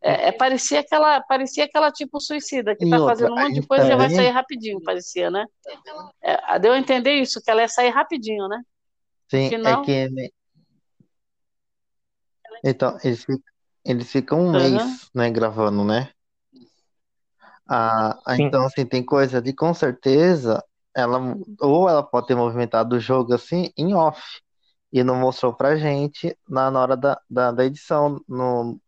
É, 0.03 0.29
é, 0.29 0.33
parecia 0.33 0.81
aquela, 0.81 1.21
parecia 1.21 1.65
aquela 1.65 1.93
tipo 1.93 2.19
suicida 2.21 2.75
que 2.75 2.87
E 2.87 2.91
tá 2.91 2.97
outra, 2.99 3.11
fazendo 3.13 3.35
um 3.35 3.39
monte 3.41 3.61
de 3.61 3.67
coisa 3.67 3.85
e 3.87 3.89
vai 3.97 4.09
também, 4.09 4.17
sair 4.17 4.31
rapidinho, 4.31 4.83
parecia, 4.83 5.31
né? 5.31 5.45
É, 6.23 6.59
deu 6.59 6.73
a 6.73 6.79
entender 6.79 7.13
isso, 7.15 7.41
que 7.43 7.51
ela 7.51 7.61
ia 7.63 7.69
sair 7.69 7.91
rapidinho, 7.91 8.49
né? 8.49 8.63
Sim, 9.31 9.47
é 9.65 9.77
que 9.85 10.31
então 12.65 12.97
eles, 13.05 13.25
eles 13.85 14.11
ficam 14.11 14.41
um 14.41 14.53
aham. 14.53 14.55
mês, 14.55 15.11
né, 15.15 15.31
gravando, 15.31 15.85
né? 15.85 16.11
Ah, 17.69 18.19
ah, 18.27 18.37
Sim. 18.37 18.37
então 18.37 18.65
assim, 18.67 18.85
tem 18.87 19.05
coisa 19.05 19.39
ali, 19.39 19.55
com 19.55 19.73
certeza, 19.73 20.63
ela 20.95 21.19
ou 21.61 21.89
ela 21.89 22.03
pode 22.03 22.27
ter 22.27 22.35
movimentado 22.35 22.97
o 22.97 23.01
jogo 23.01 23.35
assim 23.35 23.71
em 23.77 23.95
off 23.95 24.21
e 24.93 25.05
não 25.05 25.17
mostrou 25.17 25.55
pra 25.55 25.77
gente 25.77 26.37
na, 26.49 26.71
na 26.71 26.81
hora 26.81 26.97
da, 26.97 27.21
da, 27.31 27.53
da 27.53 27.65
edição 27.65 28.21
no, 28.29 28.81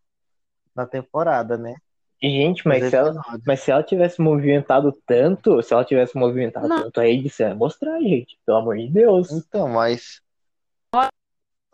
na 0.77 0.86
temporada, 0.86 1.59
né? 1.59 1.77
Gente, 2.23 2.66
mas 2.69 2.85
se 2.85 2.94
ela, 2.97 3.20
mas 3.44 3.61
se 3.61 3.70
ela 3.73 3.82
tivesse 3.82 4.20
movimentado 4.20 4.93
tanto, 5.05 5.61
se 5.61 5.74
ela 5.74 5.85
tivesse 5.85 6.16
movimentado 6.16 6.69
Não, 6.69 6.85
tanto, 6.85 7.01
a 7.01 7.09
edição 7.09 7.49
ia 7.49 7.55
mostrar, 7.55 8.01
gente. 8.01 8.39
Pelo 8.47 8.59
amor 8.59 8.77
de 8.78 8.89
Deus. 8.89 9.28
Então, 9.31 9.69
mas 9.69 10.20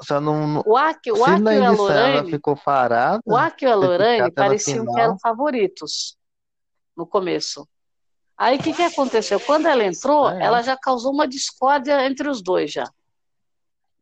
só 0.01 0.21
não, 0.21 0.63
o 0.67 0.77
Akio, 0.77 1.19
o 1.19 1.25
Akio 1.25 1.53
e 1.53 1.65
a 1.65 1.71
Lorraine, 1.71 2.31
ficou 2.31 2.57
parada, 2.57 3.21
o 3.25 3.37
Akio 3.37 3.69
e 3.69 3.73
a 4.21 4.25
no 4.25 4.33
pareciam 4.33 4.87
que 4.87 5.01
eram 5.01 5.19
favoritos 5.19 6.17
no 6.97 7.07
começo. 7.07 7.69
Aí 8.37 8.57
o 8.57 8.63
que 8.63 8.73
que 8.73 8.83
aconteceu? 8.83 9.41
Quando 9.41 9.67
ela 9.67 9.85
entrou, 9.85 10.31
é, 10.31 10.45
ela 10.45 10.63
já 10.63 10.77
causou 10.77 11.13
uma 11.13 11.27
discórdia 11.27 12.07
entre 12.07 12.29
os 12.29 12.41
dois 12.41 12.71
já. 12.71 12.89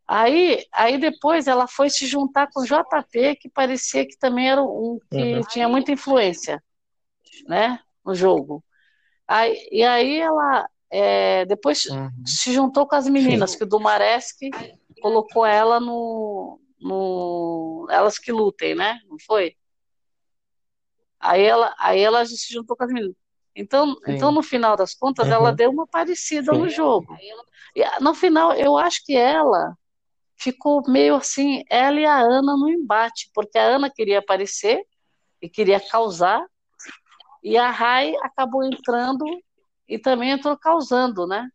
Aí, 0.07 0.65
aí 0.73 0.99
depois 0.99 1.49
ela 1.49 1.67
foi 1.67 1.91
se 1.91 2.07
juntar 2.07 2.49
com 2.53 2.61
o 2.61 2.65
JP, 2.65 3.37
que 3.37 3.49
parecia 3.49 4.07
que 4.07 4.17
também 4.19 4.49
era 4.51 4.63
um 4.63 5.01
que 5.11 5.17
Uhum. 5.19 5.41
tinha 5.49 5.69
muita 5.69 5.91
influência, 5.91 6.63
né, 7.49 7.81
no 8.05 8.15
jogo. 8.15 8.63
Aí, 9.27 9.69
e 9.73 9.83
aí 9.83 10.19
ela 10.21 10.69
é, 10.91 11.45
depois 11.47 11.87
uhum, 11.87 12.11
se 12.25 12.53
juntou 12.53 12.87
com 12.87 12.95
as 12.95 13.07
Sim. 13.07 13.11
meninas, 13.11 13.57
que 13.57 13.65
o 13.65 13.67
Dumaresque 13.67 14.51
colocou 15.07 15.47
ela 15.47 15.79
no, 15.79 16.61
no 16.81 17.87
Elas 17.89 18.19
que 18.19 18.33
Lutem, 18.33 18.75
né? 18.75 18.99
Não 19.09 19.17
foi? 19.25 19.57
Aí 21.21 21.45
ela, 21.45 21.73
aí 21.79 22.01
ela 22.01 22.27
se 22.27 22.53
juntou 22.53 22.77
com 22.77 22.83
as 22.83 22.93
meninas. 22.93 23.15
Então, 23.55 23.97
então 24.09 24.33
no 24.33 24.43
final 24.43 24.77
das 24.77 24.95
contas, 24.95 25.31
ela 25.31 25.51
Uhum. 25.51 25.55
deu 25.55 25.71
uma 25.71 25.87
parecida 25.87 26.53
no 26.53 26.69
Sim. 26.69 26.75
jogo. 26.75 27.17
E 27.77 28.01
no 28.01 28.15
final, 28.15 28.53
eu 28.55 28.77
acho 28.77 29.05
que 29.05 29.17
ela 29.17 29.79
ficou 30.37 30.83
meio 30.91 31.15
assim, 31.15 31.63
ela 31.71 32.01
e 32.01 32.05
a 32.05 32.19
Ana 32.19 32.57
no 32.57 32.69
embate, 32.69 33.31
porque 33.33 33.57
a 33.57 33.63
Ana 33.63 33.89
queria 33.89 34.19
aparecer 34.19 34.85
e 35.41 35.49
queria 35.49 35.79
causar, 35.79 36.45
e 37.45 37.57
a 37.57 37.71
Rai 37.71 38.13
acabou 38.23 38.65
entrando 38.65 39.25
e 39.89 39.99
também 40.01 40.31
entrou 40.31 40.57
causando, 40.59 41.29
né? 41.29 41.49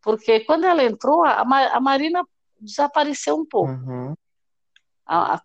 Porque 0.00 0.38
quando 0.40 0.64
ela 0.64 0.84
entrou, 0.84 1.24
a 1.24 1.80
Marina 1.80 2.24
desapareceu 2.60 3.36
um 3.36 3.46
pouco. 3.46 3.72
uhum, 3.72 4.14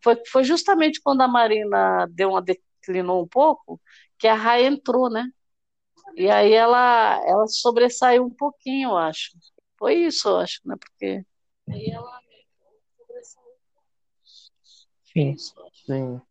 foi, 0.04 0.22
foi 0.32 0.44
justamente 0.44 1.02
quando 1.02 1.22
a 1.22 1.28
Marina 1.28 2.08
deu 2.12 2.30
uma 2.30 2.42
declinou 2.42 3.24
um 3.24 3.28
pouco 3.28 3.82
que 4.18 4.28
a 4.28 4.36
Rai 4.36 4.66
entrou, 4.66 5.10
né? 5.10 5.28
E 6.16 6.30
aí 6.30 6.54
ela, 6.54 7.22
ela 7.26 7.48
sobressaiu 7.48 8.26
um 8.26 8.30
pouquinho, 8.30 8.90
eu 8.90 8.98
acho. 8.98 9.32
Foi 9.78 9.96
isso, 9.96 10.30
eu 10.30 10.38
acho, 10.38 10.62
né? 10.66 10.76
Porque 10.80 11.26
Sim. 15.04 15.34
isso, 15.34 15.54
eu 15.58 15.66
acho. 15.66 15.86
sim, 15.86 16.22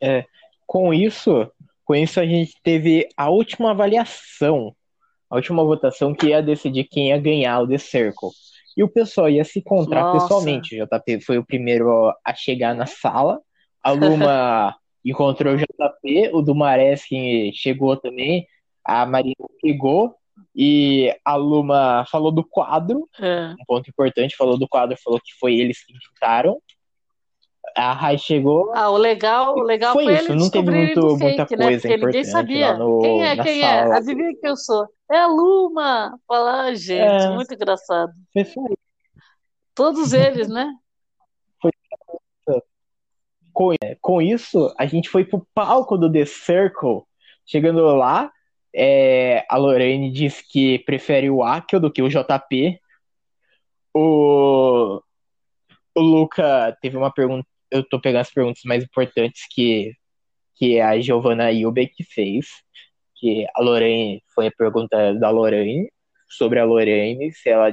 É, 0.00 0.26
com 0.66 0.92
isso, 0.94 1.50
com 1.84 1.94
isso 1.94 2.20
a 2.20 2.26
gente 2.26 2.54
teve 2.62 3.08
a 3.16 3.28
última 3.30 3.72
avaliação, 3.72 4.74
a 5.28 5.36
última 5.36 5.64
votação 5.64 6.14
que 6.14 6.28
ia 6.28 6.42
decidir 6.42 6.84
quem 6.84 7.08
ia 7.08 7.18
ganhar 7.18 7.60
o 7.60 7.68
The 7.68 7.78
Circle. 7.78 8.30
E 8.76 8.82
o 8.82 8.88
pessoal 8.88 9.28
ia 9.28 9.44
se 9.44 9.58
encontrar 9.58 10.02
Nossa. 10.02 10.20
pessoalmente. 10.20 10.80
O 10.80 10.86
JP 10.86 11.20
foi 11.20 11.38
o 11.38 11.44
primeiro 11.44 12.12
a 12.24 12.34
chegar 12.34 12.74
na 12.74 12.86
sala. 12.86 13.40
A 13.82 13.90
Luma 13.90 14.74
encontrou 15.04 15.54
o 15.54 15.56
JP, 15.58 16.30
o 16.32 16.42
Dumaresque 16.42 17.50
chegou 17.54 17.96
também, 17.96 18.46
a 18.84 19.04
Marina 19.04 19.34
chegou 19.60 20.14
e 20.54 21.14
a 21.24 21.34
Luma 21.34 22.04
falou 22.10 22.30
do 22.30 22.44
quadro, 22.44 23.08
É. 23.20 23.54
um 23.60 23.64
ponto 23.66 23.88
importante, 23.88 24.36
falou 24.36 24.58
do 24.58 24.68
quadro, 24.68 24.96
falou 25.02 25.20
que 25.20 25.32
foi 25.38 25.54
eles 25.54 25.84
que 25.84 25.92
pintaram. 25.92 26.60
A 27.76 27.92
Rai 27.92 28.18
chegou, 28.18 28.70
Ah, 28.74 28.90
o 28.90 28.96
legal, 28.96 29.54
o 29.56 29.62
legal 29.62 29.92
foi 29.94 30.04
foi 30.04 30.14
isso, 30.14 30.34
não 30.34 30.50
teve 30.50 30.70
muito, 30.70 31.00
do 31.00 31.16
muita 31.18 31.46
fake, 31.46 31.56
né? 31.56 31.64
coisa 31.66 31.88
ninguém 31.88 31.96
importante 31.96 32.24
sabia. 32.26 32.72
lá 32.72 32.78
no, 32.78 33.00
Quem 33.00 33.24
é, 33.24 33.36
quem 33.42 33.62
é? 33.62 33.80
sala. 33.82 33.96
Adivinha 33.96 34.32
quem 34.40 34.50
eu 34.50 34.56
sou? 34.56 34.86
É 35.10 35.18
a 35.18 35.26
Luma! 35.26 36.18
Fala, 36.26 36.62
ah, 36.64 36.74
gente, 36.74 37.24
É, 37.24 37.30
muito 37.30 37.54
engraçado. 37.54 38.12
foi. 38.34 38.76
Todos 39.74 40.12
eles, 40.12 40.48
né? 40.48 40.70
Foi. 41.62 41.70
Com, 43.52 43.70
com 44.00 44.22
isso, 44.22 44.74
a 44.78 44.86
gente 44.86 45.08
foi 45.08 45.24
pro 45.24 45.46
palco 45.54 45.96
do 45.98 46.10
The 46.10 46.24
Circle. 46.24 47.02
Chegando 47.46 47.82
lá, 47.96 48.30
é, 48.74 49.44
a 49.48 49.56
Lorraine 49.56 50.10
disse 50.10 50.42
que 50.50 50.78
prefere 50.80 51.28
o 51.30 51.42
Akio 51.42 51.78
do 51.80 51.92
que 51.92 52.02
o 52.02 52.08
JP. 52.08 52.80
O, 53.94 55.02
o 55.94 56.00
Luca 56.00 56.76
teve 56.80 56.96
uma 56.96 57.12
pergunta. 57.12 57.46
Eu 57.72 57.82
tô 57.88 58.00
pegando 58.00 58.20
as 58.20 58.30
perguntas 58.30 58.62
mais 58.64 58.84
importantes 58.84 59.46
que, 59.50 59.92
que 60.54 60.78
a 60.80 61.00
Giovanna 61.00 61.50
Ilbeck 61.50 62.04
fez. 62.04 62.46
Que 63.16 63.46
a 63.54 63.62
Lorraine 63.62 64.22
foi 64.34 64.48
a 64.48 64.52
pergunta 64.52 65.14
da 65.14 65.30
Lorraine 65.30 65.90
sobre 66.28 66.58
a 66.58 66.64
Lorraine, 66.64 67.32
se 67.32 67.48
ela 67.48 67.72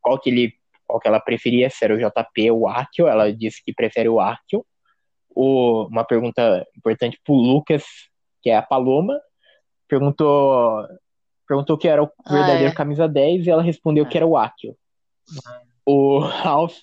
qual 0.00 0.18
que 0.20 0.30
ele 0.30 0.54
qual 0.86 1.00
que 1.00 1.08
ela 1.08 1.18
preferia, 1.18 1.70
se 1.70 1.84
era 1.84 1.94
o 1.94 1.98
JP 1.98 2.50
ou 2.50 2.60
o 2.60 2.68
Akio. 2.68 3.08
Ela 3.08 3.32
disse 3.32 3.62
que 3.64 3.72
prefere 3.72 4.08
o 4.08 4.20
Akio. 4.20 4.64
O, 5.34 5.86
uma 5.86 6.04
pergunta 6.04 6.64
importante 6.76 7.18
pro 7.24 7.34
Lucas, 7.34 7.84
que 8.42 8.50
é 8.50 8.56
a 8.56 8.62
Paloma, 8.62 9.18
perguntou 9.88 10.86
perguntou 11.46 11.76
que 11.76 11.88
era 11.88 12.02
o 12.02 12.10
Ah, 12.24 12.32
verdadeiro 12.32 12.72
é. 12.72 12.74
camisa 12.74 13.08
10 13.08 13.46
e 13.46 13.50
ela 13.50 13.62
respondeu 13.62 14.06
que 14.06 14.16
era 14.16 14.26
o 14.26 14.36
Akio. 14.36 14.76
O 15.84 16.18
Ralph 16.18 16.78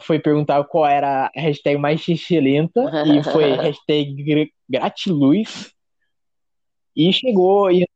foi 0.00 0.18
perguntar 0.18 0.62
qual 0.64 0.86
era 0.86 1.26
a 1.26 1.30
hashtag 1.40 1.76
mais 1.78 2.00
xixilenta 2.00 2.80
e 3.06 3.22
foi 3.24 3.50
hashtag 3.56 4.22
gra- 4.22 4.50
gratiluz 4.68 5.72
e 6.96 7.12
chegou 7.12 7.70
e 7.70 7.86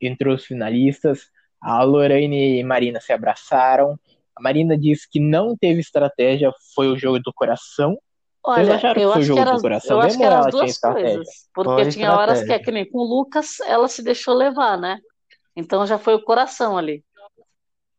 entre 0.00 0.28
os 0.30 0.44
finalistas 0.44 1.30
a 1.60 1.82
Lorraine 1.82 2.58
e 2.58 2.64
Marina 2.64 3.00
se 3.00 3.12
abraçaram 3.12 3.98
a 4.36 4.40
Marina 4.42 4.76
disse 4.78 5.08
que 5.10 5.18
não 5.20 5.56
teve 5.56 5.80
estratégia 5.80 6.52
foi 6.74 6.88
o 6.88 6.98
jogo 6.98 7.18
do 7.20 7.32
coração 7.32 7.98
vocês 8.44 8.68
Olha, 8.68 8.76
acharam 8.76 9.00
eu 9.02 9.08
que 9.08 9.12
foi 9.12 9.22
o 9.22 9.22
acho 9.22 9.22
que 9.22 9.26
jogo 9.26 9.40
era, 9.40 9.56
do 9.56 9.62
coração 9.62 9.96
eu 9.96 10.00
acho 10.00 10.16
que 10.16 10.24
eram 10.24 10.36
as 10.36 10.40
ela 10.42 10.50
tinha 10.50 10.60
duas 10.62 10.70
estratégia? 10.70 11.14
coisas, 11.16 11.48
porque 11.54 11.82
foi 11.82 11.92
tinha 11.92 12.12
horas 12.14 12.42
que 12.42 12.52
é 12.52 12.56
estratégia. 12.56 12.64
que 12.64 12.70
nem 12.72 12.90
com 12.90 12.98
o 12.98 13.04
Lucas, 13.04 13.60
ela 13.60 13.88
se 13.88 14.02
deixou 14.02 14.34
levar, 14.34 14.78
né? 14.78 14.98
Então 15.56 15.84
já 15.86 15.98
foi 15.98 16.14
o 16.14 16.22
coração 16.22 16.78
ali. 16.78 17.04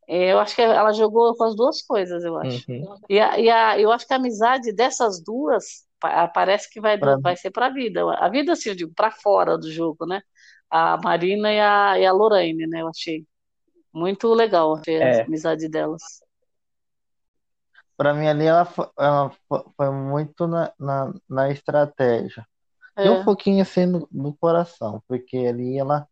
É, 0.10 0.34
Eu 0.34 0.40
acho 0.40 0.56
que 0.56 0.62
ela 0.64 0.94
jogou 0.94 1.36
com 1.38 1.46
as 1.46 1.56
duas 1.56 1.82
coisas, 1.84 2.24
eu 2.26 2.38
acho. 2.40 2.68
Uhum. 2.68 2.88
E, 3.10 3.20
a, 3.20 3.40
e 3.40 3.50
a, 3.50 3.80
eu 3.80 3.92
acho 3.92 4.08
que 4.08 4.14
a 4.14 4.18
amizade 4.18 4.74
dessas 4.74 5.24
duas 5.24 5.86
pa- 6.00 6.28
parece 6.30 6.70
que 6.72 6.82
vai, 6.82 6.98
Pra 7.00 7.18
vai 7.24 7.38
ser 7.38 7.52
para 7.52 7.68
a 7.68 7.74
vida. 7.74 8.02
A 8.20 8.30
vida, 8.30 8.54
assim, 8.54 8.70
eu 8.70 8.76
digo, 8.76 8.94
para 8.96 9.12
fora 9.12 9.58
do 9.58 9.72
jogo, 9.72 10.06
né? 10.08 10.22
A 10.70 10.98
Marina 10.98 11.52
e 11.54 11.60
a, 11.62 12.00
e 12.00 12.06
a 12.08 12.12
Lorraine, 12.14 12.68
né? 12.68 12.82
Eu 12.82 12.90
achei 12.90 13.26
muito 13.94 14.34
legal 14.34 14.76
a 14.78 14.82
É. 15.00 15.28
amizade 15.28 15.70
delas. 15.70 16.02
Pra 17.98 18.14
mim 18.14 18.28
ali 18.28 18.46
ela 18.46 18.66
foi, 18.66 18.88
ela 18.98 19.30
fo- 19.48 19.74
foi 19.76 19.90
muito 19.92 20.48
na, 20.48 20.74
na, 20.80 21.14
na 21.30 21.50
estratégia. 21.52 22.48
E 23.04 23.10
É. 23.10 23.12
um 23.12 23.18
pouquinho 23.18 23.62
assim 23.64 23.86
no, 23.88 24.08
no 24.12 24.36
coração, 24.38 25.04
porque 25.08 25.38
ali 25.38 25.78
ela, 25.80 26.08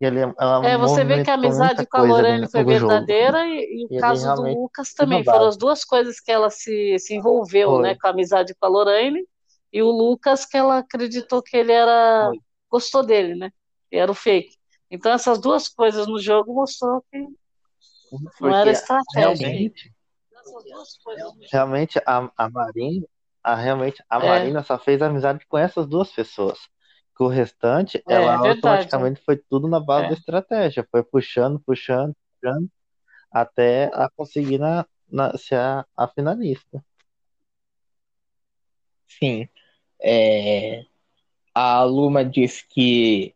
e 0.00 0.06
ela 0.06 0.66
É, 0.66 0.78
você 0.78 1.04
vê 1.04 1.22
que 1.22 1.30
a 1.30 1.34
amizade 1.34 1.86
com 1.86 1.98
a 1.98 2.06
no, 2.06 2.48
foi 2.48 2.64
verdadeira 2.64 3.46
e, 3.46 3.82
e 3.82 3.86
o 3.86 3.88
E 3.90 3.96
ali 3.96 4.00
caso 4.00 4.34
do 4.34 4.42
Lucas 4.42 4.94
também. 4.94 5.22
Foram 5.24 5.46
as 5.46 5.56
duas 5.56 5.84
coisas 5.84 6.20
que 6.20 6.30
ela 6.32 6.50
se, 6.50 6.98
se 6.98 7.14
envolveu, 7.14 7.78
né? 7.78 7.90
Foi. 7.90 7.98
Com 8.00 8.06
a 8.06 8.10
amizade 8.10 8.54
com 8.58 8.66
a 8.66 8.68
Lorraine 8.68 9.26
e 9.72 9.82
o 9.82 9.90
Lucas 9.90 10.46
que 10.46 10.56
ela 10.56 10.78
acreditou 10.78 11.42
que 11.42 11.56
ele 11.56 11.72
era, 11.72 12.30
Foi. 12.30 12.40
gostou 12.70 13.04
dele, 13.04 13.34
né? 13.34 13.52
E 13.92 13.96
era 13.98 14.10
o 14.10 14.14
fake. 14.14 14.56
Então 14.90 15.12
essas 15.12 15.38
duas 15.40 15.68
coisas 15.68 16.06
no 16.06 16.18
jogo 16.18 16.54
mostrou 16.54 17.02
que 17.10 17.18
não 18.40 18.54
era 18.54 18.70
Porque 18.70 18.70
estratégia. 18.72 19.48
realmente, 19.48 19.92
realmente 21.52 21.98
a, 22.06 22.30
a 22.36 22.50
Marina, 22.50 23.06
a, 23.42 23.54
realmente 23.54 24.02
a 24.08 24.18
É, 24.18 24.26
Marina 24.26 24.62
só 24.62 24.78
fez 24.78 25.00
amizade 25.02 25.44
com 25.46 25.58
essas 25.58 25.86
duas 25.86 26.10
pessoas. 26.12 26.58
Que 27.20 27.24
o 27.24 27.28
restante, 27.28 28.02
é, 28.08 28.14
ela 28.14 28.32
verdade. 28.38 28.48
automaticamente 28.48 29.20
foi 29.20 29.36
tudo 29.36 29.68
na 29.68 29.78
base 29.78 30.06
da 30.06 30.14
É. 30.14 30.16
estratégia. 30.16 30.88
Foi 30.90 31.02
puxando, 31.02 31.60
puxando, 31.60 32.16
puxando, 32.40 32.66
até 33.30 33.90
a 33.92 34.08
conseguir 34.08 34.56
na, 34.56 34.86
na, 35.06 35.36
ser 35.36 35.56
a, 35.56 35.84
a 35.94 36.08
finalista. 36.08 36.82
Sim. 39.06 39.46
É, 40.02 40.86
a 41.54 41.82
Luma 41.84 42.24
disse 42.24 42.66
que 42.66 43.34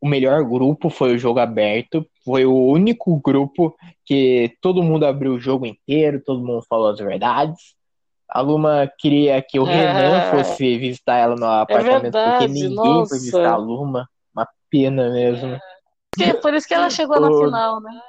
o 0.00 0.06
melhor 0.06 0.44
grupo 0.44 0.88
foi 0.88 1.16
o 1.16 1.18
jogo 1.18 1.40
aberto. 1.40 2.08
Foi 2.24 2.46
o 2.46 2.54
único 2.54 3.18
grupo 3.18 3.76
que 4.04 4.56
todo 4.60 4.80
mundo 4.80 5.04
abriu 5.04 5.34
o 5.34 5.40
jogo 5.40 5.66
inteiro, 5.66 6.22
todo 6.24 6.46
mundo 6.46 6.64
falou 6.68 6.90
as 6.90 7.00
verdades. 7.00 7.74
A 8.28 8.40
Luma 8.40 8.90
queria 8.98 9.40
que 9.40 9.58
o 9.58 9.66
É. 9.66 9.92
Renan 9.92 10.30
fosse 10.30 10.76
visitar 10.78 11.16
ela 11.16 11.34
no 11.34 11.46
apartamento, 11.46 12.02
verdade, 12.02 12.30
porque 12.46 12.48
ninguém 12.52 12.74
nossa. 12.74 13.08
foi 13.08 13.18
visitar 13.18 13.52
a 13.52 13.56
Luma. 13.56 14.08
Uma 14.34 14.46
pena 14.70 15.10
mesmo. 15.10 15.58
Que- 16.16 16.34
Por 16.34 16.52
isso 16.54 16.66
que 16.68 16.74
ela 16.74 16.90
chegou 16.90 17.18
na 17.20 17.30
O- 17.30 17.44
final, 17.44 17.80
né? 17.80 18.00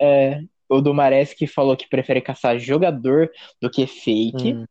É, 0.00 0.40
o 0.68 0.80
Dumares 0.80 1.34
que 1.34 1.46
falou 1.46 1.76
que 1.76 1.88
prefere 1.88 2.20
caçar 2.20 2.58
jogador 2.58 3.30
do 3.60 3.70
que 3.70 3.86
fake. 3.86 4.54
Hum. 4.54 4.64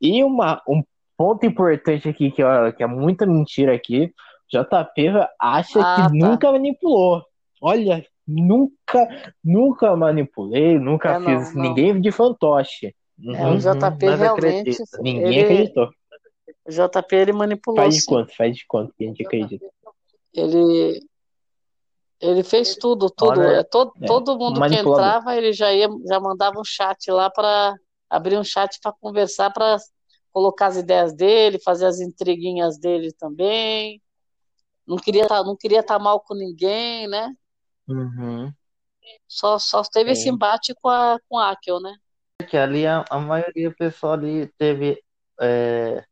E 0.00 0.22
uma, 0.22 0.62
um 0.68 0.82
ponto 1.16 1.44
importante 1.46 2.08
aqui, 2.08 2.30
que, 2.30 2.42
ó, 2.42 2.70
que 2.70 2.82
é 2.82 2.86
muita 2.86 3.26
mentira 3.26 3.74
aqui, 3.74 4.12
JP 4.48 5.08
acha 5.40 5.80
Ah, 5.80 5.96
que 5.96 6.02
tá. 6.02 6.08
nunca 6.12 6.52
manipulou. 6.52 7.24
Olha, 7.60 8.04
nunca, 8.28 9.32
nunca 9.42 9.96
manipulei, 9.96 10.78
nunca 10.78 11.14
É, 11.14 11.18
não, 11.18 11.24
fiz 11.26 11.54
não. 11.54 11.62
ninguém 11.62 12.00
de 12.00 12.12
fantoche. 12.12 12.94
É, 13.18 13.46
Uhum. 13.46 13.54
o 13.54 13.58
JP 13.58 14.06
realmente. 14.06 14.70
acredita. 14.70 14.84
Ninguém 15.00 15.26
ele, 15.26 15.40
acreditou. 15.42 15.88
o 16.66 16.70
JP 16.70 17.16
ele 17.16 17.32
manipulou. 17.32 17.80
Faz 17.80 17.94
de 17.94 18.00
sim. 18.02 18.06
quanto? 18.06 18.36
Faz 18.36 18.56
de 18.56 18.66
quanto 18.66 18.94
que 18.94 19.04
a 19.04 19.06
gente 19.06 19.24
acredita? 19.26 19.66
Ele, 20.34 21.00
ele 22.20 22.42
fez 22.42 22.76
tudo, 22.76 23.08
tudo. 23.08 23.40
Olha, 23.40 23.60
É, 23.60 23.62
todo, 23.62 23.92
é, 24.02 24.06
todo 24.06 24.38
mundo 24.38 24.60
que 24.60 24.74
entrava, 24.74 25.34
ele 25.34 25.52
já 25.52 25.72
ia, 25.72 25.88
já 26.06 26.20
mandava 26.20 26.60
um 26.60 26.64
chat 26.64 27.10
lá 27.10 27.30
para 27.30 27.74
abrir 28.10 28.38
um 28.38 28.44
chat 28.44 28.78
para 28.82 28.92
conversar, 28.92 29.50
para 29.50 29.78
colocar 30.30 30.66
as 30.66 30.76
ideias 30.76 31.14
dele, 31.14 31.58
fazer 31.58 31.86
as 31.86 32.00
intriguinhas 32.00 32.78
dele 32.78 33.12
também. 33.12 34.02
Não 34.86 34.96
queria 34.98 35.26
tá, 35.26 35.42
não 35.42 35.56
queria 35.56 35.80
estar 35.80 35.98
mal 35.98 36.20
com 36.20 36.34
ninguém, 36.34 37.08
né? 37.08 37.34
Uhum. 37.88 38.52
Só, 39.26 39.58
só 39.58 39.82
teve 39.82 40.12
esse 40.12 40.24
Sim. 40.24 40.30
embate 40.30 40.74
com 40.80 40.88
a 40.88 41.18
com 41.28 41.38
a 41.38 41.50
Akel, 41.50 41.80
né? 41.80 41.96
Que 42.48 42.56
ali 42.56 42.86
a, 42.86 43.04
a 43.10 43.18
maioria 43.18 43.70
do 43.70 43.76
pessoal 43.76 44.12
ali 44.12 44.46
teve. 44.58 45.02
é, 45.40 46.04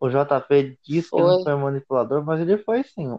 o 0.00 0.08
JP 0.08 0.78
disse 0.84 1.10
que 1.10 1.16
Foi. 1.16 1.22
não 1.22 1.42
foi 1.42 1.54
manipulador, 1.54 2.24
mas 2.24 2.40
ele 2.40 2.58
foi 2.58 2.82
sim. 2.82 3.18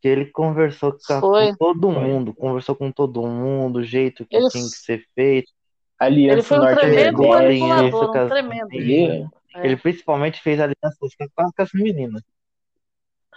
Que 0.00 0.08
ele 0.08 0.26
conversou 0.26 0.96
com, 1.06 1.20
com 1.20 1.56
todo 1.56 1.90
mundo, 1.90 2.34
conversou 2.34 2.74
com 2.74 2.90
todo 2.90 3.26
mundo, 3.26 3.80
o 3.80 3.84
jeito 3.84 4.26
que 4.26 4.36
Ele, 4.36 4.48
tinha 4.48 4.64
que 4.64 4.70
ser 4.70 5.06
feito. 5.14 5.52
ele 6.00 6.30
Aliança 6.30 6.42
foi 6.42 6.58
um 6.58 6.74
tremendo 6.74 7.28
manipulador, 7.28 8.24
um 8.24 8.28
tremendo. 8.28 8.68
meninas. 8.68 9.28
É, 9.54 9.66
Ele 9.66 9.76
principalmente 9.76 10.40
fez 10.40 10.60
alianças 10.60 11.14
com 11.14 11.26
com 11.34 11.62
as 11.62 11.72
meninas. 11.74 12.22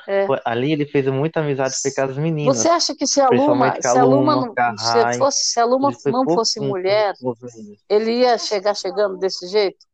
É. 0.07 0.27
Ali 0.45 0.71
ele 0.71 0.85
fez 0.85 1.07
muita 1.07 1.39
amizade 1.39 1.75
com 1.95 2.01
as 2.01 2.17
meninas, 2.17 2.57
Você 2.57 2.69
acha 2.69 2.95
que 2.95 3.07
se 3.07 3.21
a 3.21 3.29
Luma, 3.29 3.79
se 3.81 3.87
a 3.87 4.03
Luma 4.03 4.35
não, 4.35 4.55
se 4.77 5.17
fosse, 5.17 5.45
se 5.45 5.59
a 5.59 5.65
Luma 5.65 5.91
não 6.05 6.23
fosse 6.25 6.59
mulher, 6.59 7.13
ele 7.89 8.19
ia 8.19 8.37
chegar 8.37 8.75
chegando 8.75 9.17
desse 9.17 9.47
jeito? 9.47 9.85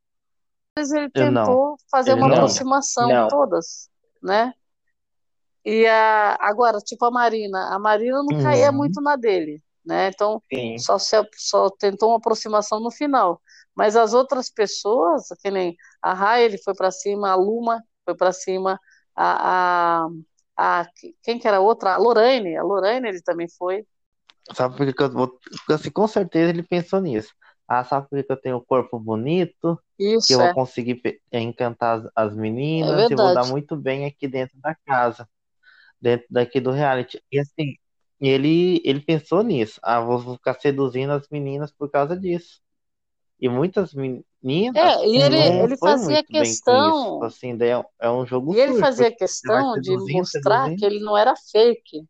Mas 0.78 0.92
ele 0.92 1.10
Eu 1.14 1.32
não, 1.32 1.42
tentou 1.46 1.78
fazer 1.92 2.12
ele 2.12 2.22
uma 2.22 2.28
não. 2.30 2.36
aproximação 2.36 3.08
Não. 3.08 3.28
todas, 3.28 3.90
né? 4.22 4.54
E 5.66 5.86
a, 5.86 6.38
agora, 6.40 6.80
tipo 6.80 7.06
a 7.06 7.12
Marina, 7.12 7.76
a 7.76 7.80
Marina 7.80 8.24
não 8.24 8.42
caía 8.42 8.72
Uhum. 8.72 8.78
muito 8.78 9.02
na 9.02 9.16
dele, 9.16 9.62
né? 9.86 10.08
Então, 10.10 10.42
Sim. 10.52 10.78
só, 10.80 10.98
se, 10.98 11.16
só 11.36 11.70
tentou 11.70 12.10
uma 12.10 12.18
aproximação 12.18 12.80
no 12.80 12.90
final. 12.92 13.42
Mas 13.76 13.96
as 13.96 14.14
outras 14.14 14.50
pessoas, 14.50 15.28
que 15.42 15.52
nem 15.52 15.76
a 16.02 16.14
Rai, 16.14 16.44
ele 16.46 16.58
foi 16.58 16.74
para 16.74 16.92
cima, 16.92 17.30
a 17.32 17.36
Luma 17.36 17.84
foi 18.06 18.16
para 18.16 18.32
cima, 18.32 18.80
a, 19.20 20.06
a, 20.06 20.82
a, 20.82 20.86
quem 21.24 21.40
que 21.40 21.48
era 21.48 21.58
a 21.58 21.62
outra? 21.62 21.96
A 21.96 21.98
Lorraine, 21.98 22.58
a 22.58 22.64
Lorraine 22.64 23.08
ele 23.10 23.22
também 23.22 23.48
foi. 23.50 23.86
Sabe 24.56 24.76
por 24.78 24.86
que 24.88 24.94
que 24.94 25.04
eu 25.04 25.12
vou. 25.12 25.40
Assim, 25.70 25.92
com 25.92 26.08
certeza 26.08 26.50
ele 26.52 26.64
pensou 26.64 27.00
nisso. 27.02 27.34
Ah, 27.68 27.84
sabe 27.84 28.08
por 28.10 28.18
que 28.18 28.24
que 28.24 28.32
eu 28.32 28.42
tenho 28.42 28.58
um 28.58 28.64
corpo 28.66 29.00
bonito? 29.00 29.80
Que 30.26 30.34
Isso, 30.34 30.36
eu 30.36 30.40
vou 30.40 30.50
é, 30.50 30.54
conseguir 30.54 30.96
pe- 30.96 31.22
eh, 31.32 31.40
encantar 31.42 32.00
as, 32.00 32.12
as 32.32 32.36
é 32.82 33.06
meninas 33.06 33.10
e 33.10 33.16
vou 33.16 33.32
dar 33.32 33.46
muito 33.46 33.76
bem 33.76 34.06
aqui 34.06 34.28
dentro 34.28 34.60
da 34.60 34.76
casa, 34.86 35.28
dentro 36.02 36.28
daqui 36.32 36.62
do 36.62 36.72
reality. 36.72 37.22
E 37.32 37.40
assim, 37.40 37.76
ele, 38.22 38.82
ele 38.86 39.02
pensou 39.02 39.44
nisso. 39.44 39.80
Ah, 39.84 40.02
vou 40.02 40.20
vou 40.20 40.36
ficar 40.36 40.56
seduzindo 40.56 41.14
as 41.14 41.28
meninas 41.30 41.72
por 41.74 41.90
causa 41.92 42.18
disso. 42.18 42.62
E 43.42 43.48
muitas 43.48 43.94
meninas 43.94 44.76
É, 44.76 45.08
e 45.08 45.16
ele, 45.18 45.38
ele 45.38 45.78
foi 45.78 45.92
fazia 45.92 46.24
questão, 46.24 47.24
Assim, 47.24 47.58
é, 47.62 47.86
é 48.02 48.10
um 48.12 48.26
jogo 48.26 48.54
e 48.54 48.60
ele 48.60 48.72
sujo, 48.72 48.82
fazia 48.82 49.12
questão 49.16 49.80
de 49.80 49.96
mostrar 50.14 50.70
que 50.76 50.86
ele 50.86 51.00
não 51.00 51.18
era 51.18 51.34
fake, 51.52 52.04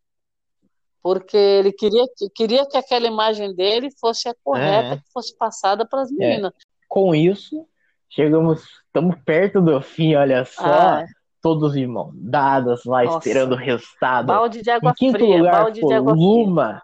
porque 1.01 1.37
ele 1.37 1.71
queria, 1.71 2.05
que- 2.17 2.29
queria 2.29 2.65
que 2.67 2.77
aquela 2.77 3.07
imagem 3.07 3.53
dele 3.55 3.89
fosse 3.99 4.27
a 4.27 4.35
correta, 4.43 4.95
É, 4.95 4.97
que 4.97 5.11
fosse 5.13 5.35
passada 5.37 5.87
para 5.87 6.01
as 6.01 6.11
É. 6.11 6.15
meninas. 6.15 6.51
Com 6.87 7.13
isso, 7.13 7.65
chegamos, 8.09 8.63
estamos 8.87 9.15
perto 9.23 9.61
do 9.61 9.79
fim, 9.81 10.15
olha 10.15 10.43
só. 10.45 10.63
Ah, 10.65 11.05
Todos 11.41 11.71
de 11.71 11.87
mão 11.87 12.11
dadas 12.15 12.83
lá 12.83 13.05
nossa, 13.05 13.19
esperando 13.19 13.53
o 13.53 13.55
resultado. 13.55 14.27
balde 14.27 14.61
de 14.61 14.69
Em 14.69 14.73
água 14.73 14.93
quinto 14.93 15.19
fria, 15.19 15.37
lugar 15.37 15.53
balde 15.53 15.73
de 15.75 15.79
ficou 15.79 15.93
água 15.93 16.15
fria. 16.15 16.81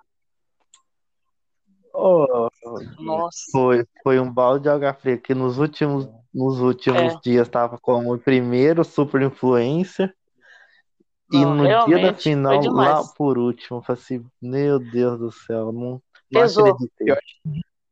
Oh, 1.98 2.50
Nossa, 3.00 3.52
foi, 3.52 3.86
foi 4.04 4.20
um 4.20 4.30
balde 4.32 4.64
de 4.64 4.70
água 4.70 4.94
fria 4.94 5.18
que 5.18 5.34
nos 5.34 5.58
últimos, 5.58 6.10
nos 6.34 6.60
últimos 6.60 7.14
é, 7.14 7.20
dias 7.24 7.48
estava 7.48 7.78
como 7.78 8.14
o 8.14 8.20
primeiro 8.20 8.84
super 8.84 9.22
influencer. 9.22 10.14
E 11.32 11.38
não, 11.38 11.56
no 11.56 11.86
dia 11.86 12.00
da 12.00 12.14
final, 12.14 12.62
lá 12.74 13.02
por 13.18 13.38
último, 13.38 13.78
eu 13.78 13.82
falei 13.82 14.02
assim, 14.02 14.26
meu 14.42 14.78
Deus 14.78 15.20
do 15.20 15.32
céu, 15.32 15.72
não, 15.72 15.82
não 15.82 16.02
Pesou, 16.30 16.66
acreditei. 16.66 17.10
eu- 17.12 17.18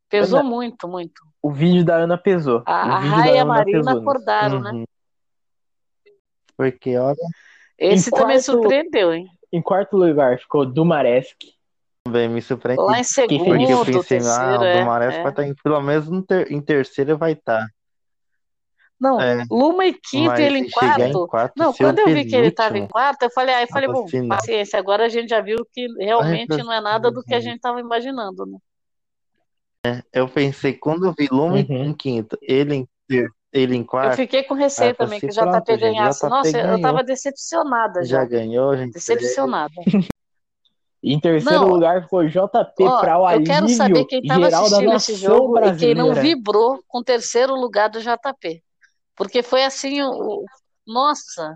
pesou 0.09 0.43
muito, 0.43 0.88
muito. 0.88 1.21
o 1.41 1.51
vídeo 1.51 1.84
da 1.85 1.95
Ana 1.95 2.17
pesou. 2.17 2.61
A, 2.65 2.81
a 2.95 2.99
vídeo 2.99 3.15
Rai 3.15 3.30
da 3.30 3.35
e 3.35 3.39
a 3.39 3.45
Marina 3.45 3.80
pesou 3.84 3.97
acordaram, 4.01 4.61
né? 4.61 4.71
Uhum. 4.71 4.85
Porque, 6.55 6.97
olha, 6.97 7.15
Esse 7.80 8.11
também 8.11 8.39
quarto, 8.39 8.51
surpreendeu, 8.51 9.13
hein? 9.13 9.27
em 9.51 9.61
quarto 9.61 9.97
lugar 9.97 10.38
ficou 10.39 10.65
Dumaresque, 10.65 11.53
bem, 12.07 12.27
me 12.30 12.41
surpreendi. 12.41 12.81
Lá 12.81 12.99
em 12.99 13.03
que 13.03 13.38
Porque 13.38 13.49
eu 13.49 13.84
segundo, 13.84 13.85
pensei, 13.85 14.17
ah, 14.17 14.21
terceiro, 14.21 14.61
o 14.61 14.65
é, 14.65 14.80
Dumares 14.80 15.07
vai 15.15 15.25
é. 15.25 15.30
estar 15.30 15.43
em, 15.43 15.55
pelo 15.55 15.81
menos 15.81 16.09
no 16.09 16.21
ter- 16.23 16.51
em 16.51 16.61
terceiro 16.61 17.17
vai 17.17 17.31
estar. 17.34 17.67
Não, 18.99 19.19
É, 19.19 19.43
Luma 19.49 19.85
em 19.85 19.93
quinto 19.93 20.39
e 20.39 20.43
ele 20.43 20.59
em 20.59 20.69
chegar 20.69 20.99
em 20.99 21.11
quarto. 21.11 21.27
quarto, 21.27 21.53
Não, 21.57 21.73
quando 21.73 21.99
eu 21.99 22.07
vi 22.07 22.25
que 22.25 22.35
ele 22.35 22.47
estava 22.47 22.77
em 22.77 22.88
quarto, 22.88 23.23
eu 23.23 23.30
falei, 23.31 23.53
aí 23.55 23.63
eu 23.63 23.67
falei, 23.67 23.88
tava 23.88 24.01
bom, 24.01 24.07
não. 24.19 24.27
paciência, 24.30 24.80
agora 24.80 25.05
a 25.05 25.09
gente 25.09 25.30
já 25.30 25.41
viu 25.41 25.57
que 25.73 25.88
realmente 25.97 26.51
eu 26.51 26.63
não 26.63 26.71
é 26.71 26.80
nada 26.80 27.11
do 27.11 27.21
que 27.23 27.34
a 27.34 27.39
gente 27.39 27.55
estava 27.55 27.80
imaginando, 27.80 28.45
né? 28.45 28.57
eu 30.13 30.30
pensei, 30.30 30.73
quando 30.73 31.05
eu 31.05 31.13
vi 31.17 31.27
Luma 31.30 31.59
em, 31.59 31.65
Uhum. 31.69 31.84
em 31.85 31.93
quinto, 31.93 32.38
ele 32.41 32.75
em, 32.75 32.88
ele 33.51 33.75
em 33.75 33.80
Eu 33.81 33.85
quarto, 33.85 34.15
fiquei 34.15 34.43
com 34.43 34.53
receio 34.53 34.91
eu 34.91 34.95
também 34.95 35.19
que 35.19 35.27
assim, 35.27 35.41
o 35.41 35.43
JP 35.43 35.51
pronto, 35.51 35.71
gente, 35.71 35.80
ganhasse. 35.81 36.19
JP 36.21 36.30
Nossa, 36.30 36.57
eu 36.57 36.63
ganhou. 36.63 36.75
estava 36.77 37.03
decepcionada 37.03 38.03
Já 38.05 38.19
já. 38.19 38.25
ganhou, 38.25 38.77
gente. 38.77 38.93
Decepcionada. 38.93 39.73
Em 41.03 41.19
terceiro 41.19 41.65
Não, 41.65 41.67
lugar 41.67 42.01
ficou 42.03 42.27
JP 42.27 42.91
para 42.99 43.19
o 43.19 43.27
eu 43.30 43.41
quero 43.41 43.69
saber 43.69 44.05
alívio 44.05 44.07
quem 44.07 44.21
estava 44.21 44.47
assistindo 44.47 44.95
esse 44.95 45.15
jogo 45.15 45.59
e 45.61 45.73
quem 45.73 45.95
não 45.95 46.13
brasileira. 46.13 46.15
vibrou 46.15 46.84
com 46.88 46.99
o 46.99 47.03
terceiro 47.03 47.55
lugar 47.55 47.89
do 47.89 48.01
JP. 48.01 48.63
Porque 49.15 49.43
foi 49.43 49.63
assim, 49.65 50.01
o, 50.03 50.09
o- 50.43 50.45
nossa, 50.88 51.55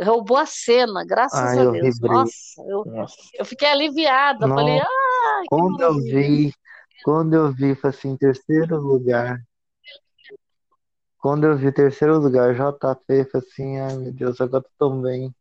roubou 0.00 0.36
a 0.38 0.46
cena, 0.46 1.04
graças 1.06 1.56
Ai, 1.56 1.58
a 1.58 1.66
eu 1.66 1.76
Deus. 1.76 1.78
vibrei. 1.78 2.24
Nossa, 2.24 2.62
eu, 2.68 2.86
Nossa. 2.86 3.32
eu 3.34 3.44
fiquei 3.46 3.68
aliviada. 3.68 4.50
Falei, 4.50 4.78
Nossa, 4.78 4.88
ai, 5.32 5.48
que 5.56 5.62
quando 5.62 5.82
eu 5.82 5.94
vi, 6.02 6.52
quando 7.02 7.34
eu 7.34 7.52
vi, 7.52 7.74
foi 7.76 7.90
assim, 7.90 8.10
em 8.10 8.16
terceiro 8.18 8.78
lugar. 8.80 9.38
Quando 11.18 11.46
eu 11.46 11.56
vi 11.56 11.72
terceiro 11.72 12.18
lugar, 12.18 12.54
JP, 12.54 13.24
foi 13.30 13.40
assim, 13.40 13.78
ai 13.78 13.96
meu 13.96 14.12
Deus, 14.12 14.38
agora 14.42 14.62
eu 14.64 14.70
tô 14.78 14.90
tão 14.90 15.00
bem. 15.02 15.34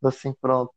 Foi 0.00 0.10
assim, 0.10 0.34
pronto. 0.34 0.74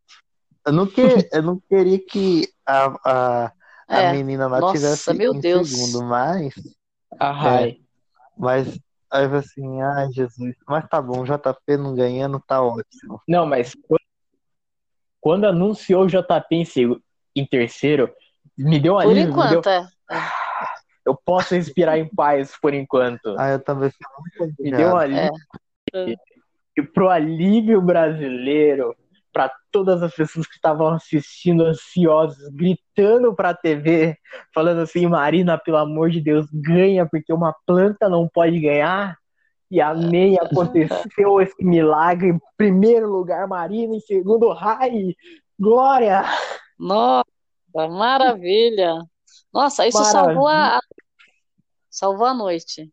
Eu 0.65 0.73
não, 0.73 0.85
que, 0.87 1.01
eu 1.31 1.41
não 1.41 1.59
queria 1.69 1.99
que 1.99 2.47
a, 2.65 2.85
a, 3.05 3.45
a 3.87 4.01
É, 4.01 4.11
menina 4.13 4.47
lá 4.47 4.59
nossa, 4.59 4.73
tivesse 4.73 5.13
meu 5.13 5.33
em 5.33 5.39
Deus. 5.39 5.69
segundo, 5.69 6.03
mas, 6.03 6.53
A 7.19 7.61
é, 7.61 7.77
mas 8.37 8.79
aí 9.11 9.25
eu 9.25 9.35
assim, 9.35 9.81
ai 9.81 10.11
Jesus, 10.11 10.55
mas 10.67 10.87
tá 10.87 11.01
bom, 11.01 11.23
JP 11.23 11.77
não 11.77 11.95
ganhando, 11.95 12.39
tá 12.45 12.61
ótimo. 12.61 13.21
Não, 13.27 13.45
mas 13.45 13.75
quando, 15.19 15.45
anunciou 15.45 16.03
o 16.03 16.07
JP 16.07 16.55
em, 16.55 16.65
em 17.35 17.45
terceiro, 17.45 18.13
me 18.57 18.79
deu 18.79 18.95
um 18.97 19.01
Por 19.01 19.15
me 19.15 19.25
deu. 19.25 19.29
enquanto, 19.29 19.67
é. 19.67 19.87
é, 20.11 20.17
Eu 21.05 21.15
posso 21.15 21.55
respirar 21.55 21.97
em 21.97 22.07
paz 22.07 22.53
por 22.61 22.73
enquanto. 22.73 23.35
Aí 23.37 23.53
eu 23.53 23.59
também 23.59 23.89
fiquei 23.89 24.07
muito 24.39 24.61
Me 24.61 24.71
deu 24.71 24.89
um 24.89 24.95
alívio. 24.97 25.31
é. 25.93 26.15
E 26.77 26.83
pro 26.83 27.09
alívio 27.09 27.81
brasileiro, 27.81 28.95
para 29.31 29.51
todas 29.71 30.01
as 30.01 30.13
pessoas 30.13 30.47
que 30.47 30.55
estavam 30.55 30.87
assistindo 30.89 31.63
ansiosos, 31.63 32.49
gritando 32.49 33.33
pra 33.35 33.53
TV, 33.53 34.17
falando 34.53 34.81
assim, 34.81 35.05
Marina, 35.07 35.57
pelo 35.57 35.77
amor 35.77 36.09
de 36.09 36.21
Deus, 36.21 36.47
ganha, 36.51 37.07
porque 37.07 37.31
uma 37.31 37.53
planta 37.65 38.09
não 38.09 38.27
pode 38.27 38.59
ganhar. 38.59 39.17
E 39.71 39.79
amém, 39.79 40.37
aconteceu 40.39 41.39
esse 41.41 41.63
milagre. 41.63 42.29
Em 42.29 42.39
primeiro 42.57 43.07
lugar, 43.07 43.47
Marina, 43.47 43.95
em 43.95 43.99
segundo, 43.99 44.51
Rai. 44.51 45.15
Glória! 45.59 46.23
Nossa, 46.77 47.23
maravilha! 47.73 48.95
Nossa, 49.53 49.87
isso 49.87 49.97
Maravilha. 49.97 50.25
salvou 50.25 50.47
a, 50.47 50.79
salvou 51.89 52.25
a 52.27 52.33
noite, 52.33 52.91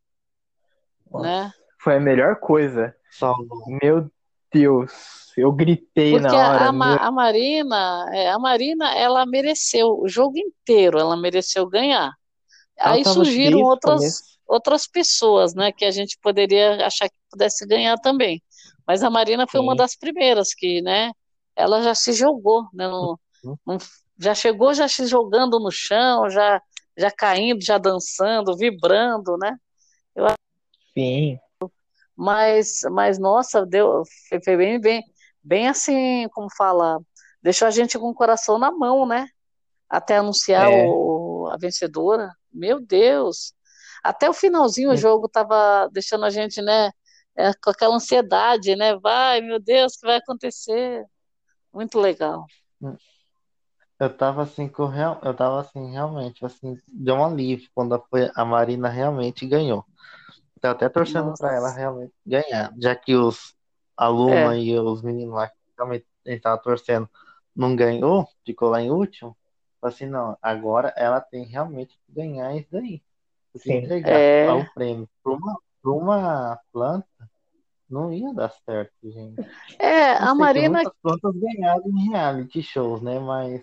Nossa, 1.11 1.27
né? 1.27 1.53
Foi 1.81 1.97
a 1.97 2.01
melhor 2.01 2.37
coisa. 2.37 2.95
Salvou. 3.11 3.63
Meu 3.83 4.11
Deus, 4.53 4.93
eu 5.37 5.53
gritei 5.53 6.13
Porque 6.13 6.37
na 6.37 6.49
hora. 6.49 6.69
a, 6.69 6.73
Ma- 6.73 6.97
a 6.97 7.11
Marina, 7.11 8.07
é, 8.13 8.29
a 8.31 8.39
Marina, 8.39 8.95
ela 8.95 9.27
mereceu 9.27 9.99
o 10.01 10.09
jogo 10.09 10.39
inteiro, 10.39 10.99
ela 10.99 11.17
mereceu 11.17 11.69
ganhar. 11.69 12.13
Ela 12.77 12.95
Aí 12.95 13.05
surgiram 13.05 13.61
o 13.61 13.65
outras, 13.65 14.03
outras 14.47 14.87
pessoas, 14.87 15.55
né, 15.55 15.73
que 15.73 15.85
a 15.85 15.91
gente 15.91 16.19
poderia 16.23 16.87
achar 16.87 17.09
que 17.09 17.17
pudesse 17.31 17.67
ganhar 17.67 17.97
também. 17.99 18.43
Mas 18.87 19.03
a 19.03 19.11
Marina 19.11 19.47
foi 19.51 19.61
uma 19.61 19.73
Sim. 19.73 19.79
das 19.79 19.97
primeiras 19.97 20.55
que, 20.55 20.81
né, 20.83 21.11
ela 21.57 21.83
já 21.83 21.95
se 21.95 22.13
jogou, 22.13 22.69
né, 22.73 22.87
no- 22.89 23.19
no- 23.67 23.79
já 24.19 24.35
chegou 24.35 24.73
já 24.75 24.89
se 24.89 25.07
jogando 25.07 25.59
no 25.59 25.71
chão, 25.71 26.31
já, 26.31 26.61
já 26.97 27.11
caindo, 27.11 27.63
já 27.65 27.79
dançando, 27.79 28.57
vibrando, 28.57 29.37
né? 29.39 29.57
Sim, 30.95 31.39
Mas, 32.17 32.81
mas 32.93 33.19
nossa, 33.19 33.67
deu, 33.67 34.03
foi, 34.45 34.57
bem, 34.57 34.81
bem, 34.81 35.03
bem 35.43 35.69
assim, 35.69 36.29
como 36.33 36.49
fala, 36.57 37.01
deixou 37.43 37.69
a 37.69 37.71
gente 37.71 37.99
com 37.99 38.09
o 38.11 38.15
coração 38.15 38.59
na 38.59 38.71
mão, 38.73 39.07
né? 39.07 39.27
Até 39.89 40.19
anunciar 40.19 40.71
É. 40.71 40.73
o, 40.73 41.49
a 41.53 41.57
vencedora. 41.59 42.31
Meu 42.53 42.81
Deus! 42.81 43.55
Até 44.05 44.29
o 44.31 44.35
finalzinho 44.35 44.91
o 44.91 44.95
Hum. 44.95 44.97
jogo 44.97 45.29
tava 45.29 45.89
deixando 45.93 46.25
a 46.25 46.31
gente, 46.31 46.63
né, 46.63 46.91
é, 47.37 47.53
com 47.63 47.71
aquela 47.71 47.97
ansiedade, 47.97 48.77
né? 48.77 48.97
Vai, 48.99 49.41
meu 49.43 49.61
Deus, 49.61 49.95
o 49.95 50.01
que 50.01 50.07
vai 50.07 50.17
acontecer? 50.19 51.05
Muito 51.73 51.99
legal. 52.01 52.47
Eu 53.99 54.15
tava 54.17 54.43
assim, 54.43 54.69
com 54.69 54.87
real... 54.87 55.21
eu 55.23 55.35
tava 55.35 55.61
assim, 55.61 55.91
realmente, 55.91 56.45
assim, 56.45 56.79
deu 56.89 57.15
um 57.17 57.25
alívio 57.25 57.69
quando 57.75 57.95
a, 57.95 58.01
foi- 58.01 58.31
a 58.35 58.45
Marina 58.45 58.89
realmente 58.89 59.47
ganhou. 59.47 59.85
Tô 60.67 60.77
até 60.77 60.89
torcendo 60.89 61.35
pra 61.39 61.55
ela 61.55 61.71
realmente 61.71 62.13
ganhar, 62.25 62.73
já 62.79 62.95
que 62.95 63.15
os 63.15 63.55
alunos 63.97 64.55
É. 64.55 64.59
e 64.59 64.79
os 64.79 65.03
meninos 65.03 65.35
lá 65.35 65.49
que 65.49 66.05
gente 66.27 66.43
tava 66.43 66.59
torcendo 66.61 67.09
não 67.55 67.75
ganhou, 67.77 68.29
ficou 68.45 68.69
lá 68.69 68.83
em 68.83 68.91
último. 68.91 69.37
Assim, 69.81 70.07
não, 70.07 70.37
agora 70.43 70.93
ela 70.97 71.21
tem 71.21 71.45
realmente 71.45 71.99
que 72.05 72.13
ganhar 72.13 72.55
isso 72.57 72.69
daí. 72.71 73.03
Porque 73.53 73.69
Sim. 73.69 73.77
entregar 73.77 74.11
É. 74.11 74.53
o 74.53 74.65
prêmio 74.75 75.09
pra 75.23 75.33
uma, 75.33 75.59
pra 75.81 75.93
uma 75.93 76.61
planta 76.73 77.31
não 77.89 78.13
ia 78.13 78.35
dar 78.35 78.51
certo, 78.51 78.93
gente. 79.05 79.41
É, 79.79 80.13
a 80.15 80.35
Marina 80.35 80.71
muitas 80.71 80.93
plantas 81.01 81.35
ganharam 81.37 81.85
em 81.87 82.11
reality 82.11 82.63
shows, 82.63 83.01
né? 83.01 83.19
Mas 83.21 83.63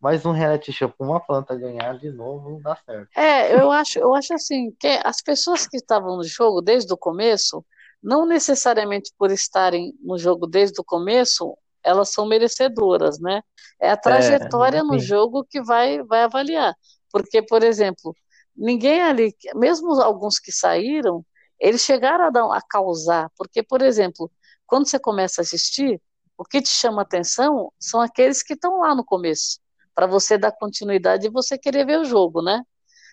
mais 0.00 0.24
um 0.24 0.32
reality 0.32 0.72
show 0.72 0.88
pra 0.88 1.06
uma 1.06 1.20
planta 1.20 1.56
ganhar 1.56 1.98
de 1.98 2.10
novo 2.10 2.50
não 2.50 2.60
dá 2.60 2.76
certo. 2.76 3.08
É, 3.16 3.54
eu 3.54 3.70
acho, 3.70 3.98
eu 3.98 4.14
acho 4.14 4.34
assim, 4.34 4.70
que 4.78 5.00
as 5.04 5.20
pessoas 5.20 5.66
que 5.66 5.76
estavam 5.76 6.16
no 6.16 6.24
jogo 6.24 6.60
desde 6.60 6.92
o 6.92 6.96
começo, 6.96 7.64
não 8.02 8.24
necessariamente 8.24 9.12
por 9.18 9.30
estarem 9.30 9.92
no 10.00 10.16
jogo 10.16 10.46
desde 10.46 10.80
o 10.80 10.84
começo, 10.84 11.56
elas 11.82 12.10
são 12.10 12.26
merecedoras, 12.26 13.18
né? 13.18 13.42
É 13.80 13.90
a 13.90 13.96
trajetória 13.96 14.82
no 14.82 14.98
sim. 14.98 15.06
jogo 15.06 15.44
que 15.44 15.62
vai, 15.62 16.02
vai 16.04 16.22
avaliar. 16.22 16.74
Porque, 17.10 17.42
por 17.42 17.62
exemplo, 17.62 18.14
ninguém 18.56 19.02
ali, 19.02 19.34
mesmo 19.54 19.92
alguns 20.00 20.38
que 20.38 20.52
saíram, 20.52 21.24
eles 21.58 21.82
chegaram 21.82 22.26
a, 22.26 22.30
dar, 22.30 22.44
a 22.52 22.60
causar. 22.60 23.30
Porque, 23.36 23.62
por 23.62 23.82
exemplo, 23.82 24.30
quando 24.66 24.88
você 24.88 24.98
começa 24.98 25.40
a 25.40 25.42
assistir, 25.42 26.00
o 26.36 26.44
que 26.44 26.62
te 26.62 26.68
chama 26.68 27.02
atenção 27.02 27.72
são 27.80 28.00
aqueles 28.00 28.42
que 28.42 28.54
estão 28.54 28.80
lá 28.80 28.94
no 28.94 29.04
começo, 29.04 29.58
para 29.98 30.06
você 30.06 30.38
dar 30.38 30.52
continuidade 30.52 31.26
e 31.26 31.30
você 31.30 31.58
querer 31.58 31.84
ver 31.84 31.98
o 32.00 32.04
jogo, 32.06 32.42
né? 32.42 32.62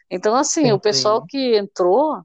Então, 0.10 0.36
assim, 0.36 0.72
Sim, 0.72 0.74
o 0.74 0.80
pessoal 0.80 1.22
sim. 1.22 1.28
que 1.28 1.58
entrou, 1.58 2.22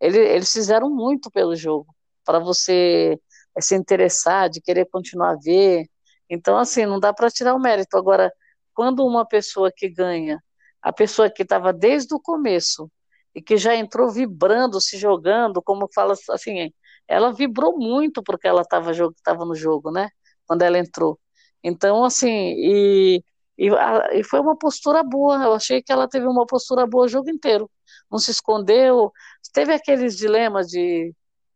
ele- 0.00 0.18
eles 0.20 0.52
fizeram 0.52 0.90
muito 0.90 1.30
pelo 1.30 1.56
jogo, 1.56 1.94
para 2.24 2.38
você 2.38 3.18
eh, 3.56 3.60
se 3.62 3.74
interessar, 3.76 4.48
de 4.50 4.60
querer 4.60 4.86
continuar 4.90 5.32
a 5.32 5.36
ver. 5.42 5.86
Então, 6.30 6.58
assim, 6.58 6.86
não 6.86 7.00
dá 7.00 7.12
para 7.12 7.30
tirar 7.30 7.54
o 7.54 7.60
mérito. 7.60 7.96
Agora, 7.98 8.32
quando 8.74 9.04
uma 9.06 9.26
pessoa 9.26 9.72
que 9.74 9.88
ganha, 9.88 10.42
a 10.82 10.92
pessoa 10.92 11.30
que 11.30 11.42
estava 11.42 11.72
desde 11.72 12.14
o 12.14 12.20
começo 12.20 12.90
e 13.34 13.42
que 13.42 13.56
já 13.56 13.74
entrou 13.76 14.10
vibrando, 14.10 14.80
se 14.80 14.96
jogando, 14.98 15.62
como 15.62 15.88
fala 15.94 16.14
assim, 16.30 16.72
ela 17.06 17.32
vibrou 17.32 17.78
muito 17.78 18.22
porque 18.22 18.46
ela 18.48 18.62
estava 18.62 18.92
estava 18.92 19.44
no 19.44 19.54
jogo, 19.54 19.90
né? 19.90 20.08
Quando 20.46 20.62
ela 20.62 20.78
entrou. 20.78 21.18
Então, 21.62 22.04
assim, 22.04 22.28
e, 22.56 23.22
e, 23.58 23.68
a- 23.70 24.10
e 24.12 24.22
foi 24.24 24.40
uma 24.40 24.56
postura 24.56 25.02
boa. 25.02 25.36
Eu 25.42 25.54
achei 25.54 25.82
que 25.82 25.92
ela 25.92 26.08
teve 26.08 26.26
uma 26.26 26.46
postura 26.46 26.86
boa 26.86 27.04
o 27.06 27.08
jogo 27.08 27.28
inteiro. 27.30 27.68
Não 28.10 28.18
se 28.18 28.30
escondeu. 28.30 29.12
Teve 29.52 29.72
aqueles 29.74 30.16
dilemas 30.16 30.68
de, 30.68 31.12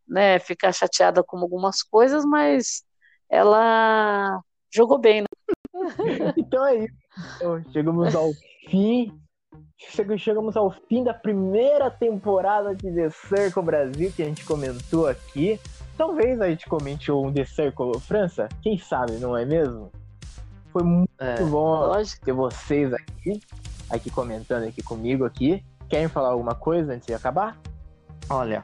né, 0.09 0.39
ficar 0.39 0.73
chateada 0.73 1.23
com 1.23 1.39
algumas 1.39 1.83
coisas, 1.83 2.25
mas 2.25 2.83
ela 3.31 4.41
jogou 4.75 4.99
bem, 4.99 5.23
né? 5.23 5.27
Então 6.37 6.67
é 6.67 6.77
isso. 6.85 6.95
Então, 7.37 7.63
chegamos 7.73 8.15
ao 8.15 8.31
fim. 8.69 9.13
Chega- 9.77 10.17
Chegamos 10.17 10.57
ao 10.57 10.71
fim 10.71 11.03
da 11.03 11.13
primeira 11.13 11.91
temporada 11.91 12.75
de 12.75 12.91
The 12.93 13.11
Circle 13.11 13.63
Brasil 13.63 14.13
que 14.15 14.23
a 14.23 14.27
gente 14.27 14.45
comentou 14.45 15.07
aqui. 15.07 15.59
Talvez 15.97 16.41
a 16.41 16.49
gente 16.49 16.67
comente 16.69 17.11
um 17.13 17.33
The 17.33 17.45
Circle 17.45 17.99
França. 18.01 18.49
Quem 18.63 18.79
sabe, 18.79 19.13
não 19.15 19.37
é 19.37 19.45
mesmo? 19.45 19.91
Foi 20.73 20.83
muito 20.83 21.11
É, 21.19 21.43
bom 21.45 21.87
Lógico. 21.87 22.25
ter 22.25 22.33
vocês 22.33 22.93
aqui, 22.93 23.41
aqui 23.91 24.11
comentando 24.11 24.65
aqui 24.65 24.83
comigo 24.83 25.25
aqui. 25.25 25.65
Querem 25.89 26.09
falar 26.09 26.29
alguma 26.31 26.55
coisa 26.55 26.93
antes 26.95 27.07
de 27.07 27.15
acabar? 27.15 27.57
olha, 28.31 28.63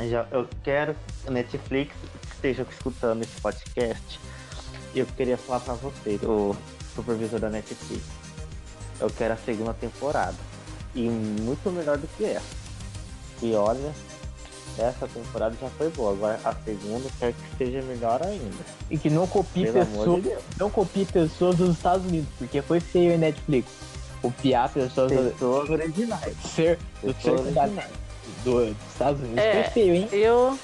já, 0.00 0.26
eu 0.32 0.48
quero 0.64 0.94
que 0.94 1.28
a 1.28 1.30
Netflix 1.30 1.94
esteja 2.32 2.66
escutando 2.68 3.22
esse 3.22 3.40
podcast. 3.40 4.18
E 4.94 4.98
eu 4.98 5.06
queria 5.06 5.36
falar 5.36 5.60
pra 5.60 5.74
você, 5.74 6.18
o 6.24 6.56
supervisor 6.94 7.38
da 7.38 7.48
Netflix. 7.48 8.02
Eu 8.98 9.08
quero 9.10 9.34
a 9.34 9.36
segunda 9.36 9.72
temporada. 9.74 10.34
E 10.94 11.08
muito 11.08 11.70
melhor 11.70 11.96
do 11.98 12.08
que 12.16 12.24
essa. 12.24 12.56
E 13.40 13.54
olha, 13.54 13.92
essa 14.78 15.06
temporada 15.08 15.54
já 15.60 15.68
foi 15.70 15.88
boa. 15.90 16.12
Agora 16.12 16.40
a 16.44 16.54
segunda 16.64 17.08
quero 17.18 17.34
que 17.34 17.56
seja 17.64 17.82
melhor 17.82 18.22
ainda. 18.22 18.64
E 18.90 18.96
que 18.98 19.10
não 19.10 19.26
copie 19.26 19.64
Pelo 19.70 19.86
pessoas, 19.86 20.22
de 20.22 20.36
não 20.58 20.70
copie 20.70 21.04
pessoas 21.04 21.56
dos 21.56 21.70
Estados 21.76 22.06
Unidos, 22.06 22.28
porque 22.38 22.62
foi 22.62 22.80
feio 22.80 23.12
em 23.12 23.18
Netflix. 23.18 23.70
Copiar 24.22 24.68
pessoas 24.70 25.10
do 25.12 25.30
Pessoas 25.30 25.70
originais. 25.70 26.36
ser 26.54 26.78
do 27.02 27.14
ser 27.22 27.36
do, 28.44 28.66
dos 28.66 28.76
Estados 28.92 29.20
Unidos 29.22 29.38
É. 29.42 29.62
foi 29.64 29.72
feio, 29.72 29.94
hein? 29.94 30.08
Eu, 30.12 30.58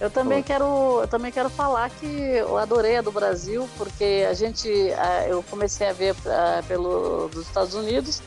eu 0.00 0.10
também 0.10 0.42
quero, 0.42 1.00
eu 1.02 1.08
também 1.08 1.30
quero 1.30 1.50
falar 1.50 1.90
que 1.90 2.06
eu 2.06 2.56
adorei 2.56 2.96
a 2.96 3.02
do 3.02 3.12
Brasil, 3.12 3.68
porque 3.76 4.26
a 4.28 4.32
gente, 4.34 4.68
a- 4.94 5.26
eu 5.28 5.42
comecei 5.44 5.86
a 5.88 5.92
ver 5.92 6.14
pelo 6.66 7.28
dos 7.28 7.46
Estados 7.46 7.74
Unidos, 7.74 8.22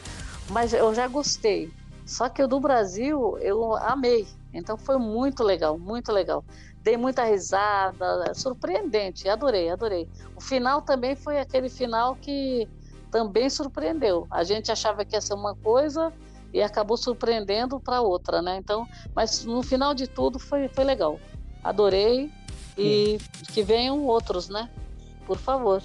mas 0.49 0.73
eu 0.73 0.93
já 0.93 1.07
gostei. 1.07 1.71
Só 2.05 2.29
que 2.29 2.43
o 2.43 2.47
do 2.47 2.59
Brasil 2.59 3.37
eu 3.41 3.75
amei. 3.77 4.27
Então 4.55 4.77
foi 4.77 4.97
muito 4.97 5.43
legal, 5.43 5.77
muito 5.77 6.11
legal. 6.11 6.43
Dei 6.81 6.95
muita 6.95 7.23
risada, 7.23 8.33
surpreendente, 8.33 9.27
adorei, 9.27 9.69
adorei. 9.69 10.07
O 10.35 10.41
final 10.41 10.81
também 10.81 11.15
foi 11.15 11.39
aquele 11.39 11.69
final 11.69 12.15
que 12.15 12.67
também 13.11 13.49
surpreendeu. 13.49 14.25
A 14.31 14.43
gente 14.43 14.71
achava 14.71 15.03
que 15.03 15.15
ia 15.15 15.21
ser 15.21 15.33
uma 15.33 15.55
coisa 15.55 16.13
e 16.53 16.61
acabou 16.61 16.95
surpreendendo 16.95 17.79
para 17.79 18.01
outra, 18.01 18.41
né? 18.41 18.55
Então, 18.57 18.87
mas 19.13 19.43
no 19.43 19.61
final 19.61 19.93
de 19.93 20.07
tudo 20.07 20.39
foi, 20.39 20.69
foi 20.69 20.85
legal. 20.85 21.19
Adorei 21.61 22.31
e 22.77 23.17
que 23.51 23.61
venham 23.61 24.05
outros, 24.05 24.47
né? 24.47 24.69
Por 25.25 25.37
favor. 25.37 25.81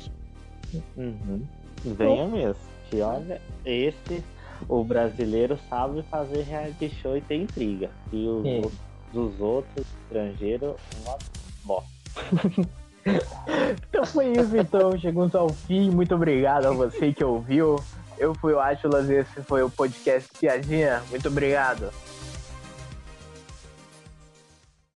Uhum. 0.97 1.45
Venha 1.85 2.27
mesmo. 2.27 2.63
Que 2.89 3.01
olha, 3.01 3.41
esse, 3.65 4.25
o 4.69 4.85
brasileiro 4.85 5.59
sabe 5.69 6.03
fazer 6.11 6.43
reality 6.43 6.89
show 7.03 7.17
e 7.17 7.21
tem 7.21 7.43
intriga. 7.43 7.91
E 8.13 8.27
os 8.27 8.43
Sim. 8.43 8.57
outros- 8.57 8.91
dos 9.13 9.41
outros 9.41 9.87
estrangeiros, 10.05 10.77
uma 11.05 11.19
bosta. 11.65 11.91
Então 13.89 14.05
foi 14.05 14.33
isso, 14.33 14.55
então. 14.57 14.97
Chegamos 14.99 15.35
ao 15.35 15.49
fim. 15.49 15.91
Muito 15.91 16.15
obrigado 16.15 16.67
a 16.67 16.71
você 16.71 17.13
que 17.13 17.25
ouviu. 17.25 17.83
Eu 18.19 18.35
fui 18.35 18.53
o 18.53 18.61
Atlas, 18.61 19.09
esse 19.09 19.41
foi 19.43 19.63
o 19.63 19.71
podcast 19.71 20.29
Piadinha. 20.39 21.03
Muito 21.09 21.27
obrigado. 21.29 21.91